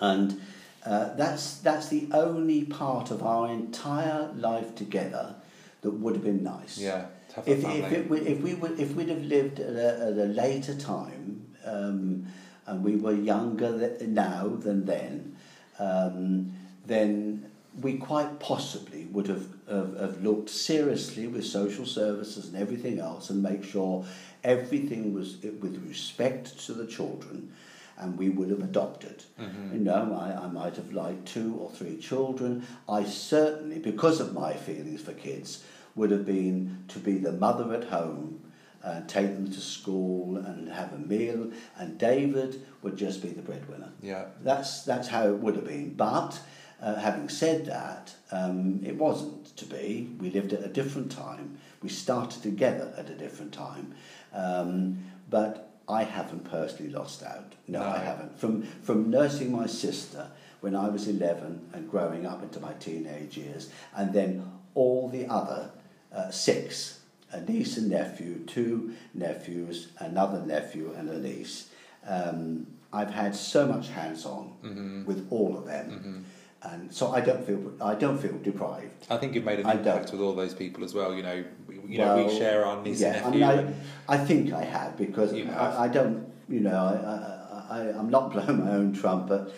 And 0.00 0.40
uh, 0.84 1.14
that's, 1.14 1.58
that's 1.58 1.88
the 1.88 2.08
only 2.12 2.64
part 2.64 3.10
of 3.10 3.22
our 3.22 3.48
entire 3.48 4.32
life 4.34 4.74
together 4.74 5.36
that 5.82 5.90
would 5.90 6.14
have 6.14 6.24
been 6.24 6.42
nice. 6.42 6.78
yeah, 6.78 7.06
to 7.30 7.36
have 7.36 7.48
a 7.48 7.52
If, 7.52 7.64
if, 7.64 7.92
it, 7.92 8.26
if, 8.26 8.40
we 8.40 8.54
would, 8.54 8.78
if 8.80 8.94
we'd 8.94 9.08
have 9.08 9.22
lived 9.22 9.60
at 9.60 9.74
a, 9.74 10.06
at 10.06 10.12
a 10.12 10.26
later 10.26 10.74
time 10.74 11.46
um, 11.64 12.26
and 12.66 12.82
we 12.84 12.96
were 12.96 13.14
younger 13.14 13.78
th- 13.78 14.08
now 14.08 14.48
than 14.48 14.86
then, 14.86 15.36
um, 15.78 16.52
then 16.86 17.50
we 17.80 17.96
quite 17.96 18.38
possibly 18.38 19.04
would 19.06 19.28
have, 19.28 19.46
have, 19.68 19.98
have 19.98 20.22
looked 20.22 20.50
seriously 20.50 21.26
with 21.26 21.44
social 21.46 21.86
services 21.86 22.48
and 22.48 22.56
everything 22.56 22.98
else 22.98 23.30
and 23.30 23.42
make 23.42 23.64
sure 23.64 24.04
everything 24.44 25.14
was 25.14 25.36
with 25.42 25.84
respect 25.86 26.58
to 26.66 26.72
the 26.72 26.86
children 26.86 27.52
and 27.98 28.18
we 28.18 28.28
would 28.28 28.50
have 28.50 28.62
adopted. 28.62 29.22
Mm-hmm. 29.40 29.74
You 29.74 29.80
know, 29.80 30.18
I, 30.18 30.44
I 30.44 30.48
might 30.48 30.76
have 30.76 30.92
liked 30.92 31.26
two 31.26 31.56
or 31.60 31.70
three 31.70 31.98
children. 31.98 32.66
I 32.88 33.04
certainly, 33.04 33.78
because 33.78 34.20
of 34.20 34.32
my 34.32 34.54
feelings 34.54 35.02
for 35.02 35.12
kids, 35.12 35.64
would 35.94 36.10
have 36.10 36.24
been 36.24 36.84
to 36.88 36.98
be 36.98 37.18
the 37.18 37.32
mother 37.32 37.72
at 37.74 37.84
home 37.84 38.40
and 38.82 39.08
take 39.08 39.34
them 39.34 39.50
to 39.50 39.60
school 39.60 40.36
and 40.36 40.68
have 40.68 40.92
a 40.92 40.98
meal, 40.98 41.52
and 41.78 41.98
David 41.98 42.66
would 42.82 42.96
just 42.96 43.22
be 43.22 43.28
the 43.28 43.42
breadwinner. 43.42 43.92
Yeah. 44.02 44.24
That's 44.42 44.82
that's 44.82 45.08
how 45.08 45.28
it 45.28 45.38
would 45.38 45.54
have 45.54 45.66
been. 45.66 45.94
But 45.94 46.40
uh, 46.80 46.96
having 46.96 47.28
said 47.28 47.66
that, 47.66 48.12
um, 48.32 48.80
it 48.84 48.96
wasn't 48.96 49.56
to 49.56 49.64
be. 49.66 50.10
We 50.18 50.30
lived 50.30 50.52
at 50.52 50.64
a 50.64 50.68
different 50.68 51.12
time. 51.12 51.58
We 51.80 51.88
started 51.88 52.42
together 52.42 52.92
at 52.96 53.08
a 53.08 53.14
different 53.14 53.52
time. 53.52 53.94
Um, 54.34 55.04
but 55.30 55.70
I 55.88 56.04
haven't 56.04 56.44
personally 56.50 56.92
lost 56.92 57.22
out. 57.22 57.52
No, 57.68 57.80
No. 57.80 57.86
I 57.86 57.98
haven't. 57.98 58.38
From 58.38 58.62
from 58.82 59.10
nursing 59.10 59.50
my 59.52 59.66
sister 59.66 60.28
when 60.60 60.74
I 60.74 60.88
was 60.88 61.08
eleven 61.08 61.68
and 61.72 61.90
growing 61.90 62.24
up 62.26 62.42
into 62.42 62.60
my 62.60 62.72
teenage 62.74 63.36
years, 63.36 63.70
and 63.96 64.12
then 64.12 64.44
all 64.74 65.08
the 65.08 65.26
other 65.26 65.70
uh, 66.14 66.30
six 66.30 67.00
a 67.32 67.40
niece 67.40 67.78
and 67.78 67.88
nephew, 67.88 68.40
two 68.46 68.92
nephews, 69.14 69.88
another 69.98 70.44
nephew, 70.44 70.92
and 70.98 71.08
a 71.08 71.18
niece. 71.18 71.68
Um, 72.06 72.66
I've 72.92 73.10
had 73.10 73.34
so 73.34 73.66
much 73.66 73.88
hands 73.88 74.26
on 74.26 74.52
Mm-hmm. 74.62 75.04
with 75.06 75.26
all 75.30 75.56
of 75.56 75.64
them, 75.64 76.26
and 76.64 76.92
so 76.92 77.10
I 77.10 77.20
don't 77.20 77.44
feel 77.44 77.72
I 77.80 77.94
don't 77.94 78.18
feel 78.18 78.38
deprived. 78.38 79.06
I 79.10 79.16
think 79.16 79.34
you've 79.34 79.44
made 79.44 79.60
an 79.60 79.66
I 79.66 79.72
impact 79.72 80.06
don't. 80.06 80.12
with 80.12 80.20
all 80.20 80.34
those 80.34 80.54
people 80.54 80.84
as 80.84 80.94
well. 80.94 81.14
You 81.14 81.22
know, 81.22 81.44
we, 81.66 81.80
you 81.86 81.98
know, 81.98 82.24
we 82.24 82.36
share 82.36 82.64
our 82.64 82.80
niece 82.82 83.00
yeah, 83.00 83.14
and 83.26 83.40
nephew. 83.40 83.44
I, 83.44 83.56
mean, 83.62 83.74
I, 84.08 84.14
I 84.14 84.18
think 84.18 84.52
I 84.52 84.64
have 84.64 84.96
because 84.96 85.32
have. 85.32 85.50
I, 85.50 85.84
I 85.84 85.88
don't, 85.88 86.30
you 86.48 86.60
know, 86.60 86.70
I, 86.76 87.76
I, 87.76 87.78
I, 87.80 87.98
I'm 87.98 88.10
not 88.10 88.32
blowing 88.32 88.64
my 88.64 88.72
own 88.72 88.92
trumpet. 88.92 89.52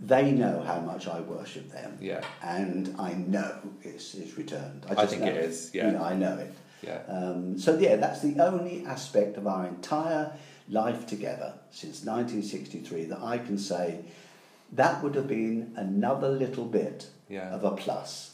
They 0.00 0.32
know 0.32 0.60
how 0.60 0.80
much 0.80 1.06
I 1.06 1.20
worship 1.20 1.70
them, 1.70 1.96
yeah, 2.00 2.20
and 2.42 2.94
I 2.98 3.14
know 3.14 3.56
it's, 3.82 4.14
it's 4.14 4.36
returned. 4.36 4.84
I 4.90 4.94
just 4.94 5.14
think 5.14 5.22
it 5.22 5.36
is, 5.36 5.70
yeah. 5.72 5.86
You 5.86 5.92
know, 5.92 6.02
I 6.02 6.14
know 6.14 6.36
it. 6.36 6.52
yeah. 6.82 7.00
Um, 7.08 7.58
so 7.58 7.78
yeah, 7.78 7.96
that's 7.96 8.20
the 8.20 8.38
only 8.42 8.84
aspect 8.86 9.36
of 9.36 9.46
our 9.46 9.66
entire 9.66 10.32
life 10.68 11.06
together 11.06 11.54
since 11.70 12.04
1963 12.04 13.04
that 13.04 13.20
I 13.20 13.38
can 13.38 13.56
say 13.56 14.00
that 14.74 15.02
would 15.02 15.14
have 15.14 15.26
been 15.28 15.72
another 15.76 16.28
little 16.28 16.64
bit 16.66 17.08
Yeah. 17.28 17.54
of 17.54 17.64
a 17.64 17.70
plus. 17.72 18.30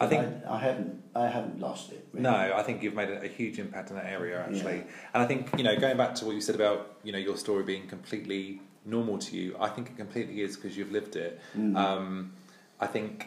I 0.00 0.06
think 0.06 0.24
I, 0.46 0.54
I 0.54 0.58
haven't 0.60 1.02
I 1.14 1.26
haven't 1.26 1.58
lost 1.60 1.90
it. 1.92 2.06
Really. 2.12 2.22
No, 2.22 2.30
I 2.60 2.62
think 2.62 2.82
you've 2.82 2.94
made 2.94 3.08
a, 3.10 3.22
a 3.24 3.26
huge 3.28 3.58
impact 3.58 3.90
in 3.90 3.96
that 3.96 4.06
area 4.06 4.40
actually, 4.46 4.84
and 5.12 5.22
I 5.24 5.26
think 5.26 5.48
you 5.56 5.64
know 5.64 5.76
going 5.76 5.96
back 5.96 6.14
to 6.16 6.24
what 6.24 6.34
you 6.36 6.40
said 6.40 6.54
about 6.54 6.96
you 7.02 7.10
know 7.12 7.18
your 7.18 7.36
story 7.36 7.64
being 7.64 7.88
completely 7.88 8.60
normal 8.84 9.18
to 9.18 9.36
you, 9.36 9.56
I 9.58 9.68
think 9.68 9.88
it 9.90 9.96
completely 9.96 10.40
is 10.42 10.56
because 10.56 10.76
you've 10.76 10.92
lived 10.92 11.16
it. 11.16 11.40
Mm. 11.56 11.76
Um, 11.76 12.32
I 12.80 12.86
think, 12.86 13.26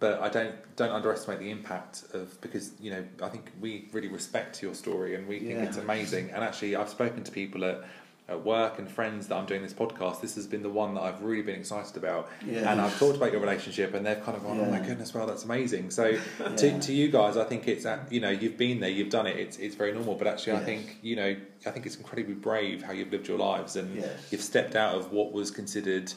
but 0.00 0.20
I 0.22 0.30
don't 0.30 0.54
don't 0.76 0.90
underestimate 0.92 1.40
the 1.40 1.50
impact 1.50 2.04
of 2.14 2.40
because 2.40 2.72
you 2.80 2.90
know 2.90 3.04
I 3.22 3.28
think 3.28 3.52
we 3.60 3.88
really 3.92 4.08
respect 4.08 4.62
your 4.62 4.72
story 4.74 5.14
and 5.14 5.28
we 5.28 5.40
think 5.40 5.50
Yeah. 5.58 5.64
it's 5.64 5.76
amazing. 5.76 6.30
And 6.30 6.42
actually, 6.42 6.74
I've 6.74 6.88
spoken 6.88 7.22
to 7.24 7.30
people 7.32 7.64
at. 7.66 7.82
At 8.28 8.44
work 8.44 8.80
and 8.80 8.90
friends 8.90 9.28
that 9.28 9.36
I'm 9.36 9.46
doing 9.46 9.62
this 9.62 9.72
podcast, 9.72 10.20
this 10.20 10.34
has 10.34 10.48
been 10.48 10.64
the 10.64 10.68
one 10.68 10.94
that 10.94 11.02
I've 11.02 11.22
really 11.22 11.42
been 11.42 11.54
excited 11.60 11.96
about, 11.96 12.28
Yeah. 12.44 12.72
and 12.72 12.80
I've 12.80 12.98
talked 12.98 13.16
about 13.16 13.30
your 13.30 13.40
relationship, 13.40 13.94
and 13.94 14.04
they've 14.04 14.20
kind 14.20 14.36
of 14.36 14.42
gone, 14.42 14.58
"Oh 14.58 14.64
my 14.64 14.80
goodness, 14.80 15.14
well, 15.14 15.28
that's 15.28 15.44
amazing." 15.44 15.90
So, 15.92 16.06
Yeah. 16.40 16.48
to, 16.56 16.80
to 16.80 16.92
you 16.92 17.06
guys, 17.08 17.36
I 17.36 17.44
think 17.44 17.68
it's 17.68 17.86
you 18.10 18.18
know 18.18 18.30
you've 18.30 18.56
been 18.58 18.80
there, 18.80 18.90
you've 18.90 19.10
done 19.10 19.28
it. 19.28 19.36
It's 19.36 19.58
it's 19.58 19.76
very 19.76 19.92
normal, 19.92 20.16
but 20.16 20.26
actually, 20.26 20.54
I 20.54 20.64
think 20.64 20.98
you 21.02 21.14
know 21.14 21.36
I 21.66 21.70
think 21.70 21.86
it's 21.86 21.94
incredibly 21.96 22.34
brave 22.34 22.82
how 22.82 22.90
you've 22.92 23.12
lived 23.12 23.28
your 23.28 23.38
lives 23.38 23.76
and 23.76 23.94
Yes. 23.94 24.10
you've 24.32 24.42
stepped 24.42 24.74
out 24.74 24.96
of 24.96 25.12
what 25.12 25.30
was 25.32 25.52
considered 25.52 26.12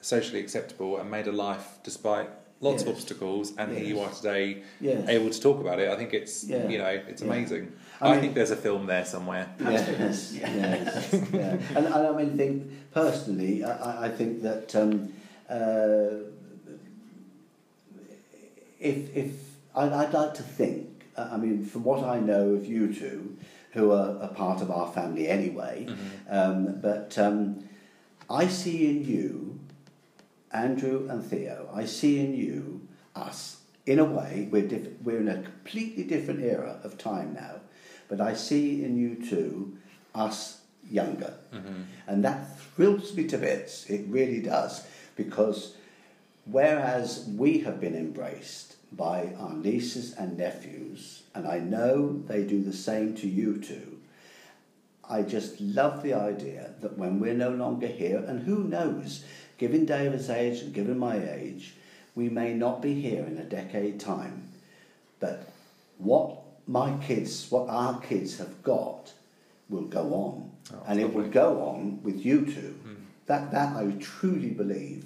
socially 0.00 0.40
acceptable 0.40 0.98
and 0.98 1.08
made 1.12 1.28
a 1.28 1.32
life 1.32 1.78
despite 1.84 2.28
lots 2.60 2.82
of 2.82 2.88
obstacles. 2.88 3.52
And 3.56 3.76
here 3.76 3.84
you 3.86 4.00
are 4.00 4.10
today, 4.10 4.62
Yes. 4.80 5.08
able 5.08 5.30
to 5.30 5.40
talk 5.40 5.60
about 5.60 5.78
it. 5.78 5.88
I 5.88 5.96
think 5.96 6.12
it's 6.12 6.42
Yeah. 6.42 6.68
you 6.68 6.78
know 6.78 7.00
it's 7.08 7.22
Yeah. 7.22 7.28
amazing. 7.28 7.72
I 8.02 8.08
I, 8.08 8.12
mean- 8.12 8.20
think 8.20 8.34
there's 8.34 8.50
a 8.50 8.56
film 8.56 8.86
there 8.86 9.04
somewhere. 9.04 9.46
Yes, 9.60 10.32
yes, 10.32 11.08
yeah. 11.32 11.56
And, 11.76 11.86
and 11.86 11.94
I 11.94 12.12
mean, 12.12 12.36
think 12.36 12.92
personally, 12.92 13.62
I, 13.64 13.72
I- 13.90 14.06
I 14.06 14.08
think 14.08 14.42
that 14.42 14.74
um, 14.74 15.12
uh, 15.48 16.28
if 18.80 19.16
if 19.16 19.32
I'd, 19.74 19.92
I'd 19.92 20.12
like 20.12 20.34
to 20.34 20.42
think, 20.42 21.04
uh, 21.16 21.28
I 21.32 21.36
mean, 21.36 21.64
from 21.64 21.84
what 21.84 22.04
I 22.04 22.18
know 22.20 22.50
of 22.50 22.66
you 22.66 22.92
two, 22.92 23.36
who 23.72 23.92
are 23.92 24.18
a 24.20 24.28
part 24.28 24.60
of 24.60 24.70
our 24.70 24.90
family 24.92 25.28
anyway, 25.28 25.86
um, 26.28 26.80
but 26.80 27.16
um, 27.18 27.64
I 28.28 28.46
see 28.48 28.90
in 28.90 29.04
you, 29.04 29.60
Andrew 30.52 31.08
and 31.08 31.24
Theo, 31.24 31.68
I 31.72 31.84
see 31.86 32.18
in 32.20 32.34
you 32.34 32.86
us. 33.14 33.58
In 33.84 33.98
a 33.98 34.04
way, 34.04 34.48
we're 34.52 34.68
diff- 34.68 35.00
we're 35.02 35.18
in 35.20 35.28
a 35.28 35.42
completely 35.42 36.04
different 36.04 36.40
era 36.40 36.78
of 36.84 36.98
time 36.98 37.34
now, 37.34 37.56
but 38.12 38.20
I 38.20 38.34
see 38.34 38.84
in 38.84 38.98
you 38.98 39.14
two 39.26 39.78
us 40.14 40.60
younger, 40.90 41.32
mm-hmm. 41.50 41.84
and 42.06 42.22
that 42.22 42.58
thrills 42.58 43.16
me 43.16 43.26
to 43.28 43.38
bits. 43.38 43.86
It 43.88 44.04
really 44.06 44.42
does 44.42 44.86
because 45.16 45.76
whereas 46.44 47.26
we 47.38 47.60
have 47.60 47.80
been 47.80 47.94
embraced 47.94 48.76
by 48.94 49.32
our 49.38 49.54
nieces 49.54 50.12
and 50.12 50.36
nephews, 50.36 51.22
and 51.34 51.48
I 51.48 51.60
know 51.60 52.22
they 52.26 52.42
do 52.44 52.62
the 52.62 52.74
same 52.74 53.14
to 53.14 53.26
you 53.26 53.56
two. 53.56 53.96
I 55.08 55.22
just 55.22 55.58
love 55.58 56.02
the 56.02 56.12
idea 56.12 56.74
that 56.82 56.98
when 56.98 57.18
we're 57.18 57.32
no 57.32 57.48
longer 57.48 57.86
here, 57.86 58.18
and 58.18 58.42
who 58.42 58.64
knows, 58.64 59.24
given 59.56 59.86
David's 59.86 60.28
age 60.28 60.60
and 60.60 60.74
given 60.74 60.98
my 60.98 61.16
age, 61.16 61.76
we 62.14 62.28
may 62.28 62.52
not 62.52 62.82
be 62.82 62.92
here 62.92 63.24
in 63.24 63.38
a 63.38 63.44
decade 63.44 63.98
time. 63.98 64.50
But 65.18 65.48
what 65.96 66.41
my 66.66 66.96
kids, 66.98 67.46
what 67.50 67.68
our 67.68 68.00
kids 68.00 68.38
have 68.38 68.62
got, 68.62 69.12
will 69.68 69.82
go 69.82 70.14
on, 70.14 70.50
Oh, 70.72 70.82
and 70.86 71.00
it 71.00 71.12
will 71.12 71.28
go 71.28 71.60
on 71.62 72.02
with 72.02 72.24
you 72.24 72.46
two. 72.46 72.74
Hmm. 72.84 72.94
That 73.26 73.50
that 73.52 73.76
I 73.76 73.90
truly 74.00 74.50
believe, 74.50 75.04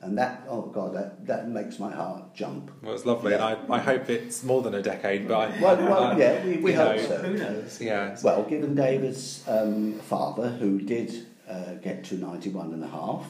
and 0.00 0.16
that 0.18 0.42
oh 0.48 0.62
god, 0.62 0.94
that, 0.94 1.26
that 1.26 1.48
makes 1.48 1.78
my 1.78 1.90
heart 1.92 2.34
jump. 2.34 2.70
Well, 2.82 2.94
it's 2.94 3.06
lovely, 3.06 3.32
Yeah. 3.32 3.46
and 3.48 3.72
I, 3.72 3.76
I 3.76 3.78
hope 3.78 4.10
it's 4.10 4.42
more 4.42 4.62
than 4.62 4.74
a 4.74 4.82
decade. 4.82 5.28
But 5.28 5.34
I, 5.52 5.60
Well, 5.62 5.76
well, 5.76 6.02
I- 6.04 6.16
yeah, 6.24 6.44
we, 6.44 6.56
we 6.58 6.70
you 6.72 6.76
hope 6.76 6.96
know, 6.96 7.02
so. 7.02 7.16
Who 7.18 7.34
knows? 7.38 7.80
Yeah, 7.80 8.16
Well, 8.22 8.42
given 8.44 8.74
David's 8.74 9.44
um, 9.48 9.94
father, 10.00 10.48
who 10.50 10.80
did 10.80 11.26
uh, 11.48 11.74
get 11.82 12.04
to 12.04 12.14
91 12.16 12.72
and 12.72 12.84
a 12.84 12.88
half, 12.88 13.26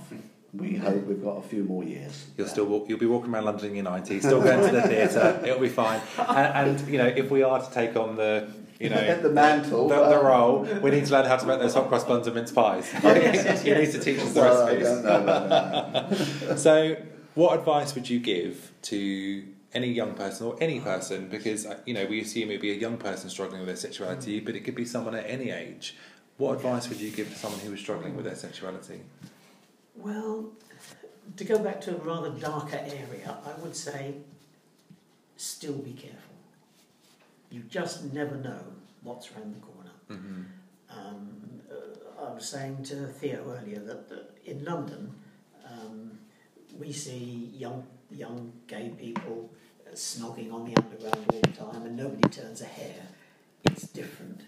we 0.54 0.76
hope 0.76 1.04
we've 1.04 1.22
got 1.22 1.38
a 1.38 1.42
few 1.42 1.62
more 1.64 1.84
years. 1.84 2.26
You'll 2.36 2.48
still 2.48 2.64
walk, 2.64 2.88
you'll 2.88 2.98
be 2.98 3.06
walking 3.06 3.32
around 3.34 3.44
London 3.44 3.70
in 3.70 3.74
your 3.76 3.84
nineties, 3.84 4.22
still 4.22 4.42
going 4.42 4.66
to 4.66 4.74
the 4.74 4.82
theatre. 4.82 5.40
It'll 5.44 5.60
be 5.60 5.68
fine. 5.68 6.00
And, 6.18 6.70
and 6.70 6.88
you 6.88 6.98
know, 6.98 7.06
if 7.06 7.30
we 7.30 7.42
are 7.42 7.60
to 7.60 7.70
take 7.70 7.96
on 7.96 8.16
the 8.16 8.48
you 8.80 8.88
know 8.88 9.18
the 9.22 9.30
mantle. 9.30 9.88
the, 9.88 10.08
the 10.08 10.22
role, 10.22 10.60
we 10.82 10.90
need 10.90 11.04
to 11.06 11.12
learn 11.12 11.26
how 11.26 11.36
to 11.36 11.46
make 11.46 11.60
those 11.60 11.74
hot 11.74 11.88
cross 11.88 12.04
buns 12.04 12.26
and 12.26 12.36
mince 12.36 12.52
pies. 12.52 12.90
Oh, 13.02 13.14
yes, 13.14 13.34
yes, 13.44 13.64
you 13.64 13.74
yes. 13.74 13.92
need 13.92 13.98
to 13.98 14.04
teach 14.04 14.20
us 14.20 14.32
the 14.32 14.40
well, 14.40 14.66
recipes. 14.66 14.88
don't 14.88 15.04
know 15.04 15.22
about. 15.22 16.58
So, 16.58 16.96
what 17.34 17.58
advice 17.58 17.94
would 17.94 18.08
you 18.08 18.18
give 18.18 18.72
to 18.82 19.44
any 19.74 19.88
young 19.88 20.14
person 20.14 20.46
or 20.46 20.56
any 20.60 20.80
person? 20.80 21.28
Because 21.28 21.66
uh, 21.66 21.78
you 21.84 21.92
know, 21.92 22.06
we 22.06 22.20
assume 22.20 22.48
it'd 22.48 22.62
be 22.62 22.72
a 22.72 22.76
young 22.76 22.96
person 22.96 23.28
struggling 23.28 23.60
with 23.60 23.68
their 23.68 23.76
sexuality, 23.76 24.40
but 24.40 24.54
it 24.54 24.60
could 24.60 24.74
be 24.74 24.84
someone 24.84 25.14
at 25.14 25.28
any 25.28 25.50
age. 25.50 25.96
What 26.38 26.54
advice 26.54 26.88
would 26.88 27.00
you 27.00 27.10
give 27.10 27.28
to 27.30 27.36
someone 27.36 27.60
who 27.60 27.72
is 27.72 27.80
struggling 27.80 28.14
with 28.14 28.24
their 28.24 28.36
sexuality? 28.36 29.00
Well, 29.98 30.52
to 31.36 31.44
go 31.44 31.58
back 31.58 31.80
to 31.82 31.96
a 31.96 31.98
rather 31.98 32.30
darker 32.30 32.78
area, 32.78 33.36
I 33.44 33.60
would 33.60 33.74
say 33.74 34.14
still 35.36 35.74
be 35.74 35.92
careful. 35.92 36.36
You 37.50 37.62
just 37.68 38.12
never 38.12 38.36
know 38.36 38.60
what's 39.02 39.30
around 39.32 39.54
the 39.56 39.60
corner. 39.60 39.90
Mm-hmm. 40.10 40.42
Um, 40.90 41.60
uh, 41.70 42.26
I 42.26 42.34
was 42.34 42.48
saying 42.48 42.84
to 42.84 43.06
Theo 43.06 43.58
earlier 43.60 43.80
that, 43.80 44.08
that 44.08 44.30
in 44.44 44.64
London 44.64 45.14
um, 45.70 46.18
we 46.78 46.92
see 46.92 47.50
young 47.54 47.84
young 48.10 48.52
gay 48.66 48.90
people 48.98 49.50
uh, 49.86 49.94
snogging 49.94 50.52
on 50.52 50.64
the 50.64 50.74
underground 50.80 51.26
all 51.32 51.40
the 51.40 51.48
time, 51.48 51.86
and 51.86 51.96
nobody 51.96 52.28
turns 52.28 52.62
a 52.62 52.66
hair. 52.66 53.02
It's 53.64 53.82
different 53.88 54.42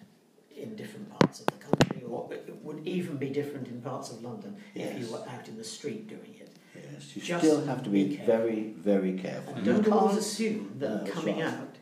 in 0.57 0.77
different 0.77 1.11
parts 1.19 1.41
of 1.41 1.47
the 1.47 1.53
country, 1.53 1.90
or 2.11 2.33
it 2.33 2.55
would 2.63 2.87
even 2.87 3.17
be 3.17 3.29
different 3.31 3.69
in 3.69 3.81
parts 3.81 4.11
of 4.11 4.23
London 4.23 4.57
if 4.75 4.99
you 4.99 5.07
were 5.13 5.23
out 5.29 5.49
in 5.49 5.57
the 5.57 5.65
street 5.65 6.09
doing 6.09 6.35
it. 6.41 6.49
Yes, 6.75 7.17
you 7.17 7.23
Just 7.23 7.45
still 7.45 7.65
have 7.67 7.83
to 7.85 7.91
be 7.91 8.05
be 8.05 8.17
very, 8.17 8.75
very 8.79 9.19
careful. 9.19 9.55
And 9.55 9.67
You 9.67 9.73
don't 9.75 9.89
always 9.89 10.13
can't- 10.15 10.19
assume 10.21 10.75
that 10.79 11.05
No, 11.07 11.11
coming 11.13 11.39
right. 11.41 11.47
out 11.53 11.75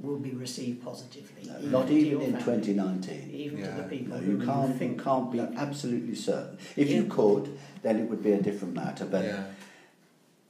will 0.00 0.18
be 0.18 0.30
received 0.30 0.82
positively. 0.82 1.42
no, 1.46 1.56
even 1.58 1.70
not 1.70 1.90
even 1.90 2.20
in 2.22 2.32
family, 2.36 2.60
2019. 2.60 3.30
Even 3.30 3.62
to 3.62 3.70
the 3.82 3.82
people 3.84 4.16
No, 4.16 4.22
who 4.22 4.32
you 4.32 4.38
can't, 4.46 4.68
you 4.72 4.78
think 4.78 5.02
can't 5.02 5.30
be 5.32 5.40
absolutely 5.40 6.14
certain. 6.14 6.58
If 6.76 6.90
you 6.90 7.04
could, 7.04 7.56
then 7.82 7.98
it 8.00 8.08
would 8.10 8.22
be 8.22 8.32
a 8.32 8.42
different 8.42 8.74
matter. 8.74 9.04
But 9.06 9.24
yeah. 9.24 9.44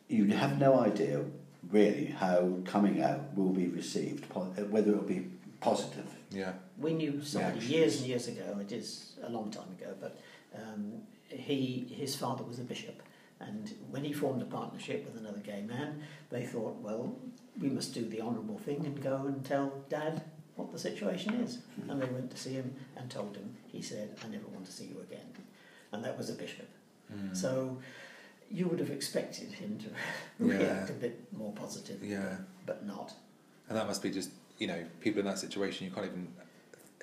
you 0.08 0.26
have 0.28 0.58
no 0.58 0.80
idea 0.80 1.24
really 1.70 2.06
how 2.06 2.58
coming 2.64 3.02
out 3.02 3.34
will 3.36 3.50
be 3.50 3.66
received, 3.66 4.24
whether 4.34 4.90
it 4.92 4.96
will 4.96 5.08
be 5.16 5.26
positive. 5.60 6.06
Yeah. 6.30 6.52
We 6.82 6.92
knew 6.94 7.22
somebody 7.22 7.60
years 7.66 7.98
and 7.98 8.06
years 8.06 8.28
ago, 8.28 8.58
it 8.60 8.72
is 8.72 9.14
a 9.22 9.30
long 9.30 9.50
time 9.50 9.70
ago, 9.80 9.94
but 10.00 10.18
um, 10.54 10.82
he 11.28 11.86
his 12.02 12.14
father 12.16 12.44
was 12.44 12.58
a 12.58 12.64
bishop, 12.64 13.02
and 13.40 13.72
when 13.90 14.04
he 14.04 14.12
formed 14.12 14.42
a 14.42 14.46
partnership 14.46 15.04
with 15.06 15.16
another 15.22 15.38
gay 15.38 15.62
man, 15.62 16.02
they 16.30 16.44
thought, 16.44 16.76
well, 16.82 17.14
we 17.60 17.68
must 17.68 17.94
do 17.94 18.04
the 18.04 18.20
honourable 18.20 18.58
thing 18.58 18.84
and 18.84 19.02
go 19.02 19.16
and 19.26 19.44
tell 19.44 19.72
Dad 19.88 20.22
what 20.56 20.70
the 20.72 20.78
situation 20.78 21.34
is. 21.34 21.58
And 21.88 22.00
they 22.02 22.06
went 22.06 22.30
to 22.30 22.36
see 22.36 22.52
him 22.52 22.74
and 22.96 23.10
told 23.10 23.36
him. 23.36 23.54
He 23.68 23.80
said, 23.80 24.16
I 24.24 24.28
never 24.28 24.46
want 24.48 24.66
to 24.66 24.72
see 24.72 24.84
you 24.84 25.00
again. 25.00 25.26
And 25.92 26.04
that 26.04 26.16
was 26.18 26.28
a 26.30 26.34
bishop. 26.34 26.68
Mm. 27.14 27.34
So 27.34 27.78
you 28.50 28.68
would 28.68 28.78
have 28.78 28.90
expected 28.90 29.50
him 29.52 29.78
to 29.78 29.86
Yeah. 30.46 30.56
react 30.58 30.90
a 30.90 30.94
bit 30.94 31.20
more 31.32 31.52
positively, 31.52 32.08
yeah, 32.12 32.36
but 32.66 32.84
not. 32.86 33.14
and 33.68 33.76
that 33.78 33.86
must 33.86 34.02
be 34.02 34.10
just 34.10 34.30
you 34.58 34.66
know 34.66 34.84
people 35.00 35.20
in 35.20 35.26
that 35.26 35.38
situation. 35.38 35.86
You 35.86 35.92
can't 35.92 36.06
even 36.06 36.28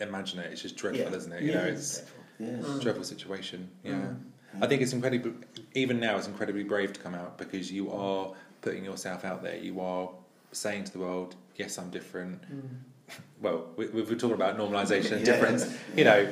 imagine 0.01 0.39
it. 0.39 0.51
It's 0.51 0.61
just 0.61 0.77
dreadful, 0.77 1.09
Yeah. 1.11 1.17
isn't 1.17 1.31
it? 1.31 1.41
You 1.43 1.51
Yeah, 1.51 1.55
know, 1.61 1.63
it's 1.67 1.97
dreadful. 1.97 2.23
Yes. 2.39 2.77
a 2.77 2.81
dreadful 2.81 3.03
situation. 3.03 3.69
Yeah. 3.83 3.91
Mm. 3.93 4.17
I 4.61 4.67
think 4.67 4.81
it's 4.81 4.93
incredibly, 4.93 5.33
even 5.75 5.99
now, 5.99 6.17
it's 6.17 6.27
incredibly 6.27 6.63
brave 6.63 6.93
to 6.93 6.99
come 6.99 7.13
out 7.15 7.37
because 7.37 7.71
you 7.71 7.91
are 7.91 8.33
putting 8.61 8.83
yourself 8.83 9.23
out 9.25 9.43
there. 9.43 9.57
You 9.57 9.79
are 9.81 10.09
saying 10.51 10.85
to 10.85 10.91
the 10.93 10.99
world, 10.99 11.35
"Yes, 11.55 11.77
I'm 11.77 11.89
different." 11.89 12.41
Mm. 12.43 12.61
Well, 13.41 13.65
we, 13.75 13.87
we 13.87 14.01
we're 14.03 14.15
talking 14.15 14.33
about 14.35 14.57
normalisation 14.57 15.13
and 15.13 15.21
Yeah. 15.27 15.33
difference, 15.33 15.65
you 15.95 16.03
know, 16.03 16.27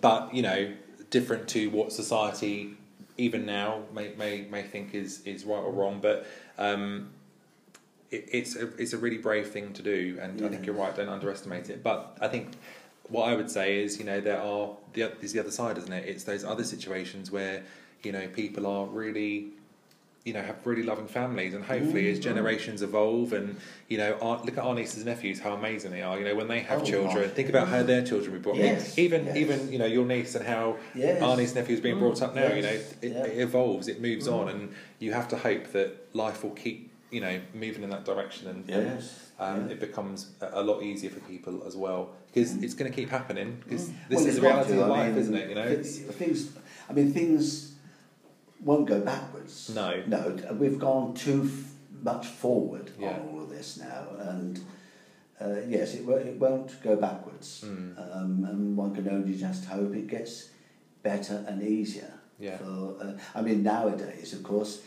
but 0.00 0.34
you 0.34 0.42
know, 0.42 0.72
different 1.10 1.48
to 1.50 1.68
what 1.70 1.92
society 1.92 2.74
even 3.16 3.44
now 3.46 3.82
may 3.94 4.12
may, 4.16 4.42
may 4.50 4.62
think 4.62 4.94
is 4.94 5.20
is 5.24 5.44
right 5.44 5.58
or 5.58 5.70
wrong. 5.72 6.00
But 6.00 6.26
um, 6.58 7.10
it, 8.10 8.28
it's 8.32 8.56
a, 8.56 8.66
it's 8.76 8.92
a 8.92 8.98
really 8.98 9.18
brave 9.18 9.50
thing 9.50 9.72
to 9.74 9.82
do, 9.82 10.18
and 10.20 10.44
I 10.44 10.48
think 10.48 10.66
you're 10.66 10.74
right. 10.74 10.94
Don't 10.96 11.08
underestimate 11.08 11.70
it. 11.70 11.82
But 11.82 12.16
I 12.20 12.26
think 12.28 12.52
what 13.10 13.28
I 13.28 13.34
would 13.34 13.50
say 13.50 13.82
is, 13.82 13.98
you 13.98 14.04
know, 14.04 14.20
there 14.20 14.40
are 14.40 14.70
the 14.94 15.12
there's 15.20 15.32
the 15.32 15.40
other 15.40 15.50
side, 15.50 15.76
isn't 15.78 15.92
it? 15.92 16.08
It's 16.08 16.24
those 16.24 16.44
other 16.44 16.64
situations 16.64 17.30
where 17.30 17.62
you 18.02 18.12
know 18.12 18.26
people 18.28 18.66
are 18.66 18.86
really, 18.86 19.48
you 20.24 20.32
know, 20.32 20.42
have 20.42 20.64
really 20.66 20.82
loving 20.82 21.06
families, 21.08 21.52
and 21.54 21.64
hopefully 21.64 22.10
as 22.10 22.18
Mm. 22.18 22.22
generations 22.22 22.82
evolve, 22.82 23.32
and 23.32 23.56
you 23.88 23.98
know, 23.98 24.16
our, 24.22 24.36
look 24.44 24.56
at 24.58 24.64
our 24.64 24.74
nieces 24.74 24.98
and 24.98 25.06
nephews, 25.06 25.40
how 25.40 25.52
amazing 25.54 25.90
they 25.90 26.02
are. 26.02 26.18
You 26.18 26.24
know, 26.24 26.34
when 26.36 26.48
they 26.48 26.60
have 26.60 26.82
Oh, 26.82 26.84
children, 26.84 27.24
gosh. 27.24 27.32
think 27.34 27.48
about 27.48 27.68
how 27.68 27.82
their 27.82 28.02
children 28.04 28.32
were 28.32 28.38
brought. 28.38 28.56
up. 28.56 28.62
Yes, 28.62 28.96
even 28.98 29.26
yes. 29.26 29.36
even 29.36 29.72
you 29.72 29.78
know 29.78 29.86
your 29.86 30.06
niece 30.06 30.34
and 30.34 30.46
how 30.46 30.76
Yes. 30.94 31.20
our 31.22 31.36
niece 31.36 31.50
and 31.50 31.56
nephew 31.60 31.74
is 31.74 31.80
being 31.80 31.98
brought 31.98 32.22
up 32.22 32.34
now. 32.34 32.52
You 32.52 32.62
know, 32.62 32.68
it, 32.68 32.96
Yeah. 33.02 33.24
it 33.24 33.38
evolves, 33.40 33.88
it 33.88 34.00
moves 34.00 34.28
Mm. 34.28 34.32
on, 34.38 34.48
and 34.48 34.74
you 35.00 35.12
have 35.12 35.28
to 35.28 35.36
hope 35.36 35.72
that 35.72 35.88
life 36.14 36.42
will 36.44 36.50
keep 36.64 36.90
you 37.10 37.20
know 37.20 37.40
moving 37.54 37.82
in 37.82 37.90
that 37.90 38.04
direction, 38.04 38.46
and, 38.48 38.70
and 38.70 39.02
um, 39.40 39.66
yeah. 39.66 39.72
it 39.72 39.80
becomes 39.80 40.28
a 40.40 40.62
lot 40.62 40.80
easier 40.82 41.10
for 41.10 41.18
people 41.20 41.64
as 41.66 41.74
well 41.76 42.10
because 42.32 42.54
it's 42.62 42.74
going 42.74 42.90
to 42.90 42.94
keep 42.94 43.10
happening 43.10 43.60
because 43.64 43.88
Mm. 43.88 43.94
this 44.08 44.16
Well, 44.18 44.26
is 44.26 44.34
the 44.36 44.42
reality 44.42 44.72
to, 44.74 44.82
of 44.84 44.90
I 44.90 44.98
life, 44.98 45.08
mean, 45.12 45.18
isn't 45.22 45.34
it? 45.34 45.48
You 45.48 45.54
know, 45.56 45.66
th- 45.68 45.78
it's, 45.80 45.98
things. 45.98 46.50
I 46.88 46.92
mean, 46.92 47.12
things 47.12 47.74
won't 48.62 48.86
go 48.86 49.00
backwards. 49.00 49.70
No. 49.74 50.02
no. 50.06 50.36
We've 50.58 50.78
gone 50.78 51.14
too 51.14 51.42
f- 51.52 51.72
much 52.02 52.26
forward 52.26 52.90
Yeah. 52.98 53.14
on 53.14 53.28
all 53.28 53.42
of 53.42 53.50
this 53.50 53.78
now, 53.78 54.04
and 54.18 54.60
uh, 55.40 55.56
yes, 55.68 55.94
it, 55.94 56.04
wo- 56.04 56.16
it 56.16 56.38
won't 56.38 56.80
go 56.82 56.96
backwards. 56.96 57.64
Mm. 57.66 57.98
Um, 58.16 58.44
and 58.48 58.76
one 58.76 58.94
can 58.94 59.08
only 59.08 59.34
just 59.36 59.64
hope 59.64 59.94
it 59.94 60.06
gets 60.06 60.50
better 61.02 61.44
and 61.48 61.62
easier. 61.62 62.12
Yeah. 62.38 62.58
For, 62.58 62.96
uh, 63.00 63.12
I 63.34 63.42
mean, 63.42 63.62
nowadays, 63.62 64.32
of 64.34 64.42
course, 64.42 64.82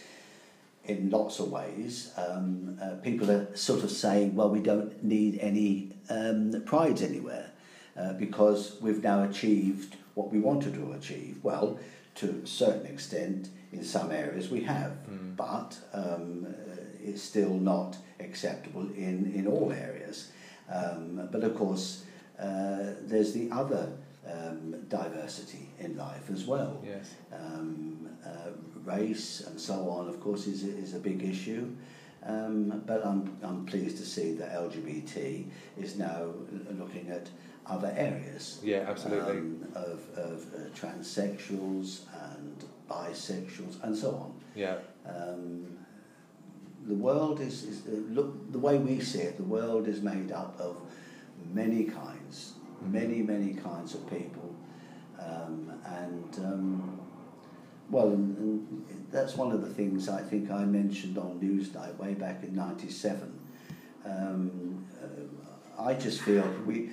in 0.85 1.09
lots 1.09 1.39
of 1.39 1.49
ways, 1.51 2.11
um, 2.17 2.77
uh, 2.81 2.95
people 3.01 3.29
are 3.31 3.55
sort 3.55 3.83
of 3.83 3.91
saying, 3.91 4.35
well, 4.35 4.49
we 4.49 4.59
don't 4.59 5.03
need 5.03 5.39
any 5.39 5.92
um, 6.09 6.61
prides 6.65 7.01
anywhere 7.01 7.51
uh, 7.97 8.13
because 8.13 8.77
we've 8.81 9.03
now 9.03 9.23
achieved 9.23 9.95
what 10.15 10.31
we 10.31 10.39
wanted 10.39 10.73
to 10.75 10.91
achieve. 10.93 11.39
Well, 11.43 11.79
to 12.15 12.41
a 12.43 12.47
certain 12.47 12.85
extent, 12.85 13.49
in 13.71 13.83
some 13.83 14.11
areas 14.11 14.49
we 14.49 14.61
have, 14.61 14.91
Mm. 15.09 15.35
but 15.35 15.77
um, 15.93 16.45
uh, 16.47 16.75
it's 17.03 17.21
still 17.23 17.55
not 17.55 17.97
acceptable 18.19 18.87
in, 18.95 19.31
in 19.35 19.47
all 19.47 19.71
areas. 19.71 20.31
Um, 20.71 21.27
but 21.31 21.43
of 21.43 21.55
course, 21.55 22.03
uh, 22.39 22.93
there's 23.01 23.33
the 23.33 23.49
other 23.51 23.91
um, 24.31 24.75
diversity 24.89 25.69
in 25.79 25.97
life 25.97 26.29
as 26.31 26.45
well 26.45 26.81
yes, 26.85 27.13
um, 27.33 28.07
uh, 28.25 28.51
race 28.85 29.41
and 29.41 29.59
so 29.59 29.89
on, 29.89 30.07
of 30.07 30.21
course, 30.21 30.47
is, 30.47 30.63
is 30.63 30.93
a 30.93 30.99
big 30.99 31.23
issue. 31.23 31.67
Um, 32.25 32.81
but 32.85 33.05
I'm, 33.05 33.37
I'm 33.43 33.65
pleased 33.65 33.97
to 33.97 34.05
see 34.05 34.33
that 34.35 34.53
LGBT 34.53 35.45
is 35.77 35.97
now 35.97 36.31
looking 36.71 37.09
at 37.09 37.29
other 37.65 37.93
areas 37.97 38.59
yeah, 38.63 38.85
absolutely, 38.87 39.37
um, 39.37 39.67
of, 39.75 40.07
of 40.15 40.45
uh, 40.53 40.69
transsexuals 40.75 42.01
and 42.31 42.63
bisexuals 42.89 43.81
and 43.83 43.95
so 43.95 44.11
on. 44.15 44.33
yeah, 44.55 44.75
Um, 45.05 45.77
the 46.85 46.95
world 46.95 47.39
is, 47.39 47.63
is 47.63 47.87
uh, 47.87 47.91
look 48.13 48.51
the 48.51 48.59
way 48.59 48.77
we 48.77 48.99
see 48.99 49.19
it. 49.19 49.37
The 49.37 49.43
world 49.43 49.87
is 49.87 50.01
made 50.01 50.31
up 50.31 50.59
of 50.59 50.77
many 51.53 51.85
kinds, 51.85 52.53
many 52.81 53.21
many 53.21 53.53
kinds 53.53 53.95
of 53.95 54.05
people, 54.09 54.53
um, 55.19 55.71
and 55.85 56.39
um, 56.39 56.99
well, 57.89 58.07
and, 58.09 58.37
and 58.37 59.07
that's 59.11 59.35
one 59.35 59.51
of 59.51 59.61
the 59.61 59.69
things 59.73 60.09
I 60.09 60.21
think 60.21 60.49
I 60.51 60.65
mentioned 60.65 61.17
on 61.17 61.39
Newsnight 61.39 61.97
way 61.97 62.13
back 62.13 62.43
in 62.43 62.55
'97. 62.55 63.39
Um, 64.05 64.85
uh, 65.01 65.81
I 65.81 65.93
just 65.93 66.21
feel 66.21 66.43
we 66.65 66.89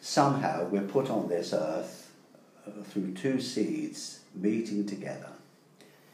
somehow 0.00 0.64
we're 0.68 0.82
put 0.82 1.10
on 1.10 1.28
this 1.28 1.52
earth 1.52 2.10
uh, 2.66 2.82
through 2.84 3.14
two 3.14 3.40
seeds 3.40 4.20
meeting 4.34 4.86
together, 4.86 5.30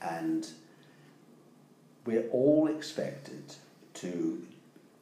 and 0.02 0.46
we're 2.04 2.28
all 2.30 2.66
expected 2.68 3.54
to 3.94 4.44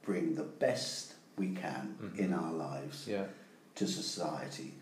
bring 0.02 0.34
the 0.34 0.42
best 0.44 1.14
we 1.36 1.54
can 1.54 1.96
Mhm. 2.00 2.18
in 2.18 2.32
our 2.34 2.52
lives 2.52 3.06
yeah, 3.08 3.24
to 3.76 3.86
society. 3.86 4.74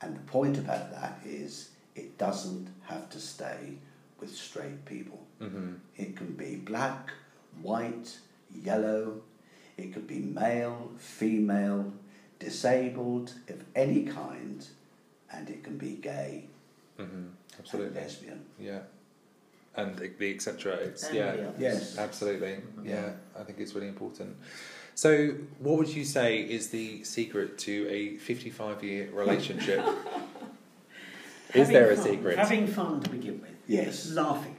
And 0.00 0.16
the 0.16 0.20
point 0.20 0.58
about 0.58 0.90
that 0.92 1.20
is 1.24 1.70
it 1.94 2.18
doesn't 2.18 2.68
have 2.84 3.08
to 3.10 3.18
stay 3.20 3.74
with 4.20 4.34
straight 4.34 4.84
people. 4.84 5.20
hmm 5.40 5.74
It 5.96 6.16
can 6.16 6.32
be 6.34 6.56
black, 6.56 7.10
white, 7.60 8.18
yellow, 8.64 9.20
it 9.76 9.92
could 9.92 10.06
be 10.06 10.18
male, 10.20 10.90
female, 10.98 11.92
disabled 12.38 13.32
of 13.48 13.64
any 13.74 14.02
kind, 14.04 14.66
and 15.32 15.48
it 15.48 15.62
can 15.64 15.76
be 15.78 15.92
gay 15.96 16.44
hmm 16.96 17.04
and 17.04 17.32
absolutely, 17.58 18.00
lesbian. 18.00 18.40
yeah, 18.58 18.80
and 19.76 19.96
the- 19.98 20.08
the 20.18 20.34
etc. 20.34 20.74
It's 20.76 21.04
And 21.04 21.16
yeah. 21.16 21.50
Yes. 21.58 21.98
Absolutely. 21.98 22.54
Mhm. 22.56 22.86
Yeah, 22.86 23.12
I 23.38 23.42
think 23.44 23.58
it's 23.60 23.74
really 23.74 23.88
important. 23.88 24.36
So, 24.94 25.10
what 25.58 25.78
would 25.78 25.88
you 25.88 26.04
say 26.04 26.40
is 26.56 26.68
the 26.68 27.02
secret 27.04 27.56
to 27.66 27.74
a 27.88 28.18
55 28.18 28.82
year 28.84 29.10
relationship? 29.12 29.82
is 31.54 31.68
Having 31.68 31.74
there 31.74 31.90
a 31.90 31.96
fun. 31.96 32.04
secret? 32.04 32.38
Having 32.38 32.66
fun 32.66 33.00
to 33.00 33.10
begin 33.10 33.40
with. 33.40 33.50
Yes. 33.66 34.10
Laughing. 34.10 34.56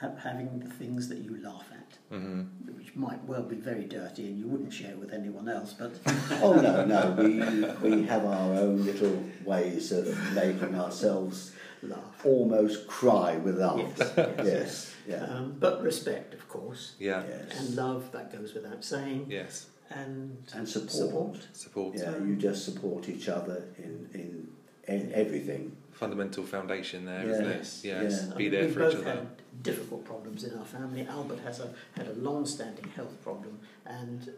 Ha- 0.00 0.10
having 0.22 0.58
the 0.60 0.68
things 0.70 1.08
that 1.08 1.18
you 1.18 1.40
laugh 1.42 1.66
at, 1.72 1.98
hmm 2.16 2.42
which 2.76 2.94
might 2.96 3.22
well 3.24 3.42
be 3.42 3.56
very 3.56 3.84
dirty 3.84 4.26
and 4.26 4.38
you 4.38 4.46
wouldn't 4.46 4.72
share 4.72 4.96
with 4.96 5.12
anyone 5.12 5.48
else, 5.48 5.72
but 5.72 5.92
Oh 6.42 6.54
no, 6.60 6.84
no, 6.84 7.12
we 7.18 7.90
we 7.90 8.02
have 8.06 8.24
our 8.24 8.52
own 8.64 8.84
little 8.84 9.22
ways 9.44 9.92
of 9.92 10.06
making 10.34 10.74
ourselves 10.74 11.52
laugh. 11.82 12.24
almost 12.24 12.86
cry 12.88 13.36
with 13.36 13.58
laughter. 13.58 14.12
Yes, 14.16 14.36
yes, 14.38 14.46
yes, 14.46 14.94
yeah, 15.08 15.24
Um, 15.36 15.56
but 15.58 15.82
respect, 15.82 16.34
of 16.34 16.46
course, 16.48 16.94
Yeah. 16.98 17.22
yes. 17.28 17.58
and 17.58 17.76
love, 17.76 18.10
that 18.12 18.32
goes 18.32 18.52
without 18.54 18.84
saying, 18.84 19.26
Yes. 19.30 19.66
and, 19.90 20.36
And 20.54 20.68
support. 20.68 20.90
support. 20.92 21.38
Support. 21.52 21.96
Yeah, 21.96 22.18
you 22.18 22.36
just 22.36 22.64
support 22.64 23.08
each 23.08 23.28
other 23.28 23.64
in 23.78 24.08
in, 24.12 24.20
in 24.20 24.48
everything. 24.88 25.76
Fundamental 25.92 26.44
foundation 26.44 27.04
there, 27.04 27.24
Yes, 27.26 27.40
not 27.40 27.50
it? 27.50 27.56
Yes. 27.56 27.84
yeah. 28.28 28.34
I 28.34 28.36
Be 28.36 28.42
mean, 28.44 28.52
there 28.52 28.64
we've 28.64 28.72
for 28.74 28.80
both 28.80 28.92
each 28.94 29.00
other. 29.00 29.10
had 29.10 29.26
difficult 29.62 30.04
problems 30.04 30.44
in 30.44 30.58
our 30.58 30.64
family. 30.64 31.06
Albert 31.06 31.38
has 31.40 31.60
a 31.60 31.72
had 31.96 32.08
a 32.08 32.12
long-standing 32.14 32.88
health 32.96 33.22
problem, 33.22 33.58
and 33.86 34.30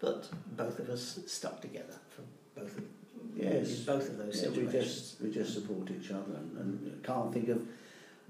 but 0.00 0.28
both 0.56 0.78
of 0.78 0.88
us 0.90 1.18
stuck 1.26 1.60
together 1.60 1.94
for 2.08 2.22
both 2.60 2.76
of 2.78 2.84
Yes. 3.36 3.78
in 3.80 3.84
both 3.84 4.08
of 4.10 4.18
those 4.18 4.42
Yeah, 4.42 4.50
we 4.50 4.66
just 4.70 5.20
we 5.20 5.30
just 5.30 5.54
support 5.54 5.90
each 5.90 6.10
other 6.10 6.34
and, 6.36 6.56
and 6.58 7.02
can't 7.02 7.32
think 7.32 7.48
of 7.48 7.66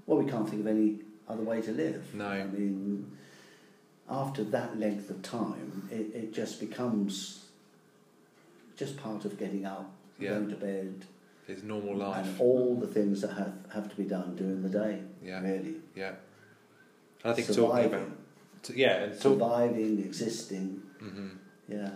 well 0.07 0.17
we 0.17 0.29
can't 0.29 0.49
think 0.49 0.61
of 0.61 0.67
any 0.67 0.99
other 1.29 1.43
way 1.43 1.61
to 1.61 1.71
live. 1.71 2.03
No. 2.15 2.25
I 2.27 2.45
mean 2.45 3.11
after 4.09 4.43
that 4.45 4.79
length 4.79 5.09
of 5.11 5.21
time 5.21 5.87
it, 5.91 6.15
it 6.15 6.33
just 6.33 6.59
becomes 6.59 7.45
just 8.77 8.97
part 8.97 9.25
of 9.25 9.37
getting 9.37 9.65
up, 9.65 9.91
Yeah. 10.19 10.29
going 10.31 10.49
to 10.49 10.55
bed 10.55 11.05
It's 11.47 11.63
normal 11.63 11.95
life. 11.95 12.25
and 12.25 12.39
all 12.41 12.75
the 12.75 12.87
things 12.87 13.21
that 13.21 13.33
have, 13.33 13.53
have 13.73 13.89
to 13.89 13.95
be 13.95 14.03
done 14.03 14.35
during 14.35 14.61
the 14.63 14.69
day. 14.69 15.01
Yeah. 15.23 15.41
Really. 15.41 15.75
Yeah. 15.95 16.13
And 17.23 17.31
I 17.31 17.33
think 17.33 17.47
surviving, 17.47 17.89
talking 17.91 18.03
about 18.03 18.77
yeah, 18.77 19.03
and 19.03 19.13
talk, 19.13 19.21
surviving, 19.21 19.99
existing, 19.99 20.81
Mm-hmm. 21.03 21.27
yeah. 21.67 21.89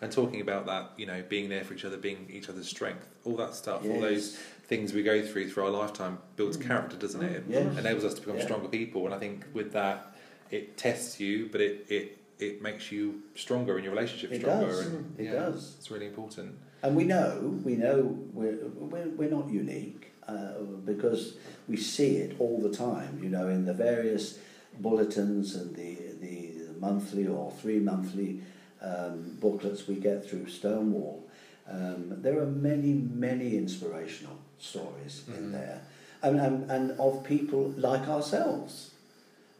and 0.00 0.12
talking 0.12 0.40
about 0.40 0.66
that, 0.66 0.90
you 0.96 1.06
know, 1.06 1.22
being 1.28 1.48
there 1.48 1.64
for 1.64 1.74
each 1.74 1.84
other, 1.84 1.96
being 1.96 2.28
each 2.30 2.48
other's 2.48 2.68
strength, 2.68 3.08
all 3.24 3.34
that 3.36 3.54
stuff, 3.54 3.84
all 3.84 4.00
those 4.00 4.36
things 4.68 4.92
we 4.92 5.02
go 5.02 5.20
through 5.26 5.50
through 5.50 5.64
our 5.64 5.70
lifetime 5.70 6.18
builds 6.36 6.56
character, 6.56 6.96
doesn't 6.96 7.22
it? 7.22 7.44
Yeah. 7.48 7.58
It 7.60 7.78
enables 7.78 8.04
us 8.04 8.14
to 8.14 8.20
become 8.20 8.36
Yeah. 8.38 8.44
stronger 8.44 8.68
people, 8.68 9.04
and 9.06 9.14
I 9.14 9.18
think 9.18 9.44
with 9.52 9.72
that, 9.72 10.14
it 10.50 10.76
tests 10.76 11.18
you, 11.18 11.48
but 11.50 11.60
it 11.60 11.86
it, 11.88 12.18
it 12.38 12.62
makes 12.62 12.92
you 12.92 13.22
stronger 13.34 13.78
in 13.78 13.84
your 13.84 13.92
relationship. 13.94 14.30
It 14.32 14.40
stronger, 14.40 14.66
does. 14.66 14.86
and 14.86 15.18
It 15.20 15.30
does. 15.32 15.74
It's 15.78 15.90
really 15.90 16.06
important. 16.06 16.56
And 16.82 16.96
we 16.96 17.04
know, 17.04 17.60
we 17.64 17.76
know 17.76 18.18
we're, 18.32 18.58
we're, 18.74 19.08
we're 19.10 19.30
not 19.30 19.48
unique 19.48 20.12
uh, 20.26 20.54
because 20.84 21.36
we 21.68 21.76
see 21.76 22.16
it 22.16 22.36
all 22.40 22.60
the 22.60 22.74
time, 22.76 23.20
you 23.22 23.28
know, 23.28 23.48
in 23.48 23.64
the 23.66 23.74
various 23.74 24.38
bulletins 24.80 25.54
and 25.54 25.74
the, 25.76 25.96
the, 26.20 26.52
monthly 26.80 27.28
or 27.28 27.52
three 27.52 27.78
monthly 27.78 28.40
um, 28.80 29.36
booklets 29.40 29.86
we 29.86 29.94
get 29.94 30.28
through 30.28 30.48
Stonewall. 30.48 31.24
Um, 31.70 32.20
there 32.20 32.40
are 32.40 32.46
many, 32.46 32.92
many 32.92 33.56
inspirational 33.56 34.36
stories 34.58 35.22
in 35.28 35.34
Mhm. 35.34 35.52
there 35.52 35.80
and, 36.24 36.40
and, 36.40 36.68
and 36.68 36.90
of 36.98 37.22
people 37.22 37.72
like 37.76 38.08
ourselves. 38.08 38.90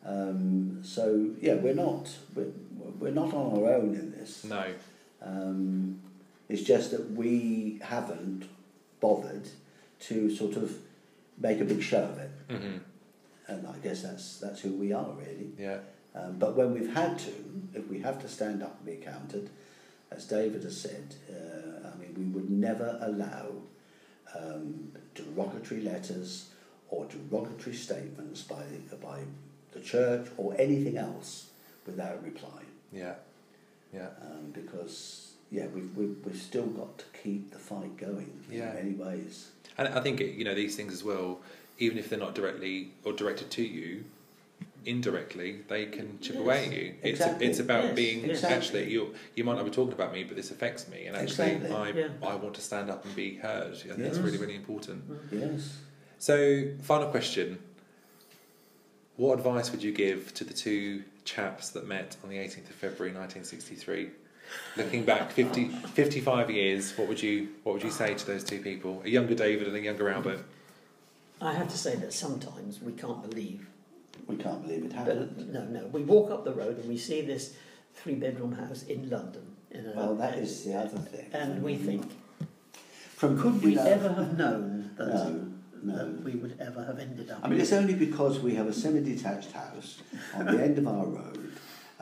Um, 0.05 0.81
so, 0.82 1.31
yeah, 1.40 1.55
we're 1.55 1.74
not, 1.74 2.09
we're, 2.35 2.51
we're 2.99 3.12
not 3.12 3.32
on 3.32 3.57
our 3.57 3.74
own 3.74 3.94
in 3.94 4.11
this. 4.11 4.43
No, 4.43 4.65
Um, 5.24 6.01
it's 6.53 6.62
just 6.62 6.91
that 6.91 7.11
we 7.12 7.79
haven't 7.83 8.45
bothered 9.01 9.49
to 10.09 10.35
sort 10.35 10.57
of 10.57 10.77
make 11.39 11.61
a 11.61 11.65
big 11.65 11.83
show 11.83 12.05
of 12.05 12.19
it, 12.19 12.31
hmm 12.51 12.79
and 13.49 13.66
I 13.66 13.77
guess 13.85 14.03
that's 14.03 14.39
that's 14.39 14.61
who 14.61 14.73
we 14.85 14.93
are 14.93 15.11
really. 15.24 15.51
yeah, 15.59 15.79
Um, 16.15 16.39
but 16.39 16.51
when 16.57 16.73
we've 16.74 16.95
had 16.95 17.19
to, 17.27 17.33
if 17.74 17.85
we 17.89 17.99
have 18.01 18.19
to 18.23 18.29
stand 18.29 18.62
up 18.62 18.74
and 18.79 18.87
be 18.87 19.05
counted, 19.05 19.51
as 20.11 20.27
David 20.27 20.62
has 20.62 20.81
said, 20.81 21.07
uh, 21.29 21.89
I 21.91 21.97
mean, 22.01 22.15
we 22.16 22.24
would 22.35 22.49
never 22.51 22.99
allow 23.03 23.47
um, 24.39 24.93
derogatory 25.15 25.81
letters 25.83 26.51
or 26.89 27.07
derogatory 27.07 27.74
statements 27.74 28.43
by 28.43 28.62
by 29.03 29.19
the 29.73 29.81
church 29.81 30.29
or 30.37 30.55
anything 30.59 30.97
else 30.97 31.31
without 31.87 32.23
reply. 32.23 32.62
yeah, 32.93 33.15
yeah. 33.93 34.11
um, 34.23 34.53
because 34.53 35.32
yeah, 35.53 35.66
we've, 35.66 35.95
we've 35.97 36.16
we've 36.24 36.41
still 36.51 36.66
got 36.66 36.99
to 36.99 37.05
keep 37.23 37.53
the 37.53 37.59
fight 37.59 37.97
going 37.97 38.33
Yeah. 38.51 38.70
in 38.70 38.74
many 38.74 38.95
ways. 38.95 39.51
And 39.79 39.87
I 39.89 40.01
think 40.01 40.20
you 40.20 40.45
know 40.45 40.55
these 40.55 40.74
things 40.77 40.93
as 40.93 41.05
well. 41.05 41.41
Even 41.79 41.99
if 41.99 42.09
they're 42.09 42.19
not 42.19 42.35
directly 42.35 42.93
or 43.05 43.12
directed 43.12 43.51
to 43.53 43.62
you, 43.62 44.05
indirectly 44.85 45.59
they 45.69 45.87
can 45.87 46.19
chip 46.20 46.35
Yes, 46.37 46.45
away 46.45 46.66
at 46.66 46.73
you. 46.73 46.95
It's 47.03 47.20
exactly. 47.20 47.47
it's 47.47 47.59
about 47.59 47.85
Yes, 47.85 47.95
being 47.97 48.24
exactly. 48.31 48.57
actually 48.57 48.93
you 48.93 49.15
you 49.37 49.45
might 49.45 49.57
not 49.57 49.65
be 49.65 49.70
talking 49.70 49.93
about 49.93 50.12
me, 50.12 50.24
but 50.24 50.37
this 50.37 50.51
affects 50.51 50.89
me, 50.89 51.07
and 51.07 51.16
actually 51.16 51.53
Exactly. 51.53 51.77
I 51.77 51.89
Yeah. 51.91 52.09
I 52.23 52.35
want 52.37 52.55
to 52.55 52.61
stand 52.62 52.91
up 52.91 53.05
and 53.05 53.15
be 53.15 53.35
heard. 53.37 53.74
I 53.74 53.77
think 53.77 53.99
that's 53.99 54.19
really 54.19 54.39
really 54.39 54.57
important. 54.57 55.09
Mm-hmm. 55.11 55.39
Yes. 55.39 55.77
So 56.19 56.69
final 56.83 57.09
question: 57.09 57.59
What 59.16 59.39
advice 59.39 59.70
would 59.70 59.83
you 59.83 59.93
give 59.93 60.33
to 60.35 60.45
the 60.45 60.55
two 60.55 61.05
chaps 61.24 61.70
that 61.70 61.87
met 61.87 62.16
on 62.24 62.31
the 62.31 62.37
18th 62.37 62.69
of 62.70 62.77
February 62.77 63.12
1963? 63.15 64.11
Looking 64.77 65.05
back 65.05 65.31
50, 65.33 65.69
55 65.69 66.51
years, 66.51 66.97
what 66.97 67.09
would 67.09 67.23
you 67.23 67.49
what 67.62 67.74
would 67.74 67.83
you 67.83 67.91
say 67.91 68.15
to 68.15 68.27
those 68.27 68.43
two 68.45 68.61
people? 68.61 69.03
A 69.05 69.09
younger 69.09 69.35
David 69.35 69.66
and 69.66 69.77
a 69.77 69.81
younger 69.81 70.09
Albert. 70.09 70.45
I 71.41 71.53
have 71.53 71.69
to 71.69 71.79
say 71.79 71.97
that 71.97 72.12
sometimes 72.12 72.81
we 72.81 72.93
can't 72.93 73.29
believe. 73.29 73.66
We 74.27 74.37
can't 74.37 74.62
believe 74.62 74.85
it 74.85 74.93
happened. 74.93 75.35
But 75.37 75.49
no, 75.49 75.65
no. 75.65 75.87
We 75.87 76.03
walk 76.03 76.31
up 76.31 76.45
the 76.45 76.53
road 76.53 76.79
and 76.79 76.89
we 76.89 76.97
see 76.97 77.20
this 77.23 77.57
three-bedroom 77.95 78.53
house 78.53 78.85
in 78.85 79.11
London. 79.11 79.43
In 79.73 79.87
a, 79.87 79.93
well, 79.97 80.15
that 80.16 80.39
is 80.39 80.65
the 80.65 80.74
other 80.74 80.99
thing. 80.99 81.29
And 81.33 81.62
we 81.62 81.77
think, 81.77 82.11
from 83.16 83.41
could 83.41 83.62
we 83.62 83.74
know, 83.74 83.85
ever 83.85 84.09
have 84.09 84.39
known 84.39 84.91
that, 84.97 85.07
No, 85.09 85.49
no. 85.83 85.97
that 85.97 86.23
we 86.23 86.33
would 86.33 86.57
ever 86.61 86.85
have 86.85 86.99
ended 86.99 87.31
up? 87.31 87.41
I 87.43 87.49
mean, 87.49 87.61
it's 87.61 87.73
only 87.73 87.95
because 87.95 88.39
we 88.41 88.55
have 88.55 88.69
a 88.69 88.73
semi-detached 88.73 89.53
house 89.53 90.01
on 90.35 90.47
the 90.47 90.62
end 90.62 90.79
of 90.79 90.87
our 90.87 91.07
road 91.07 91.52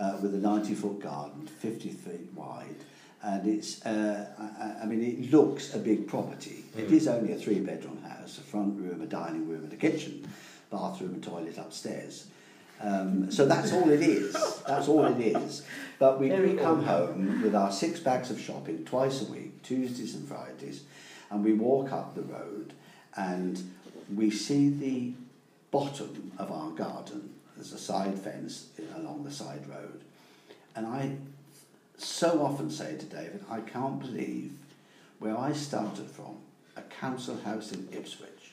uh, 0.01 0.17
with 0.23 0.35
a 0.35 0.39
90-foot 0.39 1.01
garden, 1.01 1.47
50 1.47 1.91
feet 1.91 2.33
wide, 2.35 2.77
and 3.23 3.47
it's. 3.47 3.85
Uh, 3.85 4.27
I, 4.39 4.83
I 4.85 4.87
mean, 4.87 5.03
it 5.03 5.31
looks 5.31 5.75
a 5.75 5.79
big 5.79 6.09
property. 6.09 6.65
It 6.77 6.89
Mm. 6.89 6.93
is 6.93 7.07
only 7.09 7.33
a 7.33 7.37
three-bedroom 7.37 7.99
house: 8.03 8.39
a 8.39 8.41
front 8.41 8.81
room, 8.81 9.03
a 9.03 9.07
dining 9.07 9.47
room, 9.49 9.65
and 9.65 9.73
a 9.73 9.77
kitchen, 9.77 10.27
bathroom, 10.71 11.15
and 11.15 11.23
toilet 11.23 11.59
upstairs. 11.59 12.27
Um, 12.81 13.31
so 13.31 13.45
that's 13.45 13.75
all 13.75 13.91
it 13.91 14.01
is. 14.01 14.33
That's 14.67 14.89
all 14.89 15.05
it 15.05 15.21
is. 15.21 15.67
But 15.99 16.19
we 16.19 16.31
do 16.31 16.57
come 16.57 16.83
home 16.83 17.43
with 17.43 17.55
our 17.55 17.71
six 17.71 18.01
bags 18.01 18.31
of 18.31 18.41
shopping 18.41 18.87
twice 18.87 19.21
a 19.21 19.31
week, 19.31 19.63
Tuesdays 19.63 20.15
and 20.15 20.27
Fridays, 20.27 20.85
and 21.31 21.45
we 21.45 21.53
walk 21.53 21.93
up 21.93 22.15
the 22.15 22.23
road 22.23 22.73
and 23.17 23.63
we 24.15 24.31
see 24.31 24.71
the 24.71 25.13
bottom 25.71 26.33
of 26.39 26.51
our 26.51 26.71
garden. 26.71 27.30
There's 27.61 27.75
a 27.75 27.79
side 27.79 28.19
fence 28.19 28.69
along 28.97 29.23
the 29.25 29.31
side 29.31 29.69
road. 29.69 30.01
And 30.75 30.87
I 30.87 31.17
so 31.99 32.43
often 32.43 32.71
say 32.71 32.97
to 32.97 33.05
David, 33.05 33.45
I 33.51 33.61
can't 33.61 34.01
believe 34.01 34.53
where 35.19 35.37
I 35.37 35.53
started 35.53 36.07
from, 36.11 36.39
a 36.75 36.81
council 36.81 37.37
house 37.45 37.73
in 37.73 37.87
Ipswich, 37.93 38.53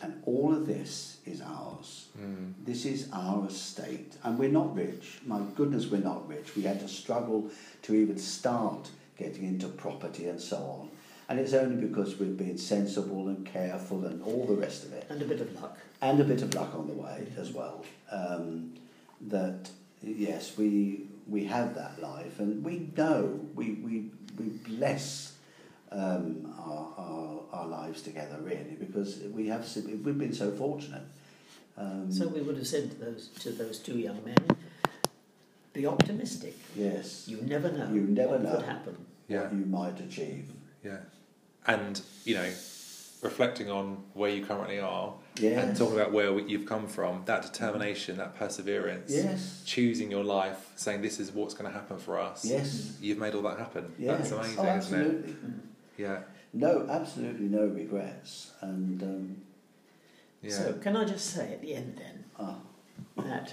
and 0.00 0.22
all 0.24 0.54
of 0.54 0.66
this 0.66 1.18
is 1.26 1.42
ours. 1.42 2.06
Mm. 2.18 2.54
This 2.64 2.86
is 2.86 3.10
our 3.12 3.46
estate, 3.48 4.14
and 4.24 4.38
we're 4.38 4.48
not 4.48 4.74
rich. 4.74 5.18
My 5.26 5.40
goodness, 5.54 5.86
we're 5.88 5.98
not 5.98 6.26
rich. 6.26 6.56
We 6.56 6.62
had 6.62 6.80
to 6.80 6.88
struggle 6.88 7.50
to 7.82 7.94
even 7.94 8.16
start 8.16 8.88
getting 9.18 9.44
into 9.44 9.68
property 9.68 10.26
and 10.28 10.40
so 10.40 10.56
on. 10.56 10.88
And 11.28 11.38
it's 11.38 11.52
only 11.52 11.86
because 11.86 12.18
we've 12.18 12.36
been 12.38 12.56
sensible 12.56 13.28
and 13.28 13.44
careful 13.44 14.06
and 14.06 14.22
all 14.22 14.46
the 14.46 14.54
rest 14.54 14.84
of 14.84 14.94
it, 14.94 15.04
And 15.10 15.20
a 15.20 15.26
bit 15.26 15.42
of 15.42 15.60
luck. 15.60 15.76
and 16.00 16.18
a 16.18 16.24
bit 16.24 16.40
of 16.40 16.54
luck 16.54 16.74
on 16.74 16.86
the 16.86 16.94
way 16.94 17.26
as 17.36 17.50
well. 17.50 17.84
Um, 18.10 18.74
that 19.28 19.70
yes, 20.02 20.56
we 20.58 21.06
we 21.26 21.44
have 21.44 21.74
that 21.74 22.00
life, 22.00 22.38
and 22.38 22.64
we 22.64 22.90
know 22.96 23.40
we 23.54 23.72
we 23.74 24.10
we 24.38 24.46
bless 24.76 25.32
um, 25.90 26.52
our, 26.58 26.92
our 26.98 27.40
our 27.52 27.66
lives 27.66 28.02
together 28.02 28.38
really 28.42 28.76
because 28.78 29.18
we 29.34 29.48
have 29.48 29.66
we've 30.04 30.18
been 30.18 30.34
so 30.34 30.50
fortunate. 30.52 31.02
Um, 31.78 32.10
So 32.12 32.28
we 32.28 32.40
would 32.40 32.56
have 32.56 32.66
said 32.66 32.90
to 32.90 32.96
those 33.04 33.28
to 33.42 33.50
those 33.50 33.78
two 33.78 33.98
young 33.98 34.24
men, 34.24 34.36
be 35.72 35.86
optimistic. 35.86 36.54
yes, 36.74 37.26
You 37.28 37.38
never 37.42 37.70
know. 37.72 37.92
You 37.92 38.02
never 38.02 38.38
know 38.38 38.38
what 38.38 38.42
know. 38.42 38.56
could 38.56 38.64
happen. 38.68 38.96
Yeah. 39.28 39.42
what 39.42 39.52
you 39.54 39.66
might 39.66 40.00
achieve. 40.00 40.46
Yeah, 40.84 40.98
and 41.66 42.00
you 42.24 42.34
know, 42.36 42.50
reflecting 43.22 43.70
on 43.70 44.02
where 44.14 44.30
you 44.30 44.44
currently 44.44 44.78
are 44.78 45.14
Yes. 45.38 45.64
and 45.64 45.76
talking 45.76 45.96
about 45.96 46.12
where 46.12 46.38
you've 46.38 46.66
come 46.66 46.86
from, 46.86 47.22
that 47.26 47.42
determination, 47.42 48.16
that 48.18 48.36
perseverance, 48.36 49.10
Yes. 49.12 49.62
choosing 49.66 50.10
your 50.10 50.24
life, 50.24 50.70
saying 50.76 51.02
this 51.02 51.18
is 51.20 51.32
what's 51.32 51.54
going 51.54 51.70
to 51.70 51.76
happen 51.76 51.98
for 51.98 52.18
us. 52.18 52.44
Yes. 52.44 52.96
You've 53.00 53.18
made 53.18 53.34
all 53.34 53.42
that 53.42 53.58
happen. 53.58 53.92
Yes. 53.98 54.18
That's 54.18 54.32
amazing, 54.32 54.58
oh, 54.58 54.62
isn't 54.62 54.66
it? 54.66 54.76
absolutely. 54.76 55.34
Yeah, 55.98 56.18
No, 56.52 56.86
absolutely 56.88 57.46
no 57.46 57.66
regrets. 57.66 58.52
And 58.60 59.02
um, 59.02 59.36
yeah. 60.42 60.50
So 60.52 60.72
can 60.74 60.96
I 60.96 61.04
just 61.04 61.26
say 61.30 61.52
at 61.52 61.60
the 61.62 61.74
end 61.74 61.98
then 61.98 62.24
ah, 62.38 62.56
that 63.16 63.52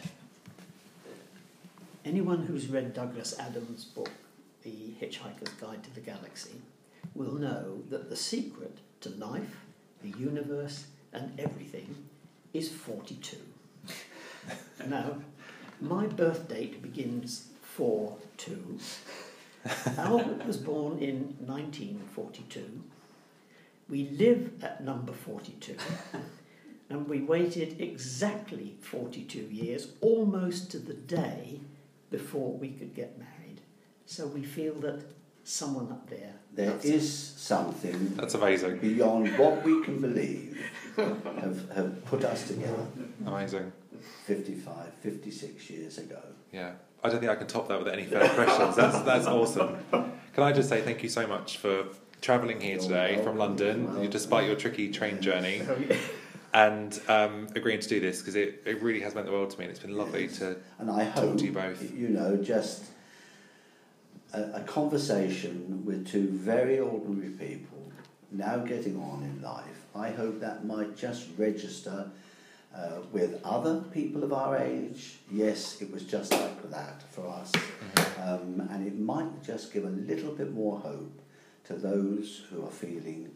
anyone 2.05 2.43
who's 2.45 2.67
read 2.67 2.93
Douglas 2.93 3.37
Adams' 3.39 3.85
book, 3.85 4.09
The 4.63 4.93
Hitchhiker's 5.01 5.53
Guide 5.59 5.83
to 5.83 5.93
the 5.93 6.01
Galaxy, 6.01 6.61
will 7.15 7.33
know 7.33 7.81
that 7.89 8.09
the 8.09 8.15
secret 8.15 8.77
to 9.03 9.09
life, 9.11 9.55
the 10.01 10.17
universe, 10.17 10.87
and 11.11 11.39
everything 11.39 11.95
is 12.53 12.69
42. 12.69 13.37
now, 14.87 15.17
my 15.79 16.07
birth 16.07 16.47
date 16.47 16.81
begins 16.81 17.47
4 17.61 18.17
2. 18.37 18.79
Albert 19.97 20.45
was 20.45 20.57
born 20.57 20.99
in 20.99 21.35
1942. 21.39 22.83
We 23.89 24.09
live 24.09 24.63
at 24.63 24.83
number 24.83 25.13
42 25.13 25.75
and 26.89 27.07
we 27.07 27.21
waited 27.21 27.79
exactly 27.81 28.75
42 28.81 29.39
years, 29.39 29.89
almost 30.01 30.71
to 30.71 30.79
the 30.79 30.93
day 30.93 31.59
before 32.11 32.53
we 32.53 32.69
could 32.69 32.93
get 32.93 33.17
married. 33.17 33.61
So 34.05 34.27
we 34.27 34.43
feel 34.43 34.75
that 34.81 35.03
someone 35.43 35.91
up 35.91 36.09
there. 36.09 36.33
there 36.53 36.71
loves 36.71 36.85
is 36.85 37.03
us. 37.03 37.41
something 37.41 38.13
That's 38.15 38.33
amazing. 38.33 38.77
beyond 38.79 39.37
what 39.37 39.63
we 39.63 39.83
can 39.83 39.99
believe 39.99 40.61
have, 40.95 41.69
have 41.75 42.05
put 42.05 42.23
us 42.23 42.47
together 42.47 42.85
Amazing. 43.25 43.71
55, 44.25 44.93
56 45.01 45.69
years 45.69 45.97
ago. 45.97 46.19
Yeah. 46.51 46.73
I 47.03 47.09
don't 47.09 47.19
think 47.19 47.31
I 47.31 47.35
can 47.35 47.47
top 47.47 47.67
that 47.67 47.79
with 47.79 47.87
any 47.89 48.05
further 48.05 48.29
questions. 48.29 48.75
That's 48.77 48.99
that's 49.01 49.27
awesome. 49.27 49.75
Can 49.91 50.43
I 50.43 50.53
just 50.53 50.69
say 50.69 50.81
thank 50.81 51.03
you 51.03 51.09
so 51.09 51.27
much 51.27 51.57
for 51.57 51.85
travelling 52.21 52.61
here 52.61 52.75
You're 52.75 52.81
today 52.83 53.19
from 53.23 53.37
London, 53.37 53.89
You're 53.97 54.07
despite 54.11 54.47
your 54.47 54.55
tricky 54.55 54.89
train 54.89 55.19
journey, 55.21 55.61
and 56.53 56.97
um, 57.09 57.47
agreeing 57.55 57.81
to 57.81 57.89
do 57.89 57.99
this 57.99 58.19
because 58.19 58.35
it, 58.37 58.61
it 58.65 58.81
really 58.81 59.01
has 59.01 59.13
meant 59.15 59.25
the 59.25 59.33
world 59.33 59.49
to 59.49 59.57
me. 59.59 59.65
and 59.65 59.71
It's 59.71 59.81
been 59.81 59.97
lovely 59.97 60.23
Yes. 60.23 60.37
to 60.39 60.55
And 60.79 60.89
I 60.89 61.03
Talk 61.05 61.15
hope, 61.15 61.37
to 61.39 61.45
you 61.45 61.51
both. 61.51 61.91
you 61.93 62.07
know, 62.07 62.37
just 62.37 62.85
a, 64.33 64.41
a 64.55 64.61
conversation 64.61 65.83
with 65.85 66.07
two 66.07 66.27
very 66.29 66.79
ordinary 66.79 67.29
people 67.29 67.91
now 68.31 68.57
getting 68.57 68.99
on 68.99 69.23
in 69.23 69.41
life, 69.41 69.85
I 69.95 70.09
hope 70.09 70.39
that 70.39 70.65
might 70.65 70.97
just 70.97 71.27
register 71.37 72.09
uh, 72.75 72.97
with 73.11 73.39
other 73.43 73.81
people 73.93 74.23
of 74.23 74.33
our 74.33 74.57
age. 74.57 75.17
Yes, 75.31 75.79
it 75.81 75.91
was 75.91 76.03
just 76.03 76.31
like 76.31 76.71
that 76.71 77.03
for 77.11 77.27
us. 77.27 77.51
Um, 78.19 78.67
and 78.71 78.87
it 78.87 78.97
might 78.97 79.43
just 79.43 79.71
give 79.71 79.85
a 79.85 79.89
little 79.89 80.31
bit 80.31 80.51
more 80.51 80.79
hope 80.79 81.21
to 81.65 81.73
those 81.73 82.43
who 82.49 82.65
are 82.65 82.71
feeling 82.71 83.29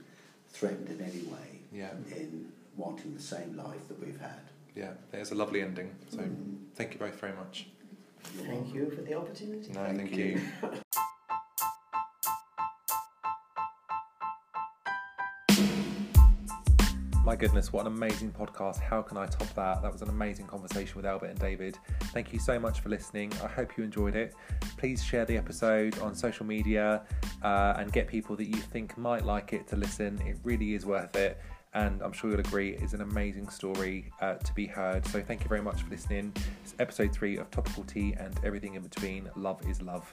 threatened 0.49 0.89
in 0.89 1.01
any 1.01 1.21
way 1.23 1.59
Yeah. 1.71 1.91
in 2.15 2.51
wanting 2.75 3.13
the 3.15 3.21
same 3.21 3.55
life 3.55 3.87
that 3.89 3.99
we've 4.03 4.19
had. 4.19 4.39
Yeah, 4.75 4.91
there's 5.11 5.31
a 5.31 5.35
lovely 5.35 5.61
ending. 5.61 5.91
So 6.09 6.17
Mm. 6.19 6.57
thank 6.75 6.93
you 6.93 6.99
both 6.99 7.19
very 7.19 7.33
much. 7.35 7.67
Thank 8.45 8.73
you 8.73 8.89
for 8.91 9.01
the 9.01 9.13
opportunity. 9.15 9.71
No, 9.73 9.85
Thank 9.85 9.97
thank, 9.97 10.17
you. 10.17 10.25
you. 10.25 10.41
My 17.27 17.35
goodness, 17.35 17.73
what 17.73 17.85
an 17.85 17.91
amazing 17.91 18.31
podcast. 18.31 18.79
How 18.79 19.01
can 19.01 19.17
I 19.17 19.25
top 19.25 19.53
that? 19.55 19.81
That 19.81 19.91
was 19.91 20.01
an 20.01 20.07
amazing 20.07 20.47
conversation 20.47 20.95
with 20.95 21.05
Albert 21.05 21.25
and 21.25 21.37
David. 21.37 21.77
Thank 22.13 22.31
you 22.31 22.39
so 22.39 22.57
much 22.57 22.79
for 22.79 22.87
listening. 22.87 23.33
I 23.43 23.47
hope 23.47 23.75
you 23.75 23.83
enjoyed 23.83 24.15
it. 24.15 24.33
Please 24.77 25.03
share 25.03 25.25
the 25.25 25.35
episode 25.35 25.99
on 25.99 26.15
social 26.15 26.45
media 26.45 27.03
uh, 27.43 27.73
and 27.77 27.91
get 27.91 28.07
people 28.07 28.37
that 28.37 28.45
you 28.45 28.55
think 28.55 28.97
might 28.97 29.25
like 29.25 29.51
it 29.51 29.67
to 29.67 29.75
listen. 29.75 30.21
It 30.25 30.37
really 30.45 30.73
is 30.73 30.85
worth 30.85 31.17
it. 31.17 31.37
And 31.73 32.01
I'm 32.01 32.13
sure 32.13 32.31
you'll 32.31 32.39
agree, 32.39 32.71
is 32.71 32.93
an 32.93 33.01
amazing 33.01 33.49
story 33.49 34.11
uh, 34.21 34.35
to 34.35 34.53
be 34.53 34.65
heard. 34.65 35.05
So 35.07 35.21
thank 35.21 35.43
you 35.43 35.49
very 35.49 35.61
much 35.61 35.83
for 35.83 35.89
listening. 35.89 36.33
It's 36.63 36.73
episode 36.79 37.13
three 37.13 37.37
of 37.37 37.51
Topical 37.51 37.83
Tea 37.83 38.15
and 38.17 38.39
everything 38.43 38.75
in 38.75 38.81
between. 38.81 39.29
Love 39.35 39.61
is 39.69 39.81
love. 39.81 40.11